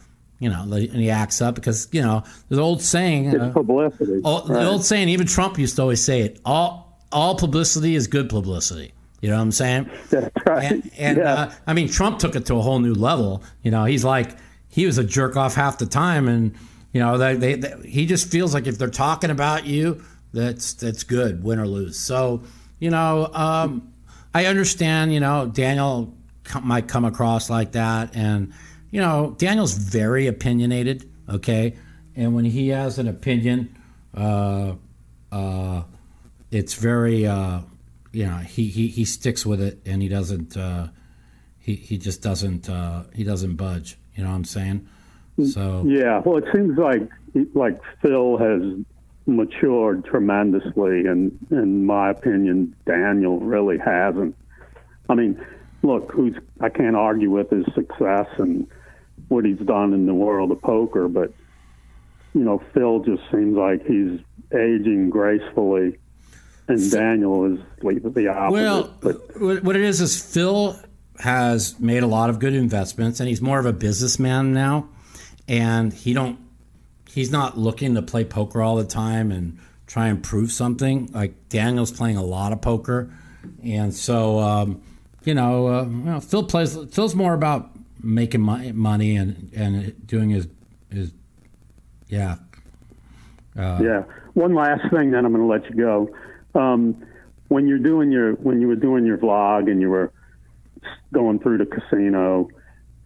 you 0.42 0.50
know, 0.50 0.62
and 0.62 0.96
he 0.96 1.08
acts 1.10 1.40
up 1.40 1.54
because 1.54 1.88
you 1.92 2.02
know 2.02 2.22
there's 2.48 2.58
an 2.58 2.64
old 2.64 2.82
saying. 2.82 3.26
It's 3.26 3.40
uh, 3.40 3.50
publicity. 3.50 4.20
oh, 4.24 4.46
The 4.46 4.66
old 4.66 4.84
saying, 4.84 5.08
even 5.08 5.26
Trump 5.26 5.58
used 5.58 5.76
to 5.76 5.82
always 5.82 6.02
say 6.04 6.20
it: 6.22 6.40
all 6.44 6.98
all 7.12 7.36
publicity 7.36 7.94
is 7.94 8.06
good 8.06 8.28
publicity. 8.28 8.92
You 9.20 9.28
know 9.30 9.36
what 9.36 9.42
I'm 9.42 9.52
saying? 9.52 9.88
That's 10.10 10.30
right. 10.46 10.64
And, 10.64 10.90
and 10.98 11.18
Yeah. 11.18 11.32
uh, 11.34 11.52
I 11.66 11.74
mean, 11.74 11.88
Trump 11.88 12.18
took 12.18 12.34
it 12.34 12.46
to 12.46 12.56
a 12.56 12.60
whole 12.60 12.80
new 12.80 12.94
level. 12.94 13.44
You 13.62 13.70
know, 13.70 13.84
he's 13.84 14.04
like 14.04 14.36
he 14.68 14.84
was 14.86 14.98
a 14.98 15.04
jerk 15.04 15.36
off 15.36 15.54
half 15.54 15.78
the 15.78 15.86
time, 15.86 16.26
and 16.28 16.54
you 16.92 17.00
know, 17.00 17.16
they, 17.18 17.36
they, 17.36 17.54
they, 17.54 17.88
he 17.88 18.04
just 18.06 18.28
feels 18.30 18.52
like 18.52 18.66
if 18.66 18.78
they're 18.78 18.88
talking 18.90 19.30
about 19.30 19.64
you, 19.66 20.02
that's 20.32 20.72
that's 20.74 21.04
good, 21.04 21.44
win 21.44 21.60
or 21.60 21.68
lose. 21.68 21.98
So, 21.98 22.42
you 22.80 22.90
know, 22.90 23.30
um, 23.32 23.92
I 24.34 24.46
understand. 24.46 25.14
You 25.14 25.20
know, 25.20 25.46
Daniel 25.46 26.14
might 26.62 26.88
come 26.88 27.04
across 27.04 27.48
like 27.48 27.72
that, 27.72 28.16
and 28.16 28.52
you 28.92 29.00
know, 29.00 29.34
Daniel's 29.38 29.72
very 29.72 30.28
opinionated. 30.28 31.10
Okay, 31.28 31.74
and 32.14 32.34
when 32.34 32.44
he 32.44 32.68
has 32.68 32.98
an 32.98 33.08
opinion, 33.08 33.76
uh, 34.14 34.74
uh, 35.32 35.82
it's 36.50 36.74
very, 36.74 37.26
uh, 37.26 37.60
you 38.12 38.26
know, 38.26 38.36
he, 38.36 38.66
he 38.66 38.88
he 38.88 39.04
sticks 39.04 39.44
with 39.44 39.60
it, 39.60 39.80
and 39.86 40.02
he 40.02 40.08
doesn't. 40.08 40.56
Uh, 40.56 40.88
he 41.58 41.74
he 41.74 41.98
just 41.98 42.22
doesn't. 42.22 42.68
Uh, 42.68 43.04
he 43.14 43.24
doesn't 43.24 43.56
budge. 43.56 43.98
You 44.14 44.24
know 44.24 44.30
what 44.30 44.36
I'm 44.36 44.44
saying? 44.44 44.88
So 45.46 45.84
Yeah, 45.86 46.20
well, 46.24 46.36
it 46.36 46.44
seems 46.52 46.76
like 46.78 47.08
like 47.54 47.80
Phil 48.02 48.36
has 48.36 48.84
matured 49.24 50.04
tremendously, 50.04 51.06
and 51.06 51.38
in 51.50 51.86
my 51.86 52.10
opinion, 52.10 52.76
Daniel 52.84 53.40
really 53.40 53.78
hasn't. 53.78 54.36
I 55.08 55.14
mean, 55.14 55.42
look, 55.82 56.12
who's 56.12 56.36
I 56.60 56.68
can't 56.68 56.96
argue 56.96 57.30
with 57.30 57.48
his 57.48 57.64
success 57.74 58.26
and 58.36 58.66
what 59.32 59.44
he's 59.44 59.58
done 59.58 59.94
in 59.94 60.06
the 60.06 60.14
world 60.14 60.52
of 60.52 60.60
poker, 60.60 61.08
but 61.08 61.32
you 62.34 62.42
know, 62.42 62.62
Phil 62.72 63.00
just 63.00 63.22
seems 63.30 63.56
like 63.56 63.84
he's 63.86 64.20
aging 64.52 65.10
gracefully, 65.10 65.98
and 66.68 66.90
Daniel 66.90 67.52
is 67.52 67.58
like 67.82 68.02
the 68.02 68.28
opposite. 68.28 68.52
Well, 68.52 68.94
but 69.00 69.40
what 69.62 69.76
it 69.76 69.82
is 69.82 70.00
is 70.00 70.22
Phil 70.22 70.78
has 71.18 71.78
made 71.78 72.02
a 72.02 72.06
lot 72.06 72.30
of 72.30 72.38
good 72.38 72.54
investments, 72.54 73.20
and 73.20 73.28
he's 73.28 73.42
more 73.42 73.58
of 73.58 73.66
a 73.66 73.72
businessman 73.72 74.52
now, 74.52 74.88
and 75.48 75.92
he 75.92 76.12
don't 76.12 76.38
he's 77.10 77.30
not 77.30 77.58
looking 77.58 77.94
to 77.94 78.02
play 78.02 78.24
poker 78.24 78.62
all 78.62 78.76
the 78.76 78.84
time 78.84 79.30
and 79.30 79.58
try 79.86 80.08
and 80.08 80.22
prove 80.22 80.52
something. 80.52 81.10
Like 81.12 81.48
Daniel's 81.48 81.90
playing 81.90 82.16
a 82.16 82.24
lot 82.24 82.52
of 82.52 82.60
poker, 82.60 83.12
and 83.62 83.94
so 83.94 84.38
um, 84.40 84.82
you 85.24 85.34
know, 85.34 85.68
uh, 85.68 85.84
you 85.84 85.90
know, 85.90 86.20
Phil 86.20 86.44
plays. 86.44 86.76
Phil's 86.92 87.14
more 87.14 87.34
about 87.34 87.71
making 88.02 88.40
money, 88.40 88.72
money 88.72 89.16
and 89.16 89.50
and 89.54 90.06
doing 90.06 90.30
his 90.30 90.48
his 90.90 91.12
yeah. 92.08 92.36
Uh, 93.56 93.80
yeah. 93.82 94.02
One 94.34 94.54
last 94.54 94.82
thing, 94.90 95.10
then 95.10 95.24
I'm 95.24 95.32
going 95.32 95.46
to 95.46 95.46
let 95.46 95.68
you 95.70 95.76
go. 95.76 96.14
Um, 96.58 97.04
when 97.48 97.66
you're 97.66 97.78
doing 97.78 98.10
your 98.10 98.32
when 98.34 98.60
you 98.60 98.68
were 98.68 98.76
doing 98.76 99.04
your 99.04 99.18
vlog 99.18 99.70
and 99.70 99.80
you 99.80 99.90
were 99.90 100.12
going 101.12 101.38
through 101.38 101.58
the 101.58 101.66
casino, 101.66 102.48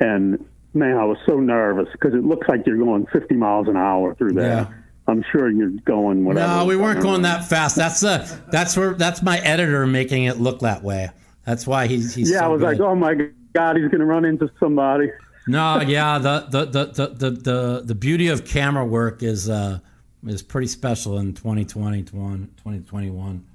and 0.00 0.44
man, 0.72 0.96
I 0.96 1.04
was 1.04 1.18
so 1.26 1.40
nervous 1.40 1.88
because 1.92 2.14
it 2.14 2.24
looks 2.24 2.48
like 2.48 2.66
you're 2.66 2.78
going 2.78 3.06
50 3.12 3.34
miles 3.34 3.68
an 3.68 3.76
hour 3.76 4.14
through 4.14 4.32
there. 4.32 4.46
Yeah. 4.46 4.68
I'm 5.08 5.24
sure 5.30 5.48
you're 5.48 5.70
going 5.84 6.24
whatever. 6.24 6.46
No, 6.46 6.64
we 6.64 6.76
weren't 6.76 7.00
going 7.00 7.22
that 7.22 7.44
fast. 7.44 7.76
That's 7.76 8.02
uh, 8.02 8.26
that's 8.50 8.76
where 8.76 8.94
that's 8.94 9.22
my 9.22 9.38
editor 9.38 9.86
making 9.86 10.24
it 10.24 10.40
look 10.40 10.60
that 10.60 10.82
way. 10.82 11.10
That's 11.44 11.64
why 11.64 11.86
he's 11.86 12.12
he's. 12.14 12.30
Yeah, 12.30 12.40
so 12.40 12.44
I 12.44 12.48
was 12.48 12.62
like, 12.62 12.80
oh 12.80 12.96
my 12.96 13.14
god, 13.56 13.76
he's 13.76 13.88
going 13.88 14.00
to 14.00 14.06
run 14.06 14.24
into 14.24 14.50
somebody. 14.60 15.10
No, 15.46 15.80
yeah, 15.86 16.18
the 16.18 16.46
the, 16.50 16.64
the, 16.66 17.06
the, 17.06 17.30
the, 17.30 17.82
the 17.84 17.94
beauty 17.94 18.28
of 18.28 18.44
camera 18.44 18.84
work 18.84 19.22
is 19.22 19.48
uh 19.48 19.78
is 20.26 20.42
pretty 20.42 20.66
special 20.66 21.18
in 21.18 21.34
2020, 21.34 22.02
2021, 22.02 23.46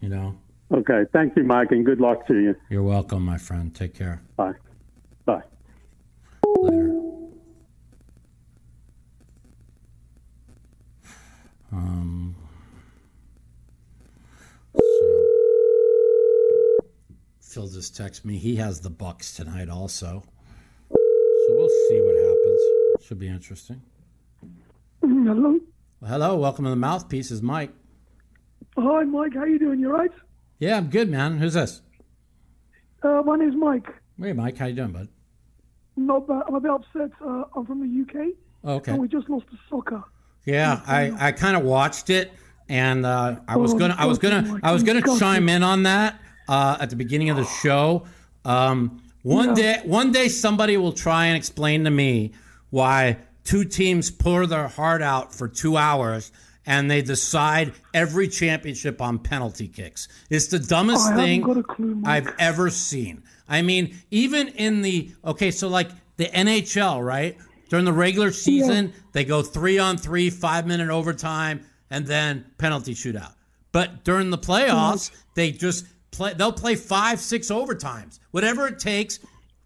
you 0.00 0.08
know. 0.08 0.38
Okay, 0.72 1.04
thank 1.12 1.36
you, 1.36 1.42
Mike, 1.42 1.72
and 1.72 1.84
good 1.84 2.00
luck 2.00 2.26
to 2.28 2.38
you. 2.38 2.54
You're 2.68 2.84
welcome, 2.84 3.24
my 3.24 3.38
friend. 3.38 3.74
Take 3.74 3.94
care. 3.94 4.22
Bye. 4.36 4.52
Bye. 5.24 5.42
Later. 6.44 7.00
Um 11.72 12.34
so 14.74 15.29
Phil 17.50 17.66
just 17.66 17.96
texted 18.00 18.24
me. 18.24 18.38
He 18.38 18.54
has 18.56 18.78
the 18.80 18.90
Bucks 18.90 19.34
tonight 19.34 19.68
also. 19.68 20.22
So 20.88 20.96
we'll 21.48 21.68
see 21.88 22.00
what 22.00 22.14
happens. 22.14 23.04
Should 23.04 23.18
be 23.18 23.26
interesting. 23.26 23.82
Hello. 25.00 25.58
Well, 26.00 26.10
hello, 26.12 26.36
welcome 26.36 26.64
to 26.64 26.70
the 26.70 26.76
mouthpiece. 26.76 27.32
Is 27.32 27.42
Mike? 27.42 27.72
Hi, 28.78 29.02
Mike. 29.02 29.34
How 29.34 29.44
you 29.46 29.58
doing? 29.58 29.80
You 29.80 29.90
right? 29.90 30.12
Yeah, 30.60 30.76
I'm 30.76 30.90
good, 30.90 31.10
man. 31.10 31.38
Who's 31.38 31.54
this? 31.54 31.82
Uh, 33.02 33.20
my 33.26 33.36
name's 33.36 33.56
Mike. 33.56 33.86
Hey, 34.22 34.32
Mike. 34.32 34.56
How 34.56 34.66
you 34.66 34.76
doing, 34.76 34.92
bud? 34.92 35.08
Not 35.96 36.28
bad. 36.28 36.42
I'm 36.46 36.54
a 36.54 36.60
bit 36.60 36.70
upset. 36.70 37.10
Uh, 37.20 37.42
I'm 37.56 37.66
from 37.66 37.80
the 37.80 38.02
UK. 38.02 38.28
Oh, 38.62 38.74
okay. 38.74 38.92
And 38.92 39.00
we 39.00 39.08
just 39.08 39.28
lost 39.28 39.46
to 39.50 39.58
soccer. 39.68 40.04
Yeah, 40.46 40.82
I, 40.86 41.12
I 41.18 41.32
kind 41.32 41.56
of 41.56 41.64
watched 41.64 42.10
it, 42.10 42.30
and 42.68 43.04
uh, 43.04 43.40
I 43.48 43.56
was 43.56 43.74
Oh, 43.74 43.78
gonna 43.78 43.96
I 43.98 44.06
was 44.06 44.18
gonna 44.18 44.60
I 44.62 44.70
was 44.72 44.84
gonna 44.84 45.02
chime 45.18 45.48
in 45.48 45.64
on 45.64 45.82
that 45.82 46.19
uh, 46.50 46.76
at 46.80 46.90
the 46.90 46.96
beginning 46.96 47.30
of 47.30 47.36
the 47.36 47.44
show. 47.44 48.02
Um, 48.44 49.00
one 49.22 49.50
Yeah. 49.50 49.54
day, 49.54 49.80
one 49.84 50.12
day, 50.12 50.28
somebody 50.28 50.76
will 50.76 50.92
try 50.92 51.26
and 51.26 51.36
explain 51.36 51.84
to 51.84 51.90
me 51.90 52.32
why 52.70 53.18
two 53.44 53.64
teams 53.64 54.10
pour 54.10 54.46
their 54.46 54.68
heart 54.68 55.00
out 55.00 55.34
for 55.34 55.46
two 55.48 55.76
hours 55.76 56.32
and 56.66 56.90
they 56.90 57.02
decide 57.02 57.72
every 57.94 58.28
championship 58.28 59.00
on 59.00 59.18
penalty 59.18 59.68
kicks. 59.68 60.08
It's 60.28 60.48
the 60.48 60.58
dumbest 60.58 61.08
haven't 61.08 61.24
thing 61.24 61.62
clue, 61.62 62.02
I've 62.04 62.32
ever 62.38 62.68
seen. 62.70 63.22
I 63.48 63.62
mean, 63.62 63.96
even 64.10 64.48
in 64.48 64.82
the 64.82 65.10
okay, 65.24 65.50
so 65.50 65.68
like 65.68 65.90
the 66.16 66.26
NHL, 66.26 67.04
right? 67.04 67.36
During 67.68 67.84
the 67.84 67.92
regular 67.92 68.30
season, 68.32 68.92
they 69.12 69.24
go 69.24 69.42
three 69.42 69.78
on 69.78 69.96
three, 69.96 70.28
five 70.30 70.66
minute 70.66 70.90
overtime, 70.90 71.60
and 71.90 72.06
then 72.06 72.44
penalty 72.58 72.94
shootout. 72.94 73.32
But 73.72 74.04
during 74.04 74.30
the 74.30 74.38
playoffs, 74.38 75.10
they 75.34 75.52
just 75.52 75.86
play. 76.10 76.34
They'll 76.34 76.52
play 76.52 76.74
five, 76.74 77.20
six 77.20 77.48
overtimes, 77.50 78.18
whatever 78.30 78.66
it 78.68 78.78
takes 78.78 79.18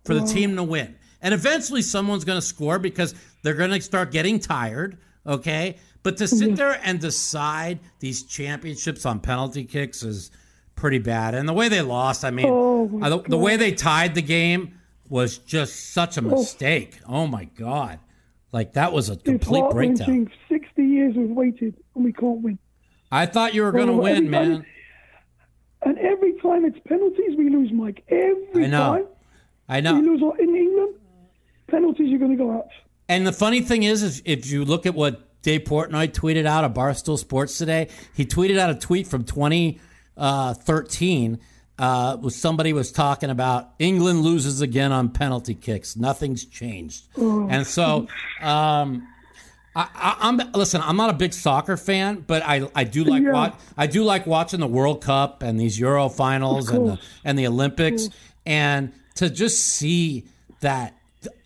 for 0.04 0.14
the 0.14 0.26
team 0.26 0.56
to 0.56 0.62
win. 0.62 0.96
And 1.22 1.32
eventually, 1.32 1.82
someone's 1.82 2.24
going 2.24 2.38
to 2.38 2.46
score 2.46 2.78
because 2.78 3.14
they're 3.42 3.54
going 3.54 3.70
to 3.70 3.80
start 3.80 4.10
getting 4.12 4.38
tired. 4.38 4.98
Okay, 5.26 5.76
but 6.02 6.18
to 6.18 6.28
sit 6.28 6.54
there 6.56 6.78
and 6.84 7.00
decide 7.00 7.80
these 8.00 8.24
championships 8.24 9.06
on 9.06 9.20
penalty 9.20 9.64
kicks 9.64 10.02
is 10.02 10.30
pretty 10.74 10.98
bad. 10.98 11.34
And 11.34 11.48
the 11.48 11.54
way 11.54 11.68
they 11.70 11.80
lost, 11.80 12.24
I 12.26 12.30
mean, 12.30 12.46
Oh, 12.48 13.00
uh, 13.02 13.08
the, 13.08 13.18
the 13.22 13.38
way 13.38 13.56
they 13.56 13.72
tied 13.72 14.14
the 14.14 14.20
game 14.20 14.78
was 15.08 15.38
just 15.38 15.92
such 15.94 16.18
a 16.18 16.22
mistake. 16.22 16.98
Oh 17.08 17.26
my 17.26 17.44
god! 17.44 18.00
Like 18.52 18.74
that 18.74 18.92
was 18.92 19.08
a 19.08 19.16
complete 19.16 19.64
breakdown. 19.70 19.96
heart-wrenching. 19.96 20.30
60 20.50 20.82
years 20.84 21.14
we've 21.16 21.30
waited 21.30 21.74
and 21.94 22.04
we 22.04 22.12
can't 22.12 22.42
win. 22.42 22.58
I 23.10 23.24
thought 23.26 23.54
you 23.54 23.62
were 23.62 23.72
going 23.72 23.86
to 23.86 23.92
Well, 23.94 24.02
win, 24.02 24.28
man. 24.28 24.66
And 25.85 25.98
every 25.98 26.32
time 26.40 26.65
it's 26.65 26.78
penalties, 26.89 27.36
we 27.36 27.51
lose, 27.51 27.70
Mike. 27.73 28.02
Every 28.09 28.47
time. 28.52 28.65
I 28.65 28.66
know. 28.66 28.97
time. 28.97 29.06
I 29.69 29.77
We 29.77 29.82
know. 29.82 30.01
lose 30.12 30.23
in 30.40 30.56
England. 30.56 30.94
Penalties, 31.69 32.09
you're 32.09 32.19
going 32.19 32.32
to 32.32 32.36
go 32.36 32.51
out. 32.52 32.69
And 33.09 33.27
the 33.27 33.32
funny 33.32 33.61
thing 33.61 33.82
is, 33.82 34.02
is 34.02 34.23
if 34.24 34.51
you 34.51 34.65
look 34.65 34.86
at 34.86 34.94
what 34.94 35.43
Dave 35.43 35.62
Portnoy 35.65 36.09
tweeted 36.12 36.47
out 36.47 36.65
of 36.65 36.73
Barstool 36.73 37.19
Sports 37.19 37.59
today, 37.59 37.89
he 38.15 38.24
tweeted 38.24 38.59
out 38.59 38.70
a 38.70 38.74
tweet 38.74 39.06
from 39.06 39.24
2013. 39.24 41.40
Uh, 41.77 42.16
was 42.20 42.36
somebody 42.36 42.73
was 42.73 42.93
talking 42.93 43.31
about 43.31 43.70
England 43.81 44.20
loses 44.20 44.61
again 44.61 44.93
on 44.93 45.09
penalty 45.09 45.56
kicks. 45.56 45.97
Nothing's 45.97 46.44
changed, 46.44 47.09
and 47.16 47.66
so 47.66 48.06
um, 48.40 49.09
I, 49.76 50.16
I'm 50.20 50.40
listen. 50.52 50.80
I'm 50.82 50.96
not 50.96 51.10
a 51.10 51.14
big 51.14 51.32
soccer 51.32 51.76
fan, 51.76 52.24
but 52.26 52.42
I, 52.44 52.68
I 52.74 52.84
do 52.84 53.02
like 53.05 53.22
Yeah. 53.22 53.32
wat- 53.32 53.60
I 53.76 53.86
do 53.86 54.05
like 54.05 54.26
watching 54.26 54.60
the 54.60 54.66
World 54.68 55.02
Cup 55.02 55.42
and 55.42 55.59
these 55.59 55.78
Euro 55.80 56.09
finals 56.09 56.68
and 56.70 56.86
the 56.88 56.98
and 57.24 57.38
the 57.38 57.46
Olympics, 57.46 58.09
and 58.46 58.92
to 59.16 59.28
just 59.30 59.64
see 59.64 60.26
that 60.60 60.94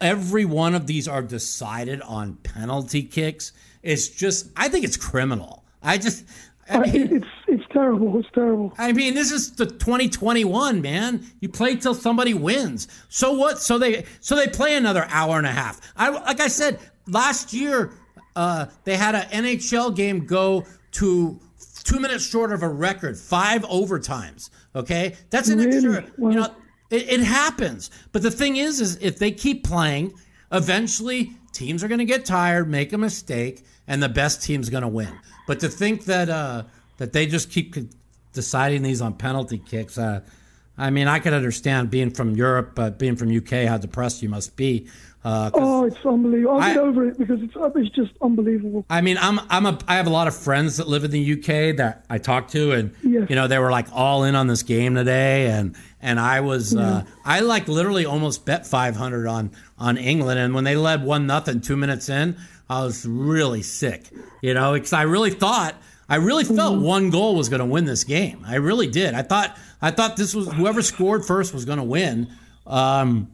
every 0.00 0.44
one 0.44 0.74
of 0.74 0.86
these 0.86 1.08
are 1.08 1.22
decided 1.22 2.02
on 2.02 2.34
penalty 2.36 3.02
kicks 3.02 3.52
is 3.82 4.10
just 4.10 4.48
I 4.56 4.68
think 4.68 4.84
it's 4.84 4.96
criminal. 4.98 5.64
I 5.82 5.96
just 5.96 6.24
I 6.68 6.78
I- 6.78 6.80
mean, 6.90 7.16
it's 7.16 7.26
it's 7.46 7.64
terrible. 7.72 8.18
It's 8.20 8.28
terrible. 8.34 8.74
I 8.76 8.92
mean, 8.92 9.14
this 9.14 9.30
is 9.32 9.52
the 9.52 9.64
2021, 9.64 10.82
man. 10.82 11.24
You 11.40 11.48
play 11.48 11.76
till 11.76 11.94
somebody 11.94 12.34
wins. 12.34 12.88
So 13.08 13.32
what? 13.32 13.58
So 13.58 13.78
they 13.78 14.04
so 14.20 14.36
they 14.36 14.48
play 14.48 14.76
another 14.76 15.06
hour 15.08 15.38
and 15.38 15.46
a 15.46 15.50
half. 15.52 15.80
I 15.96 16.10
like 16.10 16.40
I 16.40 16.48
said 16.48 16.78
last 17.06 17.54
year, 17.54 17.90
uh, 18.38 18.66
they 18.84 18.96
had 18.96 19.14
an 19.16 19.44
NHL 19.44 19.94
game 19.96 20.24
go 20.24 20.64
to 20.92 21.40
two 21.82 21.98
minutes 21.98 22.24
short 22.24 22.52
of 22.52 22.62
a 22.62 22.68
record, 22.68 23.18
five 23.18 23.62
overtimes. 23.62 24.50
Okay, 24.76 25.16
that's 25.30 25.48
an 25.48 25.58
Really? 25.58 25.74
extra. 25.74 26.12
Wow. 26.16 26.30
You 26.30 26.36
know, 26.36 26.54
it, 26.90 27.08
it 27.10 27.20
happens. 27.20 27.90
But 28.12 28.22
the 28.22 28.30
thing 28.30 28.56
is, 28.56 28.80
is 28.80 28.96
if 29.00 29.18
they 29.18 29.32
keep 29.32 29.64
playing, 29.64 30.14
eventually 30.52 31.32
teams 31.52 31.82
are 31.82 31.88
going 31.88 31.98
to 31.98 32.04
get 32.04 32.24
tired, 32.24 32.70
make 32.70 32.92
a 32.92 32.98
mistake, 32.98 33.64
and 33.88 34.00
the 34.02 34.08
best 34.08 34.42
team's 34.42 34.70
going 34.70 34.82
to 34.82 34.88
win. 34.88 35.12
But 35.48 35.58
to 35.60 35.68
think 35.68 36.04
that 36.04 36.28
uh, 36.30 36.62
that 36.98 37.12
they 37.12 37.26
just 37.26 37.50
keep 37.50 37.74
deciding 38.32 38.82
these 38.82 39.00
on 39.02 39.14
penalty 39.14 39.58
kicks, 39.58 39.98
uh, 39.98 40.20
I 40.76 40.90
mean, 40.90 41.08
I 41.08 41.18
could 41.18 41.32
understand 41.32 41.90
being 41.90 42.10
from 42.10 42.36
Europe, 42.36 42.72
but 42.76 43.00
being 43.00 43.16
from 43.16 43.36
UK, 43.36 43.66
how 43.66 43.78
depressed 43.78 44.22
you 44.22 44.28
must 44.28 44.56
be. 44.56 44.86
Uh, 45.24 45.50
Oh, 45.52 45.84
it's 45.84 45.96
unbelievable. 46.06 46.54
I'll 46.56 46.60
I- 46.60 46.74
get 46.74 46.82
over 46.82 47.06
it 47.08 47.18
because 47.18 47.42
it's 47.42 47.52
it's 47.56 47.94
just 47.94 48.12
unbelievable. 48.22 48.86
I 48.88 49.00
mean, 49.00 49.18
I'm 49.20 49.40
I'm 49.50 49.66
a 49.66 49.78
I 49.88 49.96
have 49.96 50.06
a 50.06 50.10
lot 50.10 50.28
of 50.28 50.36
friends 50.36 50.76
that 50.76 50.88
live 50.88 51.02
in 51.04 51.10
the 51.10 51.32
UK 51.34 51.76
that 51.76 52.04
I 52.08 52.18
talk 52.18 52.48
to, 52.48 52.72
and 52.72 52.92
Yes. 53.02 53.28
you 53.28 53.34
know 53.36 53.48
they 53.48 53.58
were 53.58 53.70
like 53.70 53.88
all 53.92 54.22
in 54.24 54.34
on 54.36 54.46
this 54.46 54.62
game 54.62 54.94
today, 54.94 55.46
and 55.50 55.74
and 56.00 56.20
I 56.20 56.40
was 56.40 56.74
uh, 56.76 57.04
I 57.24 57.40
like 57.40 57.66
literally 57.68 58.06
almost 58.06 58.46
bet 58.46 58.66
500 58.66 59.26
on 59.26 59.50
on 59.78 59.96
England, 59.96 60.38
and 60.38 60.54
when 60.54 60.64
they 60.64 60.76
led 60.76 61.02
one 61.04 61.26
nothing 61.26 61.60
two 61.60 61.76
minutes 61.76 62.08
in, 62.08 62.36
I 62.70 62.84
was 62.84 63.04
really 63.04 63.62
sick, 63.62 64.10
you 64.40 64.54
know, 64.54 64.74
because 64.74 64.92
I 64.92 65.02
really 65.02 65.30
thought 65.30 65.74
I 66.08 66.16
really 66.16 66.44
felt 66.44 66.80
one 66.80 67.10
goal 67.10 67.34
was 67.34 67.48
going 67.48 67.60
to 67.60 67.66
win 67.66 67.84
this 67.86 68.04
game. 68.04 68.44
I 68.46 68.54
really 68.54 68.86
did. 68.86 69.14
I 69.14 69.22
thought 69.22 69.58
I 69.82 69.90
thought 69.90 70.16
this 70.16 70.32
was 70.34 70.46
whoever 70.52 70.80
scored 70.80 71.24
first 71.26 71.52
was 71.52 71.64
going 71.64 71.78
to 71.78 71.84
win. 71.84 72.28
Um, 72.68 73.30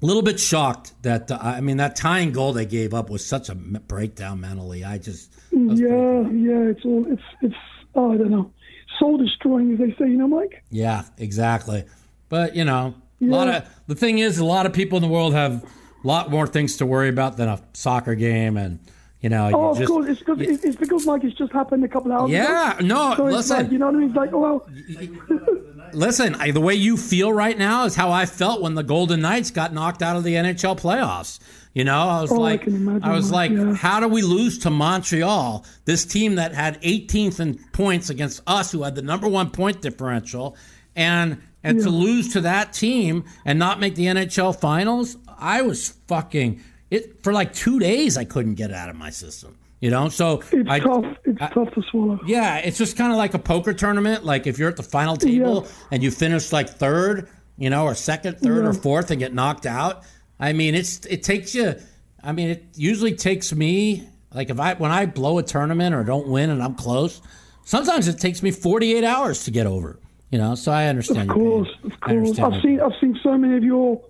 a 0.00 0.06
little 0.06 0.22
bit 0.22 0.38
shocked 0.40 0.92
that 1.02 1.30
uh, 1.30 1.38
I 1.40 1.60
mean 1.60 1.76
that 1.78 1.96
tying 1.96 2.32
goal 2.32 2.52
they 2.52 2.66
gave 2.66 2.94
up 2.94 3.10
was 3.10 3.24
such 3.24 3.48
a 3.48 3.54
breakdown 3.54 4.40
mentally. 4.40 4.84
I 4.84 4.98
just 4.98 5.32
Yeah, 5.50 6.28
yeah. 6.30 6.70
It's 6.70 6.84
all 6.84 7.04
it's 7.10 7.22
it's. 7.42 7.54
Oh, 7.94 8.12
I 8.12 8.16
don't 8.16 8.30
know. 8.30 8.52
Soul 8.98 9.16
destroying, 9.18 9.72
as 9.72 9.78
they 9.78 9.90
say. 9.98 10.10
You 10.10 10.16
know, 10.18 10.28
Mike. 10.28 10.62
yeah, 10.70 11.04
exactly. 11.18 11.84
But 12.28 12.54
you 12.56 12.64
know, 12.64 12.94
a 13.20 13.24
lot 13.24 13.48
of 13.48 13.64
the 13.86 13.94
thing 13.94 14.18
is, 14.18 14.38
a 14.38 14.44
lot 14.44 14.66
of 14.66 14.72
people 14.72 14.96
in 14.98 15.02
the 15.02 15.08
world 15.08 15.34
have 15.34 15.64
a 15.64 16.06
lot 16.06 16.30
more 16.30 16.46
things 16.46 16.76
to 16.78 16.86
worry 16.86 17.08
about 17.08 17.36
than 17.36 17.48
a 17.48 17.60
soccer 17.72 18.14
game, 18.14 18.56
and 18.56 18.78
you 19.20 19.28
know, 19.30 19.46
Oh, 19.46 19.50
you 19.50 19.68
of 19.70 19.78
just 19.78 19.88
course. 19.90 20.06
It's 20.08 20.20
because 20.20 20.40
it's 20.64 20.76
because 20.76 21.06
Mike. 21.06 21.24
It's 21.24 21.36
just 21.36 21.52
happened 21.52 21.82
a 21.84 21.88
couple 21.88 22.12
hours 22.12 22.30
Yeah, 22.30 22.76
ago. 22.76 22.86
no, 22.86 23.14
So 23.16 23.26
it's 23.26 23.36
listen. 23.36 23.56
like, 23.56 23.72
you 23.72 23.78
know 23.78 23.86
what 23.86 23.94
I 23.96 23.98
mean? 23.98 24.08
It's 24.08 24.16
like, 24.16 24.32
oh 24.32 24.38
well. 24.38 24.68
listen. 25.94 26.34
I, 26.36 26.50
the 26.50 26.60
way 26.60 26.74
you 26.74 26.96
feel 26.96 27.32
right 27.32 27.56
now 27.56 27.84
is 27.84 27.94
how 27.94 28.10
I 28.10 28.26
felt 28.26 28.60
when 28.62 28.74
the 28.74 28.82
Golden 28.82 29.20
Knights 29.20 29.50
got 29.50 29.72
knocked 29.72 30.02
out 30.02 30.16
of 30.16 30.24
the 30.24 30.34
NHL 30.34 30.78
playoffs. 30.80 31.38
You 31.74 31.84
know, 31.84 31.98
I 32.08 32.22
was 32.22 32.32
Oh, 32.32 32.36
like, 32.36 32.66
imagine 32.66 33.04
I 33.04 33.12
was 33.12 33.28
that, 33.28 33.34
like, 33.34 33.50
yeah. 33.52 33.74
how 33.74 34.00
do 34.00 34.08
we 34.08 34.22
lose 34.22 34.58
to 34.60 34.70
Montreal, 34.70 35.64
this 35.84 36.04
team 36.04 36.36
that 36.36 36.54
had 36.54 36.80
18th 36.82 37.40
in 37.40 37.58
points 37.72 38.10
against 38.10 38.40
us, 38.46 38.72
who 38.72 38.82
had 38.82 38.94
the 38.94 39.02
number 39.02 39.28
one 39.28 39.50
point 39.50 39.82
differential, 39.82 40.56
and 40.96 41.42
and 41.62 41.80
to 41.80 41.90
lose 41.90 42.32
to 42.32 42.40
that 42.42 42.72
team 42.72 43.24
and 43.44 43.58
not 43.58 43.80
make 43.80 43.94
the 43.96 44.06
NHL 44.06 44.58
finals? 44.58 45.16
I 45.38 45.62
was 45.62 45.90
fucking 46.08 46.62
it 46.90 47.22
for 47.22 47.32
like 47.32 47.52
two 47.52 47.78
days. 47.78 48.16
I 48.16 48.24
couldn't 48.24 48.54
get 48.54 48.70
it 48.70 48.76
out 48.76 48.88
of 48.88 48.96
my 48.96 49.10
system. 49.10 49.57
You 49.80 49.90
know, 49.90 50.08
so 50.08 50.42
It's 50.50 50.68
I, 50.68 50.80
tough. 50.80 51.04
It's 51.24 51.38
tough 51.54 51.72
to 51.74 51.82
swallow. 51.90 52.18
yeah, 52.26 52.56
it's 52.58 52.78
just 52.78 52.96
kind 52.96 53.12
of 53.12 53.18
like 53.18 53.34
a 53.34 53.38
poker 53.38 53.72
tournament. 53.72 54.24
Like 54.24 54.46
if 54.48 54.58
you're 54.58 54.68
at 54.68 54.76
the 54.76 54.82
final 54.82 55.16
table 55.16 55.62
Yeah. 55.64 55.70
and 55.92 56.02
you 56.02 56.10
finish 56.10 56.50
like 56.52 56.68
third, 56.68 57.28
you 57.56 57.70
know, 57.70 57.84
or 57.84 57.94
second, 57.94 58.38
third, 58.40 58.64
or 58.64 58.72
fourth, 58.72 59.10
and 59.12 59.20
get 59.20 59.32
knocked 59.34 59.66
out. 59.66 60.02
I 60.40 60.52
mean, 60.52 60.74
it's 60.74 61.06
it 61.06 61.22
takes 61.22 61.54
you. 61.54 61.76
I 62.24 62.32
mean, 62.32 62.48
it 62.48 62.64
usually 62.74 63.14
takes 63.14 63.52
me 63.54 64.08
like 64.34 64.50
if 64.50 64.58
I 64.58 64.74
when 64.74 64.90
I 64.90 65.06
blow 65.06 65.38
a 65.38 65.42
tournament 65.44 65.94
or 65.94 66.02
don't 66.02 66.26
win 66.26 66.50
and 66.50 66.60
I'm 66.62 66.74
close. 66.74 67.20
Sometimes 67.64 68.08
it 68.08 68.18
takes 68.18 68.42
me 68.42 68.50
48 68.50 69.04
hours 69.04 69.44
to 69.44 69.50
get 69.50 69.66
over. 69.66 70.00
You 70.30 70.38
know, 70.38 70.54
so 70.56 70.72
I 70.72 70.86
understand. 70.86 71.30
Of 71.30 71.36
course, 71.36 71.68
of 71.84 72.00
course. 72.00 72.38
I've 72.38 72.60
seen 72.62 72.80
I've 72.80 72.92
seen 73.00 73.18
so 73.22 73.38
many 73.38 73.56
of 73.56 73.62
your. 73.62 74.02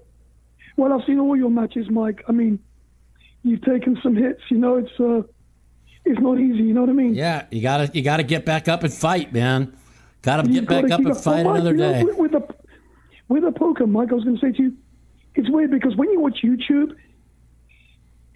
Well, 0.79 0.93
I've 0.93 1.05
seen 1.07 1.19
all 1.19 1.37
your 1.37 1.51
matches, 1.51 1.91
Mike. 1.91 2.25
I 2.29 2.33
mean, 2.33 2.59
you've 3.43 3.63
taken 3.63 3.99
some 4.03 4.17
hits. 4.17 4.41
You 4.51 4.59
know, 4.59 4.77
it's 4.77 4.99
uh, 5.01 5.23
it's 6.09 6.21
not 6.21 6.39
easy. 6.39 6.63
You 6.65 6.75
know 6.75 6.81
what 6.83 6.91
I 6.91 6.95
mean? 6.95 7.15
Yeah, 7.15 7.47
you 7.51 7.61
gotta 7.63 7.91
you 7.95 8.03
gotta 8.03 8.23
get 8.23 8.45
back 8.45 8.69
up 8.69 8.83
and 8.85 8.93
fight, 8.93 9.33
man. 9.33 9.77
Gotta 10.23 10.49
get 10.49 10.67
back 10.67 10.91
up 10.91 11.01
and 11.01 11.09
up- 11.13 11.17
fight 11.19 11.45
Well, 11.45 11.55
Mike, 11.55 11.61
another 11.63 11.71
you 11.73 11.77
know, 11.77 11.93
day. 11.93 12.05
with, 12.05 12.17
with 12.19 12.33
the 12.33 12.55
with 13.29 13.43
the 13.45 13.53
poker, 13.53 13.87
Mike, 13.87 14.11
I 14.11 14.15
was 14.15 14.25
to 14.25 14.37
say 14.39 14.53
to 14.53 14.63
you, 14.63 14.73
it's 15.35 15.49
weird 15.51 15.71
because 15.71 15.95
when 15.97 16.11
you 16.11 16.21
watch 16.21 16.39
YouTube, 16.43 16.95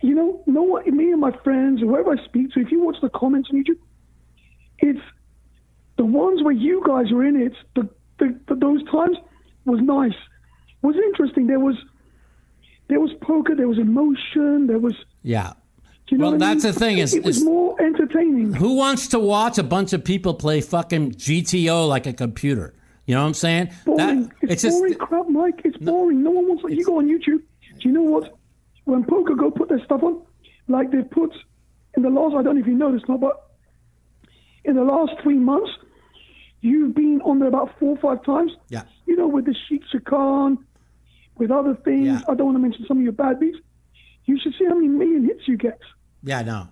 you 0.03 0.15
know, 0.15 0.43
no 0.47 0.63
one, 0.63 0.97
me 0.97 1.11
and 1.13 1.21
my 1.21 1.33
friends, 1.45 1.81
whoever 1.81 2.13
I 2.13 2.25
speak 2.25 2.53
to, 2.53 2.61
if 2.61 2.71
you 2.71 2.83
watch 2.85 2.97
the 3.01 3.09
comments 3.09 3.49
on 3.53 3.63
YouTube, 3.63 3.79
it's 4.79 5.01
the 5.97 6.05
ones 6.05 6.43
where 6.43 6.53
you 6.53 6.83
guys 6.87 7.11
were 7.13 7.25
in 7.25 7.41
it. 7.41 7.53
The, 7.75 7.89
the, 8.19 8.39
the 8.49 8.55
those 8.57 8.83
times 8.91 9.17
was 9.65 9.81
nice, 9.81 10.15
was 10.83 10.97
interesting. 10.97 11.47
There 11.47 11.61
was 11.61 11.77
there 12.89 13.01
was 13.01 13.11
poker, 13.23 13.55
there 13.55 13.69
was 13.69 13.79
emotion, 13.79 14.67
there 14.67 14.79
was. 14.79 14.95
Yeah. 15.23 15.53
You 16.13 16.19
know 16.19 16.25
Well, 16.25 16.33
what 16.33 16.43
I 16.43 16.49
that's 16.55 16.65
mean? 16.65 16.73
the 16.75 16.79
thing 16.79 16.99
is- 16.99 17.15
it 17.15 17.25
was 17.25 17.39
is- 17.39 17.45
more 17.45 17.81
entertaining. 17.81 18.53
Who 18.53 18.75
wants 18.75 19.09
to 19.09 19.19
watch 19.19 19.57
a 19.57 19.63
bunch 19.63 19.95
of 19.95 20.05
people 20.05 20.35
play 20.35 20.61
fucking 20.61 21.13
GTO 21.13 21.89
like 21.89 22.07
a 22.07 22.13
computer? 22.13 22.75
You 23.07 23.15
know 23.15 23.23
what 23.23 23.29
I'm 23.29 23.35
saying? 23.35 23.71
boring. 23.87 24.25
That- 24.25 24.31
it's, 24.43 24.63
boring 24.63 24.95
crap, 24.95 25.29
Mike. 25.31 25.63
It's 25.65 25.79
boring. 25.79 26.23
No 26.23 26.31
one 26.33 26.49
wants. 26.49 26.65
Like, 26.65 26.75
you 26.75 26.85
go 26.85 26.99
on 26.99 27.07
YouTube. 27.09 27.41
Do 27.79 27.89
you 27.89 27.93
know 27.93 28.03
what? 28.03 28.37
When 28.85 29.05
PokerGO 29.05 29.55
put 29.55 29.71
their 29.71 29.83
stuff 29.87 30.03
on, 30.03 30.21
like 30.69 30.91
they 30.91 31.01
put 31.03 31.33
in 31.97 32.03
the 32.03 32.11
last. 32.11 32.35
I 32.37 32.43
don't 32.43 32.57
know 32.57 32.61
if 32.61 32.67
you 32.67 32.75
noticed, 32.77 33.09
not, 33.09 33.21
but 33.21 33.51
in 34.67 34.77
the 34.77 34.85
last 34.85 35.13
three 35.23 35.39
months, 35.39 35.71
you've 36.61 36.95
been 36.95 37.23
on 37.23 37.39
there 37.39 37.49
about 37.49 37.71
four 37.79 37.97
or 37.97 38.01
five 38.17 38.23
times. 38.25 38.53
Yeah. 38.69 38.83
You 39.07 39.17
know, 39.17 39.29
with 39.29 39.47
the 39.47 39.55
Sheikh 39.67 39.83
Khan, 40.05 40.59
with 41.39 41.51
other 41.51 41.75
things. 41.75 42.07
Yeah. 42.07 42.21
I 42.29 42.35
don't 42.35 42.47
want 42.49 42.57
to 42.57 42.63
mention 42.63 42.85
some 42.87 42.99
of 42.99 43.03
your 43.03 43.13
bad 43.13 43.41
beats. 43.41 43.57
You 44.27 44.39
should 44.39 44.53
see 44.59 44.67
how 44.67 44.75
many 44.75 44.89
million 44.89 45.25
hits 45.25 45.49
you 45.49 45.57
get. 45.57 45.79
Yeah, 46.23 46.43
know. 46.43 46.69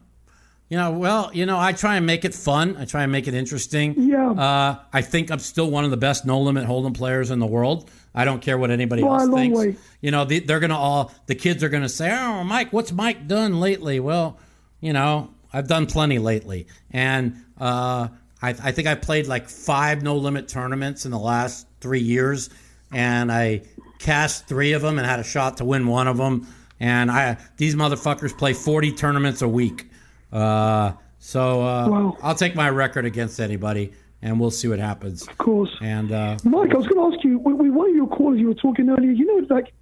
You 0.69 0.77
know, 0.77 0.93
well, 0.93 1.31
you 1.35 1.47
know, 1.47 1.59
I 1.59 1.73
try 1.73 1.97
and 1.97 2.07
make 2.07 2.25
it 2.25 2.33
fun. 2.33 2.77
I 2.77 2.85
try 2.85 3.03
and 3.03 3.11
make 3.11 3.27
it 3.27 3.35
interesting. 3.35 3.95
Yeah. 3.97 4.31
Uh, 4.31 4.79
I 4.93 5.03
think 5.03 5.33
I'm 5.33 5.41
still 5.41 5.69
one 5.69 5.85
of 5.85 5.91
the 5.91 5.97
best 5.97 6.25
no 6.25 6.41
limit 6.41 6.65
hold'em 6.65 6.95
players 6.95 7.33
in 7.33 7.41
the 7.41 7.47
world. 7.47 7.91
I 8.15 8.25
don't 8.25 8.41
care 8.41 8.57
what 8.57 8.71
anybody 8.71 9.03
a 9.03 9.07
else 9.07 9.29
thinks. 9.29 9.59
way. 9.59 9.77
You 10.01 10.13
know, 10.13 10.25
they, 10.25 10.39
they're 10.39 10.61
gonna 10.61 10.79
all 10.79 11.13
the 11.27 11.35
kids 11.35 11.65
are 11.65 11.69
gonna 11.69 11.89
say, 11.89 12.17
"Oh, 12.17 12.45
Mike, 12.45 12.73
what's 12.73 12.93
Mike 12.93 13.27
done 13.27 13.59
lately?" 13.59 13.99
Well, 13.99 14.39
you 14.81 14.93
know, 14.93 15.31
I've 15.53 15.67
done 15.67 15.87
plenty 15.87 16.21
lately, 16.21 16.69
and 16.93 17.37
uh, 17.61 18.09
I, 18.41 18.51
I 18.51 18.73
think 18.73 18.87
I 18.87 18.95
played 18.95 19.27
like 19.27 19.49
five 19.49 20.03
no 20.03 20.17
limit 20.17 20.47
tournaments 20.47 21.05
in 21.05 21.11
the 21.11 21.19
last 21.19 21.67
three 21.81 22.01
years, 22.01 22.49
and 22.93 23.33
I 23.33 23.63
cast 23.99 24.47
three 24.47 24.73
of 24.73 24.83
them 24.83 24.99
and 24.99 25.07
had 25.07 25.19
a 25.19 25.25
shot 25.25 25.57
to 25.57 25.65
win 25.65 25.89
one 25.89 26.07
of 26.07 26.17
them. 26.17 26.47
And 26.81 27.11
I 27.11 27.37
these 27.59 27.75
motherfuckers 27.75 28.37
play 28.37 28.55
40 28.55 28.93
tournaments 28.93 29.43
a 29.43 29.49
week. 29.49 29.91
Uh, 30.33 30.93
so 31.19 31.63
uh. 31.63 32.13
I'll 32.23 32.35
take 32.35 32.57
my 32.57 32.71
record 32.71 33.05
against 33.05 33.39
anybody, 33.39 33.93
and 34.23 34.41
we'll 34.41 34.51
see 34.51 34.69
what 34.69 34.79
happens. 34.79 35.29
Of 35.29 35.37
course. 35.39 35.71
And 35.83 36.11
uh, 36.11 36.39
Mike, 36.45 36.75
I 36.75 36.79
was 36.79 36.87
going 36.87 37.11
to 37.11 37.17
ask 37.17 37.25
you, 37.25 37.39
with 37.39 37.57
one 37.57 37.91
of 37.91 37.95
your 37.95 38.09
callers 38.09 38.41
you 38.41 38.49
were 38.49 38.55
talking 38.55 38.89
earlier, 38.89 39.11
you 39.11 39.27
know, 39.27 39.55
like, 39.55 39.73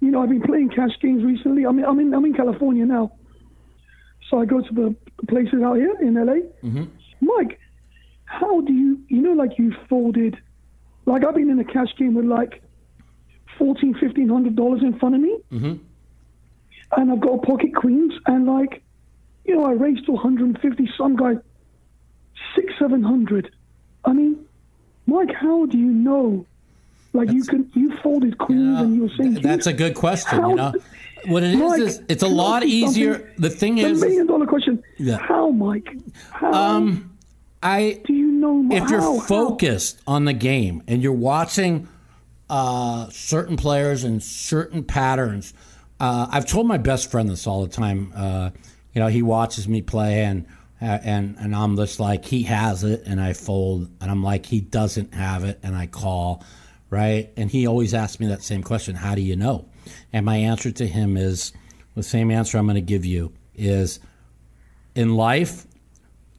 you 0.00 0.10
know, 0.10 0.22
I've 0.22 0.30
been 0.30 0.40
playing 0.40 0.70
cash 0.70 0.92
games 1.02 1.22
recently. 1.22 1.66
I 1.66 1.72
mean, 1.72 1.84
I'm 1.84 2.00
in, 2.00 2.14
I'm 2.14 2.24
in 2.24 2.32
California 2.32 2.86
now. 2.86 3.12
So 4.30 4.40
I 4.40 4.46
go 4.46 4.60
to 4.60 4.74
the 4.74 4.96
places 5.28 5.62
out 5.62 5.74
here 5.76 5.94
in 6.00 6.14
LA. 6.14 6.34
Mm-hmm. 6.62 6.84
Mike, 7.20 7.58
how 8.24 8.60
do 8.62 8.72
you, 8.72 9.02
you 9.08 9.20
know, 9.20 9.32
like 9.32 9.58
you 9.58 9.74
folded, 9.88 10.38
like 11.04 11.24
I've 11.24 11.34
been 11.34 11.50
in 11.50 11.58
a 11.58 11.64
cash 11.64 11.88
game 11.98 12.14
with 12.14 12.24
like 12.24 12.62
fourteen, 13.58 13.94
fifteen 13.94 14.28
hundred 14.28 14.56
dollars 14.56 14.82
in 14.82 14.98
front 14.98 15.16
of 15.16 15.20
me. 15.20 15.38
Mm-hmm. 15.52 15.84
And 16.96 17.10
I've 17.10 17.20
got 17.20 17.42
pocket 17.42 17.74
queens, 17.74 18.12
and 18.26 18.46
like, 18.46 18.82
you 19.44 19.56
know, 19.56 19.64
I 19.64 19.72
raised 19.72 20.06
to 20.06 20.12
150. 20.12 20.90
Some 20.96 21.16
guy 21.16 21.34
six, 22.54 22.72
seven 22.78 23.02
hundred. 23.02 23.50
I 24.04 24.12
mean, 24.12 24.46
Mike, 25.06 25.32
how 25.34 25.66
do 25.66 25.78
you 25.78 25.86
know? 25.90 26.46
Like 27.12 27.32
you 27.32 27.42
can, 27.42 27.70
you 27.74 27.96
folded 27.98 28.38
queens, 28.38 28.80
and 28.80 28.94
you 28.94 29.02
were 29.02 29.10
saying 29.18 29.34
That's 29.34 29.66
a 29.66 29.72
good 29.72 29.94
question. 29.94 30.40
How- 30.40 30.50
you 30.50 30.56
know, 30.56 30.72
what 31.26 31.42
it 31.42 31.50
is 31.50 31.60
Mike, 31.60 31.80
is 31.80 32.02
it's 32.08 32.22
a 32.22 32.28
lot 32.28 32.64
easier. 32.64 33.32
The 33.36 33.50
thing 33.50 33.78
is, 33.78 33.84
the 33.84 33.90
is, 33.90 34.00
million 34.00 34.26
dollar 34.26 34.46
question. 34.46 34.82
Yeah. 34.98 35.18
How, 35.18 35.50
Mike? 35.50 35.88
How 36.30 36.52
um, 36.52 37.18
I 37.62 38.00
do 38.06 38.14
you 38.14 38.30
know? 38.30 38.66
if 38.70 38.88
you're 38.88 39.00
how, 39.00 39.18
how? 39.18 39.26
focused 39.26 40.00
on 40.06 40.24
the 40.24 40.32
game 40.32 40.82
and 40.86 41.02
you're 41.02 41.12
watching 41.12 41.88
uh, 42.48 43.08
certain 43.10 43.56
players 43.56 44.04
and 44.04 44.22
certain 44.22 44.82
patterns, 44.82 45.52
uh, 46.00 46.26
I've 46.30 46.46
told 46.46 46.66
my 46.66 46.78
best 46.78 47.10
friend 47.10 47.28
this 47.28 47.46
all 47.46 47.62
the 47.62 47.68
time. 47.68 48.12
Uh, 48.16 48.50
you 48.94 49.00
know, 49.00 49.08
he 49.08 49.22
watches 49.22 49.68
me 49.68 49.82
play 49.82 50.24
and. 50.24 50.46
Uh, 50.82 50.98
and 51.02 51.36
and 51.38 51.54
I'm 51.54 51.76
just 51.76 52.00
like 52.00 52.24
he 52.24 52.44
has 52.44 52.84
it, 52.84 53.02
and 53.04 53.20
I 53.20 53.34
fold, 53.34 53.90
and 54.00 54.10
I'm 54.10 54.22
like 54.22 54.46
he 54.46 54.62
doesn't 54.62 55.12
have 55.12 55.44
it, 55.44 55.60
and 55.62 55.76
I 55.76 55.86
call, 55.86 56.42
right? 56.88 57.30
And 57.36 57.50
he 57.50 57.66
always 57.66 57.92
asks 57.92 58.18
me 58.18 58.28
that 58.28 58.42
same 58.42 58.62
question: 58.62 58.94
How 58.94 59.14
do 59.14 59.20
you 59.20 59.36
know? 59.36 59.68
And 60.10 60.24
my 60.24 60.36
answer 60.36 60.70
to 60.70 60.86
him 60.86 61.18
is 61.18 61.52
the 61.96 62.02
same 62.02 62.30
answer 62.30 62.56
I'm 62.56 62.64
going 62.64 62.76
to 62.76 62.80
give 62.80 63.04
you: 63.04 63.30
is 63.54 64.00
in 64.94 65.16
life, 65.16 65.66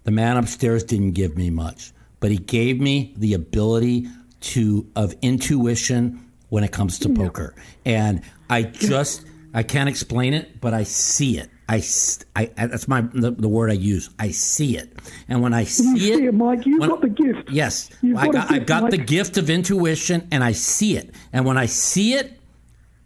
the 0.05 0.11
man 0.11 0.37
upstairs 0.37 0.83
didn't 0.83 1.11
give 1.11 1.37
me 1.37 1.51
much, 1.51 1.93
but 2.19 2.31
he 2.31 2.37
gave 2.37 2.81
me 2.81 3.13
the 3.17 3.35
ability 3.35 4.07
to 4.39 4.89
of 4.95 5.13
intuition 5.21 6.31
when 6.49 6.63
it 6.63 6.71
comes 6.71 6.97
to 6.97 7.09
poker. 7.09 7.53
And 7.85 8.23
I 8.49 8.63
just 8.63 9.23
I 9.53 9.63
can't 9.63 9.89
explain 9.89 10.33
it, 10.33 10.61
but 10.61 10.73
I 10.73 10.83
see 10.83 11.37
it. 11.37 11.49
I, 11.67 11.81
I 12.35 12.45
that's 12.55 12.87
my 12.89 13.01
the, 13.13 13.31
the 13.31 13.47
word 13.47 13.69
I 13.69 13.75
use. 13.75 14.09
I 14.19 14.31
see 14.31 14.75
it, 14.77 14.91
and 15.29 15.41
when 15.41 15.53
I 15.53 15.61
You 15.61 15.65
see 15.67 15.99
see 15.99 16.11
it, 16.13 16.23
it, 16.25 16.33
Mike. 16.33 16.65
You've 16.65 16.81
when- 16.81 16.89
got 16.89 17.01
the 17.01 17.09
gift. 17.09 17.49
Yes, 17.49 17.89
You've 18.01 18.17
I 18.17 18.25
got 18.25 18.33
got, 18.33 18.51
I 18.51 18.55
gift, 18.55 18.67
got 18.67 18.91
the 18.91 18.97
gift 18.97 19.37
of 19.37 19.49
intuition, 19.49 20.27
and 20.31 20.43
I 20.43 20.51
see 20.51 20.97
it. 20.97 21.13
And 21.31 21.45
when 21.45 21.57
I 21.57 21.67
see 21.67 22.13
it, 22.15 22.37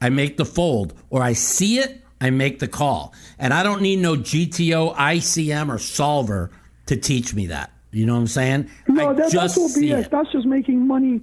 I 0.01 0.09
make 0.09 0.37
the 0.37 0.45
fold, 0.45 0.93
or 1.11 1.21
I 1.21 1.33
see 1.33 1.77
it, 1.77 2.01
I 2.19 2.31
make 2.31 2.57
the 2.59 2.67
call. 2.67 3.13
And 3.37 3.53
I 3.53 3.61
don't 3.61 3.81
need 3.83 3.97
no 3.99 4.15
GTO, 4.15 4.95
ICM, 4.95 5.69
or 5.73 5.77
solver 5.77 6.49
to 6.87 6.95
teach 6.95 7.35
me 7.35 7.47
that. 7.47 7.71
You 7.91 8.05
know 8.07 8.13
what 8.15 8.21
I'm 8.21 8.27
saying? 8.27 8.69
No, 8.87 9.09
I 9.09 9.13
that, 9.13 9.31
just 9.31 9.55
that's 9.55 9.57
all 9.57 9.69
BS. 9.69 10.09
That's 10.09 10.31
just 10.31 10.45
making 10.47 10.85
money. 10.87 11.21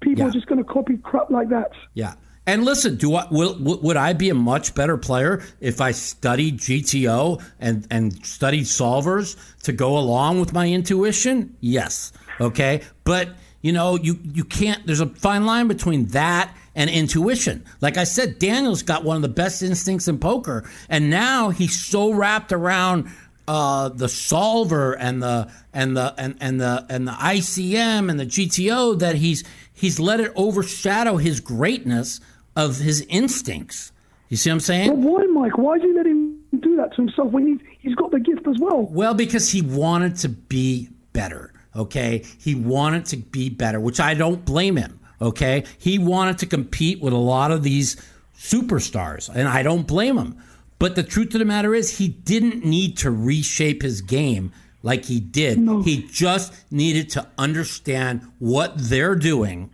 People 0.00 0.24
Yeah. 0.24 0.28
are 0.28 0.32
just 0.32 0.46
going 0.46 0.58
to 0.58 0.64
copy 0.64 0.96
crap 0.96 1.30
like 1.30 1.50
that. 1.50 1.70
Yeah. 1.94 2.14
And 2.50 2.64
listen, 2.64 2.96
do 2.96 3.14
I 3.14 3.28
will, 3.30 3.56
would 3.60 3.96
I 3.96 4.12
be 4.12 4.28
a 4.28 4.34
much 4.34 4.74
better 4.74 4.96
player 4.96 5.40
if 5.60 5.80
I 5.80 5.92
studied 5.92 6.58
GTO 6.58 7.40
and 7.60 7.86
and 7.92 8.26
studied 8.26 8.64
solvers 8.64 9.36
to 9.62 9.72
go 9.72 9.96
along 9.96 10.40
with 10.40 10.52
my 10.52 10.68
intuition? 10.68 11.56
Yes. 11.60 12.12
Okay. 12.40 12.82
But 13.04 13.28
you 13.62 13.72
know, 13.72 13.96
you 13.96 14.18
you 14.24 14.42
can't. 14.42 14.84
There's 14.84 15.00
a 15.00 15.06
fine 15.06 15.46
line 15.46 15.68
between 15.68 16.06
that 16.06 16.52
and 16.74 16.90
intuition. 16.90 17.64
Like 17.80 17.96
I 17.96 18.02
said, 18.02 18.40
Daniel's 18.40 18.82
got 18.82 19.04
one 19.04 19.14
of 19.14 19.22
the 19.22 19.28
best 19.28 19.62
instincts 19.62 20.08
in 20.08 20.18
poker, 20.18 20.68
and 20.88 21.08
now 21.08 21.50
he's 21.50 21.80
so 21.80 22.10
wrapped 22.12 22.50
around 22.50 23.10
uh, 23.46 23.90
the 23.90 24.08
solver 24.08 24.94
and 24.94 25.22
the 25.22 25.52
and 25.72 25.96
the 25.96 26.14
and, 26.18 26.36
and 26.40 26.60
the 26.60 26.84
and 26.88 27.06
the 27.06 27.12
ICM 27.12 28.10
and 28.10 28.18
the 28.18 28.26
GTO 28.26 28.98
that 28.98 29.14
he's 29.14 29.44
he's 29.72 30.00
let 30.00 30.18
it 30.18 30.32
overshadow 30.34 31.16
his 31.16 31.38
greatness 31.38 32.18
of 32.56 32.78
his 32.78 33.04
instincts. 33.08 33.92
You 34.28 34.36
see 34.36 34.50
what 34.50 34.54
I'm 34.54 34.60
saying? 34.60 34.88
But 34.90 34.98
why, 34.98 35.24
Mike? 35.26 35.58
Why 35.58 35.78
do 35.78 35.88
you 35.88 35.96
let 35.96 36.06
him 36.06 36.38
do 36.60 36.76
that 36.76 36.94
to 36.94 37.02
himself 37.02 37.32
when 37.32 37.46
he's, 37.46 37.58
he's 37.80 37.94
got 37.96 38.10
the 38.12 38.20
gift 38.20 38.46
as 38.46 38.58
well? 38.58 38.82
Well, 38.82 39.14
because 39.14 39.50
he 39.50 39.62
wanted 39.62 40.16
to 40.16 40.28
be 40.28 40.88
better. 41.12 41.52
Okay, 41.74 42.24
he 42.38 42.54
wanted 42.54 43.04
to 43.06 43.16
be 43.16 43.48
better, 43.48 43.78
which 43.78 44.00
I 44.00 44.14
don't 44.14 44.44
blame 44.44 44.76
him. 44.76 44.98
Okay, 45.22 45.64
he 45.78 45.98
wanted 45.98 46.38
to 46.38 46.46
compete 46.46 47.00
with 47.00 47.12
a 47.12 47.18
lot 47.18 47.52
of 47.52 47.62
these 47.62 47.96
superstars, 48.36 49.28
and 49.32 49.48
I 49.48 49.62
don't 49.62 49.86
blame 49.86 50.16
him. 50.16 50.36
But 50.78 50.96
the 50.96 51.02
truth 51.02 51.34
of 51.34 51.40
the 51.40 51.44
matter 51.44 51.74
is, 51.74 51.98
he 51.98 52.08
didn't 52.08 52.64
need 52.64 52.96
to 52.98 53.10
reshape 53.10 53.82
his 53.82 54.00
game 54.00 54.52
like 54.82 55.04
he 55.04 55.20
did. 55.20 55.58
He 55.84 56.08
just 56.10 56.54
needed 56.72 57.10
to 57.10 57.26
understand 57.36 58.22
what 58.38 58.72
they're 58.76 59.14
doing 59.14 59.70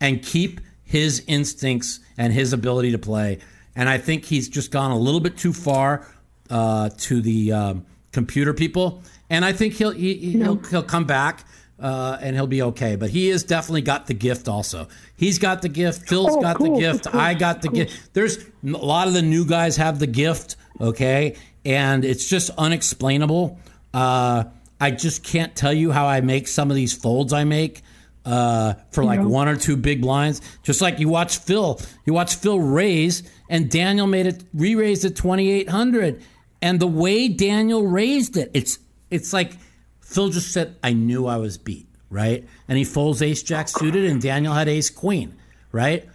and 0.00 0.22
keep 0.22 0.60
his 0.88 1.22
instincts 1.26 2.00
and 2.16 2.32
his 2.32 2.54
ability 2.54 2.92
to 2.92 2.98
play. 2.98 3.38
And 3.76 3.90
I 3.90 3.98
think 3.98 4.24
he's 4.24 4.48
just 4.48 4.70
gone 4.70 4.90
a 4.90 4.98
little 4.98 5.20
bit 5.20 5.36
too 5.36 5.52
far 5.52 6.06
uh, 6.48 6.88
to 6.96 7.20
the 7.20 7.52
um, 7.52 7.86
computer 8.10 8.54
people. 8.54 9.02
And 9.28 9.44
I 9.44 9.52
think 9.52 9.74
he'll 9.74 9.90
he, 9.90 10.14
he'll 10.14 10.56
he'll 10.56 10.82
come 10.82 11.04
back 11.04 11.44
uh, 11.78 12.16
and 12.22 12.34
he'll 12.34 12.46
be 12.46 12.62
okay. 12.62 12.96
But 12.96 13.10
he 13.10 13.28
has 13.28 13.44
definitely 13.44 13.82
got 13.82 14.06
the 14.06 14.14
gift. 14.14 14.48
Also, 14.48 14.88
he's 15.14 15.38
got 15.38 15.60
the 15.60 15.68
gift. 15.68 16.08
Phil's 16.08 16.30
Oh, 16.34 16.40
got 16.40 16.56
cool, 16.56 16.74
the 16.74 16.80
gift. 16.80 17.04
course, 17.04 17.14
I 17.14 17.34
got 17.34 17.60
the 17.60 17.68
of 17.68 17.74
gift. 17.74 18.14
There's 18.14 18.38
a 18.38 18.68
lot 18.70 19.08
of 19.08 19.12
the 19.12 19.22
new 19.22 19.44
guys 19.44 19.76
have 19.76 19.98
the 19.98 20.06
gift. 20.06 20.56
Okay, 20.80 21.36
and 21.66 22.02
it's 22.02 22.26
just 22.26 22.50
unexplainable. 22.56 23.60
Uh, 23.92 24.44
I 24.80 24.90
just 24.92 25.22
can't 25.22 25.54
tell 25.54 25.72
you 25.74 25.90
how 25.92 26.06
I 26.06 26.22
make 26.22 26.48
some 26.48 26.70
of 26.70 26.76
these 26.76 26.94
folds 26.94 27.32
I 27.34 27.44
make 27.44 27.82
uh, 28.24 28.74
for 28.90 29.04
like 29.04 29.20
Yeah. 29.20 29.26
one 29.26 29.48
or 29.48 29.56
two 29.56 29.76
big 29.76 30.00
blinds. 30.02 30.40
Just 30.62 30.80
like 30.80 30.98
you 30.98 31.08
watch 31.08 31.38
Phil, 31.38 31.80
you 32.04 32.12
watch 32.12 32.34
Phil 32.36 32.60
raise, 32.60 33.22
and 33.48 33.70
Daniel 33.70 34.06
made 34.06 34.26
it 34.26 34.44
re-raised 34.52 35.04
at 35.04 35.16
twenty 35.16 35.50
eight 35.50 35.68
hundred, 35.68 36.22
and 36.60 36.78
the 36.80 36.86
way 36.86 37.28
Daniel 37.28 37.86
raised 37.86 38.36
it, 38.36 38.50
it's 38.54 38.78
it's 39.10 39.32
like 39.32 39.52
Phil 40.00 40.28
just 40.30 40.52
said, 40.52 40.76
"I 40.82 40.92
knew 40.92 41.26
I 41.26 41.36
was 41.38 41.56
beat," 41.58 41.86
right? 42.10 42.44
And 42.68 42.76
he 42.78 42.84
folds 42.84 43.22
Ace 43.22 43.42
Jack 43.42 43.68
suited, 43.68 44.04
and 44.04 44.20
Daniel 44.20 44.52
had 44.54 44.68
Ace 44.68 44.90
Queen, 44.90 45.34
right? 45.72 46.06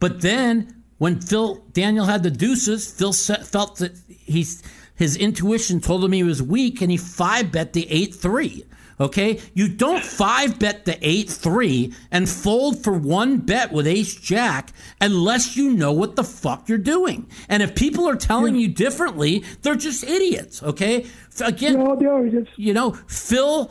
But 0.00 0.20
then 0.22 0.82
when 0.98 1.20
Phil 1.20 1.62
Daniel 1.72 2.04
had 2.06 2.22
the 2.22 2.30
deuces, 2.30 2.90
Phil 2.90 3.12
felt 3.12 3.76
that 3.76 3.92
he's 4.08 4.62
his 4.94 5.16
intuition 5.16 5.80
told 5.80 6.02
him 6.04 6.12
he 6.12 6.22
was 6.22 6.42
weak, 6.42 6.80
and 6.80 6.90
he 6.90 6.96
five 6.96 7.52
bet 7.52 7.72
the 7.72 7.86
eight 7.90 8.14
three. 8.14 8.64
Okay, 9.00 9.40
you 9.54 9.68
don't 9.68 10.04
five 10.04 10.58
bet 10.58 10.84
the 10.84 10.98
eight 11.06 11.28
three 11.30 11.94
and 12.10 12.28
fold 12.28 12.82
for 12.82 12.92
one 12.92 13.38
bet 13.38 13.72
with 13.72 13.86
Ace 13.86 14.16
Jack 14.16 14.72
unless 15.00 15.56
you 15.56 15.72
know 15.72 15.92
what 15.92 16.16
the 16.16 16.24
fuck 16.24 16.68
you're 16.68 16.78
doing. 16.78 17.28
And 17.48 17.62
if 17.62 17.74
people 17.74 18.08
are 18.08 18.16
telling 18.16 18.56
you 18.56 18.68
differently, 18.68 19.44
they're 19.62 19.76
just 19.76 20.02
idiots. 20.02 20.62
Okay, 20.62 21.06
again, 21.40 21.78
you 22.56 22.74
know, 22.74 22.92
Phil 23.06 23.70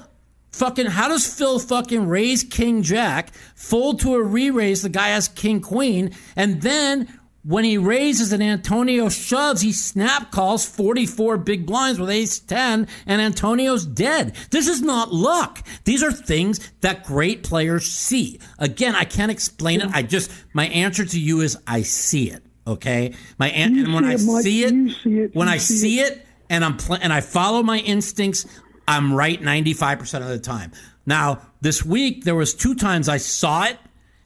fucking 0.51 0.87
how 0.87 1.07
does 1.07 1.31
Phil 1.31 1.59
fucking 1.59 2.07
raise 2.07 2.43
King 2.43 2.81
Jack, 2.81 3.31
fold 3.55 3.99
to 4.01 4.15
a 4.15 4.23
re-raise, 4.23 4.81
the 4.81 4.89
guy 4.89 5.09
has 5.09 5.27
King 5.27 5.61
Queen, 5.61 6.11
and 6.35 6.61
then 6.61 7.16
when 7.47 7.63
he 7.63 7.77
raises 7.77 8.33
and 8.33 8.43
Antonio 8.43 9.07
shoves, 9.07 9.61
he 9.61 9.71
snap 9.71 10.31
calls 10.31 10.65
44 10.65 11.37
big 11.37 11.65
blinds 11.65 11.97
with 11.97 12.09
ace 12.09 12.39
10, 12.39 12.87
and 13.05 13.21
Antonio's 13.21 13.85
dead. 13.85 14.35
This 14.51 14.67
is 14.67 14.81
not 14.81 15.13
luck. 15.13 15.65
These 15.85 16.03
are 16.03 16.11
things 16.11 16.59
that 16.81 17.05
great 17.05 17.43
players 17.43 17.85
see. 17.85 18.39
Again, 18.59 18.95
I 18.95 19.05
can't 19.05 19.31
explain 19.31 19.79
it. 19.79 19.89
I 19.93 20.01
just, 20.01 20.29
my 20.53 20.67
answer 20.67 21.05
to 21.05 21.19
you 21.19 21.39
is 21.39 21.57
I 21.65 21.83
see 21.83 22.29
it. 22.31 22.43
Okay? 22.67 23.13
My 23.39 23.49
an- 23.51 23.77
and 23.79 23.93
when 23.93 24.03
I 24.03 24.17
see 24.17 24.65
it, 24.65 24.73
You 24.73 24.89
see 24.91 25.19
it. 25.19 25.33
when 25.33 25.47
I 25.47 25.55
see 25.57 25.77
see 25.77 25.99
it, 26.01 26.27
and 26.49 26.65
I'm 26.65 26.75
pl- 26.75 26.97
and 27.01 27.13
I 27.13 27.21
follow 27.21 27.63
my 27.63 27.79
instincts, 27.79 28.45
I'm 28.89 29.13
right 29.13 29.41
95% 29.41 30.21
of 30.21 30.27
the 30.27 30.39
time. 30.39 30.71
Now, 31.05 31.41
this 31.61 31.85
week 31.85 32.25
there 32.25 32.35
was 32.35 32.53
two 32.53 32.75
times 32.75 33.07
I 33.07 33.17
saw 33.17 33.63
it 33.65 33.77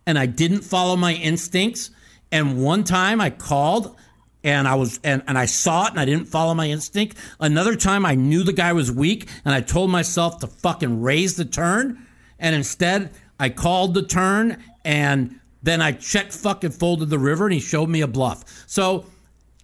and 0.08 0.18
I 0.18 0.26
didn't 0.26 0.62
follow 0.62 0.96
my 0.96 1.14
instincts, 1.14 1.92
and 2.32 2.64
one 2.64 2.84
time 2.84 3.22
I 3.22 3.30
called 3.30 3.96
and 4.44 4.68
I 4.68 4.76
was 4.76 5.00
and, 5.04 5.24
and 5.28 5.38
I 5.38 5.46
saw 5.46 5.86
it 5.86 5.92
and 5.92 6.00
I 6.00 6.06
didn't 6.06 6.26
follow 6.26 6.54
my 6.54 6.70
instinct. 6.70 7.18
Another 7.40 7.76
time 7.76 8.06
I 8.06 8.16
knew 8.16 8.44
the 8.44 8.54
guy 8.54 8.74
was 8.74 8.92
weak 8.92 9.30
and 9.46 9.54
I 9.54 9.62
told 9.62 9.90
myself 9.90 10.40
to 10.40 10.48
fucking 10.48 11.02
raise 11.02 11.36
the 11.36 11.46
turn 11.46 12.06
and 12.40 12.56
instead 12.56 13.12
I 13.40 13.50
called 13.50 13.94
the 13.94 14.04
turn 14.04 14.64
and 14.84 15.40
then 15.64 15.82
I 15.82 15.92
check 15.92 16.32
fucking 16.32 16.72
folded 16.72 17.10
the 17.10 17.20
river 17.20 17.46
and 17.46 17.54
he 17.54 17.60
showed 17.60 17.90
me 17.90 18.02
a 18.02 18.08
bluff. 18.08 18.44
So 18.68 19.06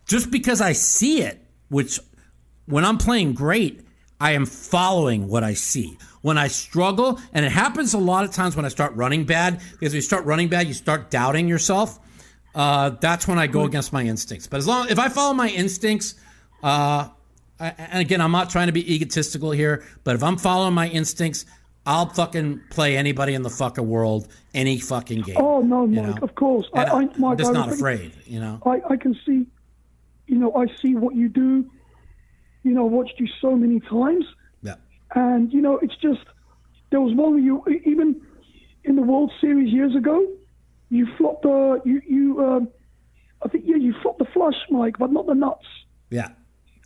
just 0.05 0.29
because 0.31 0.61
I 0.61 0.73
see 0.73 1.21
it, 1.21 1.43
which 1.69 1.99
when 2.65 2.85
I'm 2.85 2.97
playing 2.97 3.33
great, 3.33 3.81
I 4.19 4.31
am 4.31 4.45
following 4.45 5.27
what 5.27 5.43
I 5.43 5.53
see. 5.53 5.97
When 6.21 6.37
I 6.37 6.47
struggle, 6.47 7.19
and 7.33 7.45
it 7.45 7.51
happens 7.51 7.93
a 7.93 7.99
lot 7.99 8.25
of 8.25 8.31
times 8.31 8.55
when 8.55 8.65
I 8.65 8.69
start 8.69 8.93
running 8.95 9.25
bad, 9.25 9.59
because 9.71 9.93
when 9.93 9.97
you 9.97 10.01
start 10.01 10.25
running 10.25 10.49
bad, 10.49 10.67
you 10.67 10.73
start 10.73 11.09
doubting 11.09 11.47
yourself. 11.47 11.99
Uh, 12.57 12.89
that's 13.01 13.27
when 13.27 13.37
I 13.37 13.45
go 13.45 13.65
against 13.65 13.93
my 13.93 14.03
instincts. 14.03 14.47
But 14.47 14.57
as 14.57 14.67
long 14.67 14.89
if 14.89 14.97
I 14.97 15.09
follow 15.09 15.33
my 15.35 15.47
instincts, 15.49 16.15
uh, 16.63 17.09
I- 17.59 17.73
and 17.77 17.99
again, 18.01 18.19
I'm 18.19 18.31
not 18.31 18.49
trying 18.49 18.65
to 18.65 18.73
be 18.73 18.95
egotistical 18.95 19.51
here, 19.51 19.83
but 20.03 20.15
if 20.15 20.23
I'm 20.23 20.37
following 20.37 20.73
my 20.73 20.87
instincts, 20.89 21.45
I'll 21.85 22.07
fucking 22.09 22.61
play 22.71 22.97
anybody 22.97 23.35
in 23.35 23.43
the 23.43 23.49
fucking 23.51 23.87
world, 23.87 24.27
any 24.55 24.79
fucking 24.79 25.21
game. 25.21 25.37
Oh 25.39 25.61
no, 25.61 25.85
you 25.85 26.01
Mike. 26.01 26.15
know? 26.15 26.23
Of 26.23 26.33
course, 26.33 26.65
I, 26.73 26.81
And 26.81 26.89
I, 26.91 26.95
I'm 26.95 27.11
Mike, 27.19 27.37
just 27.37 27.53
not 27.53 27.71
afraid, 27.71 28.11
you 28.25 28.39
know. 28.39 28.59
I, 28.65 28.81
I 28.89 28.97
can 28.97 29.15
see, 29.25 29.45
you 30.25 30.37
know, 30.37 30.53
I 30.55 30.65
see 30.81 30.95
what 30.95 31.15
you 31.15 31.29
do. 31.29 31.69
You 32.63 32.71
know, 32.73 32.85
I 32.87 32.89
watched 32.89 33.19
you 33.19 33.27
so 33.39 33.55
many 33.55 33.79
times, 33.81 34.25
Yeah. 34.63 34.75
and 35.15 35.53
you 35.53 35.61
know, 35.61 35.77
it's 35.77 35.95
just 35.97 36.21
there 36.89 37.01
was 37.01 37.13
one 37.13 37.31
where 37.35 37.39
you 37.39 37.63
even 37.85 38.19
in 38.83 38.95
the 38.95 39.03
World 39.03 39.31
Series 39.39 39.71
years 39.71 39.95
ago, 39.95 40.25
you 40.89 41.07
flopped 41.17 41.43
the 41.43 41.81
you 41.85 42.01
you 42.07 42.45
um, 42.45 42.69
I 43.43 43.47
think 43.49 43.65
yeah 43.67 43.75
you 43.77 43.93
flopped 44.01 44.19
the 44.19 44.25
flush, 44.25 44.55
Mike, 44.69 44.97
but 44.97 45.11
not 45.11 45.25
the 45.27 45.33
nuts. 45.35 45.65
Yeah. 46.09 46.29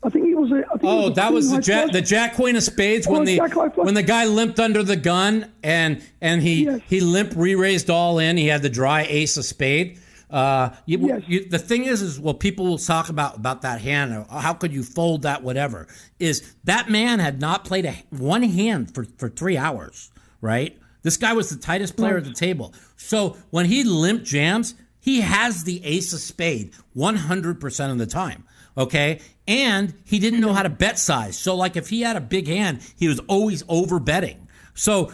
I 0.04 0.10
think 0.10 0.26
it 0.28 0.36
was 0.36 0.52
a. 0.52 0.64
I 0.66 0.78
think 0.78 0.84
Oh, 0.86 1.08
a 1.08 1.14
that 1.14 1.32
was 1.32 1.52
the 1.52 1.62
jack, 1.62 1.84
flush. 1.84 1.94
the 1.94 2.02
Jack 2.02 2.34
Queen 2.36 2.56
of 2.56 2.64
Spades 2.64 3.08
when 3.08 3.22
Oh, 3.22 3.26
the 3.26 3.38
High 3.38 3.50
flush. 3.50 3.76
when 3.76 3.94
the 3.94 4.02
guy 4.02 4.26
limped 4.26 4.60
under 4.60 4.82
the 4.82 4.96
gun 4.96 5.52
and 5.64 6.02
and 6.22 6.42
he 6.42 6.80
he 6.88 7.02
limp 7.02 7.34
re-raised 7.36 7.90
all 7.92 8.18
in. 8.18 8.36
He 8.36 8.48
had 8.48 8.64
the 8.64 8.70
dry 8.70 9.06
Ace 9.08 9.38
of 9.38 9.46
Spade. 9.46 10.00
Uh, 10.32 10.70
you, 10.86 11.22
you, 11.28 11.48
the 11.50 11.60
thing 11.60 11.84
is, 11.84 12.02
is 12.02 12.18
well, 12.20 12.34
people 12.34 12.66
will 12.66 12.78
talk 12.80 13.10
about 13.10 13.36
about 13.36 13.62
that 13.64 13.82
hand. 13.82 14.12
Or 14.16 14.40
how 14.40 14.54
could 14.54 14.74
you 14.74 14.82
fold 14.82 15.22
that? 15.24 15.44
Whatever. 15.44 15.88
Is 16.20 16.56
that 16.64 16.90
man 16.90 17.20
had 17.20 17.40
not 17.40 17.64
played 17.66 17.86
a 17.86 17.94
one 18.10 18.42
hand 18.42 18.96
for 18.96 19.04
for 19.18 19.30
three 19.30 19.58
hours, 19.58 20.10
right? 20.40 20.80
This 21.04 21.18
guy 21.18 21.34
was 21.34 21.50
the 21.50 21.58
tightest 21.58 21.98
player 21.98 22.18
at 22.18 22.24
the 22.24 22.34
table. 22.34 22.74
So 22.96 23.38
when 23.50 23.66
he 23.66 23.84
limp 23.84 24.24
jams, 24.24 24.76
he 25.00 25.22
has 25.22 25.64
the 25.64 25.84
ace 25.84 26.14
of 26.14 26.20
spade 26.20 26.74
100% 26.96 27.92
of 27.92 27.98
the 27.98 28.06
time. 28.06 28.46
Okay. 28.78 29.20
And 29.48 29.94
he 30.06 30.20
didn't 30.20 30.40
know 30.40 30.54
how 30.54 30.64
to 30.64 30.70
bet 30.70 30.98
size. 30.98 31.38
So, 31.38 31.56
like, 31.56 31.76
if 31.76 31.90
he 31.90 32.02
had 32.02 32.16
a 32.16 32.22
big 32.22 32.48
hand, 32.48 32.82
he 32.98 33.08
was 33.08 33.20
always 33.28 33.64
over 33.68 34.00
betting. 34.00 34.48
So, 34.76 35.12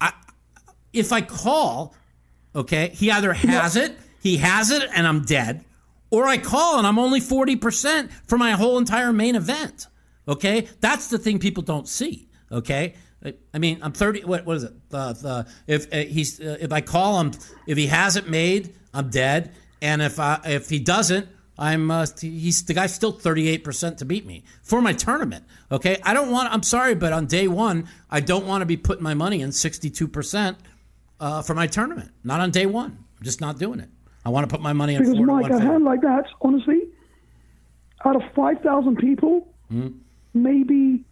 I, 0.00 0.12
if 0.92 1.12
I 1.12 1.20
call, 1.20 1.94
okay, 2.54 2.88
he 2.88 3.10
either 3.10 3.32
has 3.32 3.76
it, 3.76 3.96
he 4.20 4.38
has 4.38 4.70
it, 4.70 4.88
and 4.94 5.06
I'm 5.06 5.24
dead, 5.24 5.64
or 6.10 6.26
I 6.26 6.38
call 6.38 6.78
and 6.78 6.86
I'm 6.86 6.98
only 6.98 7.20
40% 7.20 8.10
for 8.26 8.36
my 8.36 8.52
whole 8.52 8.78
entire 8.78 9.12
main 9.12 9.36
event. 9.36 9.86
Okay. 10.28 10.68
That's 10.80 11.08
the 11.08 11.18
thing 11.18 11.38
people 11.38 11.62
don't 11.62 11.88
see. 11.88 12.28
Okay. 12.50 12.94
I- 13.24 13.34
I 13.54 13.58
mean, 13.58 13.78
I'm 13.82 13.92
30. 13.92 14.22
What, 14.24 14.46
what 14.46 14.56
is 14.58 14.64
it? 14.64 14.72
Uh, 14.92 15.12
the, 15.14 15.46
if 15.66 15.92
uh, 15.92 15.98
he's 15.98 16.40
uh, 16.40 16.56
if 16.60 16.72
I 16.72 16.80
call 16.80 17.20
him, 17.20 17.32
if 17.66 17.76
he 17.76 17.86
hasn't 17.86 18.28
made, 18.28 18.74
I'm 18.94 19.10
dead. 19.10 19.52
And 19.82 20.00
if 20.02 20.18
I 20.20 20.40
if 20.44 20.68
he 20.70 20.78
doesn't, 20.78 21.28
I'm 21.58 21.90
uh, 21.90 22.06
he's 22.20 22.64
the 22.64 22.74
guy's 22.74 22.94
still 22.94 23.12
38 23.12 23.64
percent 23.64 23.98
to 23.98 24.04
beat 24.04 24.26
me 24.26 24.44
for 24.62 24.80
my 24.82 24.92
tournament. 24.92 25.44
Okay, 25.72 25.98
I 26.02 26.12
don't 26.14 26.30
want. 26.30 26.52
I'm 26.52 26.62
sorry, 26.62 26.94
but 26.94 27.12
on 27.12 27.26
day 27.26 27.48
one, 27.48 27.88
I 28.10 28.20
don't 28.20 28.46
want 28.46 28.62
to 28.62 28.66
be 28.66 28.76
putting 28.76 29.02
my 29.02 29.14
money 29.14 29.40
in 29.42 29.52
62 29.52 30.08
percent 30.08 30.58
uh, 31.20 31.42
for 31.42 31.54
my 31.54 31.66
tournament. 31.66 32.10
Not 32.24 32.40
on 32.40 32.50
day 32.50 32.66
one. 32.66 32.98
I'm 33.18 33.24
just 33.24 33.40
not 33.40 33.58
doing 33.58 33.80
it. 33.80 33.88
I 34.24 34.28
want 34.28 34.48
to 34.48 34.52
put 34.54 34.60
my 34.62 34.72
money 34.72 34.94
in 34.94 35.02
Because 35.02 35.18
Mike, 35.20 35.50
a 35.50 35.60
hand 35.60 35.84
like 35.84 36.02
that, 36.02 36.26
honestly, 36.42 36.82
out 38.04 38.16
of 38.16 38.22
five 38.34 38.60
thousand 38.60 38.96
people, 38.96 39.48
Hmm? 39.70 39.88
maybe 40.34 41.04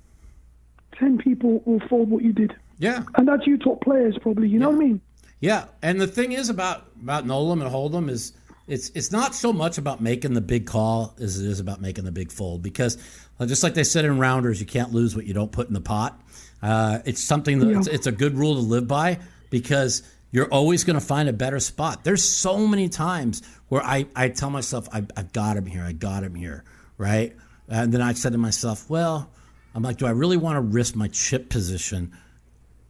ten 0.99 1.19
people 1.19 1.63
will 1.65 1.81
fold 1.89 2.11
what 2.11 2.23
you 2.23 2.33
did. 2.33 2.55
Yeah. 2.79 3.05
And 3.17 3.29
that's 3.29 3.47
you 3.47 3.59
top 3.59 3.83
players 3.83 4.17
probably, 4.21 4.49
you 4.49 4.59
know 4.59 4.71
what 4.71 4.77
I 4.77 4.87
mean? 4.87 5.01
Yeah, 5.41 5.67
and 5.83 6.01
the 6.01 6.07
thing 6.07 6.33
is 6.33 6.49
about 6.49 6.87
about 7.03 7.27
No 7.27 7.43
Limit 7.43 7.69
Hold'em 7.69 8.09
is 8.09 8.33
it's 8.67 8.91
it's 8.91 9.13
not 9.13 9.35
so 9.35 9.53
much 9.53 9.79
about 9.79 10.01
making 10.01 10.33
the 10.33 10.41
big 10.41 10.67
call 10.67 11.15
as 11.21 11.39
it 11.41 11.47
is 11.47 11.61
about 11.61 11.81
making 11.81 12.05
the 12.05 12.13
big 12.13 12.33
fold 12.33 12.63
because 12.63 12.97
just 13.45 13.63
like 13.63 13.75
they 13.75 13.85
said 13.85 14.05
in 14.05 14.19
rounders, 14.19 14.61
you 14.61 14.67
can't 14.67 14.93
lose 14.93 15.15
what 15.15 15.27
you 15.27 15.35
don't 15.35 15.53
put 15.53 15.69
in 15.69 15.75
the 15.75 15.81
pot. 15.81 16.21
Uh, 16.63 17.01
it's 17.05 17.23
something 17.23 17.59
that 17.59 17.69
it's, 17.69 17.87
it's 17.89 18.07
a 18.07 18.13
good 18.13 18.39
rule 18.39 18.55
to 18.55 18.61
live 18.61 18.89
by 18.89 19.19
because 19.51 20.03
you're 20.31 20.49
always 20.49 20.83
going 20.83 20.99
to 20.99 21.05
find 21.05 21.29
a 21.29 21.33
better 21.33 21.61
spot. 21.61 22.05
There's 22.05 22.25
so 22.25 22.67
many 22.67 22.89
times 22.89 23.43
where 23.69 23.83
I, 23.83 24.07
I 24.17 24.31
tell 24.31 24.51
myself 24.51 24.89
I, 24.93 25.05
I've 25.17 25.33
got 25.33 25.57
him 25.57 25.67
here, 25.67 25.83
I 25.83 25.93
got 25.93 26.25
him 26.25 26.35
here, 26.35 26.65
right? 26.97 27.37
And 27.69 27.93
then 27.93 28.01
I 28.01 28.15
said 28.15 28.33
to 28.33 28.39
myself, 28.39 28.89
well, 28.89 29.31
I'm 29.75 29.83
like, 29.83 29.97
do 29.99 30.07
I 30.07 30.11
really 30.11 30.37
want 30.37 30.57
to 30.57 30.61
risk 30.61 30.95
my 30.95 31.09
chip 31.09 31.49
position 31.51 32.13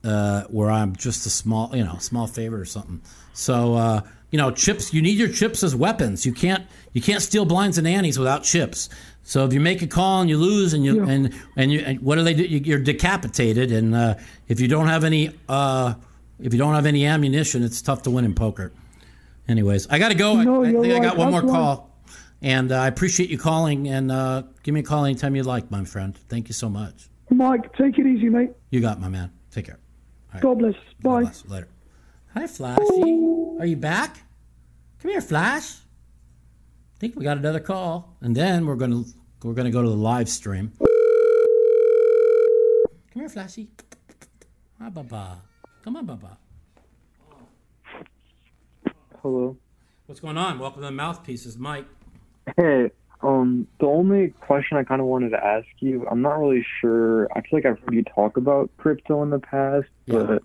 uh, 0.04 0.42
where 0.44 0.70
I'm 0.70 0.94
just 0.96 1.24
a 1.26 1.30
small, 1.30 1.74
you 1.74 1.82
know, 1.84 1.96
small 1.98 2.26
favorite 2.26 2.60
or 2.60 2.64
something. 2.66 3.00
So, 3.32 3.74
uh, 3.74 4.00
you 4.30 4.36
know, 4.38 4.50
chips. 4.50 4.92
You 4.92 5.00
need 5.00 5.16
your 5.16 5.28
chips 5.28 5.62
as 5.62 5.74
weapons. 5.74 6.26
You 6.26 6.32
can't 6.34 6.64
you 6.92 7.00
can't 7.00 7.22
steal 7.22 7.44
blinds 7.44 7.78
and 7.78 7.86
antes 7.86 8.18
without 8.18 8.42
chips. 8.42 8.88
So 9.22 9.44
if 9.46 9.54
you 9.54 9.60
make 9.60 9.80
a 9.80 9.86
call 9.86 10.20
and 10.20 10.28
you 10.28 10.36
lose 10.36 10.74
and 10.74 10.84
you 10.84 11.02
and 11.04 11.32
and 11.56 11.72
you 11.72 11.80
and 11.80 12.00
what 12.00 12.16
do 12.16 12.22
they 12.24 12.34
do? 12.34 12.42
You- 12.44 12.60
You're 12.60 12.78
decapitated. 12.80 13.72
And 13.72 13.94
uh, 13.94 14.16
if 14.48 14.60
you 14.60 14.68
don't 14.68 14.88
have 14.88 15.04
any 15.04 15.30
uh, 15.48 15.94
if 16.40 16.52
you 16.52 16.58
don't 16.58 16.74
have 16.74 16.84
any 16.84 17.06
ammunition, 17.06 17.62
it's 17.62 17.80
tough 17.80 18.02
to 18.02 18.10
win 18.10 18.24
in 18.24 18.34
poker. 18.34 18.72
Anyways, 19.48 19.86
I 19.88 19.98
got 19.98 20.08
to 20.08 20.14
go. 20.14 20.36
I- 20.38 20.44
No, 20.44 20.64
I, 20.64 20.68
you're 20.70 20.82
think 20.82 20.94
I 20.94 20.98
got 20.98 21.08
right. 21.10 21.16
one 21.18 21.30
more 21.30 21.40
That's 21.40 21.52
right. 21.52 21.58
call. 21.58 21.90
And 22.42 22.72
uh, 22.72 22.80
I 22.80 22.88
appreciate 22.88 23.30
you 23.30 23.38
calling. 23.38 23.88
And 23.88 24.12
uh, 24.12 24.42
give 24.62 24.74
me 24.74 24.80
a 24.80 24.84
call 24.84 25.04
anytime 25.04 25.34
you 25.36 25.42
like, 25.42 25.70
my 25.70 25.84
friend. 25.84 26.16
Thank 26.28 26.48
you 26.48 26.54
so 26.54 26.68
much. 26.68 27.08
Mike, 27.30 27.74
take 27.76 27.98
it 27.98 28.06
easy, 28.06 28.28
mate. 28.28 28.50
You 28.70 28.80
got 28.80 28.98
it, 28.98 29.00
my 29.00 29.08
man. 29.08 29.32
Take 29.50 29.66
care. 29.66 29.78
All 29.78 30.34
right. 30.34 30.42
God 30.42 30.58
bless. 30.58 30.74
Bye. 31.02 31.22
bless. 31.22 31.44
Later. 31.46 31.68
Hi, 32.34 32.46
Flashy. 32.46 33.58
Are 33.60 33.66
you 33.66 33.76
back? 33.76 34.18
Come 35.00 35.12
here, 35.12 35.20
Flash. 35.20 35.76
I 35.76 36.98
think 36.98 37.16
we 37.16 37.24
got 37.24 37.38
another 37.38 37.60
call, 37.60 38.16
and 38.20 38.34
then 38.34 38.66
we're 38.66 38.76
gonna 38.76 39.04
we're 39.42 39.54
gonna 39.54 39.70
go 39.70 39.82
to 39.82 39.88
the 39.88 39.94
live 39.94 40.28
stream. 40.28 40.72
Come 43.12 43.20
here, 43.22 43.28
Flashy. 43.28 43.68
Hi, 44.80 44.88
Baba. 44.88 45.42
Come 45.82 45.96
on, 45.96 46.06
Baba. 46.06 46.38
Hello. 49.22 49.56
What's 50.06 50.20
going 50.20 50.36
on? 50.36 50.58
Welcome 50.58 50.82
to 50.82 50.86
the 50.86 50.92
mouthpieces, 50.92 51.56
Mike. 51.56 51.86
Hey, 52.56 52.90
um, 53.22 53.66
the 53.80 53.86
only 53.86 54.28
question 54.40 54.76
I 54.76 54.84
kind 54.84 55.00
of 55.00 55.06
wanted 55.06 55.30
to 55.30 55.42
ask 55.44 55.66
you, 55.80 56.06
I'm 56.10 56.20
not 56.22 56.38
really 56.38 56.64
sure. 56.80 57.26
I 57.34 57.40
feel 57.40 57.50
like 57.52 57.66
I've 57.66 57.78
heard 57.80 57.94
you 57.94 58.04
talk 58.04 58.36
about 58.36 58.70
crypto 58.76 59.22
in 59.22 59.30
the 59.30 59.38
past, 59.38 59.86
but 60.06 60.42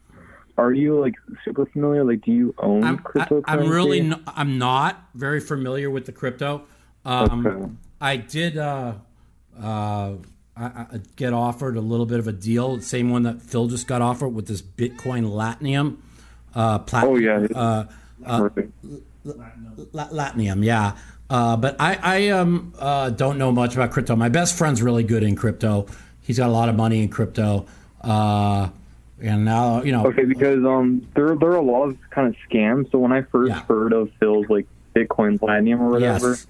are 0.58 0.72
you 0.72 1.00
like 1.00 1.16
super 1.44 1.66
familiar? 1.66 2.04
Like, 2.04 2.22
do 2.22 2.32
you 2.32 2.56
own 2.60 2.98
cryptocurrency? 3.00 3.44
I'm 3.48 3.68
really 3.70 4.00
n- 4.02 4.24
I'm 4.28 4.58
not 4.58 5.04
very 5.14 5.40
familiar 5.42 5.90
with 5.90 6.06
the 6.06 6.12
crypto. 6.14 6.64
Um, 7.06 7.46
Okay. 7.48 7.72
I 8.02 8.16
did 8.16 8.58
uh, 8.58 8.94
uh, 9.62 10.14
I, 10.56 10.64
I 10.66 11.00
get 11.18 11.34
offered 11.34 11.76
a 11.76 11.82
little 11.82 12.06
bit 12.06 12.20
of 12.20 12.28
a 12.28 12.32
deal, 12.34 12.78
the 12.78 12.82
same 12.82 13.10
one 13.10 13.24
that 13.24 13.42
Phil 13.42 13.68
just 13.68 13.88
got 13.88 14.02
offered 14.02 14.30
with 14.30 14.48
this 14.48 14.62
Bitcoin 14.62 15.26
Latinum. 15.32 15.98
Uh, 16.56 16.80
plat- 16.80 17.04
Oh, 17.06 17.18
yeah. 17.18 17.46
Uh, 17.54 17.86
uh, 18.26 18.50
La- 19.26 20.10
Latinum, 20.10 20.64
yeah. 20.64 20.94
Uh, 21.30 21.56
but 21.58 21.76
I, 21.80 22.00
I 22.02 22.30
um, 22.30 22.74
uh, 22.80 23.12
don't 23.12 23.38
know 23.38 23.52
much 23.52 23.76
about 23.76 23.92
crypto. 23.92 24.16
My 24.16 24.30
best 24.30 24.58
friend's 24.58 24.82
really 24.82 25.04
good 25.04 25.24
in 25.24 25.36
crypto. 25.36 25.86
He's 26.22 26.38
got 26.38 26.50
a 26.50 26.52
lot 26.52 26.70
of 26.70 26.76
money 26.76 27.04
in 27.04 27.10
crypto. 27.10 27.68
Uh, 28.02 28.70
and 29.22 29.46
now, 29.46 29.84
you 29.84 29.92
know, 29.92 30.08
Okay, 30.08 30.26
because 30.26 30.64
um, 30.66 31.08
there 31.14 31.36
there 31.36 31.50
are 31.50 31.56
a 31.58 31.62
lot 31.62 31.84
of 31.90 31.98
kind 32.10 32.28
of 32.28 32.36
scams. 32.50 32.90
So 32.92 33.00
when 33.00 33.12
I 33.12 33.22
first 33.24 33.52
heard 33.52 33.94
of 33.94 34.10
Phil's 34.20 34.48
like 34.50 34.66
Bitcoin 34.96 35.40
Platinum 35.40 35.82
or 35.82 35.90
whatever, 35.92 36.30
Yes. 36.30 36.48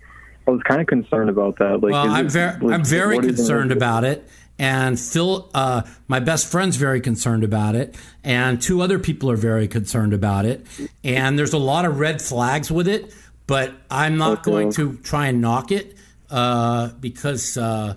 I 0.47 0.51
was 0.51 0.61
kind 0.63 0.79
of 0.81 0.87
concerned 0.87 1.29
about 1.29 1.57
that. 1.57 1.81
Like, 1.81 1.91
well, 1.91 2.09
I'm 2.09 2.27
it- 2.27 2.31
very, 2.31 2.59
like, 2.59 2.73
I'm 2.73 2.85
very 2.85 3.15
what 3.15 3.25
is 3.25 3.33
it- 3.33 3.35
concerned 3.37 3.71
about 3.71 4.03
it, 4.03 4.27
and 4.57 4.99
Phil, 4.99 5.49
uh, 5.53 5.81
my 6.07 6.19
best 6.19 6.51
friend's 6.51 6.75
very 6.75 7.01
concerned 7.01 7.43
about 7.43 7.75
it, 7.75 7.95
and 8.23 8.61
two 8.61 8.81
other 8.81 8.97
people 8.99 9.29
are 9.31 9.35
very 9.37 9.67
concerned 9.67 10.13
about 10.13 10.45
it, 10.45 10.65
and 11.03 11.37
there's 11.37 11.53
a 11.53 11.57
lot 11.59 11.85
of 11.85 11.99
red 11.99 12.21
flags 12.21 12.71
with 12.71 12.87
it, 12.87 13.13
but 13.49 13.73
I'm 13.89 14.17
not 14.17 14.39
Okay. 14.39 14.51
going 14.51 14.71
to 14.73 14.93
try 14.97 15.25
and 15.27 15.41
knock 15.41 15.71
it 15.71 15.95
uh, 16.29 16.89
because 17.01 17.57
uh, 17.57 17.95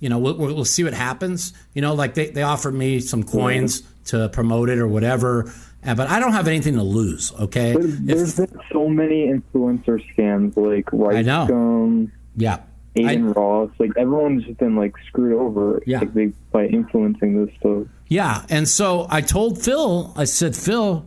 you 0.00 0.08
know 0.08 0.18
we'll, 0.18 0.34
we'll 0.36 0.64
see 0.64 0.84
what 0.84 0.94
happens. 0.94 1.52
You 1.74 1.82
know, 1.82 1.92
like 1.94 2.14
they 2.14 2.30
they 2.30 2.42
offered 2.42 2.72
me 2.74 3.00
some 3.00 3.24
coins 3.24 3.82
to 4.06 4.28
promote 4.28 4.68
it 4.70 4.78
or 4.78 4.86
whatever, 4.86 5.52
but 5.84 6.08
I 6.08 6.20
don't 6.20 6.32
have 6.32 6.46
anything 6.48 6.74
to 6.74 6.82
lose. 6.84 7.32
Okay, 7.38 7.74
There's 7.76 8.36
been 8.36 8.60
so 8.72 8.88
many 8.88 9.26
influencer 9.26 10.00
scams 10.14 10.56
like 10.56 10.86
I 11.14 11.22
know. 11.22 12.08
Yeah. 12.36 12.58
Adin 12.94 13.32
Ross. 13.32 13.70
Like 13.78 13.90
everyone's 13.96 14.44
just 14.44 14.58
been 14.58 14.76
like 14.76 14.94
screwed 15.08 15.32
over. 15.32 15.82
Yeah. 15.86 16.00
Like, 16.00 16.14
they, 16.14 16.26
by 16.52 16.66
influencing 16.66 17.44
this 17.44 17.54
stuff. 17.58 17.86
Yeah, 18.08 18.44
and 18.50 18.68
so 18.68 19.06
I 19.08 19.22
told 19.22 19.62
Phil, 19.62 20.12
I 20.14 20.24
said, 20.24 20.54
Phil, 20.54 21.04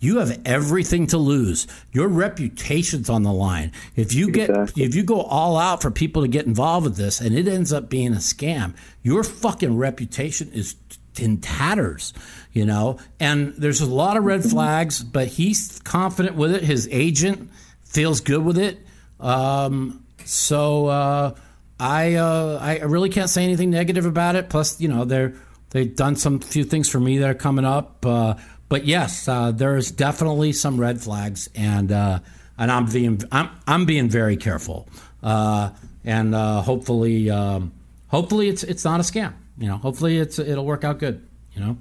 you 0.00 0.18
have 0.18 0.40
everything 0.44 1.06
to 1.08 1.18
lose. 1.18 1.66
Your 1.92 2.08
reputation's 2.08 3.10
on 3.10 3.22
the 3.22 3.32
line. 3.32 3.72
If 3.96 4.14
you 4.14 4.30
get 4.30 4.50
if 4.76 4.94
you 4.94 5.02
go 5.02 5.22
all 5.22 5.56
out 5.56 5.82
for 5.82 5.90
people 5.90 6.22
to 6.22 6.28
get 6.28 6.46
involved 6.46 6.84
with 6.84 6.96
this 6.96 7.20
and 7.20 7.36
it 7.36 7.48
ends 7.48 7.72
up 7.72 7.88
being 7.88 8.12
a 8.12 8.18
scam, 8.18 8.74
your 9.02 9.24
fucking 9.24 9.76
reputation 9.76 10.50
is 10.52 10.76
in 11.18 11.38
tatters, 11.38 12.12
you 12.52 12.64
know? 12.64 12.98
And 13.20 13.54
there's 13.54 13.80
a 13.80 13.86
lot 13.86 14.16
of 14.16 14.24
red 14.24 14.44
flags, 14.44 15.02
but 15.02 15.28
he's 15.28 15.80
confident 15.80 16.36
with 16.36 16.54
it. 16.54 16.62
His 16.62 16.88
agent 16.90 17.50
feels 17.82 18.20
good 18.20 18.44
with 18.44 18.58
it. 18.58 18.78
Um, 19.20 20.04
so 20.24 20.86
uh, 20.86 21.34
I 21.80 22.14
uh, 22.14 22.58
I 22.60 22.78
really 22.80 23.08
can't 23.08 23.30
say 23.30 23.44
anything 23.44 23.70
negative 23.70 24.06
about 24.06 24.36
it. 24.36 24.48
Plus, 24.48 24.80
you 24.80 24.88
know, 24.88 25.04
they're 25.04 25.34
they've 25.70 25.94
done 25.94 26.16
some 26.16 26.40
few 26.40 26.64
things 26.64 26.88
for 26.88 27.00
me 27.00 27.18
that 27.18 27.30
are 27.30 27.34
coming 27.34 27.64
up. 27.64 28.04
Uh, 28.04 28.34
but 28.68 28.84
yes, 28.84 29.28
uh, 29.28 29.52
there's 29.52 29.90
definitely 29.90 30.52
some 30.52 30.78
red 30.78 31.00
flags, 31.00 31.48
and 31.54 31.90
uh, 31.90 32.20
and 32.58 32.70
I'm 32.70 32.86
being 32.86 33.22
I'm 33.32 33.50
I'm 33.66 33.86
being 33.86 34.08
very 34.08 34.36
careful. 34.36 34.88
Uh, 35.22 35.70
and 36.04 36.34
uh, 36.34 36.62
hopefully, 36.62 37.30
um, 37.30 37.72
hopefully 38.08 38.48
it's 38.48 38.62
it's 38.62 38.84
not 38.84 39.00
a 39.00 39.02
scam. 39.02 39.34
You 39.58 39.68
know, 39.68 39.76
hopefully 39.76 40.18
it's 40.18 40.38
it'll 40.38 40.66
work 40.66 40.84
out 40.84 40.98
good. 40.98 41.26
You 41.54 41.60
know. 41.60 41.76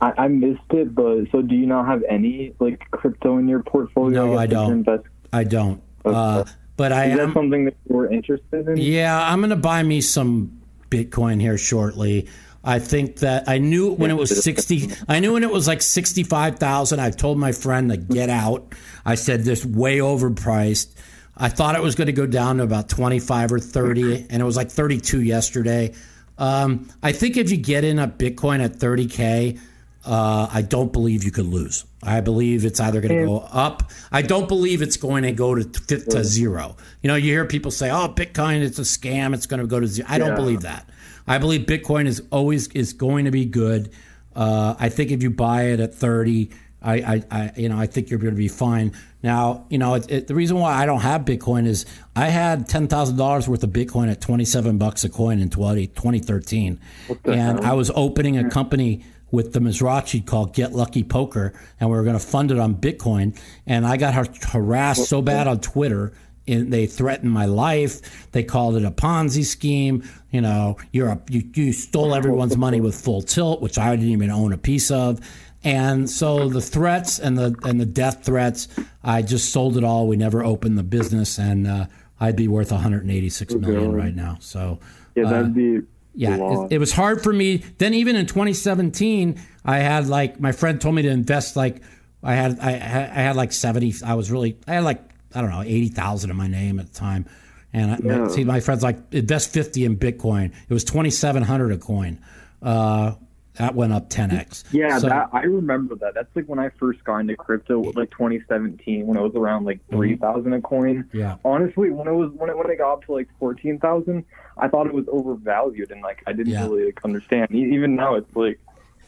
I, 0.00 0.12
I 0.16 0.28
missed 0.28 0.60
it, 0.70 0.94
but 0.94 1.30
so 1.30 1.42
do 1.42 1.54
you 1.54 1.66
not 1.66 1.86
have 1.86 2.02
any 2.08 2.54
like 2.58 2.90
crypto 2.90 3.36
in 3.36 3.48
your 3.48 3.62
portfolio? 3.62 4.26
No, 4.26 4.32
guess, 4.32 4.40
I 4.40 4.46
don't. 4.46 5.06
I 5.32 5.44
don't. 5.44 5.82
Uh, 6.04 6.44
but 6.76 6.92
I 6.92 7.06
Is 7.06 7.16
that 7.18 7.22
am. 7.24 7.34
something 7.34 7.66
that 7.66 7.76
you 7.86 7.96
were 7.96 8.10
interested 8.10 8.66
in? 8.66 8.78
Yeah, 8.78 9.22
I'm 9.22 9.40
going 9.40 9.50
to 9.50 9.56
buy 9.56 9.82
me 9.82 10.00
some 10.00 10.62
Bitcoin 10.88 11.40
here 11.40 11.58
shortly. 11.58 12.28
I 12.62 12.78
think 12.78 13.16
that 13.20 13.48
I 13.48 13.58
knew 13.58 13.92
when 13.92 14.10
it 14.10 14.14
was 14.14 14.44
60 14.44 14.90
I 15.08 15.20
knew 15.20 15.32
when 15.32 15.42
it 15.42 15.50
was 15.50 15.66
like 15.66 15.82
65,000 15.82 17.00
I 17.00 17.10
told 17.10 17.38
my 17.38 17.52
friend 17.52 17.90
to 17.90 17.96
get 17.96 18.28
out. 18.28 18.74
I 19.04 19.14
said 19.14 19.44
this 19.44 19.64
way 19.64 19.98
overpriced. 19.98 20.94
I 21.36 21.48
thought 21.48 21.74
it 21.74 21.82
was 21.82 21.94
going 21.94 22.06
to 22.06 22.12
go 22.12 22.26
down 22.26 22.58
to 22.58 22.64
about 22.64 22.88
25 22.90 23.52
or 23.52 23.58
30 23.58 24.26
and 24.28 24.42
it 24.42 24.44
was 24.44 24.56
like 24.56 24.70
32 24.70 25.22
yesterday. 25.22 25.94
Um, 26.36 26.88
I 27.02 27.12
think 27.12 27.36
if 27.36 27.50
you 27.50 27.56
get 27.56 27.84
in 27.84 27.98
a 27.98 28.08
Bitcoin 28.08 28.62
at 28.62 28.74
30k, 28.74 29.58
uh, 30.04 30.48
I 30.52 30.62
don't 30.62 30.92
believe 30.92 31.24
you 31.24 31.30
could 31.30 31.46
lose. 31.46 31.84
I 32.02 32.20
believe 32.20 32.64
it's 32.64 32.80
either 32.80 33.00
going 33.02 33.20
to 33.20 33.26
go 33.26 33.38
up. 33.52 33.90
I 34.10 34.22
don't 34.22 34.48
believe 34.48 34.80
it's 34.80 34.96
going 34.96 35.24
to 35.24 35.32
go 35.32 35.54
to 35.54 35.64
to, 35.64 35.98
to 35.98 36.24
zero. 36.24 36.76
You 37.02 37.08
know, 37.08 37.16
you 37.16 37.32
hear 37.32 37.44
people 37.44 37.70
say, 37.70 37.90
"Oh, 37.90 38.08
Bitcoin, 38.08 38.62
it's 38.62 38.78
a 38.78 38.82
scam. 38.82 39.34
It's 39.34 39.46
going 39.46 39.60
to 39.60 39.66
go 39.66 39.78
to 39.80 39.86
zero. 39.86 40.06
I 40.10 40.16
don't 40.18 40.30
Yeah. 40.30 40.34
believe 40.36 40.62
that. 40.62 40.88
I 41.26 41.36
believe 41.38 41.62
Bitcoin 41.66 42.06
is 42.06 42.22
always 42.30 42.68
is 42.68 42.94
going 42.94 43.26
to 43.26 43.30
be 43.30 43.44
good. 43.44 43.90
Uh, 44.34 44.74
I 44.78 44.88
think 44.88 45.10
if 45.10 45.22
you 45.22 45.30
buy 45.30 45.64
it 45.64 45.80
at 45.80 45.94
thirty, 45.94 46.50
I, 46.80 46.94
I, 46.94 47.22
I 47.30 47.52
you 47.56 47.68
know, 47.68 47.78
I 47.78 47.86
think 47.86 48.08
you're 48.08 48.18
going 48.18 48.32
to 48.34 48.38
be 48.38 48.48
fine. 48.48 48.92
Now, 49.22 49.66
you 49.68 49.76
know, 49.76 49.94
it, 49.94 50.10
it, 50.10 50.26
the 50.28 50.34
reason 50.34 50.58
why 50.58 50.72
I 50.72 50.86
don't 50.86 51.00
have 51.02 51.26
Bitcoin 51.26 51.66
is 51.66 51.84
I 52.16 52.28
had 52.28 52.66
ten 52.68 52.88
thousand 52.88 53.18
dollars 53.18 53.46
worth 53.46 53.62
of 53.62 53.70
Bitcoin 53.70 54.10
at 54.10 54.22
twenty 54.22 54.46
seven 54.46 54.78
bucks 54.78 55.04
a 55.04 55.10
coin 55.10 55.40
in 55.40 55.50
20, 55.50 55.88
2013, 55.88 56.80
and 57.26 57.34
hell? 57.34 57.60
I 57.62 57.74
was 57.74 57.90
opening 57.94 58.38
a 58.38 58.48
company 58.48 59.04
with 59.30 59.52
the 59.52 59.60
Mizrachi 59.60 60.24
called 60.24 60.54
Get 60.54 60.72
Lucky 60.72 61.04
Poker, 61.04 61.52
and 61.78 61.90
we 61.90 61.96
were 61.96 62.02
going 62.04 62.18
to 62.18 62.24
fund 62.24 62.50
it 62.50 62.58
on 62.58 62.74
Bitcoin. 62.74 63.38
And 63.66 63.86
I 63.86 63.96
got 63.96 64.44
harassed 64.44 65.04
so 65.04 65.22
bad 65.22 65.46
on 65.46 65.60
Twitter. 65.60 66.12
And 66.48 66.72
they 66.72 66.86
threatened 66.86 67.30
my 67.30 67.44
life. 67.44 68.32
They 68.32 68.42
called 68.42 68.74
it 68.74 68.84
a 68.84 68.90
Ponzi 68.90 69.44
scheme. 69.44 70.02
You 70.32 70.40
know, 70.40 70.78
you're 70.90 71.08
a, 71.08 71.20
you, 71.28 71.48
you 71.54 71.72
stole 71.72 72.12
everyone's 72.12 72.56
money 72.56 72.80
with 72.80 72.96
full 72.96 73.22
tilt, 73.22 73.60
which 73.60 73.78
I 73.78 73.94
didn't 73.94 74.10
even 74.10 74.30
own 74.30 74.52
a 74.52 74.58
piece 74.58 74.90
of. 74.90 75.20
And 75.62 76.08
so 76.08 76.48
the 76.48 76.62
threats 76.62 77.18
and 77.18 77.36
the 77.36 77.54
and 77.64 77.80
the 77.80 77.86
death 77.86 78.24
threats, 78.24 78.68
I 79.04 79.22
just 79.22 79.52
sold 79.52 79.76
it 79.76 79.84
all. 79.84 80.08
We 80.08 80.16
never 80.16 80.42
opened 80.42 80.78
the 80.78 80.82
business, 80.82 81.38
and 81.38 81.66
uh, 81.66 81.86
I'd 82.18 82.36
be 82.36 82.48
worth 82.48 82.72
186 82.72 83.54
million 83.54 83.92
right 83.92 84.14
now. 84.14 84.38
So 84.40 84.78
Yeah, 85.14 85.26
uh, 85.26 85.30
that'd 85.30 85.54
be 85.54 85.82
yeah, 86.20 86.36
it, 86.64 86.72
it 86.72 86.78
was 86.78 86.92
hard 86.92 87.22
for 87.22 87.32
me. 87.32 87.58
Then 87.78 87.94
even 87.94 88.14
in 88.16 88.26
2017, 88.26 89.40
I 89.64 89.78
had 89.78 90.06
like 90.06 90.38
my 90.40 90.52
friend 90.52 90.80
told 90.80 90.94
me 90.94 91.02
to 91.02 91.08
invest 91.08 91.56
like 91.56 91.82
I 92.22 92.34
had 92.34 92.58
I, 92.60 92.70
had- 92.72 93.10
I 93.10 93.22
had 93.22 93.36
like 93.36 93.52
70. 93.52 93.94
I 94.04 94.14
was 94.14 94.30
really 94.30 94.56
I 94.66 94.74
had 94.74 94.84
like 94.84 95.00
I 95.34 95.40
don't 95.40 95.50
know 95.50 95.62
80,000 95.62 96.30
in 96.30 96.36
my 96.36 96.46
name 96.48 96.78
at 96.80 96.92
the 96.92 96.98
time, 96.98 97.24
and 97.72 97.92
I, 97.92 97.98
Yeah. 98.02 98.28
see 98.28 98.44
my 98.44 98.60
friends 98.60 98.82
like 98.82 98.98
invest 99.12 99.52
50 99.52 99.84
in 99.84 99.96
Bitcoin. 99.96 100.52
It 100.68 100.74
was 100.74 100.84
2,700 100.84 101.72
a 101.72 101.78
coin. 101.78 102.18
Uh, 102.62 103.14
that 103.54 103.74
went 103.74 103.92
up 103.92 104.08
10x. 104.08 104.64
Yeah, 104.72 104.98
So- 104.98 105.08
that, 105.08 105.28
I 105.32 105.42
remember 105.42 105.94
that. 105.96 106.14
That's 106.14 106.34
like 106.34 106.46
when 106.46 106.58
I 106.58 106.70
first 106.78 107.02
got 107.04 107.18
into 107.18 107.36
crypto, 107.36 107.82
like 107.94 108.10
2017, 108.10 109.06
when 109.06 109.16
it 109.18 109.20
was 109.20 109.34
around 109.34 109.64
like 109.66 109.78
Mm-hmm. 109.88 109.96
3,000 109.96 110.52
a 110.54 110.60
coin. 110.62 111.08
Yeah. 111.12 111.36
Honestly, 111.44 111.90
when 111.90 112.06
it 112.08 112.12
was 112.12 112.30
when 112.32 112.48
it 112.50 112.56
when 112.56 112.70
it 112.70 112.78
got 112.78 112.92
up 112.94 113.04
to 113.06 113.12
like 113.12 113.28
14,000, 113.38 114.24
I 114.60 114.68
thought 114.68 114.86
it 114.86 114.94
was 114.94 115.06
overvalued, 115.08 115.90
and 115.90 116.02
like 116.02 116.22
I 116.26 116.32
didn't 116.32 116.52
Yeah. 116.52 116.62
really 116.64 116.86
like, 116.86 117.00
understand. 117.04 117.50
Even 117.52 117.96
now, 117.96 118.14
it's 118.14 118.34
like 118.36 118.58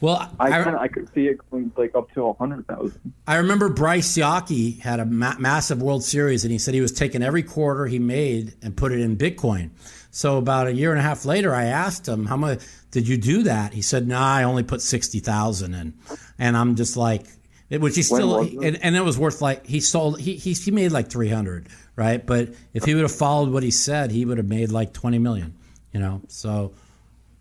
Well, 0.01 0.29
I 0.39 0.47
I- 0.59 0.63
kinda, 0.63 0.79
I 0.81 0.87
could 0.89 1.07
see 1.13 1.27
it 1.27 1.37
going 1.49 1.71
like 1.77 1.95
up 1.95 2.11
to 2.13 2.23
a 2.23 2.33
100,000. 2.33 2.99
I 3.27 3.37
remember 3.37 3.69
Bryce 3.69 4.17
Yockey 4.17 4.79
had 4.81 4.99
a 4.99 5.05
ma- 5.05 5.35
massive 5.39 5.81
World 5.81 6.03
Series, 6.03 6.43
and 6.43 6.51
he 6.51 6.57
said 6.57 6.73
he 6.73 6.81
was 6.81 6.91
taking 6.91 7.23
every 7.23 7.43
quarter 7.43 7.85
he 7.85 7.99
made 7.99 8.53
and 8.61 8.75
put 8.75 8.91
it 8.91 8.99
in 8.99 9.15
Bitcoin. 9.15 9.69
So 10.11 10.37
about 10.37 10.67
a 10.67 10.73
year 10.73 10.91
and 10.91 10.99
a 10.99 11.03
half 11.03 11.25
later, 11.25 11.55
I 11.55 11.65
asked 11.65 12.07
him, 12.07 12.25
"How 12.25 12.37
much 12.37 12.59
did 12.91 13.07
you 13.07 13.17
do 13.17 13.43
that?" 13.43 13.73
He 13.73 13.81
said, 13.81 14.07
"No, 14.07 14.17
I 14.19 14.43
only 14.43 14.63
put 14.63 14.81
sixty 14.81 15.19
thousand 15.19 15.73
in." 15.73 15.93
And 16.37 16.55
I'm 16.57 16.75
just 16.75 16.97
like, 16.97 17.23
it- 17.69 17.81
which 17.81 17.95
he 17.95 18.03
still, 18.03 18.39
and, 18.41 18.77
and 18.83 18.95
it 18.95 19.03
was 19.03 19.17
worth 19.17 19.41
like 19.41 19.65
he 19.65 19.79
sold 19.79 20.19
he 20.19 20.35
he, 20.35 20.53
he 20.53 20.69
made 20.71 20.91
like 20.91 21.09
three 21.09 21.29
hundred, 21.29 21.67
right? 21.95 22.25
But 22.25 22.49
if 22.73 22.85
he 22.85 22.93
would 22.95 23.03
have 23.03 23.15
followed 23.15 23.49
what 23.49 23.63
he 23.63 23.71
said, 23.71 24.11
he 24.11 24.25
would 24.25 24.37
have 24.37 24.47
made 24.47 24.71
like 24.71 24.93
twenty 24.93 25.19
million. 25.19 25.53
You 25.91 25.99
know, 25.99 26.21
so. 26.27 26.73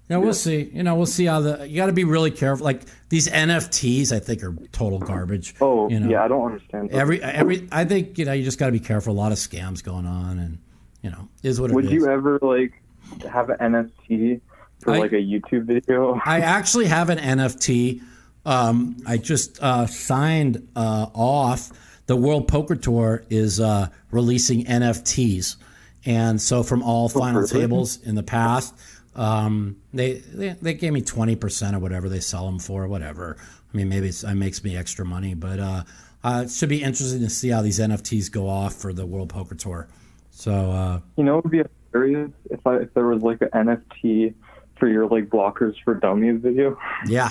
You 0.09 0.19
know, 0.19 0.25
we'll 0.25 0.35
see. 0.35 0.65
You 0.65 0.83
know, 0.83 0.95
we'll 0.95 1.07
see 1.07 1.25
how 1.25 1.41
the. 1.41 1.67
You 1.67 1.77
got 1.77 1.87
to 1.87 1.93
be 1.93 2.05
really 2.05 2.33
careful. 2.33 2.65
Like 2.65 2.83
these 3.09 3.29
NFTs, 3.29 4.13
I 4.13 4.19
think 4.19 4.43
are 4.43 4.55
total 4.73 4.99
garbage. 4.99 5.55
Oh, 5.59 5.89
you 5.89 6.01
know? 6.01 6.11
yeah, 6.11 6.25
I 6.25 6.29
don't 6.29 6.45
understand. 6.45 6.91
Every 6.91 7.23
every, 7.23 7.67
I 7.73 7.87
think 7.87 8.19
you 8.19 8.27
know 8.27 8.33
you 8.33 8.45
just 8.45 8.59
got 8.59 8.67
to 8.67 8.73
be 8.73 8.81
careful. 8.81 9.15
A 9.15 9.17
lot 9.17 9.33
of 9.33 9.39
scams 9.39 9.83
going 9.83 10.05
on, 10.05 10.39
and 10.39 10.59
you 11.03 11.09
know, 11.11 11.29
is 11.43 11.61
what 11.61 11.71
it 11.71 11.75
Would 11.75 11.87
is. 11.87 11.93
you 11.93 12.09
ever 12.09 12.39
like 12.43 12.83
have 13.31 13.49
an 13.49 13.59
NFT 13.59 14.41
for 14.81 14.93
I- 14.93 14.99
like 14.99 15.13
a 15.13 15.17
YouTube 15.17 15.65
video? 15.65 16.21
I 16.27 16.41
actually 16.41 16.87
have 16.87 17.09
an 17.09 17.19
NFT. 17.19 18.03
Um, 18.45 18.97
I 19.07 19.17
just 19.17 19.63
uh, 19.63 19.87
signed 19.87 20.69
uh, 20.77 21.07
off. 21.15 21.71
The 22.13 22.17
World 22.17 22.47
Poker 22.47 22.77
Tour 22.77 23.25
is 23.31 23.59
uh, 23.59 23.89
releasing 24.11 24.67
NFTs, 24.67 25.57
and 26.05 26.39
so 26.39 26.63
from 26.63 26.83
all 26.83 27.09
final 27.09 27.41
really? 27.41 27.61
tables 27.63 28.03
in 28.03 28.17
the 28.17 28.23
past, 28.23 28.75
um, 29.17 29.79
they, 29.95 30.17
they 30.19 30.51
they 30.61 30.75
gave 30.75 30.93
me 30.93 31.01
twenty 31.01 31.37
percent 31.37 31.75
or 31.75 31.79
whatever 31.79 32.11
they 32.11 32.21
sell 32.21 32.45
them 32.45 32.59
for, 32.59 32.87
whatever. 32.87 33.39
I 33.41 33.77
mean, 33.79 33.89
maybe 33.89 34.09
it's, 34.09 34.25
it 34.25 34.35
makes 34.35 34.63
me 34.63 34.77
extra 34.77 35.07
money, 35.07 35.33
but 35.33 35.59
uh, 35.59 35.85
uh, 36.23 36.43
it 36.45 36.51
should 36.51 36.69
be 36.69 36.83
interesting 36.83 37.21
to 37.21 37.31
see 37.31 37.49
how 37.49 37.63
these 37.63 37.81
NFTs 37.81 38.31
go 38.31 38.47
off 38.47 38.75
for 38.75 38.93
the 38.93 39.07
World 39.07 39.31
Poker 39.31 39.55
Tour. 39.55 39.89
So 40.33 40.53
uh, 40.53 41.01
You 41.17 41.25
know, 41.25 41.39
it 41.39 41.45
would 41.47 41.51
be 41.51 41.63
hilarious 41.95 42.31
if 42.51 42.67
I 42.67 42.77
if 42.77 42.93
there 42.93 43.07
was 43.07 43.23
like 43.23 43.41
an 43.41 43.49
NFT 43.55 44.35
for 44.79 44.87
your 44.87 45.07
like 45.07 45.31
blockers 45.31 45.77
for 45.83 45.95
dummies 45.95 46.43
video. 46.43 46.77
Yeah, 47.07 47.31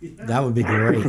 that 0.00 0.44
would 0.44 0.54
be 0.54 0.62
great. 0.62 1.04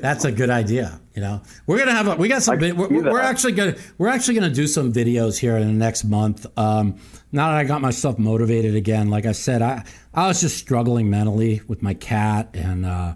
That's 0.00 0.24
a 0.24 0.32
good 0.32 0.50
idea. 0.50 1.00
You 1.14 1.22
know, 1.22 1.42
we're 1.66 1.78
gonna 1.78 1.92
have 1.92 2.08
a, 2.08 2.16
we 2.16 2.28
got 2.28 2.42
some. 2.42 2.58
We're, 2.58 2.74
we're 2.74 3.20
actually 3.20 3.52
gonna 3.52 3.76
we're 3.98 4.08
actually 4.08 4.34
gonna 4.34 4.50
do 4.50 4.66
some 4.66 4.92
videos 4.92 5.38
here 5.38 5.56
in 5.56 5.66
the 5.66 5.74
next 5.74 6.04
month. 6.04 6.46
Um, 6.56 6.98
now 7.32 7.50
that 7.50 7.58
I 7.58 7.64
got 7.64 7.80
myself 7.80 8.18
motivated 8.18 8.74
again, 8.74 9.10
like 9.10 9.26
I 9.26 9.32
said, 9.32 9.60
I 9.60 9.84
I 10.14 10.28
was 10.28 10.40
just 10.40 10.56
struggling 10.56 11.10
mentally 11.10 11.60
with 11.68 11.82
my 11.82 11.94
cat 11.94 12.50
and 12.54 12.86
uh, 12.86 13.14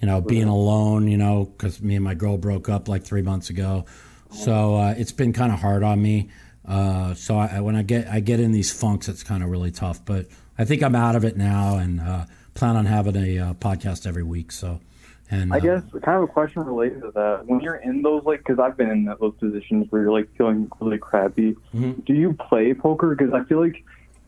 you 0.00 0.06
know 0.06 0.20
being 0.20 0.48
alone. 0.48 1.08
You 1.08 1.16
know, 1.16 1.46
because 1.46 1.82
me 1.82 1.96
and 1.96 2.04
my 2.04 2.14
girl 2.14 2.36
broke 2.36 2.68
up 2.68 2.88
like 2.88 3.02
three 3.02 3.22
months 3.22 3.50
ago, 3.50 3.84
so 4.30 4.76
uh, 4.76 4.94
it's 4.96 5.12
been 5.12 5.32
kind 5.32 5.52
of 5.52 5.58
hard 5.58 5.82
on 5.82 6.00
me. 6.00 6.28
Uh, 6.66 7.14
so 7.14 7.36
I, 7.36 7.60
when 7.60 7.74
I 7.74 7.82
get 7.82 8.06
I 8.06 8.20
get 8.20 8.38
in 8.38 8.52
these 8.52 8.70
funks, 8.70 9.08
it's 9.08 9.24
kind 9.24 9.42
of 9.42 9.50
really 9.50 9.72
tough. 9.72 10.04
But 10.04 10.26
I 10.56 10.64
think 10.64 10.82
I'm 10.82 10.94
out 10.94 11.16
of 11.16 11.24
it 11.24 11.36
now, 11.36 11.78
and 11.78 12.00
uh, 12.00 12.26
plan 12.54 12.76
on 12.76 12.86
having 12.86 13.16
a 13.16 13.38
uh, 13.38 13.54
podcast 13.54 14.06
every 14.06 14.22
week. 14.22 14.52
So, 14.52 14.80
and 15.30 15.52
I 15.52 15.58
uh, 15.58 15.60
guess 15.60 15.82
kind 16.02 16.18
of 16.18 16.24
a 16.24 16.26
question 16.26 16.62
related 16.64 17.02
to 17.02 17.10
that. 17.12 17.46
When 17.46 17.60
you're 17.60 17.76
in 17.76 18.02
those 18.02 18.24
like, 18.24 18.40
because 18.40 18.58
I've 18.58 18.76
been 18.76 18.90
in 18.90 19.04
those 19.04 19.34
positions 19.38 19.86
where 19.90 20.02
you're 20.02 20.12
like 20.12 20.28
feeling 20.36 20.70
really 20.80 20.98
crappy. 20.98 21.56
Mm-hmm. 21.74 22.00
Do 22.00 22.14
you 22.14 22.32
play 22.34 22.74
poker? 22.74 23.14
Because 23.14 23.32
I 23.32 23.44
feel 23.44 23.60
like 23.60 23.84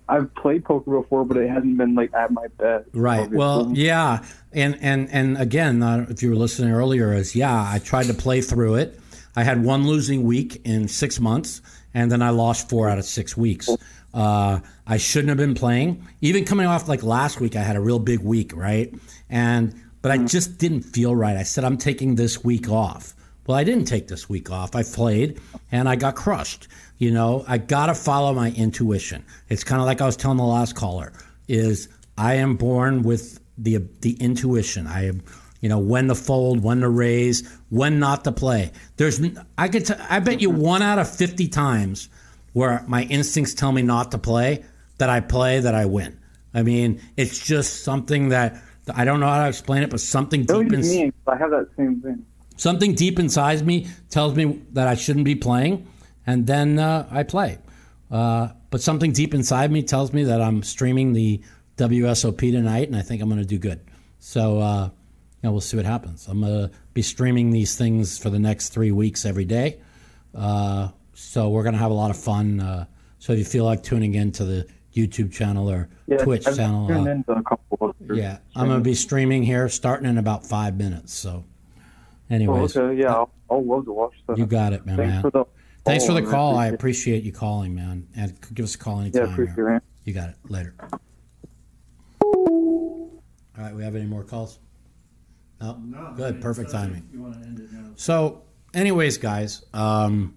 I've 0.09 0.35
played 0.35 0.65
poker 0.65 1.01
before, 1.01 1.25
but 1.25 1.37
it 1.37 1.49
hasn't 1.49 1.77
been 1.77 1.95
like 1.95 2.13
at 2.15 2.31
my 2.31 2.47
best. 2.59 2.89
Right. 2.93 3.31
Well, 3.31 3.71
yeah, 3.75 4.25
and 4.53 4.77
and 4.81 5.09
and 5.11 5.39
again, 5.39 5.83
uh, 5.83 6.07
if 6.09 6.23
you 6.23 6.31
were 6.31 6.37
listening 6.37 6.73
earlier, 6.73 7.13
is 7.13 7.35
yeah, 7.35 7.55
I 7.55 7.79
tried 7.79 8.07
to 8.07 8.15
play 8.15 8.41
through 8.41 8.77
it. 8.77 9.01
I 9.35 9.45
had 9.45 9.65
one 9.65 9.87
losing 9.87 10.25
week 10.25 10.61
in 10.65 10.89
six 10.89 11.19
months, 11.19 11.63
and 11.95 12.13
then 12.13 12.21
I 12.21 12.31
lost 12.31 12.69
four 12.69 12.89
out 12.89 12.99
of 12.99 13.05
six 13.05 13.37
weeks. 13.37 13.71
Uh, 14.15 14.61
I 14.87 14.97
shouldn't 14.99 15.29
have 15.29 15.39
been 15.39 15.55
playing. 15.55 16.07
Even 16.21 16.45
coming 16.45 16.67
off 16.67 16.89
like 16.89 17.03
last 17.03 17.41
week, 17.41 17.57
I 17.57 17.63
had 17.63 17.77
a 17.77 17.81
real 17.81 17.99
big 17.99 18.21
week, 18.21 18.55
right? 18.55 18.95
And 19.31 19.75
but 20.03 20.11
I 20.11 20.19
just 20.19 20.59
didn't 20.59 20.83
feel 20.83 21.15
right. 21.15 21.37
I 21.37 21.45
said 21.45 21.65
I'm 21.65 21.79
taking 21.79 22.17
this 22.17 22.45
week 22.45 22.69
off. 22.69 23.15
Well, 23.47 23.57
I 23.57 23.65
didn't 23.65 23.87
take 23.87 24.09
this 24.09 24.29
week 24.29 24.51
off. 24.51 24.77
I 24.77 24.83
played 24.83 25.41
and 25.71 25.89
I 25.89 25.97
got 25.97 26.15
crushed. 26.15 26.69
You 26.99 27.11
know, 27.11 27.45
I 27.49 27.59
got 27.59 27.87
to 27.87 27.95
follow 27.95 28.33
my 28.33 28.53
intuition. 28.53 29.25
It's 29.49 29.65
kind 29.65 29.81
of 29.81 29.87
like 29.87 30.01
I 30.01 30.07
was 30.07 30.17
telling 30.17 30.37
the 30.37 30.45
last 30.45 30.77
caller 30.77 31.13
is 31.49 31.89
I 32.17 32.35
am 32.35 32.57
born 32.57 33.03
with 33.03 33.41
the 33.59 33.79
the 34.01 34.13
intuition. 34.21 34.87
I 34.87 35.07
am 35.07 35.23
you 35.61 35.69
know 35.69 35.79
when 35.79 36.09
to 36.09 36.15
fold, 36.15 36.63
when 36.63 36.81
to 36.81 36.89
raise, 36.89 37.49
when 37.71 37.99
not 37.99 38.25
to 38.25 38.33
play. 38.33 38.71
There's 38.97 39.21
I 39.59 39.69
could 39.69 39.87
t- 39.87 39.95
I 40.09 40.21
bet 40.21 40.41
you 40.41 40.51
one 40.51 40.83
out 40.83 40.99
of 40.99 41.13
50 41.13 41.49
times 41.49 42.09
where 42.53 42.85
my 42.87 43.03
instincts 43.05 43.55
tell 43.55 43.73
me 43.73 43.83
not 43.83 44.11
to 44.13 44.19
play 44.19 44.65
that 44.99 45.09
I 45.11 45.21
play 45.21 45.61
that 45.61 45.75
I 45.75 45.87
win. 45.87 46.19
I 46.55 46.63
mean, 46.63 47.01
it's 47.17 47.39
just 47.45 47.83
something 47.83 48.29
that 48.29 48.61
I 48.95 49.05
don't 49.05 49.21
know 49.21 49.27
how 49.29 49.43
to 49.43 49.49
explain 49.49 49.83
it, 49.83 49.91
but 49.91 50.01
something 50.01 50.41
What 50.45 50.61
deep 50.63 50.69
do 50.71 50.77
you 50.77 50.83
in, 50.83 50.89
mean? 50.89 51.13
I 51.27 51.37
have 51.37 51.51
that 51.51 51.69
same 51.77 52.01
thing. 52.01 52.25
something 52.57 52.95
deep 52.95 53.19
inside 53.19 53.65
me 53.67 53.87
tells 54.11 54.35
me 54.35 54.63
that 54.73 54.87
I 54.89 54.95
shouldn't 54.95 55.25
be 55.25 55.35
playing, 55.35 55.87
and 56.27 56.47
then 56.47 56.79
uh, 56.79 57.09
I 57.11 57.23
play. 57.23 57.59
Uh, 58.11 58.49
but 58.71 58.81
something 58.83 59.13
deep 59.13 59.33
inside 59.35 59.71
me 59.73 59.83
tells 59.83 60.13
me 60.13 60.25
that 60.25 60.41
I'm 60.43 60.63
streaming 60.63 61.13
the 61.15 61.43
WSOP 61.79 62.39
tonight, 62.53 62.89
and 62.89 62.97
I 62.97 63.03
think 63.03 63.23
I'm 63.23 63.29
going 63.29 63.41
to 63.41 63.47
do 63.47 63.59
good. 63.59 63.81
So, 64.19 64.59
uh, 64.61 64.85
you 64.85 64.91
know, 65.49 65.53
we'll 65.53 65.61
see 65.63 65.77
what 65.77 65.87
happens. 65.87 66.29
I'm 66.29 66.41
going 66.41 66.69
to 66.69 66.77
be 66.93 67.03
streaming 67.03 67.51
these 67.51 67.77
things 67.77 68.19
for 68.19 68.31
the 68.31 68.39
next 68.39 68.69
three 68.71 68.93
weeks 68.93 69.25
every 69.25 69.45
day. 69.47 69.81
Uh, 70.35 70.89
so 71.15 71.49
we're 71.49 71.63
going 71.63 71.75
to 71.75 71.79
have 71.79 71.91
a 71.91 71.95
lot 71.95 72.11
of 72.11 72.17
fun. 72.17 72.61
Uh, 72.61 72.87
so 73.19 73.33
if 73.33 73.39
you 73.39 73.45
feel 73.45 73.65
like 73.65 73.83
tuning 73.83 74.15
in 74.15 74.33
to 74.33 74.45
the 74.45 74.67
YouTube 74.95 75.33
channel 75.33 75.71
or 75.71 75.89
Yeah, 76.07 76.19
Twitch 76.19 76.47
I've 76.47 76.57
channel, 76.57 76.87
tuned 76.89 77.09
uh, 77.09 77.11
into 77.13 77.33
a 77.33 77.43
couple 77.43 77.79
of 77.91 77.95
your 78.07 78.17
yeah, 78.17 78.39
I'm 78.55 78.67
going 78.67 78.79
to 78.81 78.85
be 78.85 78.95
streaming 78.95 79.43
here 79.43 79.69
starting 79.69 80.09
in 80.09 80.19
about 80.19 80.45
five 80.47 80.77
minutes. 80.77 81.15
So, 81.15 81.45
anyways, 82.31 82.77
Oh, 82.77 82.83
okay, 82.83 83.01
yeah, 83.01 83.13
I'll, 83.15 83.31
I'll 83.51 83.65
love 83.65 83.85
to 83.87 83.93
watch 83.93 84.15
that. 84.29 84.37
you 84.39 84.47
got 84.47 84.73
it, 84.73 84.85
man. 84.87 84.97
Thanks 84.97 85.13
man. 85.13 85.23
for 85.23 85.31
the 85.31 85.45
Thanks 85.85 86.07
for 86.07 86.13
the 86.13 86.23
call. 86.23 86.57
I 86.57 86.67
Appreciate 86.67 86.69
it. 86.69 86.75
appreciate 86.75 87.25
you 87.25 87.33
calling, 87.33 87.75
man. 87.75 88.07
And 88.15 88.39
give 88.55 88.65
us 88.65 88.75
a 88.77 88.79
call 88.79 89.01
anytime. 89.01 89.27
Yeah, 89.27 89.33
appreciate 89.33 89.55
here. 89.57 89.77
it. 89.77 89.83
You 90.05 90.13
got 90.15 90.29
it. 90.29 90.37
Later. 90.49 90.75
All 92.23 93.11
right, 93.59 93.75
we 93.75 93.83
have 93.83 93.97
any 93.97 94.07
more 94.07 94.23
calls? 94.25 94.59
No. 95.61 96.13
Good. 96.17 96.41
Perfect 96.41 96.71
timing. 96.71 97.93
So, 97.97 98.43
anyways, 98.75 99.19
guys, 99.19 99.65
um, 99.73 100.35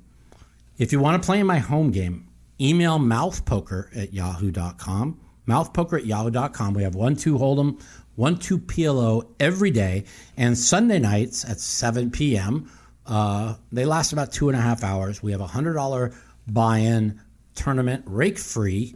if 0.77 0.91
you 0.91 0.99
want 0.99 1.21
to 1.21 1.25
play 1.25 1.39
in 1.39 1.47
my 1.47 1.59
home 1.59 1.91
game, 1.91 2.27
email 2.59 2.99
mouthpoker 2.99 3.95
at 3.95 4.13
yahoo.com. 4.13 5.19
Mouthpoker 5.47 5.99
at 5.99 6.05
yahoo.com. 6.05 6.73
We 6.73 6.83
have 6.83 6.95
one 6.95 7.15
two 7.15 7.37
hold'em, 7.37 7.81
one 8.15 8.37
two 8.37 8.57
PLO 8.57 9.27
every 9.39 9.71
day, 9.71 10.05
and 10.37 10.57
Sunday 10.57 10.99
nights 10.99 11.45
at 11.45 11.59
7 11.59 12.11
p.m. 12.11 12.69
Uh, 13.05 13.55
they 13.71 13.85
last 13.85 14.13
about 14.13 14.31
two 14.31 14.49
and 14.49 14.57
a 14.57 14.61
half 14.61 14.83
hours. 14.83 15.21
We 15.21 15.31
have 15.31 15.41
a 15.41 15.47
hundred 15.47 15.73
dollar 15.73 16.13
buy-in 16.47 17.21
tournament, 17.53 18.03
rake 18.07 18.37
free, 18.39 18.95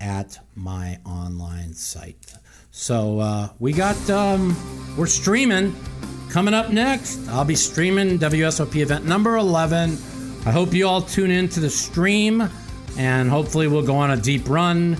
at 0.00 0.38
my 0.54 0.98
online 1.04 1.74
site. 1.74 2.34
So 2.70 3.20
uh, 3.20 3.48
we 3.58 3.72
got 3.72 4.10
um, 4.10 4.56
we're 4.96 5.06
streaming 5.06 5.74
coming 6.30 6.54
up 6.54 6.70
next. 6.70 7.26
I'll 7.28 7.44
be 7.44 7.56
streaming 7.56 8.18
WSOP 8.18 8.76
event 8.76 9.06
number 9.06 9.36
11. 9.36 9.96
I 10.46 10.52
hope 10.52 10.72
you 10.72 10.86
all 10.86 11.02
tune 11.02 11.32
in 11.32 11.48
to 11.50 11.60
the 11.60 11.68
stream, 11.68 12.48
and 12.96 13.28
hopefully 13.28 13.66
we'll 13.66 13.84
go 13.84 13.96
on 13.96 14.12
a 14.12 14.16
deep 14.16 14.48
run. 14.48 14.96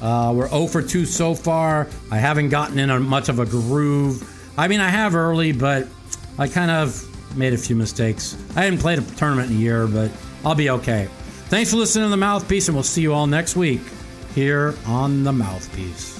Uh, 0.00 0.32
we're 0.34 0.48
0 0.48 0.68
for 0.68 0.80
2 0.80 1.04
so 1.04 1.34
far. 1.34 1.86
I 2.10 2.16
haven't 2.16 2.48
gotten 2.48 2.78
in 2.78 2.88
a, 2.88 2.98
much 2.98 3.28
of 3.28 3.38
a 3.38 3.44
groove. 3.44 4.26
I 4.56 4.68
mean, 4.68 4.80
I 4.80 4.88
have 4.88 5.14
early, 5.14 5.52
but 5.52 5.86
I 6.38 6.48
kind 6.48 6.70
of 6.70 7.36
made 7.36 7.52
a 7.52 7.58
few 7.58 7.76
mistakes. 7.76 8.38
I 8.56 8.64
haven't 8.64 8.78
played 8.78 8.98
a 8.98 9.02
tournament 9.02 9.50
in 9.50 9.58
a 9.58 9.60
year, 9.60 9.86
but 9.86 10.10
I'll 10.46 10.54
be 10.54 10.70
okay. 10.70 11.10
Thanks 11.50 11.72
for 11.72 11.76
listening 11.76 12.06
to 12.06 12.10
the 12.10 12.16
Mouthpiece, 12.16 12.68
and 12.68 12.74
we'll 12.74 12.82
see 12.82 13.02
you 13.02 13.12
all 13.12 13.26
next 13.26 13.54
week 13.54 13.82
here 14.34 14.74
on 14.86 15.24
the 15.24 15.32
Mouthpiece. 15.32 16.14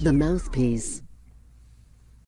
The 0.00 0.12
Mouthpiece. 0.12 0.99